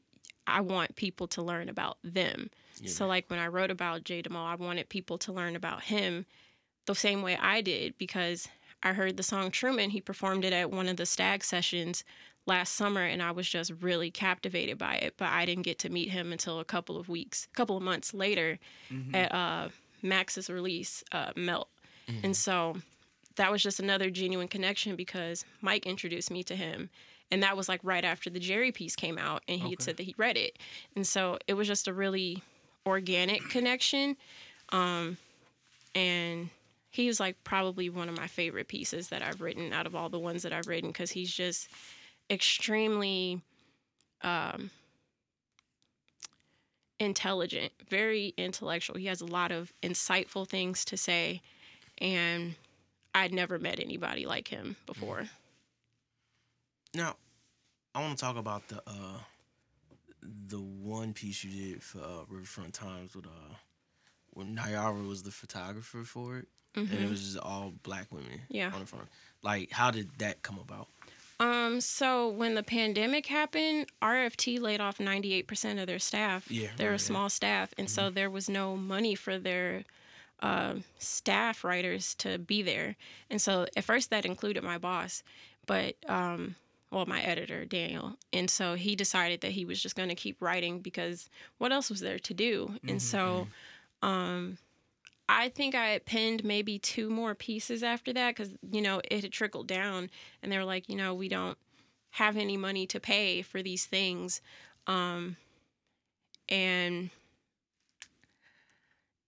i 0.48 0.62
want 0.62 0.96
people 0.96 1.28
to 1.28 1.42
learn 1.42 1.70
about 1.70 1.98
them 2.04 2.50
so 2.88 3.08
like 3.08 3.30
when 3.30 3.40
i 3.40 3.48
wrote 3.48 3.72
about 3.72 4.04
jay 4.04 4.22
Demal, 4.22 4.46
i 4.46 4.56
wanted 4.56 4.90
people 4.90 5.18
to 5.18 5.32
learn 5.32 5.56
about 5.56 5.84
him 5.84 6.26
the 6.86 6.96
same 6.96 7.22
way 7.22 7.38
I 7.42 7.62
did 7.62 7.98
because 7.98 8.48
I 8.84 8.94
heard 8.94 9.18
the 9.18 9.24
song 9.24 9.52
Truman. 9.52 9.90
He 9.90 10.02
performed 10.02 10.46
it 10.46 10.54
at 10.54 10.72
one 10.72 10.88
of 10.88 10.98
the 10.98 11.06
stag 11.06 11.44
sessions 11.44 12.04
last 12.46 12.76
summer 12.76 13.02
and 13.02 13.24
I 13.24 13.32
was 13.32 13.50
just 13.50 13.72
really 13.82 14.12
captivated 14.12 14.78
by 14.78 14.96
it. 14.96 15.16
But 15.18 15.30
I 15.30 15.46
didn't 15.46 15.64
get 15.64 15.80
to 15.80 15.90
meet 15.90 16.10
him 16.10 16.32
until 16.32 16.60
a 16.60 16.66
couple 16.66 16.98
of 16.98 17.10
weeks, 17.10 17.48
a 17.52 17.56
couple 17.56 17.76
of 17.76 17.82
months 17.84 18.14
later 18.14 18.60
at 19.16 19.34
uh, 19.34 19.70
Max's 20.04 20.50
release, 20.50 21.04
uh, 21.12 21.32
Melt. 21.36 21.70
And 22.24 22.38
so 22.38 22.76
that 23.36 23.52
was 23.52 23.62
just 23.62 23.80
another 23.80 24.10
genuine 24.10 24.48
connection 24.48 24.96
because 24.96 25.46
Mike 25.62 25.86
introduced 25.86 26.32
me 26.32 26.44
to 26.44 26.56
him. 26.56 26.90
And 27.32 27.42
that 27.44 27.58
was 27.58 27.68
like 27.68 27.80
right 27.84 28.06
after 28.06 28.30
the 28.30 28.40
Jerry 28.40 28.72
piece 28.72 28.96
came 28.96 29.18
out 29.18 29.44
and 29.48 29.60
he 29.60 29.72
had 29.72 29.82
said 29.82 29.98
that 29.98 30.04
he 30.04 30.14
read 30.18 30.38
it. 30.38 30.60
And 30.96 31.06
so 31.08 31.40
it 31.48 31.56
was 31.56 31.68
just 31.68 31.88
a 31.88 31.94
really 31.94 32.44
organic 32.86 33.42
connection. 33.50 34.16
Um, 34.70 35.18
and 35.96 36.50
he 36.92 37.08
was 37.08 37.20
like 37.20 37.44
probably 37.44 37.90
one 37.90 38.10
of 38.10 38.18
my 38.18 38.28
favorite 38.28 38.68
pieces 38.68 39.10
that 39.10 39.22
I've 39.22 39.42
written 39.42 39.74
out 39.74 39.86
of 39.86 39.96
all 39.96 40.10
the 40.10 40.20
ones 40.20 40.44
that 40.44 40.54
I've 40.54 40.68
written 40.68 40.90
because 40.90 41.12
he's 41.12 41.34
just 41.34 41.68
extremely 42.30 43.42
um, 44.22 44.70
intelligent, 47.00 47.74
very 47.90 48.34
intellectual. 48.38 48.98
He 48.98 49.08
has 49.08 49.22
a 49.22 49.26
lot 49.26 49.52
of 49.52 49.74
insightful 49.82 50.48
things 50.48 50.86
to 50.86 50.98
say, 50.98 51.42
and 51.98 52.56
I'd 53.16 53.34
never 53.34 53.58
met 53.58 53.80
anybody 53.80 54.26
like 54.28 54.48
him 54.50 54.76
before. 54.86 55.24
Now, 56.94 57.16
I 57.96 58.02
want 58.02 58.18
to 58.18 58.24
talk 58.24 58.38
about 58.38 58.68
the 58.68 58.82
uh 58.86 59.18
the 60.48 60.60
one 60.60 61.14
piece 61.14 61.44
you 61.44 61.52
did 61.74 61.84
for 61.84 62.00
uh, 62.00 62.26
Riverfront 62.30 62.74
Times 62.74 63.16
with 63.16 63.26
uh 63.26 63.56
when 64.32 64.56
Nyara 64.56 65.08
was 65.08 65.24
the 65.24 65.32
photographer 65.32 66.04
for 66.04 66.38
it, 66.40 66.48
and 66.76 66.92
it 66.92 67.10
was 67.10 67.22
just 67.22 67.38
all 67.38 67.72
black 67.84 68.12
women 68.12 68.32
Mm-hmm. 68.32 68.56
Yeah. 68.56 68.72
on 68.74 68.82
the 68.82 68.86
front. 68.86 69.08
Like, 69.42 69.72
how 69.72 69.92
did 69.92 70.10
that 70.18 70.42
come 70.42 70.60
about? 70.60 70.88
Um, 71.40 71.80
so 71.82 72.30
when 72.30 72.56
the 72.56 72.64
pandemic 72.64 73.28
happened, 73.28 73.88
RFT 74.02 74.60
laid 74.60 74.80
off 74.82 74.98
98% 74.98 75.80
of 75.82 75.88
their 75.88 76.00
staff. 76.00 76.50
Yeah, 76.50 76.68
They're 76.78 76.90
a 76.90 76.92
right, 76.92 77.00
yeah. 77.02 77.06
small 77.06 77.30
staff. 77.30 77.74
And 77.78 77.90
so 77.90 78.10
there 78.10 78.30
was 78.30 78.50
no 78.50 78.76
money 78.78 79.16
for 79.16 79.38
their 79.38 79.84
uh, 80.42 80.76
staff 80.98 81.64
writers 81.64 82.16
to 82.16 82.38
be 82.38 82.62
there. 82.62 82.96
And 83.30 83.42
so 83.42 83.66
at 83.76 83.84
first 83.84 84.10
that 84.10 84.26
included 84.26 84.64
my 84.64 84.78
boss, 84.78 85.24
but, 85.66 85.96
um, 86.08 86.56
well, 86.92 87.06
my 87.06 87.22
editor, 87.22 87.66
Daniel. 87.66 88.16
And 88.32 88.50
so 88.50 88.76
he 88.76 88.96
decided 88.96 89.42
that 89.42 89.52
he 89.52 89.66
was 89.66 89.82
just 89.82 89.96
going 89.96 90.10
to 90.10 90.16
keep 90.16 90.42
writing 90.42 90.80
because 90.80 91.30
what 91.58 91.72
else 91.72 91.90
was 91.90 92.00
there 92.00 92.20
to 92.20 92.34
do? 92.34 92.76
And 92.88 93.02
so, 93.02 93.48
um, 94.02 94.58
I 95.28 95.50
think 95.50 95.74
I 95.74 95.88
had 95.88 96.06
penned 96.06 96.44
maybe 96.44 96.78
two 96.78 97.10
more 97.10 97.34
pieces 97.34 97.82
after 97.82 98.14
that 98.14 98.36
because, 98.36 98.52
you 98.72 98.82
know, 98.82 99.02
it 99.10 99.24
had 99.24 99.32
trickled 99.32 99.68
down 99.68 100.10
and 100.42 100.52
they 100.52 100.58
were 100.58 100.66
like, 100.66 100.88
you 100.88 100.96
know, 100.96 101.14
we 101.14 101.28
don't 101.30 101.58
have 102.12 102.38
any 102.38 102.58
money 102.58 102.86
to 102.88 103.00
pay 103.00 103.42
for 103.42 103.64
these 103.64 103.86
things. 103.86 104.42
Um, 104.88 105.36
and 106.48 107.10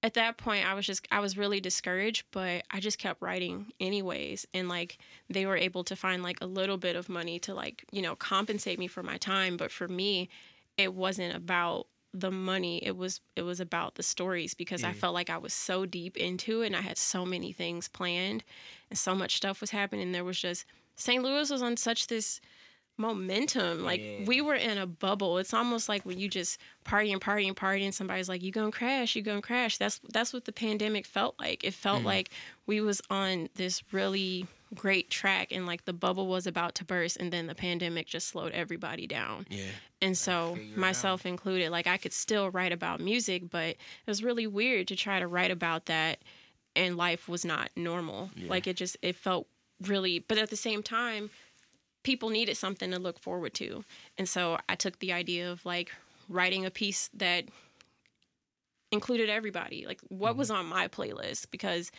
at 0.07 0.13
that 0.13 0.37
point, 0.37 0.65
I 0.65 0.73
was 0.73 0.85
just, 0.85 1.05
I 1.11 1.19
was 1.19 1.37
really 1.37 1.59
discouraged, 1.59 2.23
but 2.31 2.63
I 2.71 2.79
just 2.79 2.97
kept 2.97 3.21
writing 3.21 3.73
anyways. 3.77 4.47
And 4.53 4.69
like, 4.69 4.99
they 5.29 5.45
were 5.45 5.57
able 5.57 5.83
to 5.83 5.97
find 5.97 6.23
like 6.23 6.37
a 6.39 6.45
little 6.45 6.77
bit 6.77 6.95
of 6.95 7.09
money 7.09 7.39
to 7.39 7.53
like, 7.53 7.83
you 7.91 8.01
know, 8.01 8.15
compensate 8.15 8.79
me 8.79 8.87
for 8.87 9.03
my 9.03 9.17
time. 9.17 9.57
But 9.57 9.69
for 9.69 9.89
me, 9.89 10.29
it 10.77 10.93
wasn't 10.93 11.35
about 11.35 11.87
the 12.13 12.31
money 12.31 12.79
it 12.83 12.95
was 12.95 13.19
it 13.35 13.41
was 13.41 13.59
about 13.59 13.95
the 13.95 14.01
stories 14.01 14.53
because 14.53 14.81
i 14.83 14.91
mm. 14.91 14.95
felt 14.95 15.13
like 15.13 15.29
i 15.29 15.37
was 15.37 15.53
so 15.53 15.85
deep 15.85 16.15
into 16.15 16.61
it 16.61 16.67
and 16.67 16.75
i 16.75 16.81
had 16.81 16.97
so 16.97 17.25
many 17.25 17.51
things 17.51 17.89
planned 17.89 18.45
and 18.89 18.97
so 18.97 19.13
much 19.13 19.35
stuff 19.35 19.59
was 19.59 19.71
happening 19.71 20.13
there 20.13 20.23
was 20.23 20.39
just 20.39 20.65
st 20.95 21.21
louis 21.21 21.51
was 21.51 21.61
on 21.61 21.75
such 21.75 22.07
this 22.07 22.39
momentum. 22.97 23.83
Like 23.83 24.01
we 24.25 24.41
were 24.41 24.55
in 24.55 24.77
a 24.77 24.87
bubble. 24.87 25.37
It's 25.37 25.53
almost 25.53 25.87
like 25.87 26.05
when 26.05 26.19
you 26.19 26.27
just 26.29 26.59
party 26.83 27.11
and 27.11 27.21
party 27.21 27.47
and 27.47 27.55
party 27.55 27.85
and 27.85 27.93
somebody's 27.93 28.27
like 28.29 28.41
you 28.41 28.51
gonna 28.51 28.71
crash 28.71 29.15
you 29.15 29.21
gonna 29.21 29.41
crash. 29.41 29.77
That's 29.77 29.99
that's 30.11 30.33
what 30.33 30.45
the 30.45 30.51
pandemic 30.51 31.05
felt 31.05 31.35
like. 31.39 31.63
It 31.63 31.73
felt 31.73 32.03
like 32.03 32.29
we 32.65 32.81
was 32.81 33.01
on 33.09 33.49
this 33.55 33.83
really 33.91 34.47
great 34.75 35.09
track 35.09 35.49
and 35.51 35.65
like 35.65 35.85
the 35.85 35.93
bubble 35.93 36.27
was 36.27 36.45
about 36.45 36.75
to 36.75 36.83
burst 36.83 37.15
and 37.17 37.31
then 37.31 37.47
the 37.47 37.55
pandemic 37.55 38.05
just 38.05 38.27
slowed 38.27 38.51
everybody 38.51 39.07
down. 39.07 39.45
Yeah. 39.49 39.63
and 40.01 40.17
so 40.17 40.57
myself 40.75 41.25
included 41.25 41.69
like 41.71 41.87
i 41.87 41.95
could 41.95 42.11
still 42.11 42.51
write 42.51 42.73
about 42.73 42.99
music 42.99 43.49
but 43.49 43.69
it 43.69 43.77
was 44.05 44.21
really 44.21 44.45
weird 44.45 44.85
to 44.89 44.95
try 44.97 45.19
to 45.19 45.25
write 45.27 45.51
about 45.51 45.85
that 45.85 46.19
and 46.75 46.97
life 46.97 47.27
was 47.29 47.43
not 47.45 47.71
normal. 47.77 48.29
Like 48.47 48.67
it 48.67 48.75
just 48.75 48.97
it 49.01 49.15
felt 49.15 49.47
really 49.83 50.19
but 50.19 50.37
at 50.37 50.49
the 50.49 50.57
same 50.57 50.83
time 50.83 51.29
people 52.07 52.29
needed 52.29 52.55
something 52.55 52.89
to 52.91 52.99
look 52.99 53.19
forward 53.19 53.53
to 53.53 53.83
and 54.17 54.29
so 54.29 54.57
i 54.69 54.75
took 54.75 54.97
the 54.99 55.11
idea 55.11 55.51
of 55.51 55.65
like 55.65 55.91
writing 56.29 56.65
a 56.65 56.71
piece 56.71 57.09
that 57.13 57.43
included 58.93 59.29
everybody 59.29 59.85
like 59.85 59.99
what 60.07 60.37
was 60.37 60.49
on 60.49 60.65
my 60.65 60.87
playlist 60.87 61.51
because 61.51 61.91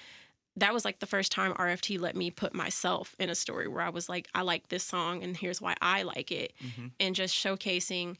that 0.56 0.72
was 0.72 0.84
like 0.84 0.98
the 0.98 1.06
first 1.06 1.30
time 1.30 1.52
RFT 1.54 2.00
let 2.00 2.16
me 2.16 2.30
put 2.30 2.54
myself 2.54 3.14
in 3.18 3.30
a 3.30 3.34
story 3.34 3.68
where 3.68 3.82
I 3.82 3.90
was 3.90 4.09
like, 4.09 4.26
I 4.34 4.42
like 4.42 4.68
this 4.68 4.82
song 4.82 5.22
and 5.22 5.36
here's 5.36 5.61
why 5.61 5.76
I 5.80 6.02
like 6.02 6.32
it. 6.32 6.52
And 6.98 7.14
just 7.14 7.34
showcasing 7.34 8.16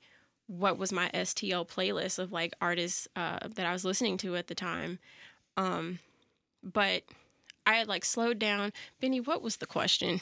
what 0.47 0.78
was 0.78 0.93
my 0.93 1.11
STL 1.12 1.66
playlist 1.66 2.20
of 2.20 2.30
like 2.30 2.53
artists 2.61 3.09
uh, 3.16 3.41
that 3.57 3.66
I 3.66 3.72
was 3.72 3.84
listening 3.84 4.18
to 4.18 4.36
at 4.36 4.47
the 4.47 4.55
time. 4.55 5.01
Um, 5.57 5.99
but 6.62 7.03
I 7.66 7.74
had 7.74 7.89
like 7.89 8.05
slowed 8.05 8.39
down. 8.39 8.72
Benny, 9.01 9.20
what 9.20 9.43
was 9.43 9.57
the 9.57 9.66
question? 9.66 10.20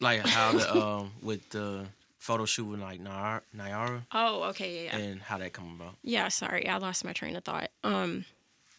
Like 0.00 0.20
how 0.26 0.52
the 0.52 0.76
um 0.76 1.12
with 1.22 1.48
the 1.50 1.86
photo 2.18 2.44
shoot 2.44 2.64
with 2.66 2.80
like 2.80 3.02
Nyara, 3.02 3.40
Nyara 3.56 4.02
Oh, 4.12 4.44
okay, 4.50 4.84
yeah, 4.84 4.96
yeah. 4.96 5.04
and 5.04 5.20
how 5.22 5.38
that 5.38 5.52
come 5.52 5.74
about. 5.80 5.94
Yeah, 6.02 6.28
sorry, 6.28 6.68
I 6.68 6.76
lost 6.78 7.04
my 7.04 7.12
train 7.12 7.36
of 7.36 7.44
thought. 7.44 7.70
Um, 7.84 8.24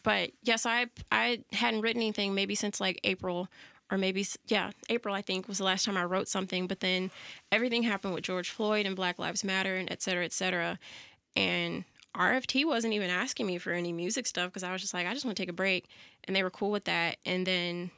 but 0.02 0.30
yes, 0.42 0.66
I 0.66 0.86
I 1.10 1.42
hadn't 1.52 1.80
written 1.82 2.00
anything 2.02 2.34
maybe 2.34 2.54
since 2.54 2.80
like 2.80 3.00
April, 3.04 3.48
or 3.90 3.98
maybe 3.98 4.26
yeah, 4.46 4.70
April 4.88 5.14
I 5.14 5.22
think 5.22 5.48
was 5.48 5.58
the 5.58 5.64
last 5.64 5.84
time 5.84 5.96
I 5.96 6.04
wrote 6.04 6.28
something. 6.28 6.66
But 6.66 6.80
then 6.80 7.10
everything 7.52 7.82
happened 7.82 8.14
with 8.14 8.24
George 8.24 8.50
Floyd 8.50 8.86
and 8.86 8.94
Black 8.96 9.18
Lives 9.18 9.44
Matter 9.44 9.76
and 9.76 9.90
et 9.90 10.00
cetera, 10.02 10.24
et 10.24 10.32
cetera, 10.32 10.78
and 11.36 11.84
RFT 12.14 12.66
wasn't 12.66 12.94
even 12.94 13.10
asking 13.10 13.46
me 13.46 13.58
for 13.58 13.72
any 13.72 13.92
music 13.92 14.26
stuff 14.26 14.48
because 14.50 14.62
I 14.64 14.72
was 14.72 14.80
just 14.80 14.94
like, 14.94 15.06
I 15.06 15.12
just 15.12 15.24
want 15.24 15.36
to 15.36 15.42
take 15.42 15.50
a 15.50 15.52
break, 15.54 15.86
and 16.24 16.34
they 16.34 16.42
were 16.42 16.50
cool 16.50 16.70
with 16.70 16.84
that. 16.84 17.18
And 17.26 17.46
then 17.46 17.90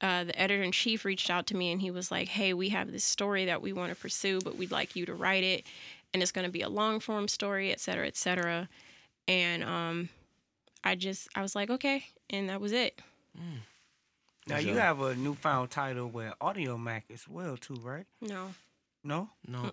uh, 0.00 0.24
the 0.24 0.38
editor 0.40 0.62
in 0.62 0.72
chief 0.72 1.04
reached 1.04 1.30
out 1.30 1.46
to 1.48 1.56
me 1.56 1.70
and 1.72 1.80
he 1.80 1.90
was 1.90 2.10
like, 2.10 2.28
Hey, 2.28 2.54
we 2.54 2.70
have 2.70 2.90
this 2.90 3.04
story 3.04 3.44
that 3.46 3.60
we 3.62 3.72
want 3.72 3.90
to 3.90 3.96
pursue, 3.96 4.40
but 4.40 4.56
we'd 4.56 4.70
like 4.70 4.96
you 4.96 5.04
to 5.06 5.14
write 5.14 5.44
it. 5.44 5.64
And 6.12 6.22
it's 6.22 6.32
going 6.32 6.46
to 6.46 6.50
be 6.52 6.62
a 6.62 6.68
long 6.68 6.98
form 7.00 7.28
story, 7.28 7.70
et 7.70 7.80
cetera, 7.80 8.06
et 8.06 8.16
cetera. 8.16 8.68
And 9.28 9.62
um, 9.62 10.08
I 10.82 10.94
just, 10.96 11.28
I 11.36 11.42
was 11.42 11.54
like, 11.54 11.70
okay. 11.70 12.04
And 12.30 12.48
that 12.48 12.60
was 12.60 12.72
it. 12.72 13.00
Now 14.46 14.58
you 14.58 14.74
have 14.76 15.00
a 15.00 15.14
newfound 15.14 15.70
title 15.70 16.08
with 16.08 16.32
Audiomack 16.40 17.02
as 17.12 17.28
well 17.28 17.56
too, 17.56 17.76
right? 17.82 18.06
No. 18.20 18.54
No, 19.04 19.30
No, 19.46 19.70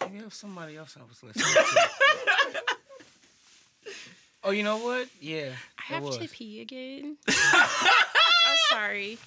maybe 0.00 0.18
it 0.18 0.24
was 0.24 0.34
somebody 0.34 0.76
else 0.76 0.96
I 0.98 1.02
was 1.06 1.22
listening 1.22 1.44
to. 1.52 2.62
oh, 4.44 4.50
you 4.50 4.62
know 4.62 4.78
what? 4.78 5.08
Yeah, 5.20 5.50
I 5.78 5.82
have 5.94 6.04
it 6.04 6.12
to 6.20 6.28
pee 6.28 6.60
again. 6.62 7.16
I'm 8.70 8.78
sorry. 8.78 9.08
Yo, 9.08 9.18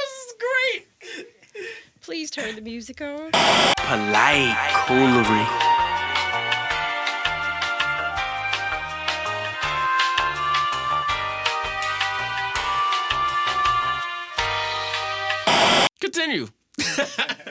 this 0.00 0.14
is 0.26 0.34
great. 0.38 1.28
Please 2.02 2.30
turn 2.30 2.54
the 2.54 2.60
music 2.60 3.00
on. 3.00 3.30
Polite 3.76 4.56
coolery. 4.86 5.46
continue. 16.00 16.48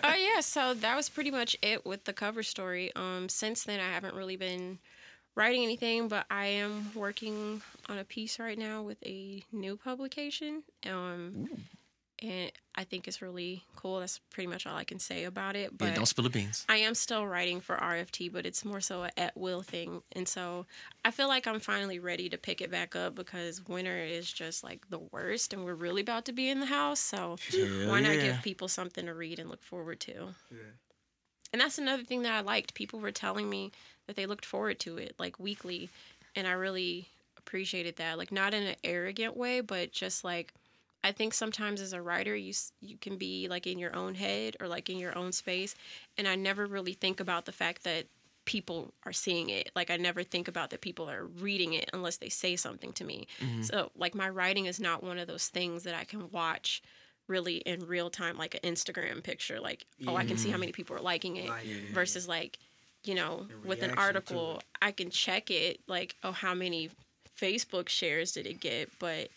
Oh 0.03 0.13
yeah, 0.13 0.41
so 0.41 0.73
that 0.73 0.95
was 0.95 1.09
pretty 1.09 1.31
much 1.31 1.55
it 1.61 1.85
with 1.85 2.05
the 2.05 2.13
cover 2.13 2.43
story. 2.43 2.91
Um, 2.95 3.29
since 3.29 3.63
then 3.63 3.79
I 3.79 3.89
haven't 3.89 4.15
really 4.15 4.35
been 4.35 4.79
writing 5.37 5.63
anything, 5.63 6.07
but 6.07 6.25
I 6.31 6.47
am 6.47 6.91
working 6.95 7.61
on 7.87 7.99
a 7.99 8.03
piece 8.03 8.39
right 8.39 8.57
now 8.57 8.81
with 8.81 8.97
a 9.05 9.43
new 9.51 9.77
publication. 9.77 10.63
Um, 10.89 11.47
and 12.19 12.51
I 12.73 12.83
think 12.83 13.07
it's 13.07 13.21
really 13.21 13.63
cool. 13.75 13.99
That's 13.99 14.19
pretty 14.31 14.47
much 14.47 14.65
all 14.65 14.75
I 14.75 14.83
can 14.83 14.97
say 14.97 15.25
about 15.25 15.55
it. 15.55 15.77
But 15.77 15.89
yeah, 15.89 15.93
don't 15.93 16.07
spill 16.07 16.23
the 16.23 16.31
beans. 16.31 16.65
I 16.67 16.77
am 16.77 16.95
still 16.95 17.27
writing 17.27 17.61
for 17.61 17.75
RFT, 17.75 18.33
but 18.33 18.47
it's 18.47 18.65
more 18.65 18.81
so 18.81 19.03
a 19.03 19.11
at 19.15 19.37
will 19.37 19.61
thing. 19.61 20.01
And 20.13 20.27
so 20.27 20.65
I 21.05 21.11
feel 21.11 21.27
like 21.27 21.45
I'm 21.45 21.59
finally 21.59 21.99
ready 21.99 22.29
to 22.29 22.37
pick 22.39 22.59
it 22.59 22.71
back 22.71 22.95
up 22.95 23.13
because 23.13 23.63
winter 23.67 23.95
is 23.95 24.33
just 24.33 24.63
like 24.63 24.89
the 24.89 24.99
worst 25.11 25.53
and 25.53 25.63
we're 25.63 25.75
really 25.75 26.01
about 26.01 26.25
to 26.25 26.33
be 26.33 26.49
in 26.49 26.59
the 26.59 26.65
house. 26.65 26.99
So 26.99 27.37
Hell 27.51 27.89
why 27.89 28.01
not 28.01 28.15
yeah. 28.15 28.23
give 28.23 28.41
people 28.41 28.67
something 28.67 29.05
to 29.05 29.13
read 29.13 29.37
and 29.37 29.51
look 29.51 29.61
forward 29.61 29.99
to? 30.01 30.33
And 31.53 31.61
that's 31.61 31.77
another 31.77 32.03
thing 32.03 32.23
that 32.23 32.33
I 32.33 32.41
liked. 32.41 32.73
People 32.73 32.99
were 32.99 33.11
telling 33.11 33.49
me 33.49 33.71
that 34.07 34.15
they 34.15 34.25
looked 34.25 34.45
forward 34.45 34.79
to 34.79 34.97
it 34.97 35.15
like 35.19 35.39
weekly. 35.39 35.89
And 36.35 36.47
I 36.47 36.51
really 36.51 37.07
appreciated 37.37 37.97
that. 37.97 38.17
Like, 38.17 38.31
not 38.31 38.53
in 38.53 38.63
an 38.63 38.75
arrogant 38.83 39.37
way, 39.37 39.61
but 39.61 39.91
just 39.91 40.23
like, 40.23 40.53
I 41.03 41.11
think 41.11 41.33
sometimes 41.33 41.79
as 41.79 41.93
a 41.93 42.01
writer, 42.01 42.35
you 42.35 42.53
you 42.81 42.97
can 42.97 43.17
be 43.17 43.47
like 43.47 43.67
in 43.67 43.79
your 43.79 43.95
own 43.95 44.15
head 44.15 44.57
or 44.59 44.67
like 44.67 44.89
in 44.89 44.97
your 44.97 45.17
own 45.17 45.31
space, 45.31 45.75
and 46.17 46.27
I 46.27 46.35
never 46.35 46.65
really 46.65 46.93
think 46.93 47.19
about 47.19 47.45
the 47.45 47.51
fact 47.51 47.83
that 47.83 48.07
people 48.45 48.93
are 49.05 49.13
seeing 49.13 49.49
it. 49.49 49.69
Like 49.75 49.91
I 49.91 49.97
never 49.97 50.23
think 50.23 50.47
about 50.47 50.71
that 50.71 50.81
people 50.81 51.09
are 51.09 51.25
reading 51.25 51.73
it 51.73 51.89
unless 51.93 52.17
they 52.17 52.29
say 52.29 52.55
something 52.55 52.93
to 52.93 53.03
me. 53.03 53.27
Mm-hmm. 53.41 53.63
So 53.63 53.91
like 53.95 54.15
my 54.15 54.29
writing 54.29 54.65
is 54.65 54.79
not 54.79 55.03
one 55.03 55.19
of 55.19 55.27
those 55.27 55.49
things 55.49 55.83
that 55.83 55.93
I 55.93 56.05
can 56.05 56.31
watch 56.31 56.81
really 57.27 57.57
in 57.57 57.85
real 57.85 58.09
time, 58.09 58.37
like 58.37 58.55
an 58.55 58.61
Instagram 58.73 59.21
picture. 59.21 59.59
Like 59.59 59.85
oh, 60.07 60.15
I 60.15 60.25
can 60.25 60.37
see 60.37 60.49
how 60.49 60.53
mm-hmm. 60.53 60.61
many 60.61 60.71
people 60.71 60.95
are 60.95 61.01
liking 61.01 61.35
it 61.35 61.49
Like, 61.49 61.65
versus 61.93 62.27
like 62.27 62.57
you 63.03 63.15
know 63.15 63.47
The 63.47 63.67
with 63.67 63.83
an 63.83 63.91
article 63.91 64.61
i 64.81 64.91
can 64.91 65.09
check 65.09 65.49
it 65.51 65.79
like 65.87 66.15
oh 66.23 66.31
how 66.31 66.53
many 66.53 66.89
facebook 67.39 67.89
shares 67.89 68.31
did 68.31 68.45
it 68.47 68.59
get 68.59 68.89
but 68.99 69.29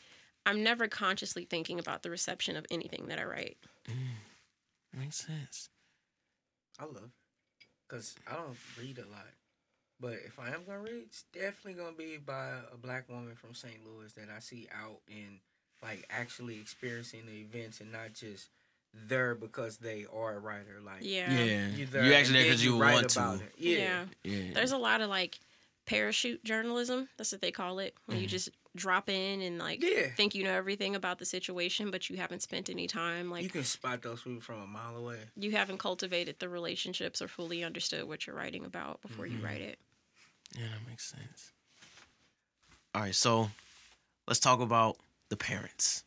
i'm 0.47 0.63
never 0.63 0.89
consciously 0.89 1.45
thinking 1.45 1.79
about 1.79 2.03
the 2.03 2.11
reception 2.11 2.57
of 2.57 2.67
anything 2.71 3.07
that 3.09 3.19
i 3.19 3.25
write 3.25 3.57
mm, 3.89 3.95
Makes 4.97 5.27
sense. 5.27 5.69
I 6.79 6.85
love 6.85 6.97
it 7.05 7.67
because 7.89 8.17
I 8.27 8.35
don't 8.35 8.57
read 8.79 8.99
a 8.99 9.11
lot. 9.11 9.27
But 10.01 10.15
if 10.27 10.39
I 10.39 10.49
am 10.49 10.65
gonna 10.67 10.81
read, 10.81 11.03
it's 11.07 11.25
definitely 11.33 11.75
gonna 11.75 11.97
be 11.97 12.17
by 12.17 12.55
a 12.73 12.77
black 12.77 13.09
woman 13.09 13.35
from 13.37 13.55
St. 13.55 13.85
Louis 13.87 14.13
that 14.15 14.29
I 14.35 14.41
see 14.41 14.69
out 14.75 15.01
and 15.09 15.39
like 15.83 16.07
actually 16.11 16.59
experiencing 16.59 17.27
the 17.27 17.41
events 17.41 17.81
and 17.81 17.93
not 17.93 18.15
just 18.15 18.49
there 18.93 19.35
because 19.35 19.79
they 19.79 20.07
are 20.13 20.35
a 20.35 20.39
writer. 20.39 20.81
Like 20.85 21.01
yeah 21.03 21.33
Yeah. 21.33 21.69
you 21.69 21.77
You 21.79 21.87
there 21.87 22.15
actually 22.15 22.35
there 22.35 22.45
because 22.45 22.65
you 22.65 22.81
write 22.81 22.95
want 22.95 23.09
to. 23.11 23.41
Yeah. 23.57 23.79
yeah 23.79 24.05
Yeah. 24.25 24.55
there's 24.55 24.73
a 24.73 24.79
lot 24.79 25.01
of 25.01 25.09
like 25.11 25.39
parachute 25.87 26.45
journalism 26.45 27.09
that's 27.17 27.33
what 27.33 27.41
they 27.41 27.51
call 27.51 27.79
it 27.81 27.95
when 28.07 28.19
you 28.19 28.25
mm-hmm. 28.25 28.31
just 28.31 28.51
drop 28.77 29.09
in 29.09 29.41
and 29.41 29.59
like 29.59 29.83
Yeah. 29.83 30.07
think 30.17 30.35
you 30.37 30.45
know 30.45 30.53
everything 30.53 30.95
about 30.95 31.19
the 31.19 31.25
situation 31.25 31.91
but 31.91 32.09
you 32.09 32.17
haven't 32.17 32.43
spent 32.43 32.71
any 32.71 32.87
time 32.87 33.29
like 33.31 33.43
you 33.43 33.49
can 33.49 33.65
spot 33.65 34.01
those 34.03 34.23
people 34.23 34.41
from 34.41 34.61
a 34.61 34.67
mile 34.67 34.97
away. 34.97 35.19
you 35.37 35.51
haven't 35.53 35.79
cultivated 35.79 36.37
the 36.39 36.49
relationships 36.49 37.21
or 37.21 37.27
fully 37.27 37.65
understood 37.65 38.05
what 38.05 38.27
you're 38.27 38.37
writing 38.37 38.65
about 38.65 39.01
before 39.03 39.27
you 39.27 39.39
mm-hmm. 39.39 39.47
write 39.47 39.61
it 39.63 39.79
Yeah, 40.57 40.67
that 40.67 40.89
makes 40.89 41.11
sense. 41.11 41.53
All 42.95 43.03
right, 43.03 43.15
so 43.15 43.51
let's 44.29 44.41
talk 44.41 44.61
about 44.61 44.97
the 45.29 45.37
parents. 45.37 46.05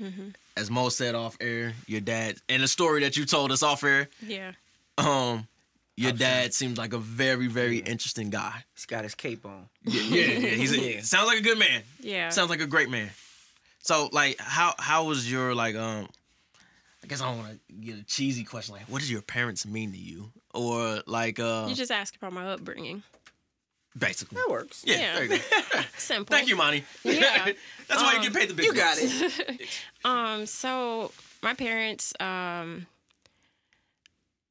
Mm-hmm. 0.00 0.28
As 0.56 0.70
Mo 0.70 0.88
said 0.88 1.14
off 1.14 1.36
air, 1.40 1.74
your 1.86 2.00
dad, 2.00 2.36
and 2.48 2.62
the 2.62 2.68
story 2.68 3.00
that 3.02 3.16
you 3.16 3.24
told 3.24 3.52
us 3.52 3.62
off 3.62 3.82
air, 3.84 4.08
yeah 4.26 4.52
um, 4.98 5.46
your 5.96 6.10
I've 6.10 6.18
dad 6.18 6.54
seems 6.54 6.78
like 6.78 6.92
a 6.92 6.98
very, 6.98 7.46
very 7.46 7.78
interesting 7.78 8.30
guy. 8.30 8.64
He's 8.74 8.86
got 8.86 9.04
his 9.04 9.14
cape 9.14 9.44
on. 9.46 9.68
Yeah, 9.84 10.02
yeah, 10.02 10.24
yeah. 10.38 10.48
He's 10.50 10.72
a, 10.72 10.80
Yeah. 10.94 11.00
sounds 11.00 11.26
like 11.26 11.38
a 11.38 11.42
good 11.42 11.58
man. 11.58 11.82
yeah 12.00 12.28
Sounds 12.30 12.50
like 12.50 12.60
a 12.60 12.66
great 12.66 12.90
man. 12.90 13.10
So, 13.80 14.08
like, 14.12 14.38
how 14.40 14.74
how 14.78 15.04
was 15.04 15.30
your 15.30 15.54
like 15.54 15.76
um? 15.76 16.08
I 17.04 17.06
guess 17.06 17.20
I 17.20 17.28
don't 17.28 17.38
want 17.38 17.52
to 17.52 17.74
get 17.74 17.98
a 17.98 18.02
cheesy 18.04 18.42
question 18.42 18.74
like, 18.74 18.84
what 18.88 19.00
did 19.00 19.08
your 19.10 19.22
parents 19.22 19.64
mean 19.64 19.92
to 19.92 19.98
you, 19.98 20.32
or 20.52 21.02
like 21.06 21.38
uh, 21.38 21.66
you 21.68 21.74
just 21.74 21.92
ask 21.92 22.16
about 22.16 22.32
my 22.32 22.46
upbringing 22.48 23.02
basically. 23.98 24.36
That 24.36 24.50
works. 24.50 24.82
Yeah, 24.86 24.96
Yeah. 24.98 25.14
there 25.14 25.22
you 25.24 25.28
go. 25.38 25.80
simple 25.98 26.34
Thank 26.36 26.48
you, 26.48 26.56
Monty. 26.56 26.84
Yeah. 27.04 27.52
That's 27.88 28.02
why 28.02 28.12
you 28.12 28.18
Um, 28.18 28.22
get 28.24 28.34
paid 28.34 28.50
the 28.50 28.54
big 28.54 28.66
You 28.66 28.74
got 28.74 28.96
bucks. 28.98 29.38
it. 29.48 29.68
Um, 30.04 30.46
so 30.46 31.10
my 31.42 31.54
parents, 31.54 32.12
um, 32.20 32.86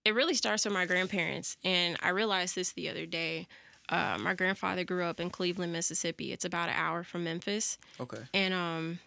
it 0.04 0.14
really 0.14 0.34
starts 0.36 0.66
with 0.66 0.74
my 0.74 0.86
grandparents, 0.86 1.58
and 1.64 1.98
I 2.04 2.10
realized 2.10 2.56
this 2.56 2.74
the 2.74 2.90
other 2.90 3.06
day. 3.06 3.48
Uh, 3.88 4.18
my 4.20 4.34
grandfather 4.34 4.84
grew 4.84 5.04
up 5.04 5.20
in 5.20 5.30
Cleveland, 5.30 5.72
Mississippi. 5.72 6.32
It's 6.34 6.44
about 6.46 6.70
an 6.70 6.76
hour 6.76 7.04
from 7.04 7.24
Memphis. 7.24 7.78
Okay. 8.00 8.18
And 8.34 8.54
um, 8.54 9.00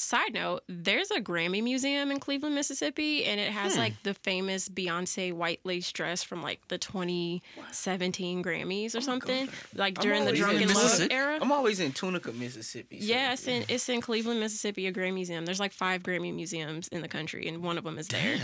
side 0.00 0.32
note, 0.32 0.62
there's 0.68 1.10
a 1.10 1.20
Grammy 1.20 1.60
museum 1.62 2.10
in 2.12 2.20
Cleveland, 2.20 2.54
Mississippi, 2.54 3.24
and 3.24 3.40
it 3.40 3.50
has 3.50 3.76
like 3.76 4.02
the 4.04 4.14
famous 4.14 4.68
Beyonce 4.68 5.32
white 5.32 5.58
lace 5.64 5.90
dress 5.90 6.22
from 6.22 6.40
like 6.42 6.60
the 6.68 6.78
2017 6.78 8.42
Grammys 8.44 8.94
or 8.94 9.00
something, 9.00 9.48
like 9.74 9.98
during 9.98 10.24
the 10.24 10.32
Drunk 10.32 10.60
in 10.62 10.68
Love 10.68 11.08
era. 11.10 11.38
I'm 11.40 11.52
always 11.52 11.80
in 11.80 11.92
Tunica, 11.92 12.32
Mississippi. 12.32 13.00
so- 13.00 13.06
Yeah, 13.06 13.32
it's 13.32 13.46
in 13.48 13.64
it's 13.68 13.88
in 13.88 14.00
Cleveland, 14.00 14.40
Mississippi, 14.40 14.86
a 14.86 14.92
Grammy 14.92 15.14
museum. 15.14 15.44
There's 15.44 15.60
like 15.60 15.72
five 15.72 16.02
Grammy 16.02 16.32
museums 16.34 16.88
in 16.88 17.02
the 17.02 17.08
country, 17.08 17.48
and 17.48 17.62
one 17.62 17.76
of 17.78 17.84
them 17.84 17.98
is 17.98 18.08
there. 18.08 18.38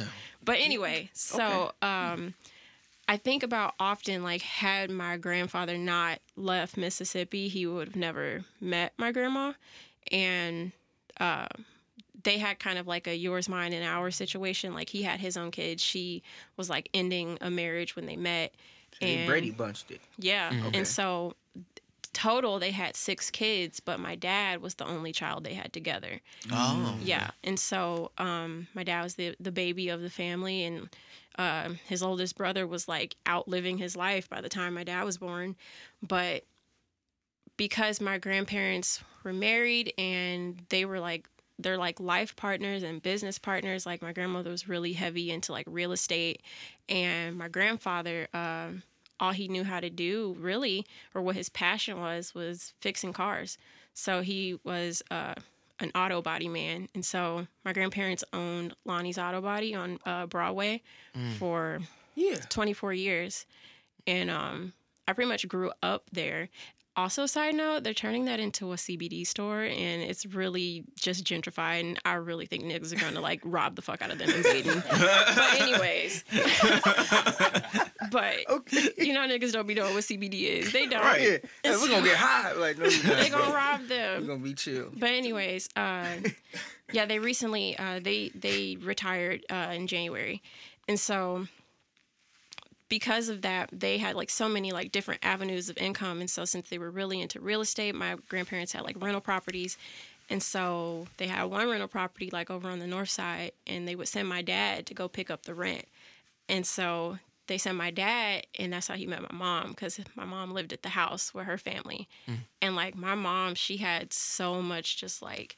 But 0.44 0.58
anyway, 0.58 1.10
so 1.14 1.72
um, 1.82 2.34
I 3.08 3.16
think 3.16 3.42
about 3.42 3.74
often 3.78 4.22
like 4.22 4.42
had 4.42 4.90
my 4.90 5.16
grandfather 5.18 5.78
not 5.78 6.18
left 6.36 6.76
Mississippi, 6.76 7.48
he 7.48 7.64
would 7.66 7.88
have 7.88 7.96
never 7.96 8.44
met 8.60 8.92
my 8.98 9.12
grandma, 9.12 9.52
and 10.10 10.72
uh, 11.20 11.46
they 12.22 12.38
had 12.38 12.58
kind 12.58 12.78
of 12.78 12.86
like 12.86 13.06
a 13.06 13.14
yours, 13.16 13.48
mine, 13.48 13.72
and 13.72 13.84
ours 13.84 14.16
situation. 14.16 14.72
Like 14.74 14.88
he 14.88 15.02
had 15.02 15.20
his 15.20 15.36
own 15.36 15.50
kids, 15.50 15.82
she 15.82 16.22
was 16.56 16.70
like 16.70 16.88
ending 16.94 17.38
a 17.40 17.50
marriage 17.50 17.96
when 17.96 18.06
they 18.06 18.16
met. 18.16 18.54
They 19.00 19.16
and- 19.16 19.26
Brady 19.28 19.50
bunched 19.50 19.90
it. 19.90 20.00
yeah. 20.18 20.50
Okay. 20.68 20.78
And 20.78 20.86
so 20.86 21.34
total 22.12 22.60
they 22.60 22.70
had 22.70 22.94
six 22.94 23.28
kids, 23.30 23.80
but 23.80 23.98
my 23.98 24.14
dad 24.14 24.62
was 24.62 24.76
the 24.76 24.86
only 24.86 25.10
child 25.12 25.42
they 25.44 25.54
had 25.54 25.72
together. 25.72 26.20
Oh, 26.52 26.96
Yeah. 27.02 27.30
And 27.42 27.58
so 27.58 28.12
um 28.18 28.68
my 28.72 28.84
dad 28.84 29.02
was 29.02 29.16
the 29.16 29.34
the 29.40 29.50
baby 29.52 29.88
of 29.88 30.00
the 30.00 30.10
family 30.10 30.62
and 30.64 30.88
um 31.38 31.80
his 31.88 32.04
oldest 32.04 32.36
brother 32.36 32.68
was 32.68 32.86
like 32.86 33.16
outliving 33.28 33.78
his 33.78 33.96
life 33.96 34.30
by 34.30 34.40
the 34.40 34.48
time 34.48 34.74
my 34.74 34.84
dad 34.84 35.02
was 35.02 35.18
born. 35.18 35.56
But 36.06 36.44
because 37.56 38.00
my 38.00 38.18
grandparents 38.18 39.02
were 39.24 39.32
married 39.32 39.92
and 39.98 40.60
they 40.68 40.84
were 40.84 41.00
like 41.00 41.28
they're 41.58 41.78
like 41.78 42.00
life 42.00 42.34
partners 42.34 42.82
and 42.82 43.00
business 43.02 43.38
partners. 43.38 43.86
Like 43.86 44.02
my 44.02 44.12
grandmother 44.12 44.50
was 44.50 44.68
really 44.68 44.92
heavy 44.92 45.30
into 45.30 45.52
like 45.52 45.66
real 45.68 45.92
estate, 45.92 46.42
and 46.88 47.36
my 47.38 47.46
grandfather, 47.48 48.26
um, 48.34 48.82
all 49.20 49.30
he 49.30 49.46
knew 49.46 49.62
how 49.62 49.78
to 49.78 49.88
do 49.88 50.36
really, 50.40 50.84
or 51.14 51.22
what 51.22 51.36
his 51.36 51.48
passion 51.48 52.00
was, 52.00 52.34
was 52.34 52.72
fixing 52.80 53.12
cars. 53.12 53.56
So 53.94 54.20
he 54.22 54.58
was 54.64 55.00
uh, 55.12 55.34
an 55.78 55.92
auto 55.94 56.20
body 56.20 56.48
man, 56.48 56.88
and 56.92 57.04
so 57.04 57.46
my 57.64 57.72
grandparents 57.72 58.24
owned 58.32 58.74
Lonnie's 58.84 59.16
Auto 59.18 59.40
Body 59.40 59.76
on 59.76 60.00
uh, 60.04 60.26
Broadway 60.26 60.82
for 61.38 61.78
Yeah. 62.16 62.36
24 62.48 62.92
years. 62.94 63.46
And 64.08 64.28
um, 64.28 64.72
I 65.06 65.12
pretty 65.12 65.28
much 65.28 65.46
grew 65.46 65.70
up 65.82 66.02
there. 66.12 66.48
Also, 66.96 67.26
side 67.26 67.54
note, 67.56 67.82
they're 67.82 67.92
turning 67.92 68.26
that 68.26 68.38
into 68.38 68.72
a 68.72 68.76
CBD 68.76 69.26
store, 69.26 69.62
and 69.62 70.02
it's 70.02 70.24
really 70.26 70.84
just 70.96 71.24
gentrified. 71.24 71.80
And 71.80 71.98
I 72.04 72.14
really 72.14 72.46
think 72.46 72.62
niggas 72.64 72.92
are 72.92 73.00
gonna 73.00 73.20
like 73.20 73.40
rob 73.44 73.74
the 73.74 73.82
fuck 73.82 74.00
out 74.00 74.12
of 74.12 74.18
them 74.18 74.30
in 74.30 74.42
Baden. 74.42 74.82
but 74.88 75.60
anyways, 75.60 76.24
but 78.10 78.36
you 78.98 79.12
know 79.12 79.26
niggas 79.26 79.52
don't 79.52 79.66
be 79.66 79.74
knowing 79.74 79.94
what 79.94 80.04
CBD 80.04 80.42
is. 80.44 80.72
They 80.72 80.86
don't. 80.86 81.00
Right. 81.02 81.20
Yeah. 81.20 81.38
Hey, 81.72 81.76
we're 81.76 81.88
gonna 81.88 82.06
get 82.06 82.16
high. 82.16 82.52
Like 82.52 82.78
no, 82.78 82.84
you're 82.86 83.16
They 83.16 83.28
gonna 83.28 83.44
bro. 83.44 83.54
rob 83.54 83.80
We're 83.88 84.20
gonna 84.20 84.38
be 84.38 84.54
chill. 84.54 84.90
But 84.96 85.10
anyways, 85.10 85.68
uh, 85.76 86.06
yeah, 86.92 87.06
they 87.06 87.18
recently 87.18 87.76
uh, 87.78 88.00
they 88.02 88.30
they 88.34 88.76
retired 88.80 89.44
uh, 89.50 89.72
in 89.72 89.86
January, 89.86 90.42
and 90.88 90.98
so 90.98 91.46
because 92.94 93.28
of 93.28 93.42
that, 93.42 93.70
they 93.72 93.98
had 93.98 94.14
like 94.14 94.30
so 94.30 94.48
many 94.48 94.70
like 94.70 94.92
different 94.92 95.18
avenues 95.24 95.68
of 95.68 95.76
income, 95.78 96.20
and 96.20 96.30
so 96.30 96.44
since 96.44 96.68
they 96.68 96.78
were 96.78 96.92
really 96.92 97.20
into 97.20 97.40
real 97.40 97.60
estate, 97.60 97.92
my 97.92 98.14
grandparents 98.28 98.70
had 98.72 98.84
like 98.84 99.02
rental 99.02 99.20
properties. 99.20 99.76
And 100.30 100.40
so 100.40 101.08
they 101.16 101.26
had 101.26 101.42
one 101.46 101.68
rental 101.68 101.88
property 101.88 102.30
like 102.32 102.52
over 102.52 102.68
on 102.68 102.78
the 102.78 102.86
north 102.86 103.08
side, 103.08 103.50
and 103.66 103.88
they 103.88 103.96
would 103.96 104.06
send 104.06 104.28
my 104.28 104.42
dad 104.42 104.86
to 104.86 104.94
go 104.94 105.08
pick 105.08 105.28
up 105.28 105.42
the 105.42 105.54
rent. 105.54 105.86
And 106.48 106.64
so 106.64 107.18
they 107.48 107.58
sent 107.58 107.76
my 107.76 107.90
dad, 107.90 108.46
and 108.60 108.72
that's 108.72 108.86
how 108.86 108.94
he 108.94 109.08
met 109.08 109.22
my 109.22 109.36
mom 109.36 109.70
because 109.70 109.98
my 110.14 110.24
mom 110.24 110.52
lived 110.52 110.72
at 110.72 110.84
the 110.84 110.90
house 110.90 111.34
with 111.34 111.46
her 111.46 111.58
family. 111.58 112.08
Mm. 112.28 112.36
And 112.62 112.76
like 112.76 112.94
my 112.94 113.16
mom, 113.16 113.56
she 113.56 113.78
had 113.78 114.12
so 114.12 114.62
much 114.62 114.98
just 114.98 115.20
like 115.20 115.56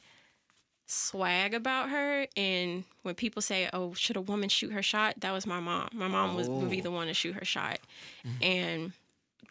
swag 0.87 1.53
about 1.53 1.89
her. 1.89 2.25
And 2.35 2.83
when 3.03 3.13
people 3.15 3.41
say, 3.41 3.69
"Oh, 3.73 3.93
should 3.93 4.15
a 4.17 4.21
woman 4.21 4.49
shoot 4.49 4.71
her 4.71 4.81
shot?" 4.81 5.19
That 5.19 5.31
was 5.31 5.45
my 5.45 5.59
mom. 5.59 5.89
My 5.93 6.07
mom 6.07 6.35
was 6.35 6.49
would 6.49 6.69
be 6.69 6.79
Oh. 6.79 6.83
the 6.83 6.91
one 6.91 7.07
to 7.07 7.13
shoot 7.13 7.33
her 7.35 7.45
shot. 7.45 7.79
And 8.41 8.93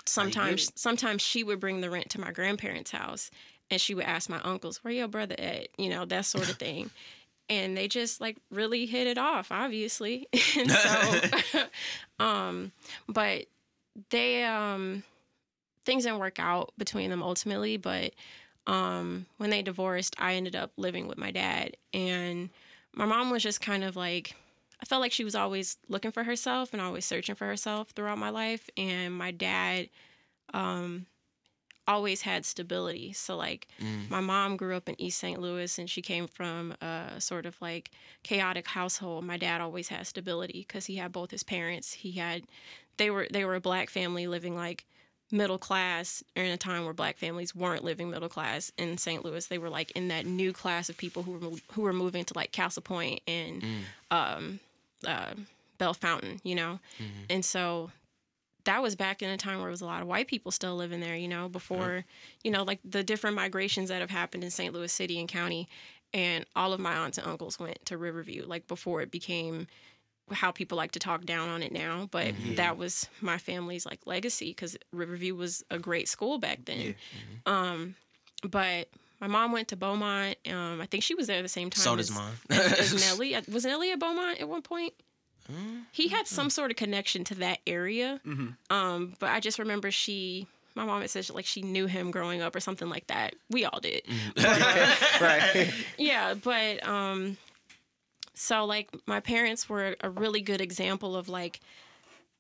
sometimes, 0.07 0.73
sometimes 0.75 1.23
she 1.23 1.45
would 1.45 1.61
bring 1.61 1.81
the 1.81 1.91
rent 1.91 2.11
to 2.11 2.21
my 2.21 2.33
grandparents' 2.33 2.91
house, 2.91 3.31
and 3.71 3.81
she 3.81 3.95
would 3.95 4.05
ask 4.05 4.29
my 4.29 4.41
uncles, 4.41 4.79
"Where 4.83 4.93
your 4.93 5.09
brother 5.09 5.37
at?" 5.39 5.69
You 5.79 5.91
know 5.91 6.05
that 6.07 6.25
sort 6.27 6.49
of 6.51 6.57
thing. 6.57 6.91
and 7.49 7.77
they 7.77 7.87
just 7.87 8.21
like 8.21 8.37
really 8.51 8.87
hit 8.87 9.07
it 9.07 9.19
off, 9.19 9.53
obviously. 9.53 10.27
and 10.59 10.71
so, 10.71 11.21
um, 12.25 12.73
but 13.09 13.47
they 14.11 14.45
um 14.45 15.03
things 15.85 16.03
didn't 16.05 16.19
work 16.19 16.41
out 16.41 16.73
between 16.77 17.11
them 17.11 17.23
ultimately, 17.23 17.77
but 17.77 18.13
um 18.67 19.27
when 19.39 19.51
they 19.51 19.63
divorced, 19.63 20.17
I 20.19 20.35
ended 20.35 20.57
up 20.57 20.73
living 20.77 21.07
with 21.07 21.19
my 21.19 21.31
dad 21.31 21.77
and 21.93 22.51
my 22.95 23.05
mom 23.07 23.31
was 23.31 23.43
just 23.43 23.61
kind 23.61 23.85
of 23.85 23.97
like 23.97 24.35
I 24.81 24.85
felt 24.85 25.01
like 25.01 25.13
she 25.13 25.25
was 25.25 25.35
always 25.35 25.77
looking 25.89 26.11
for 26.13 26.25
herself 26.25 26.73
and 26.73 26.83
always 26.83 27.05
searching 27.05 27.35
for 27.35 27.47
herself 27.47 27.91
throughout 27.91 28.19
my 28.19 28.31
life 28.31 28.69
and 28.77 29.15
my 29.15 29.31
dad 29.31 29.89
um 30.53 31.07
always 31.89 32.23
had 32.23 32.45
stability. 32.45 33.13
So 33.13 33.37
like 33.37 33.69
Mm. 33.81 34.11
my 34.11 34.21
mom 34.21 34.57
grew 34.57 34.75
up 34.77 34.89
in 34.89 35.01
East 35.01 35.21
St. 35.21 35.41
Louis 35.41 35.79
and 35.79 35.89
she 35.89 36.03
came 36.03 36.27
from 36.27 36.73
a 36.81 37.21
sort 37.21 37.47
of 37.47 37.57
like 37.61 37.93
chaotic 38.25 38.67
household. 38.67 39.25
My 39.25 39.37
dad 39.37 39.61
always 39.61 39.89
had 39.89 40.05
stability 40.07 40.65
because 40.67 40.87
he 40.87 40.97
had 40.97 41.13
both 41.13 41.31
his 41.31 41.45
parents. 41.45 41.93
He 41.93 42.13
had 42.13 42.43
they 42.97 43.09
were 43.11 43.29
they 43.31 43.45
were 43.45 43.55
a 43.55 43.61
black 43.61 43.89
family 43.91 44.27
living 44.27 44.57
like 44.57 44.85
middle 45.31 45.59
class 45.59 46.23
in 46.35 46.47
a 46.47 46.57
time 46.57 46.85
where 46.85 46.95
black 46.95 47.19
families 47.19 47.55
weren't 47.55 47.85
living 47.85 48.11
middle 48.11 48.29
class 48.29 48.71
in 48.79 48.97
St. 48.99 49.25
Louis. 49.25 49.47
They 49.47 49.59
were 49.59 49.71
like 49.71 49.91
in 49.93 50.09
that 50.09 50.25
new 50.27 50.53
class 50.53 50.89
of 50.89 50.97
people 50.97 51.23
who 51.23 51.33
were 51.33 51.57
who 51.73 51.83
were 51.83 51.93
moving 51.93 52.25
to 52.25 52.35
like 52.35 52.53
Castle 52.53 52.83
Point 52.83 53.21
and 53.27 53.65
um, 54.11 54.61
uh, 55.07 55.35
Bellefontaine, 55.79 56.41
you 56.45 56.55
know, 56.55 56.79
and 57.29 57.45
so 57.45 57.91
that 58.65 58.83
was 58.83 58.97
back 58.97 59.23
in 59.23 59.31
a 59.31 59.37
time 59.37 59.59
where 59.59 59.69
it 59.69 59.71
was 59.71 59.81
a 59.81 59.87
lot 59.87 60.03
of 60.03 60.09
white 60.09 60.27
people 60.27 60.51
still 60.51 60.75
living 60.77 61.01
there, 61.01 61.15
you 61.17 61.29
know, 61.29 61.49
before, 61.49 62.05
you 62.43 62.51
know, 62.51 62.65
like 62.65 62.81
the 62.85 63.05
different 63.05 63.37
migrations 63.37 63.89
that 63.89 64.01
have 64.01 64.11
happened 64.11 64.43
in 64.43 64.51
St. 64.51 64.75
Louis 64.75 64.93
City 64.93 65.21
and 65.21 65.29
County. 65.29 65.69
And 66.13 66.45
all 66.57 66.73
of 66.73 66.81
my 66.81 66.95
aunts 66.97 67.19
and 67.19 67.27
uncles 67.27 67.59
went 67.61 67.85
to 67.87 67.97
Riverview, 67.97 68.45
like 68.47 68.67
before 68.67 69.03
it 69.03 69.11
became 69.11 69.67
how 70.33 70.51
people 70.51 70.77
like 70.77 70.93
to 70.93 70.99
talk 70.99 71.25
down 71.25 71.49
on 71.49 71.63
it 71.63 71.73
now. 71.73 72.09
But 72.11 72.35
that 72.57 72.77
was 72.77 73.09
my 73.21 73.39
family's 73.39 73.87
like 73.87 74.01
legacy 74.07 74.51
because 74.51 74.77
Riverview 74.93 75.35
was 75.35 75.65
a 75.71 75.79
great 75.79 76.09
school 76.09 76.39
back 76.39 76.65
then. 76.65 76.95
Um, 77.47 77.95
but 78.49 78.89
my 79.21 79.27
mom 79.29 79.53
went 79.53 79.69
to 79.69 79.77
Beaumont. 79.77 80.37
Um, 80.51 80.81
I 80.81 80.87
think 80.87 81.03
she 81.03 81.15
was 81.15 81.27
there 81.27 81.39
at 81.39 81.43
the 81.43 81.49
same 81.49 81.71
time. 81.71 81.83
So 81.83 81.97
does 81.97 82.11
as- 82.11 82.17
mine. 82.17 82.33
as, 82.51 82.93
as 82.93 82.95
Nelly. 83.09 83.35
Uh, 83.35 83.43
Was 83.53 83.65
Nelly 83.65 83.93
at 83.93 83.99
Beaumont 83.99 84.41
at 84.41 84.49
one 84.49 84.63
point? 84.63 84.93
Mm, 85.51 85.83
He 85.93 86.09
had 86.09 86.27
some 86.27 86.51
sort 86.51 86.71
of 86.73 86.77
connection 86.77 87.23
to 87.25 87.35
that 87.37 87.61
area. 87.67 88.21
Um, 88.69 89.15
but 89.21 89.31
I 89.31 89.39
just 89.41 89.59
remember 89.61 89.91
she, 89.93 90.49
my 90.75 90.85
mom 90.85 91.01
had 91.03 91.09
said 91.11 91.31
like 91.31 91.47
she 91.47 91.63
knew 91.63 91.87
him 91.87 92.11
growing 92.11 92.43
up 92.43 92.55
or 92.57 92.61
something 92.61 92.89
like 92.89 93.07
that. 93.07 93.37
We 93.49 93.65
all 93.65 93.79
did. 93.81 94.03
right. 95.21 95.73
Yeah, 95.99 96.35
but 96.35 96.87
um, 96.87 97.37
so 98.37 98.65
like 98.65 98.91
my 99.07 99.19
parents 99.19 99.69
were 99.69 99.97
a 100.03 100.11
really 100.11 100.43
good 100.43 100.61
example 100.61 101.17
of 101.17 101.29
like 101.29 101.61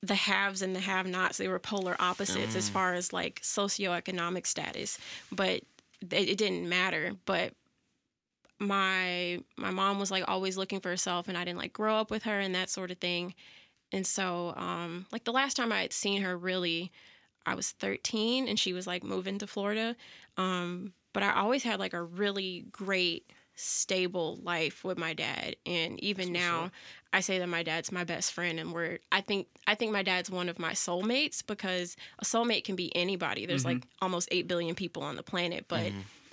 the 0.03 0.15
haves 0.15 0.63
and 0.63 0.77
the 0.77 0.81
have-nots. 0.81 1.39
They 1.39 1.49
were 1.49 1.59
polar 1.59 1.97
opposites 1.99 2.55
as 2.55 2.69
far 2.69 2.95
as 2.95 3.13
like 3.13 3.41
socioeconomic 3.41 4.47
status, 4.47 4.99
but 5.33 5.63
it, 6.03 6.29
it 6.29 6.39
didn't 6.39 6.69
matter. 6.69 7.13
But 7.25 7.55
my 8.59 9.41
my 9.57 9.71
mom 9.71 9.99
was 9.99 10.11
like 10.11 10.25
always 10.29 10.57
looking 10.57 10.81
for 10.81 10.91
herself, 10.91 11.29
and 11.29 11.37
I 11.37 11.45
didn't 11.45 11.59
like 11.59 11.73
grow 11.73 11.97
up 11.97 12.11
with 12.11 12.25
her 12.25 12.39
and 12.39 12.55
that 12.55 12.71
sort 12.71 12.91
of 12.91 12.99
thing. 12.99 13.35
And 13.93 14.07
so, 14.07 14.53
um, 14.57 15.07
like 15.13 15.25
the 15.25 15.33
last 15.33 15.57
time 15.57 15.73
I 15.73 15.81
had 15.81 15.93
seen 15.93 16.23
her, 16.23 16.37
really, 16.37 16.93
I 17.47 17.55
was 17.55 17.71
13, 17.71 18.49
and 18.49 18.59
she 18.59 18.73
was 18.73 18.87
like 18.87 19.03
moving 19.03 19.39
to 19.39 19.47
Florida. 19.47 19.97
Um, 20.37 20.93
but 21.13 21.23
I 21.23 21.41
always 21.41 21.63
had 21.63 21.81
like 21.81 21.95
a 21.95 22.03
really 22.03 22.67
great 22.71 23.31
stable 23.59 24.39
life 24.43 24.85
with 24.85 24.99
my 24.99 25.15
dad 25.15 25.57
and 25.65 25.99
even 26.05 26.31
now 26.31 26.71
i 27.15 27.21
say 27.21 27.39
that 27.39 27.49
my 27.49 27.63
dad's 27.63 27.91
my 27.91 28.05
best 28.05 28.33
friend 28.33 28.61
and 28.61 28.71
we're 28.75 28.99
i 29.11 29.21
think 29.23 29.47
i 29.67 29.75
think 29.75 29.91
my 29.91 30.03
dad's 30.03 30.29
one 30.31 30.51
of 30.51 30.59
my 30.59 30.73
soulmates 30.73 31.43
because 31.47 31.97
a 32.19 32.25
soulmate 32.25 32.65
can 32.65 32.77
be 32.77 32.95
anybody. 32.95 33.47
There's 33.47 33.65
like 33.65 33.87
almost 34.03 34.29
8 34.31 34.47
billion 34.47 34.75
people 34.75 35.03
on 35.03 35.17
the 35.17 35.23
planet 35.23 35.65
but 35.69 35.91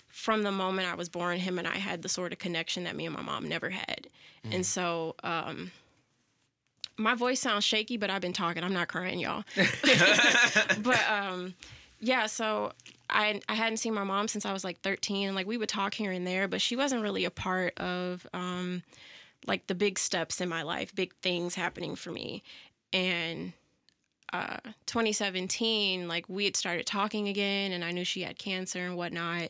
from 0.09 0.43
the 0.43 0.51
moment 0.51 0.87
i 0.87 0.95
was 0.95 1.07
born 1.07 1.39
him 1.39 1.57
and 1.57 1.67
i 1.67 1.77
had 1.77 2.01
the 2.01 2.09
sort 2.09 2.33
of 2.33 2.39
connection 2.39 2.83
that 2.83 2.95
me 2.95 3.05
and 3.05 3.15
my 3.15 3.21
mom 3.21 3.47
never 3.47 3.69
had. 3.69 4.07
And 4.51 4.65
so 4.65 5.15
um 5.23 5.71
my 6.97 7.15
voice 7.15 7.39
sounds 7.39 7.63
shaky 7.63 7.95
but 7.95 8.09
i've 8.09 8.21
been 8.21 8.33
talking. 8.33 8.63
I'm 8.65 8.73
not 8.73 8.89
crying 8.89 9.19
y'all. 9.19 9.45
But 10.81 10.99
um 11.09 11.53
yeah 12.01 12.25
so 12.25 12.73
I, 13.13 13.39
I 13.47 13.53
hadn't 13.53 13.77
seen 13.77 13.93
my 13.93 14.03
mom 14.03 14.27
since 14.27 14.45
I 14.45 14.51
was 14.51 14.63
like 14.63 14.81
13 14.81 15.27
and 15.27 15.35
like 15.35 15.45
we 15.47 15.57
would 15.57 15.69
talk 15.69 15.93
here 15.93 16.11
and 16.11 16.25
there 16.25 16.47
but 16.47 16.61
she 16.61 16.75
wasn't 16.75 17.03
really 17.03 17.25
a 17.25 17.31
part 17.31 17.77
of 17.79 18.27
um 18.33 18.83
like 19.45 19.67
the 19.67 19.75
big 19.75 19.99
steps 19.99 20.41
in 20.41 20.49
my 20.49 20.63
life 20.63 20.93
big 20.95 21.13
things 21.21 21.55
happening 21.55 21.95
for 21.95 22.11
me. 22.11 22.43
And 22.91 23.53
uh 24.33 24.57
2017 24.87 26.07
like 26.07 26.27
we 26.27 26.45
had 26.45 26.55
started 26.55 26.85
talking 26.85 27.27
again 27.27 27.71
and 27.71 27.85
I 27.85 27.91
knew 27.91 28.03
she 28.03 28.23
had 28.23 28.39
cancer 28.39 28.79
and 28.79 28.97
whatnot. 28.97 29.49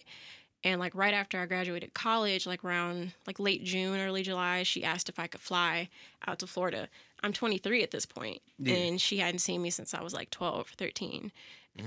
And 0.66 0.80
like 0.80 0.95
right 0.95 1.14
after 1.14 1.39
I 1.39 1.45
graduated 1.45 1.93
college 1.93 2.45
like 2.45 2.64
around 2.64 3.14
like 3.26 3.39
late 3.39 3.64
June 3.64 3.99
early 3.99 4.24
July 4.24 4.64
she 4.64 4.84
asked 4.84 5.07
if 5.07 5.20
I 5.20 5.28
could 5.28 5.41
fly 5.41 5.89
out 6.28 6.39
to 6.39 6.47
Florida. 6.47 6.89
I'm 7.24 7.32
23 7.32 7.82
at 7.84 7.91
this 7.91 8.05
point 8.05 8.41
and 8.66 8.99
she 8.99 9.20
hadn't 9.20 9.39
seen 9.39 9.61
me 9.61 9.70
since 9.70 9.93
I 9.93 10.01
was 10.01 10.14
like 10.14 10.30
12 10.32 10.70
13 10.78 11.32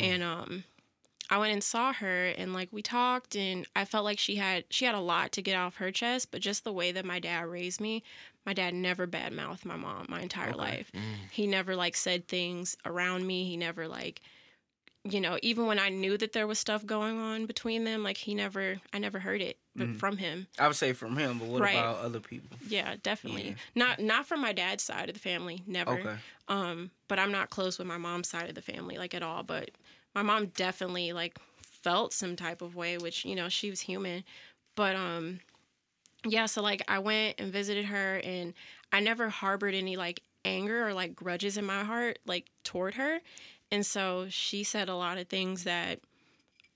and 0.01 0.22
um 0.22 0.64
I 1.29 1.39
went 1.39 1.53
and 1.53 1.62
saw 1.62 1.93
her 1.93 2.27
and 2.27 2.53
like 2.55 2.68
we 2.72 2.83
talked 2.83 3.35
and 3.37 3.66
I 3.74 3.85
felt 3.85 4.05
like 4.05 4.18
she 4.18 4.37
had 4.37 4.64
she 4.70 4.85
had 4.85 4.95
a 4.95 5.01
lot 5.01 5.33
to 5.33 5.43
get 5.43 5.57
off 5.57 5.77
her 5.77 5.91
chest, 5.91 6.31
but 6.31 6.41
just 6.41 6.64
the 6.64 6.72
way 6.72 6.93
that 6.93 7.05
my 7.05 7.18
dad 7.18 7.47
raised 7.47 7.81
me, 7.81 8.03
my 8.45 8.53
dad 8.53 8.74
never 8.74 9.07
badmouthed 9.07 9.64
my 9.64 9.77
mom 9.77 10.07
my 10.09 10.20
entire 10.20 10.53
life. 10.55 10.91
He 11.31 11.47
never 11.47 11.74
like 11.74 11.97
said 11.97 12.29
things 12.29 12.77
around 12.85 13.27
me. 13.27 13.45
He 13.45 13.57
never 13.57 13.89
like 13.89 14.20
you 15.09 15.20
know, 15.20 15.39
even 15.41 15.66
when 15.66 15.79
I 15.79 15.89
knew 15.89 16.18
that 16.18 16.33
there 16.33 16.49
was 16.49 16.59
stuff 16.59 16.85
going 16.85 17.20
on 17.20 17.47
between 17.47 17.85
them, 17.85 18.03
like 18.03 18.16
he 18.16 18.35
never 18.35 18.81
I 18.93 18.99
never 18.99 19.18
heard 19.18 19.41
it 19.41 19.57
but 19.74 19.97
from 19.97 20.16
him. 20.16 20.47
I 20.59 20.66
would 20.66 20.77
say 20.77 20.93
from 20.95 21.16
him, 21.16 21.39
but 21.39 21.49
what 21.49 21.62
Right. 21.62 21.77
about 21.77 21.99
other 21.99 22.18
people? 22.20 22.57
Yeah, 22.66 22.97
definitely. 23.03 23.49
Yeah. 23.49 23.55
Not 23.74 24.01
not 24.01 24.27
from 24.27 24.41
my 24.41 24.53
dad's 24.53 24.83
side 24.83 25.09
of 25.09 25.14
the 25.14 25.20
family, 25.20 25.62
never. 25.66 25.93
Okay. 25.93 26.16
Um, 26.49 26.91
but 27.09 27.18
I'm 27.18 27.31
not 27.33 27.51
close 27.51 27.79
with 27.79 27.87
my 27.87 27.99
mom's 27.99 28.29
side 28.29 28.49
of 28.49 28.55
the 28.55 28.62
family 28.62 28.97
like 28.97 29.14
at 29.14 29.22
all. 29.22 29.43
But 29.43 29.70
my 30.17 30.23
mom 30.23 30.47
definitely 30.47 31.12
like 31.12 31.37
felt 31.62 32.12
some 32.14 32.37
type 32.37 32.62
of 32.62 32.75
way, 32.75 32.97
which 32.97 33.25
you 33.27 33.37
know 33.37 33.51
she 33.51 33.69
was 33.69 33.81
human. 33.81 34.25
But 34.75 34.97
um, 34.97 35.41
yeah. 36.25 36.47
So 36.47 36.62
like 36.62 36.83
I 36.89 36.99
went 36.99 37.39
and 37.39 37.53
visited 37.53 37.85
her, 37.85 38.17
and 38.25 38.55
I 38.93 39.01
never 39.01 39.29
harbored 39.29 39.75
any 39.75 39.97
like 39.97 40.23
anger 40.45 40.89
or 40.89 40.95
like 40.95 41.14
grudges 41.14 41.59
in 41.59 41.67
my 41.67 41.85
heart 41.85 42.19
like 42.25 42.47
toward 42.64 42.95
her. 42.95 43.21
And 43.71 43.85
so 43.85 44.27
she 44.31 44.64
said 44.64 44.88
a 44.88 44.95
lot 44.97 45.18
of 45.18 45.29
things 45.29 45.64
that 45.64 46.01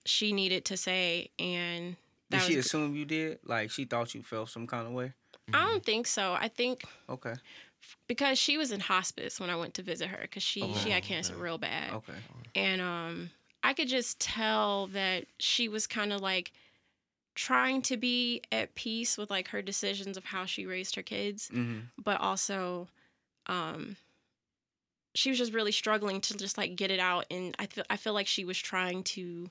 she 0.04 0.32
needed 0.32 0.66
to 0.66 0.76
say, 0.76 1.30
and 1.38 1.96
Did 2.30 2.42
she 2.42 2.56
was, 2.56 2.66
assume 2.66 2.94
you 2.94 3.06
did? 3.06 3.38
Like 3.44 3.70
she 3.70 3.86
thought 3.86 4.14
you 4.14 4.22
felt 4.22 4.50
some 4.50 4.66
kind 4.66 4.86
of 4.86 4.92
way? 4.92 5.14
I 5.54 5.66
don't 5.66 5.84
think 5.84 6.06
so. 6.06 6.34
I 6.34 6.48
think 6.48 6.84
Okay. 7.08 7.34
Because 8.06 8.38
she 8.38 8.56
was 8.58 8.72
in 8.72 8.80
hospice 8.80 9.40
when 9.40 9.50
I 9.50 9.56
went 9.56 9.74
to 9.74 9.82
visit 9.82 10.08
her 10.08 10.18
because 10.22 10.42
she 10.42 10.60
she 10.60 10.90
had 10.90 11.02
cancer 11.02 11.34
real 11.36 11.58
bad, 11.58 11.92
Okay. 11.92 12.12
and 12.54 12.80
um 12.80 13.30
I 13.62 13.74
could 13.74 13.88
just 13.88 14.18
tell 14.20 14.86
that 14.88 15.26
she 15.38 15.68
was 15.68 15.86
kind 15.86 16.12
of 16.12 16.20
like 16.20 16.52
trying 17.34 17.82
to 17.82 17.96
be 17.96 18.42
at 18.50 18.74
peace 18.74 19.16
with 19.16 19.30
like 19.30 19.48
her 19.48 19.62
decisions 19.62 20.16
of 20.16 20.24
how 20.24 20.44
she 20.46 20.66
raised 20.66 20.94
her 20.96 21.02
kids, 21.02 21.48
hmm 21.48 21.80
but 22.02 22.20
also 22.20 22.88
um 23.46 23.96
she 25.14 25.30
was 25.30 25.38
just 25.38 25.52
really 25.52 25.72
struggling 25.72 26.20
to 26.20 26.36
just 26.36 26.56
like 26.56 26.76
get 26.76 26.90
it 26.90 27.00
out, 27.00 27.26
and 27.30 27.54
I 27.58 27.66
feel 27.66 27.84
I 27.90 27.96
feel 27.96 28.12
like 28.12 28.26
she 28.26 28.44
was 28.44 28.58
trying 28.58 29.02
to 29.04 29.50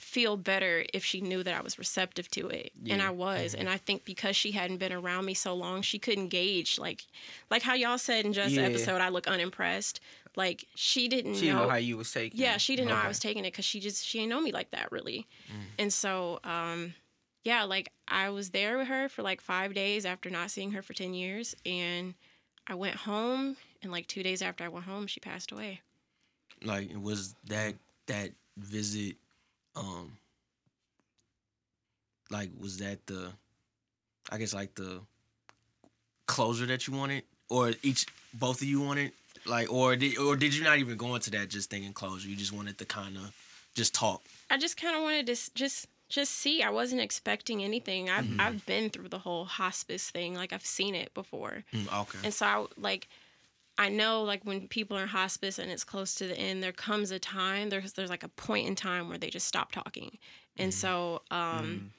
feel 0.00 0.36
better 0.36 0.84
if 0.94 1.04
she 1.04 1.20
knew 1.20 1.42
that 1.42 1.54
I 1.54 1.60
was 1.60 1.78
receptive 1.78 2.28
to 2.32 2.48
it. 2.48 2.72
And 2.88 3.02
I 3.02 3.10
was. 3.10 3.54
And 3.54 3.68
I 3.68 3.76
think 3.76 4.04
because 4.04 4.34
she 4.34 4.52
hadn't 4.52 4.78
been 4.78 4.92
around 4.92 5.24
me 5.26 5.34
so 5.34 5.54
long, 5.54 5.82
she 5.82 5.98
couldn't 5.98 6.28
gauge 6.28 6.78
like 6.78 7.04
like 7.50 7.62
how 7.62 7.74
y'all 7.74 7.98
said 7.98 8.24
in 8.24 8.32
just 8.32 8.56
Yeah. 8.56 8.62
episode 8.62 9.00
I 9.00 9.08
look 9.10 9.26
unimpressed. 9.26 10.00
Like 10.36 10.64
she 10.74 11.08
didn't 11.08 11.34
She 11.34 11.42
didn't 11.42 11.56
know, 11.56 11.62
know 11.64 11.70
how 11.70 11.76
you 11.76 11.96
was 11.96 12.10
taking. 12.12 12.40
Yeah, 12.40 12.56
she 12.56 12.76
didn't 12.76 12.88
know 12.88 12.96
I 12.96 13.08
was 13.08 13.18
taking 13.18 13.44
it 13.44 13.52
cuz 13.52 13.64
she 13.64 13.80
just 13.80 14.04
she 14.04 14.18
didn't 14.18 14.30
know 14.30 14.40
me 14.40 14.52
like 14.52 14.70
that 14.70 14.90
really. 14.90 15.26
And 15.78 15.92
so 15.92 16.40
um 16.44 16.94
yeah, 17.42 17.64
like 17.64 17.92
I 18.08 18.30
was 18.30 18.50
there 18.50 18.76
with 18.78 18.88
her 18.88 19.08
for 19.08 19.22
like 19.22 19.40
5 19.40 19.72
days 19.74 20.04
after 20.04 20.28
not 20.30 20.50
seeing 20.50 20.72
her 20.72 20.82
for 20.82 20.92
10 20.94 21.14
years 21.14 21.54
and 21.64 22.14
I 22.66 22.74
went 22.74 22.96
home 22.96 23.56
and 23.82 23.90
like 23.90 24.06
2 24.06 24.22
days 24.22 24.42
after 24.42 24.62
I 24.64 24.68
went 24.68 24.84
home 24.86 25.06
she 25.06 25.20
passed 25.20 25.52
away. 25.52 25.80
Like 26.62 26.90
was 26.94 27.34
that 27.44 27.74
that 28.06 28.32
visit 28.56 29.16
um 29.76 30.16
like 32.30 32.50
was 32.58 32.78
that 32.78 33.06
the 33.06 33.32
I 34.30 34.38
guess 34.38 34.54
like 34.54 34.74
the 34.74 35.00
closure 36.26 36.66
that 36.66 36.86
you 36.86 36.94
wanted 36.94 37.24
or 37.48 37.72
each 37.82 38.06
both 38.34 38.62
of 38.62 38.68
you 38.68 38.80
wanted 38.80 39.12
like 39.46 39.72
or 39.72 39.96
did 39.96 40.16
or 40.18 40.36
did 40.36 40.54
you 40.54 40.62
not 40.62 40.78
even 40.78 40.96
go 40.96 41.14
into 41.14 41.30
that 41.30 41.48
just 41.48 41.70
thinking 41.70 41.92
closure 41.92 42.28
you 42.28 42.36
just 42.36 42.52
wanted 42.52 42.78
to 42.78 42.84
kind 42.84 43.16
of 43.16 43.34
just 43.74 43.94
talk 43.94 44.22
I 44.48 44.58
just 44.58 44.76
kind 44.80 44.96
of 44.96 45.02
wanted 45.02 45.26
to 45.26 45.34
just 45.54 45.88
just 46.08 46.32
see. 46.32 46.60
I 46.60 46.70
wasn't 46.70 47.00
expecting 47.00 47.62
anything. 47.62 48.10
I've 48.10 48.24
Mm-hmm. 48.24 48.40
I've 48.40 48.66
been 48.66 48.90
through 48.90 49.10
the 49.10 49.20
whole 49.20 49.44
hospice 49.44 50.10
thing. 50.10 50.34
Like 50.34 50.52
I've 50.52 50.66
seen 50.66 50.96
it 50.96 51.14
before, 51.14 51.62
Mm, 51.72 52.00
okay 52.02 52.18
and 52.24 52.34
so 52.34 52.46
I 52.46 52.66
like 52.76 53.06
I 53.80 53.88
know 53.88 54.22
like 54.22 54.44
when 54.44 54.68
people 54.68 54.96
are 54.98 55.02
in 55.02 55.08
hospice 55.08 55.58
and 55.58 55.70
it's 55.70 55.84
close 55.84 56.14
to 56.16 56.26
the 56.28 56.38
end, 56.38 56.62
there 56.62 56.72
comes 56.72 57.10
a 57.10 57.18
time 57.18 57.70
there's 57.70 57.94
there's 57.94 58.10
like 58.10 58.22
a 58.22 58.28
point 58.28 58.68
in 58.68 58.76
time 58.76 59.08
where 59.08 59.18
they 59.18 59.30
just 59.30 59.48
stop 59.48 59.72
talking, 59.72 60.18
and 60.58 60.72
so 60.72 61.22
um, 61.30 61.90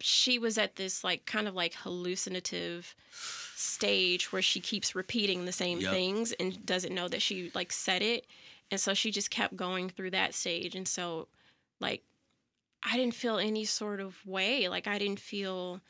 she 0.00 0.38
was 0.38 0.58
at 0.58 0.76
this 0.76 1.04
like 1.04 1.26
kind 1.26 1.48
of 1.48 1.54
like 1.54 1.74
hallucinative 1.74 2.94
stage 3.54 4.32
where 4.32 4.42
she 4.42 4.60
keeps 4.60 4.94
repeating 4.94 5.44
the 5.44 5.52
same 5.52 5.80
Yep. 5.80 5.90
things 5.90 6.32
and 6.32 6.64
doesn't 6.64 6.94
know 6.94 7.08
that 7.08 7.22
she 7.22 7.50
like 7.54 7.72
said 7.72 8.02
it. 8.02 8.26
And 8.70 8.80
so 8.80 8.94
she 8.94 9.10
just 9.10 9.30
kept 9.30 9.56
going 9.56 9.90
through 9.90 10.10
that 10.12 10.34
stage. 10.34 10.74
And 10.74 10.86
so 10.88 11.28
like 11.80 12.02
i 12.84 12.96
didn't 12.96 13.14
feel 13.14 13.38
any 13.38 13.64
sort 13.64 14.00
of 14.00 14.24
way. 14.26 14.68
Like 14.68 14.86
i 14.86 14.98
didn't 14.98 15.20
feel 15.20 15.80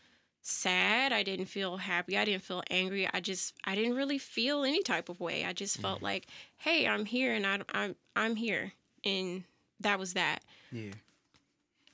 sad 0.42 1.12
i 1.12 1.22
didn't 1.22 1.46
feel 1.46 1.76
happy 1.76 2.16
i 2.16 2.24
didn't 2.24 2.42
feel 2.42 2.62
angry 2.70 3.08
i 3.12 3.20
just 3.20 3.54
i 3.64 3.74
didn't 3.74 3.94
really 3.94 4.18
feel 4.18 4.64
any 4.64 4.82
type 4.82 5.08
of 5.08 5.20
way 5.20 5.44
i 5.44 5.52
just 5.52 5.78
felt 5.80 6.02
like 6.02 6.26
hey 6.58 6.86
i'm 6.88 7.04
here 7.04 7.34
and 7.34 7.46
I, 7.46 7.58
i'm 7.74 7.94
i'm 8.16 8.34
here 8.36 8.72
and 9.04 9.44
that 9.80 9.98
was 9.98 10.14
that 10.14 10.42
Yeah. 10.72 10.92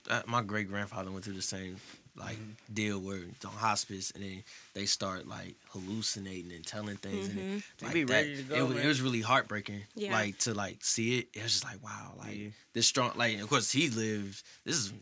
uh, 0.09 0.23
my 0.27 0.43
great 0.43 0.69
grandfather 0.69 1.11
went 1.11 1.25
through 1.25 1.35
the 1.35 1.43
same 1.43 1.77
like 2.17 2.37
Mm-hmm. 2.37 2.75
deal 2.75 3.01
where 3.01 3.17
it's 3.17 3.45
on 3.45 3.51
hospice 3.55 4.13
and 4.13 4.23
then 4.23 4.45
they 4.73 4.87
start 4.87 5.27
like 5.27 5.57
hallucinating 5.71 6.53
and 6.53 6.65
telling 6.65 6.97
things 6.97 7.29
and 7.29 7.41
it, 7.41 7.63
like 7.83 7.93
be 7.93 8.05
that, 8.05 8.13
ready 8.13 8.37
to 8.37 8.43
go, 8.45 8.55
it, 8.55 8.63
was, 8.69 8.77
it 8.85 8.87
was 8.87 9.03
really 9.03 9.21
heartbreaking 9.21 9.81
Yeah. 9.97 10.13
like 10.13 10.39
to 10.39 10.55
like 10.55 10.79
see 10.85 11.19
it 11.19 11.29
it 11.35 11.43
was 11.43 11.51
just 11.51 11.65
like 11.65 11.83
wow 11.83 12.13
like 12.17 12.39
Yeah. 12.39 12.49
this 12.73 12.87
strong 12.87 13.11
like 13.17 13.41
of 13.41 13.49
course 13.49 13.73
he 13.73 13.89
lived 13.89 14.45
this 14.65 14.77
is 14.77 14.93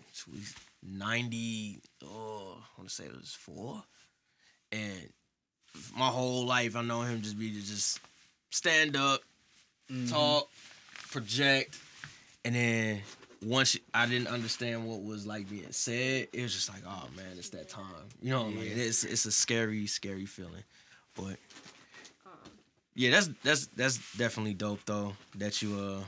90 0.82 1.80
oh 2.04 2.56
I 2.58 2.80
want 2.80 2.88
to 2.88 2.94
say 2.94 3.04
it 3.04 3.12
was 3.16 3.34
four 3.34 3.82
and 4.70 5.08
my 5.96 6.08
whole 6.08 6.44
life 6.46 6.76
I 6.76 6.82
know 6.82 7.02
him 7.02 7.22
just 7.22 7.38
be 7.38 7.50
to 7.50 7.60
just 7.60 8.00
stand 8.50 8.96
up 8.96 9.20
Mm-hmm. 9.90 10.14
talk 10.14 10.48
project 11.10 11.76
and 12.44 12.54
then 12.54 13.00
once 13.44 13.76
I 13.92 14.06
didn't 14.06 14.28
understand 14.28 14.86
what 14.86 15.02
was 15.02 15.26
like 15.26 15.50
being 15.50 15.66
said, 15.70 16.28
it 16.32 16.40
was 16.42 16.54
just 16.54 16.68
like, 16.72 16.82
oh 16.86 17.08
man, 17.16 17.26
it's 17.36 17.50
that 17.50 17.68
time. 17.68 17.84
You 18.22 18.30
know, 18.30 18.44
like 18.44 18.68
it's 18.68 19.04
it's 19.04 19.24
a 19.26 19.32
scary, 19.32 19.86
scary 19.86 20.24
feeling. 20.24 20.62
But 21.16 21.36
yeah, 22.94 23.10
that's 23.10 23.28
that's 23.42 23.66
that's 23.68 24.16
definitely 24.16 24.54
dope 24.54 24.80
though. 24.86 25.14
That 25.36 25.60
you 25.60 25.74
uh 25.78 26.04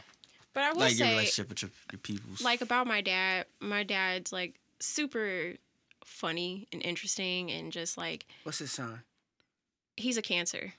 but 0.54 0.62
i 0.62 0.72
will 0.72 0.78
like 0.80 0.96
your 0.96 1.08
say 1.08 1.10
relationship 1.12 1.48
with 1.48 1.62
your, 1.62 1.70
your 1.92 1.98
peoples. 1.98 2.40
like 2.40 2.60
about 2.60 2.86
my 2.86 3.00
dad 3.00 3.46
my 3.60 3.82
dad's 3.82 4.32
like 4.32 4.54
super 4.78 5.54
funny 6.04 6.68
and 6.72 6.82
interesting 6.82 7.50
and 7.50 7.72
just 7.72 7.98
like 7.98 8.26
What's 8.44 8.58
his 8.58 8.70
sign? 8.70 9.00
he's 9.96 10.16
a 10.16 10.22
cancer 10.22 10.74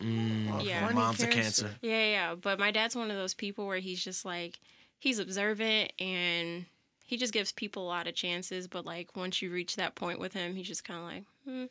mm, 0.00 0.64
Yeah. 0.64 0.80
my 0.80 0.86
funny 0.88 0.94
mom's 1.00 1.22
a 1.22 1.26
cancer. 1.26 1.70
Yeah, 1.82 2.04
yeah. 2.04 2.34
But 2.34 2.58
my 2.58 2.70
dad's 2.70 2.96
one 2.96 3.10
of 3.10 3.16
those 3.16 3.34
people 3.34 3.66
where 3.66 3.78
he's 3.78 4.02
just 4.02 4.24
like, 4.24 4.58
he's 4.98 5.18
observant 5.18 5.92
and 5.98 6.64
he 7.04 7.16
just 7.16 7.32
gives 7.32 7.52
people 7.52 7.84
a 7.84 7.88
lot 7.88 8.06
of 8.06 8.14
chances. 8.14 8.66
But 8.68 8.86
like 8.86 9.14
once 9.16 9.42
you 9.42 9.50
reach 9.50 9.76
that 9.76 9.94
point 9.94 10.18
with 10.18 10.32
him, 10.32 10.54
he's 10.54 10.68
just 10.68 10.84
kind 10.84 10.98
of 11.00 11.06
like, 11.06 11.24
hmm, 11.44 11.64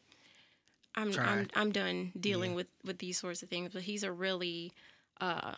I'm, 0.96 1.20
I'm, 1.20 1.48
I'm 1.56 1.72
done 1.72 2.12
dealing 2.20 2.54
with 2.54 2.68
with 2.86 3.00
these 3.00 3.18
sorts 3.18 3.42
of 3.42 3.50
things. 3.50 3.72
But 3.74 3.84
he's 3.84 4.04
a 4.04 4.12
really 4.12 4.72
uh, 5.20 5.54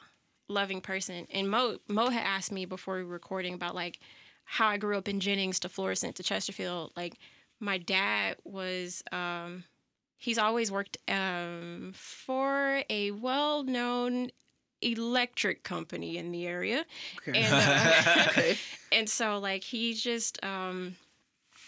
loving 0.47 0.79
person. 0.79 1.27
And 1.33 1.49
Mo, 1.49 1.79
Mo 1.87 2.09
had 2.09 2.23
asked 2.23 2.51
me 2.51 2.65
before 2.65 2.97
we 2.97 3.03
were 3.03 3.09
recording 3.09 3.53
about 3.55 3.75
like 3.75 3.99
how 4.45 4.67
I 4.67 4.77
grew 4.77 4.97
up 4.97 5.07
in 5.07 5.19
Jennings 5.19 5.59
to 5.61 5.69
Florissant 5.69 6.15
to 6.17 6.23
Chesterfield. 6.23 6.91
Like 6.95 7.15
my 7.63 7.77
dad 7.77 8.35
was. 8.43 9.01
Um, 9.11 9.63
he's 10.17 10.37
always 10.37 10.71
worked 10.71 10.97
um, 11.09 11.91
for 11.95 12.81
a 12.89 13.11
well-known 13.11 14.29
electric 14.81 15.63
company 15.63 16.17
in 16.17 16.31
the 16.31 16.45
area 16.47 16.85
Okay. 17.17 17.39
and 17.41 17.53
uh, 17.53 18.01
okay. 18.29 18.57
and 18.91 19.09
so 19.09 19.39
like 19.39 19.63
he's 19.63 20.01
just 20.01 20.43
um 20.43 20.95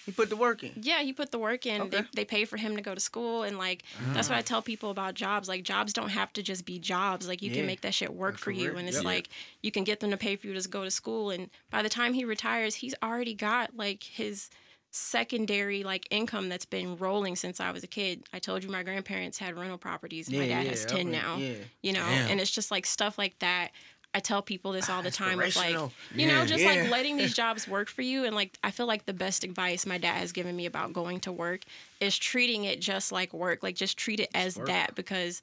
He 0.06 0.12
put 0.12 0.30
the 0.30 0.36
work 0.36 0.64
in. 0.64 0.72
yeah 0.82 1.02
he 1.02 1.14
put 1.14 1.32
the 1.32 1.40
work 1.40 1.66
in 1.66 1.90
they, 1.90 1.98
Okay. 2.00 2.08
they 2.14 2.26
pay 2.26 2.44
for 2.46 2.58
him 2.58 2.76
to 2.76 2.82
go 2.82 2.94
to 2.94 3.00
school 3.00 3.44
and 3.44 3.58
like 3.58 3.84
that's 4.14 4.30
what 4.30 4.38
i 4.38 4.42
tell 4.42 4.62
people 4.62 4.90
about 4.92 5.14
jobs 5.14 5.48
like 5.48 5.64
jobs 5.64 5.94
don't 5.94 6.10
have 6.10 6.34
to 6.34 6.44
just 6.44 6.66
be 6.66 6.78
jobs 6.78 7.26
like 7.28 7.42
you 7.42 7.50
Yeah. 7.50 7.58
can 7.58 7.66
make 7.68 7.82
that 7.82 7.94
shit 7.94 8.14
work 8.14 8.38
for 8.38 8.52
you 8.52 8.76
and 8.76 8.88
it's 8.90 8.98
Yep. 8.98 9.06
like 9.06 9.30
you 9.64 9.72
can 9.72 9.86
get 9.86 10.02
them 10.02 10.12
to 10.12 10.18
pay 10.18 10.36
for 10.36 10.48
you 10.48 10.60
to 10.62 10.70
go 10.70 10.84
to 10.84 10.92
school 10.92 11.30
and 11.30 11.50
by 11.72 11.82
the 11.82 11.90
time 11.90 12.14
he 12.14 12.26
retires 12.26 12.76
he's 12.76 12.96
already 13.02 13.34
got 13.34 13.76
like 13.78 14.04
his 14.04 14.50
secondary 14.96 15.84
like 15.84 16.08
income 16.10 16.48
that's 16.48 16.64
been 16.66 16.96
rolling 16.96 17.36
since 17.36 17.60
i 17.60 17.70
was 17.70 17.84
a 17.84 17.88
kid 17.88 18.24
i 18.34 18.40
told 18.40 18.64
you 18.64 18.70
my 18.70 18.82
grandparents 18.82 19.38
had 19.38 19.54
rental 19.58 19.78
properties 19.78 20.32
my 20.32 20.48
dad 20.48 20.66
has 20.66 20.86
10 20.86 21.00
okay, 21.00 21.04
now 21.04 21.36
Yeah. 21.36 21.54
you 21.82 21.92
know 21.92 22.00
Damn. 22.00 22.32
and 22.32 22.40
it's 22.40 22.50
just 22.50 22.72
like 22.72 22.86
stuff 22.86 23.18
like 23.18 23.38
that 23.40 23.72
i 24.14 24.20
tell 24.22 24.42
people 24.42 24.72
this 24.72 24.90
all 24.90 25.04
the 25.04 25.12
time 25.12 25.34
of 25.34 25.38
like 25.40 25.48
Inspirational. 25.48 25.92
you 26.16 26.28
know 26.28 26.46
just 26.46 26.64
Yeah. 26.64 26.70
like 26.84 26.90
letting 26.90 27.18
these 27.18 27.34
jobs 27.44 27.68
work 27.68 27.90
for 27.90 28.04
you 28.04 28.24
and 28.24 28.34
like 28.38 28.58
i 28.64 28.72
feel 28.72 28.86
like 28.86 29.06
the 29.06 29.14
best 29.14 29.44
advice 29.44 29.86
my 29.86 29.98
dad 29.98 30.14
has 30.16 30.32
given 30.32 30.56
me 30.56 30.66
about 30.66 30.94
going 30.94 31.20
to 31.22 31.32
work 31.34 31.64
is 32.00 32.18
treating 32.18 32.64
it 32.64 32.80
just 32.80 33.12
like 33.12 33.34
work 33.34 33.64
like 33.64 33.76
just 33.76 33.98
treat 33.98 34.22
it 34.22 34.30
as 34.34 34.58
work. 34.58 34.68
that 34.68 34.96
because 34.96 35.42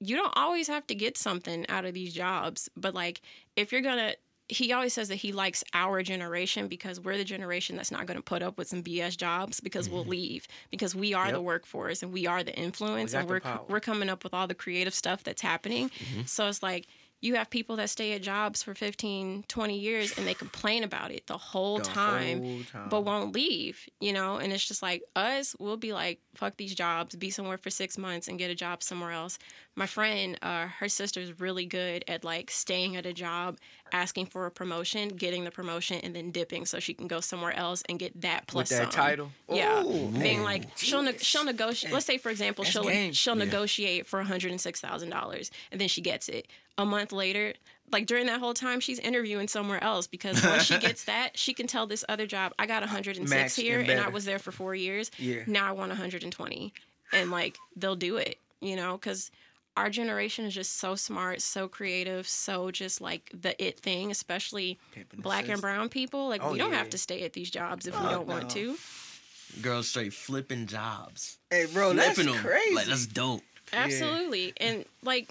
you 0.00 0.16
don't 0.16 0.32
always 0.36 0.68
have 0.68 0.86
to 0.86 0.94
get 0.94 1.18
something 1.18 1.66
out 1.68 1.84
of 1.84 1.92
these 1.92 2.14
jobs 2.14 2.70
but 2.78 2.94
like 2.94 3.20
if 3.56 3.72
you're 3.72 3.82
gonna 3.82 4.14
he 4.48 4.72
always 4.72 4.92
says 4.92 5.08
that 5.08 5.16
he 5.16 5.32
likes 5.32 5.64
our 5.74 6.02
generation 6.02 6.68
because 6.68 7.00
we're 7.00 7.16
the 7.16 7.24
generation 7.24 7.76
that's 7.76 7.90
not 7.90 8.06
going 8.06 8.16
to 8.16 8.22
put 8.22 8.42
up 8.42 8.56
with 8.58 8.68
some 8.68 8.82
BS 8.82 9.16
jobs 9.16 9.58
because 9.60 9.88
we'll 9.88 10.04
leave 10.04 10.46
because 10.70 10.94
we 10.94 11.14
are 11.14 11.32
the 11.32 11.38
Mm-hmm. 11.38 11.46
Workforce 11.46 12.02
and 12.02 12.12
we 12.12 12.26
are 12.26 12.42
the 12.44 12.54
influence 12.56 13.12
got 13.12 13.20
and 13.20 13.28
we're 13.28 13.40
we're 13.68 13.80
coming 13.80 14.08
up 14.08 14.22
with 14.24 14.32
all 14.32 14.46
the 14.46 14.54
creative 14.54 14.94
stuff 14.94 15.22
that's 15.24 15.42
happening. 15.42 15.90
So 16.26 16.46
it's 16.48 16.62
like 16.62 16.86
you 17.22 17.34
have 17.36 17.48
people 17.50 17.76
that 17.76 17.90
stay 17.90 18.12
at 18.12 18.22
jobs 18.22 18.62
for 18.62 18.74
15, 18.74 19.44
20 19.48 19.78
years 19.78 20.16
and 20.16 20.26
they 20.26 20.34
complain 20.44 20.84
about 20.84 21.10
it 21.10 21.26
the 21.26 21.38
whole 21.38 21.78
The 21.78 21.84
time 21.84 22.42
whole 22.42 22.60
time. 22.72 22.88
but 22.90 23.00
won't 23.02 23.34
leave, 23.34 23.88
you 24.00 24.12
know? 24.12 24.36
And 24.36 24.52
it's 24.52 24.64
just 24.66 24.82
like 24.82 25.02
us, 25.16 25.56
we'll 25.58 25.76
be 25.76 25.92
like, 25.92 26.20
fuck 26.34 26.56
these 26.56 26.74
jobs, 26.74 27.16
be 27.16 27.30
somewhere 27.30 27.58
for 27.58 27.70
six 27.70 27.96
months 27.98 28.28
and 28.28 28.38
get 28.38 28.50
a 28.50 28.54
job 28.54 28.82
somewhere 28.82 29.12
else. 29.12 29.38
My 29.74 29.86
friend, 29.86 30.38
uh, 30.42 30.66
her 30.68 30.88
sister's 30.88 31.38
really 31.40 31.66
good 31.66 32.04
at 32.08 32.24
like 32.24 32.50
staying 32.50 32.96
at 32.96 33.04
a 33.06 33.12
job, 33.12 33.58
asking 33.92 34.26
for 34.26 34.46
a 34.46 34.50
promotion, 34.50 35.08
getting 35.08 35.44
the 35.44 35.50
promotion, 35.50 36.00
and 36.02 36.14
then 36.16 36.30
dipping 36.30 36.64
so 36.66 36.78
she 36.80 36.94
can 36.94 37.06
go 37.06 37.20
somewhere 37.20 37.54
else 37.54 37.82
and 37.88 37.98
get 37.98 38.18
that 38.22 38.46
plus 38.46 38.70
with 38.70 38.78
that 38.78 38.92
some. 38.92 39.02
title. 39.04 39.32
Yeah, 39.50 39.82
Ooh, 39.84 40.08
being 40.08 40.38
man. 40.38 40.42
like 40.44 40.64
she'll 40.76 41.02
ne- 41.02 41.18
she'll 41.18 41.44
negotiate. 41.44 41.92
Let's 41.92 42.06
say 42.06 42.16
for 42.18 42.30
example 42.30 42.64
That's 42.64 42.72
she'll 42.72 42.84
game. 42.84 43.12
she'll 43.12 43.34
negotiate 43.34 44.06
for 44.06 44.18
one 44.18 44.26
hundred 44.26 44.50
and 44.50 44.60
six 44.60 44.80
thousand 44.80 45.10
dollars, 45.10 45.50
and 45.70 45.78
then 45.80 45.88
she 45.88 46.00
gets 46.00 46.28
it. 46.30 46.48
A 46.78 46.84
month 46.84 47.12
later, 47.12 47.54
like 47.92 48.06
during 48.06 48.26
that 48.26 48.40
whole 48.40 48.52
time, 48.54 48.80
she's 48.80 48.98
interviewing 48.98 49.48
somewhere 49.48 49.82
else 49.82 50.06
because 50.06 50.42
once 50.44 50.64
she 50.64 50.78
gets 50.78 51.04
that, 51.12 51.38
she 51.38 51.54
can 51.54 51.66
tell 51.66 51.86
this 51.86 52.04
other 52.08 52.26
job, 52.26 52.52
I 52.58 52.66
got 52.66 52.82
one 52.82 52.88
hundred 52.88 53.16
and 53.16 53.28
six 53.28 53.40
Max 53.40 53.56
here, 53.56 53.80
and 53.80 53.88
and 53.88 54.00
I 54.00 54.08
was 54.08 54.24
there 54.24 54.38
for 54.38 54.52
four 54.52 54.74
years. 54.74 55.10
Yeah. 55.18 55.42
Now 55.46 55.68
I 55.68 55.72
want 55.72 55.88
one 55.90 55.96
hundred 55.98 56.22
and 56.22 56.32
twenty, 56.32 56.72
and 57.12 57.30
like 57.30 57.56
they'll 57.76 57.96
do 57.96 58.16
it, 58.16 58.38
you 58.60 58.76
know, 58.76 58.96
because. 58.96 59.30
Our 59.78 59.90
generation 59.90 60.46
is 60.46 60.54
just 60.54 60.78
so 60.78 60.94
smart, 60.94 61.42
so 61.42 61.68
creative, 61.68 62.26
so 62.26 62.70
just 62.70 63.02
like 63.02 63.30
the 63.38 63.62
it 63.62 63.78
thing, 63.78 64.10
especially 64.10 64.78
Pimpin' 64.96 65.20
black 65.20 65.50
and 65.50 65.60
brown 65.60 65.90
people. 65.90 66.28
Like 66.30 66.42
Oh, 66.42 66.52
we 66.52 66.58
don't 66.58 66.72
yeah. 66.72 66.78
have 66.78 66.88
to 66.88 66.96
stay 66.96 67.24
at 67.24 67.34
these 67.34 67.50
jobs 67.50 67.86
if 67.86 67.92
we 68.00 68.08
don't 68.08 68.26
want 68.26 68.48
to. 68.52 68.78
Girls 69.60 69.88
straight 69.88 70.14
flipping 70.14 70.66
jobs. 70.66 71.36
Hey, 71.50 71.66
bro, 71.70 71.92
that's 71.92 72.14
flipping 72.14 72.34
'em. 72.34 72.40
crazy. 72.42 72.74
Like 72.74 72.86
that's 72.86 73.04
dope. 73.04 73.42
Absolutely. 73.70 74.54
And 74.56 74.86
like 75.02 75.28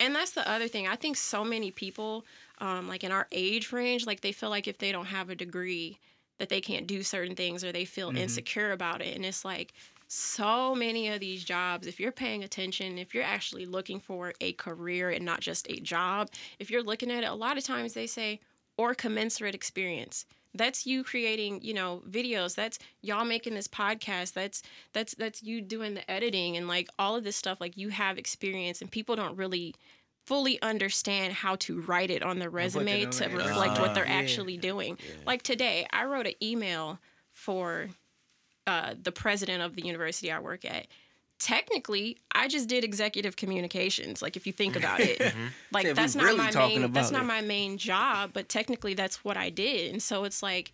and 0.00 0.14
that's 0.14 0.32
the 0.32 0.48
other 0.50 0.68
thing. 0.68 0.88
I 0.88 0.96
think 0.96 1.16
so 1.16 1.44
many 1.44 1.70
people 1.70 2.26
um 2.58 2.88
like 2.88 3.04
in 3.04 3.12
our 3.12 3.26
age 3.32 3.72
range 3.72 4.06
like 4.06 4.20
they 4.22 4.32
feel 4.32 4.50
like 4.50 4.68
if 4.68 4.78
they 4.78 4.92
don't 4.92 5.06
have 5.06 5.30
a 5.30 5.34
degree 5.36 5.98
that 6.38 6.48
they 6.48 6.60
can't 6.60 6.86
do 6.86 7.02
certain 7.02 7.36
things 7.36 7.64
or 7.64 7.72
they 7.72 7.84
feel 7.84 8.12
Mm-hmm. 8.12 8.16
insecure 8.16 8.72
about 8.72 9.02
it 9.02 9.14
and 9.16 9.24
it's 9.24 9.44
like 9.44 9.72
so 10.08 10.74
many 10.74 11.08
of 11.08 11.20
these 11.20 11.44
jobs 11.44 11.86
if 11.86 12.00
you're 12.00 12.12
paying 12.12 12.42
attention 12.44 12.98
if 12.98 13.14
you're 13.14 13.24
actually 13.24 13.66
looking 13.66 14.00
for 14.00 14.34
a 14.40 14.52
career 14.54 15.10
and 15.10 15.24
not 15.24 15.40
just 15.40 15.70
a 15.70 15.80
job 15.80 16.28
if 16.58 16.70
you're 16.70 16.82
looking 16.82 17.10
at 17.10 17.22
it 17.24 17.28
a 17.30 17.34
lot 17.34 17.56
of 17.58 17.64
times 17.64 17.94
they 17.94 18.06
say 18.06 18.40
or 18.76 18.94
commensurate 18.94 19.54
experience 19.54 20.26
that's 20.54 20.86
you 20.86 21.04
creating 21.04 21.60
you 21.62 21.72
know 21.72 22.02
videos 22.08 22.54
that's 22.54 22.78
y'all 23.02 23.24
making 23.24 23.54
this 23.54 23.68
podcast 23.68 24.32
that's 24.32 24.62
that's 24.92 25.14
that's 25.14 25.42
you 25.42 25.60
doing 25.60 25.94
the 25.94 26.10
editing 26.10 26.56
and 26.56 26.66
like 26.66 26.88
all 26.98 27.16
of 27.16 27.24
this 27.24 27.36
stuff 27.36 27.60
like 27.60 27.76
you 27.76 27.88
have 27.90 28.18
experience 28.18 28.80
and 28.80 28.90
people 28.90 29.14
don't 29.16 29.36
really 29.36 29.74
fully 30.26 30.60
understand 30.62 31.32
how 31.32 31.56
to 31.56 31.80
write 31.82 32.10
it 32.10 32.22
on 32.22 32.38
their 32.38 32.50
resume 32.50 33.06
to 33.06 33.28
reflect 33.28 33.80
what 33.80 33.94
they're. 33.94 34.06
Yeah. 34.06 34.12
actually 34.12 34.56
doing 34.56 34.98
like 35.26 35.42
today 35.42 35.86
i 35.92 36.04
wrote 36.04 36.26
an 36.26 36.34
email 36.42 36.98
for 37.32 37.88
uh, 38.66 38.94
the 39.00 39.12
president 39.12 39.62
of 39.62 39.74
the 39.74 39.82
university 39.82 40.30
i 40.30 40.38
work 40.38 40.64
at 40.64 40.86
technically 41.40 42.18
i 42.34 42.46
just 42.46 42.68
did 42.68 42.84
executive 42.84 43.34
communications 43.34 44.20
like 44.20 44.36
if 44.36 44.46
you 44.46 44.52
think 44.52 44.76
about 44.76 45.00
it. 45.00 45.18
Mm-hmm. 45.30 45.46
Like 45.72 45.86
Said 45.86 45.96
we 45.96 46.02
that's 46.02 46.14
not 46.14 46.24
really 46.24 46.38
my 46.38 46.50
main 46.50 46.92
that's 46.92 47.10
about 47.10 47.18
not 47.18 47.26
my 47.26 47.40
main 47.40 47.78
job 47.78 48.30
but 48.32 48.48
technically 48.48 48.94
that's 48.94 49.24
what 49.24 49.36
i 49.36 49.48
did. 49.50 49.92
And 49.92 50.02
so 50.02 50.24
it's 50.24 50.42
like 50.42 50.72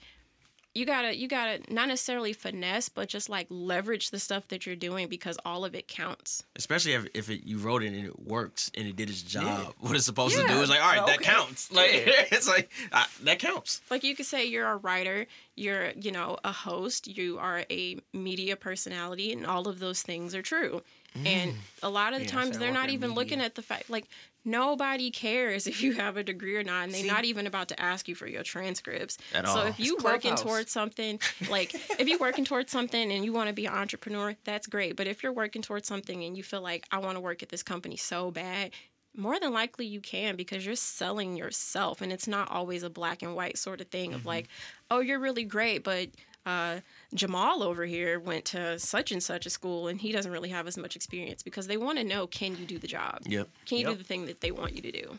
you 0.77 0.85
gotta 0.85 1.17
you 1.17 1.27
gotta 1.27 1.61
not 1.73 1.89
necessarily 1.89 2.33
finesse 2.33 2.89
but 2.89 3.09
just 3.09 3.29
like 3.29 3.47
leverage 3.49 4.11
the 4.11 4.19
stuff 4.19 4.47
that 4.49 4.67
you're 4.67 4.77
doing 4.77 5.09
because 5.09 5.39
all 5.45 5.65
of 5.65 5.75
it 5.75 5.89
counts 5.89 6.45
Especially 6.55 6.93
if, 6.93 7.07
if 7.15 7.31
it, 7.31 7.45
you 7.45 7.59
wrote 7.59 7.83
it 7.83 7.89
and 7.89 8.07
it 8.07 8.19
works 8.21 8.71
and 8.77 8.87
it 8.87 8.97
did 8.97 9.09
its 9.09 9.23
job. 9.23 9.75
What 9.81 9.95
it's 9.95 10.05
supposed 10.05 10.37
to 10.37 10.47
do 10.47 10.55
is 10.61 10.69
like, 10.69 10.81
all 10.81 10.97
right, 10.97 11.07
that 11.07 11.21
counts. 11.21 11.71
Like 11.77 11.91
it's 12.33 12.49
like 12.49 12.71
uh, 12.93 13.05
that 13.25 13.39
counts. 13.39 13.81
like 13.91 14.03
you 14.05 14.15
could 14.15 14.27
say 14.27 14.45
you're 14.47 14.69
a 14.69 14.77
writer 14.77 15.27
you're 15.57 15.91
you 15.93 16.13
know 16.13 16.39
a 16.45 16.53
host 16.53 17.07
you 17.09 17.39
are 17.39 17.65
a 17.71 17.99
media 18.13 18.57
personality 18.57 19.33
and 19.33 19.47
all 19.47 19.69
of 19.69 19.79
those 19.79 20.03
things 20.03 20.35
are 20.35 20.43
true 20.43 20.83
And 21.25 21.53
mm. 21.53 21.57
a 21.83 21.89
lot 21.89 22.13
of 22.13 22.19
the 22.21 22.27
Yeah, 22.27 22.31
times 22.33 22.55
so 22.55 22.59
they're 22.61 22.73
not 22.73 22.85
working 22.85 22.95
even 22.95 23.15
looking 23.15 23.41
at 23.41 23.55
the 23.55 23.63
fact 23.63 23.89
like 23.91 24.07
nobody 24.45 25.11
cares 25.11 25.67
if 25.67 25.83
you 25.83 25.93
have 25.95 26.17
a 26.17 26.23
degree 26.23 26.57
or 26.57 26.63
not, 26.63 26.85
and 26.85 26.93
they're 26.93 27.03
See? 27.03 27.07
not 27.07 27.25
even 27.25 27.47
about 27.47 27.69
to 27.69 27.81
ask 27.81 28.09
you 28.09 28.15
for 28.15 28.27
your 28.27 28.43
transcripts. 28.43 29.19
At 29.35 29.47
so 29.47 29.53
all. 29.61 29.67
if 29.67 29.79
you 29.81 29.95
It's 29.97 30.05
working 30.05 30.31
Clubhouse. 30.31 30.43
towards 30.43 30.73
something, 30.73 31.21
like 31.51 31.75
if 31.99 32.09
you're 32.09 32.19
working 32.19 32.45
towards 32.45 32.71
something 32.73 33.13
and 33.13 33.25
you 33.25 33.33
want 33.33 33.49
to 33.49 33.55
be 33.55 33.67
an 33.67 33.75
entrepreneur, 33.75 34.37
that's 34.45 34.67
great. 34.67 34.97
But 34.97 35.07
if 35.07 35.23
you're 35.23 35.33
working 35.33 35.63
towards 35.63 35.89
something 35.89 36.23
and 36.25 36.37
you 36.37 36.43
feel 36.43 36.63
like 36.63 36.87
I 36.91 36.99
want 36.99 37.17
to 37.17 37.21
work 37.21 37.43
at 37.43 37.49
this 37.49 37.63
company 37.63 37.97
so 37.97 38.31
bad, 38.31 38.71
more 39.17 39.41
than 39.41 39.53
likely 39.53 39.87
you 39.87 40.01
can 40.01 40.37
because 40.37 40.65
you're 40.65 40.77
selling 40.77 41.37
yourself 41.37 42.01
and 42.03 42.13
it's 42.13 42.29
not 42.29 42.51
always 42.51 42.83
a 42.83 42.91
black 42.91 43.23
and 43.23 43.35
white 43.35 43.59
sort 43.59 43.81
of 43.81 43.89
thing 43.89 44.13
of 44.13 44.21
mm-hmm. 44.21 44.29
like, 44.29 44.49
oh, 44.91 45.01
you're 45.01 45.19
really 45.19 45.45
great, 45.45 45.83
but 45.83 46.09
uh, 46.47 46.81
Jamal 47.13 47.63
over 47.63 47.85
here 47.85 48.19
went 48.21 48.45
to 48.47 48.79
such 48.79 49.13
and 49.13 49.23
such 49.23 49.45
a 49.47 49.51
school 49.51 49.89
and 49.89 50.01
he 50.01 50.13
doesn't 50.13 50.31
really 50.33 50.49
have 50.51 50.67
as 50.67 50.79
much 50.79 50.97
experience 50.97 51.43
because 51.43 51.67
they 51.67 51.77
want 51.77 51.99
to 51.99 52.05
know 52.05 52.27
can 52.27 52.57
you 52.57 52.65
do 52.65 52.79
the 52.79 52.87
job? 52.87 53.19
Yep. 53.27 53.49
Can 53.67 53.79
you 53.79 53.87
do 53.87 53.95
the 53.95 54.05
thing 54.05 54.27
that 54.27 54.41
they 54.41 54.53
want 54.53 54.75
you 54.75 54.81
to 54.83 54.93
do? 54.93 55.19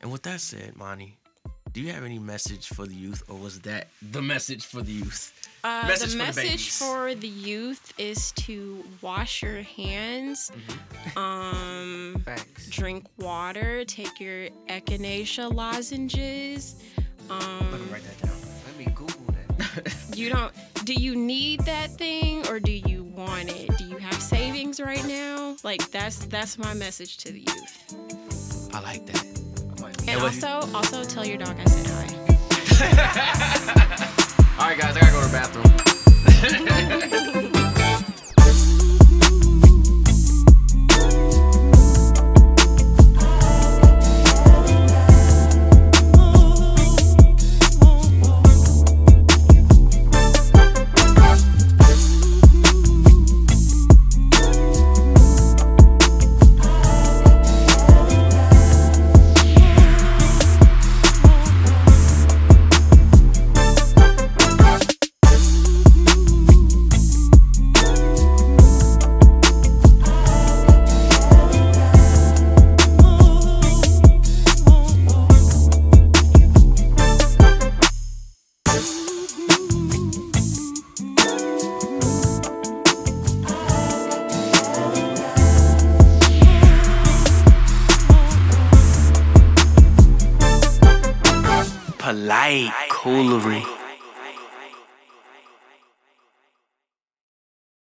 And 0.00 0.12
with 0.12 0.22
that 0.22 0.40
said, 0.40 0.76
Monty, 0.76 1.16
do 1.72 1.80
you 1.80 1.90
have 1.92 2.04
any 2.04 2.18
message 2.18 2.66
for 2.68 2.86
the 2.86 2.94
youth, 2.94 3.22
or 3.30 3.36
was 3.38 3.60
that 3.60 3.88
the 4.10 4.20
message 4.20 4.66
for 4.66 4.82
the 4.82 4.92
youth? 4.92 5.32
Uh, 5.64 5.84
Message 5.86 6.10
the 6.12 6.18
the 6.18 6.24
message 6.24 6.44
babies. 6.44 6.78
for 6.78 7.14
the 7.14 7.28
youth 7.28 7.94
is 7.98 8.32
to 8.32 8.84
wash 9.00 9.42
your 9.42 9.62
hands, 9.62 10.50
Mm-hmm. 10.50 11.18
um, 11.18 12.24
drink 12.68 13.06
water, 13.18 13.84
take 13.86 14.20
your 14.20 14.48
echinacea 14.68 15.50
lozenges. 15.54 16.82
Let 17.30 17.40
me 17.40 17.46
Um, 17.46 17.88
write 17.92 18.02
that 18.04 18.26
down. 18.26 18.51
you 20.14 20.30
don't. 20.30 20.52
Do 20.84 20.94
you 20.94 21.14
need 21.14 21.60
that 21.60 21.90
thing 21.90 22.46
or 22.48 22.58
do 22.60 22.72
you 22.72 23.04
want 23.04 23.50
it? 23.50 23.70
Do 23.78 23.84
you 23.84 23.98
have 23.98 24.14
savings 24.14 24.80
right 24.80 25.04
now? 25.06 25.56
Like 25.62 25.90
that's 25.90 26.26
that's 26.26 26.58
my 26.58 26.74
message 26.74 27.18
to 27.18 27.32
the 27.32 27.40
youth. 27.40 28.74
I 28.74 28.80
like 28.80 29.06
that. 29.06 29.32
And 30.08 30.20
also, 30.20 30.48
also 30.74 31.04
tell 31.04 31.24
your 31.24 31.38
dog 31.38 31.56
I 31.58 31.64
said 31.64 31.86
hi. 31.86 32.08
All 34.58 34.68
right, 34.68 34.78
guys, 34.78 34.96
I 34.96 35.00
gotta 35.00 35.12
go 35.12 35.20
to 35.20 35.28
the 35.28 35.32
bathroom. 37.32 37.52